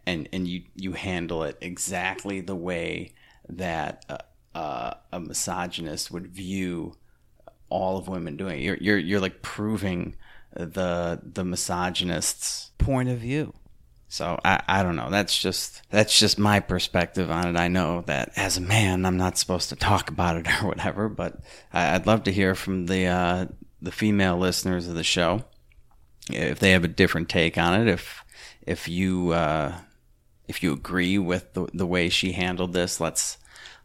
and 0.04 0.28
and 0.32 0.48
you 0.48 0.64
you 0.74 0.92
handle 0.92 1.44
it 1.44 1.56
exactly 1.60 2.40
the 2.40 2.56
way 2.56 3.14
that. 3.48 4.04
Uh, 4.08 4.18
uh, 4.54 4.92
a 5.10 5.18
misogynist 5.18 6.10
would 6.10 6.26
view 6.26 6.94
all 7.70 7.96
of 7.96 8.06
women 8.06 8.36
doing 8.36 8.60
it. 8.60 8.62
You're 8.62 8.76
you're 8.76 8.98
you're 8.98 9.20
like 9.20 9.40
proving 9.40 10.14
the 10.54 11.20
the 11.22 11.42
misogynist's 11.42 12.70
point 12.76 13.08
of 13.08 13.18
view. 13.18 13.54
So 14.12 14.38
I, 14.44 14.62
I 14.68 14.82
don't 14.82 14.96
know. 14.96 15.08
That's 15.08 15.40
just 15.40 15.80
that's 15.88 16.18
just 16.18 16.38
my 16.38 16.60
perspective 16.60 17.30
on 17.30 17.48
it. 17.48 17.58
I 17.58 17.68
know 17.68 18.02
that 18.02 18.30
as 18.36 18.58
a 18.58 18.60
man, 18.60 19.06
I'm 19.06 19.16
not 19.16 19.38
supposed 19.38 19.70
to 19.70 19.76
talk 19.76 20.10
about 20.10 20.36
it 20.36 20.46
or 20.62 20.68
whatever, 20.68 21.08
but 21.08 21.40
I, 21.72 21.94
would 21.94 22.06
love 22.06 22.24
to 22.24 22.30
hear 22.30 22.54
from 22.54 22.84
the 22.84 23.06
uh, 23.06 23.46
the 23.80 23.90
female 23.90 24.36
listeners 24.36 24.86
of 24.86 24.96
the 24.96 25.02
show 25.02 25.46
if 26.30 26.58
they 26.58 26.72
have 26.72 26.84
a 26.84 26.88
different 26.88 27.30
take 27.30 27.56
on 27.56 27.80
it. 27.80 27.88
If 27.88 28.22
if 28.66 28.86
you 28.86 29.30
uh, 29.30 29.78
if 30.46 30.62
you 30.62 30.74
agree 30.74 31.16
with 31.16 31.54
the 31.54 31.68
the 31.72 31.86
way 31.86 32.10
she 32.10 32.32
handled 32.32 32.74
this, 32.74 33.00
let's 33.00 33.38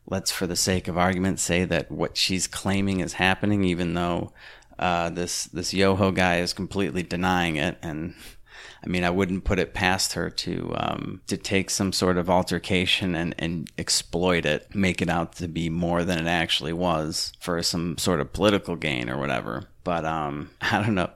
let's, 0.08 0.30
for 0.30 0.46
the 0.46 0.58
sake 0.58 0.90
of 0.90 0.98
argument, 0.98 1.40
say 1.40 1.64
that 1.64 1.90
what 1.90 2.18
she's 2.18 2.48
claiming 2.48 3.00
is 3.00 3.14
happening, 3.14 3.64
even 3.64 3.94
though 3.94 4.34
uh, 4.78 5.10
this 5.10 5.46
this 5.46 5.74
Yoho 5.74 6.12
guy 6.12 6.40
is 6.40 6.52
completely 6.52 7.02
denying 7.02 7.56
it. 7.56 7.78
And 7.82 8.14
I 8.84 8.88
mean, 8.88 9.04
I 9.04 9.10
wouldn't 9.10 9.44
put 9.44 9.60
it 9.60 9.74
past 9.74 10.14
her 10.14 10.30
to 10.30 10.74
um, 10.78 11.22
to 11.28 11.38
take 11.38 11.70
some 11.70 11.92
sort 11.92 12.18
of 12.18 12.30
altercation 12.30 13.16
and, 13.16 13.36
and 13.38 13.70
exploit 13.78 14.46
it, 14.46 14.74
make 14.76 15.02
it 15.02 15.10
out 15.10 15.34
to 15.36 15.48
be 15.48 15.70
more 15.70 16.04
than 16.04 16.20
it 16.20 16.30
actually 16.30 16.74
was 16.74 17.34
for 17.40 17.62
some 17.64 17.98
sort 17.98 18.20
of 18.20 18.34
political 18.34 18.76
gain 18.76 19.10
or 19.10 19.18
whatever. 19.18 19.68
But 19.88 20.04
um, 20.04 20.50
I 20.62 20.82
don't 20.82 20.96
know. 20.96 21.10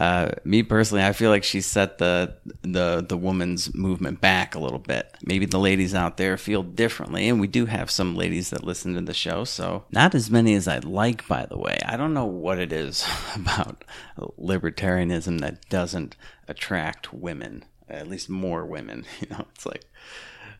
Uh, 0.00 0.30
me 0.44 0.62
personally, 0.62 1.02
I 1.02 1.12
feel 1.12 1.30
like 1.30 1.42
she 1.42 1.60
set 1.60 1.98
the 1.98 2.36
the 2.62 3.04
the 3.06 3.16
woman's 3.16 3.74
movement 3.74 4.20
back 4.20 4.54
a 4.54 4.60
little 4.60 4.78
bit. 4.78 5.12
Maybe 5.24 5.44
the 5.44 5.58
ladies 5.58 5.92
out 5.92 6.18
there 6.18 6.36
feel 6.36 6.62
differently, 6.62 7.28
and 7.28 7.40
we 7.40 7.48
do 7.48 7.66
have 7.66 7.90
some 7.90 8.14
ladies 8.14 8.50
that 8.50 8.62
listen 8.62 8.94
to 8.94 9.00
the 9.00 9.12
show. 9.12 9.42
So 9.42 9.86
not 9.90 10.14
as 10.14 10.30
many 10.30 10.54
as 10.54 10.68
I'd 10.68 10.84
like, 10.84 11.26
by 11.26 11.46
the 11.46 11.58
way. 11.58 11.80
I 11.84 11.96
don't 11.96 12.14
know 12.14 12.24
what 12.24 12.60
it 12.60 12.72
is 12.72 13.04
about 13.34 13.82
libertarianism 14.38 15.40
that 15.40 15.68
doesn't 15.68 16.14
attract 16.46 17.12
women, 17.12 17.64
at 17.88 18.06
least 18.06 18.30
more 18.30 18.64
women. 18.64 19.04
You 19.20 19.30
know, 19.30 19.46
it's 19.52 19.66
like 19.66 19.84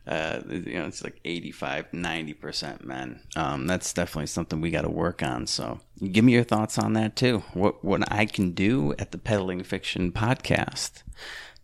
uh, 0.05 0.41
you 0.49 0.77
know, 0.77 0.85
it's 0.85 1.03
like 1.03 1.19
85, 1.23 1.91
90% 1.91 2.83
men. 2.83 3.21
Um, 3.35 3.67
that's 3.67 3.93
definitely 3.93 4.27
something 4.27 4.59
we 4.59 4.71
got 4.71 4.81
to 4.81 4.89
work 4.89 5.23
on. 5.23 5.47
So 5.47 5.79
give 6.11 6.25
me 6.25 6.33
your 6.33 6.43
thoughts 6.43 6.77
on 6.77 6.93
that 6.93 7.15
too. 7.15 7.43
What, 7.53 7.83
what 7.83 8.11
I 8.11 8.25
can 8.25 8.51
do 8.51 8.93
at 8.99 9.11
the 9.11 9.17
Peddling 9.17 9.63
Fiction 9.63 10.11
podcast 10.11 11.03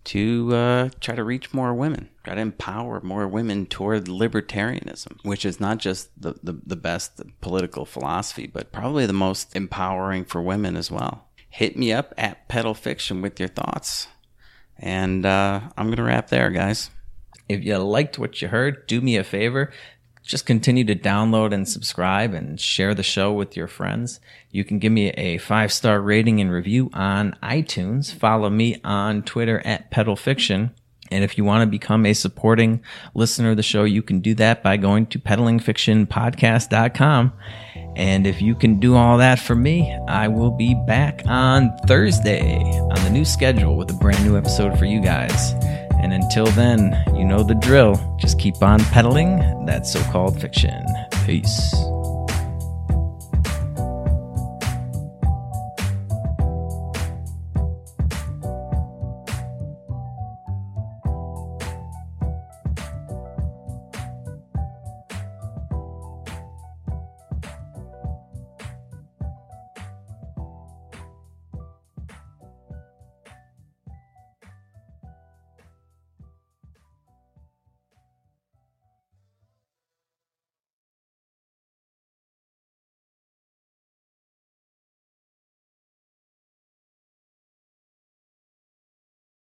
to 0.06 0.56
uh, 0.56 0.90
try 1.02 1.16
to 1.16 1.24
reach 1.24 1.53
more 1.53 1.74
women, 1.74 2.10
try 2.24 2.36
to 2.36 2.41
empower 2.41 3.02
more 3.02 3.28
women 3.28 3.66
toward 3.66 4.06
libertarianism, 4.06 5.18
which 5.24 5.45
is 5.45 5.60
not 5.60 5.78
just 5.78 6.10
the, 6.20 6.36
the, 6.41 6.57
the 6.66 6.78
best 6.78 7.22
political 7.41 7.86
philosophy, 7.86 8.48
but 8.48 8.72
probably 8.72 9.06
the 9.06 9.14
most 9.14 9.53
empowering 9.53 10.24
for 10.24 10.41
women 10.41 10.78
as 10.78 10.90
well. 10.90 11.28
Hit 11.49 11.76
me 11.76 11.91
up 11.91 12.14
at 12.18 12.48
Pedal 12.48 12.74
Fiction 12.74 13.22
with 13.22 13.40
your 13.40 13.49
thoughts. 13.49 14.07
And 14.78 15.26
uh, 15.26 15.60
I'm 15.76 15.88
going 15.88 15.98
to 15.98 16.03
wrap 16.03 16.30
there, 16.30 16.52
guys. 16.52 16.90
If 17.50 17.66
you 17.66 17.78
liked 17.80 18.20
what 18.20 18.42
you 18.42 18.48
heard, 18.48 18.88
do 18.88 19.02
me 19.02 19.18
a 19.18 19.24
favor. 19.24 19.74
Just 20.24 20.46
continue 20.46 20.84
to 20.86 20.96
download 20.96 21.52
and 21.52 21.68
subscribe 21.68 22.36
and 22.36 22.62
share 22.62 22.94
the 22.94 23.02
show 23.02 23.34
with 23.34 23.58
your 23.58 23.68
friends. 23.68 24.20
You 24.52 24.64
can 24.64 24.78
give 24.78 24.92
me 24.92 25.10
a 25.10 25.40
five 25.40 25.74
star 25.74 26.00
rating 26.00 26.40
and 26.40 26.52
review 26.52 26.92
on 26.94 27.36
iTunes. 27.42 28.14
Follow 28.14 28.52
me 28.52 28.80
on 28.84 29.24
Twitter 29.24 29.64
at 29.66 29.90
Pedal 29.90 30.16
Fiction. 30.16 30.76
And 31.12 31.24
if 31.24 31.40
you 31.40 31.44
want 31.44 31.64
to 31.64 31.68
become 31.68 32.06
a 32.06 32.14
supporting 32.14 32.84
listener 33.16 33.50
of 33.50 33.58
the 33.58 33.64
show, 33.64 33.84
you 33.84 34.04
can 34.04 34.20
do 34.20 34.36
that 34.36 34.62
by 34.62 34.78
going 34.78 35.08
to 35.08 35.18
peddlingfictionpodcast.com. 35.18 37.34
And 37.96 38.28
if 38.28 38.44
you 38.44 38.54
can 38.54 38.80
do 38.80 38.96
all 38.96 39.18
that 39.18 39.40
for 39.40 39.56
me, 39.56 39.92
I 40.08 40.28
will 40.28 40.52
be 40.52 40.76
back 40.86 41.24
on 41.26 41.76
Thursday 41.88 42.62
on 42.62 43.04
the 43.04 43.10
new 43.10 43.26
schedule 43.26 43.76
with 43.76 43.90
a 43.90 43.96
brand 43.96 44.24
new 44.24 44.38
episode 44.38 44.78
for 44.78 44.86
you 44.86 45.02
guys. 45.02 45.56
And 46.02 46.14
until 46.14 46.46
then, 46.48 47.04
you 47.16 47.26
know 47.26 47.44
the 47.44 47.56
drill. 47.56 48.00
Just 48.18 48.40
keep 48.40 48.62
on 48.62 48.80
peddling 48.86 49.66
that 49.66 49.86
so 49.86 50.02
called 50.12 50.40
fiction. 50.40 50.86
Peace. 51.26 51.74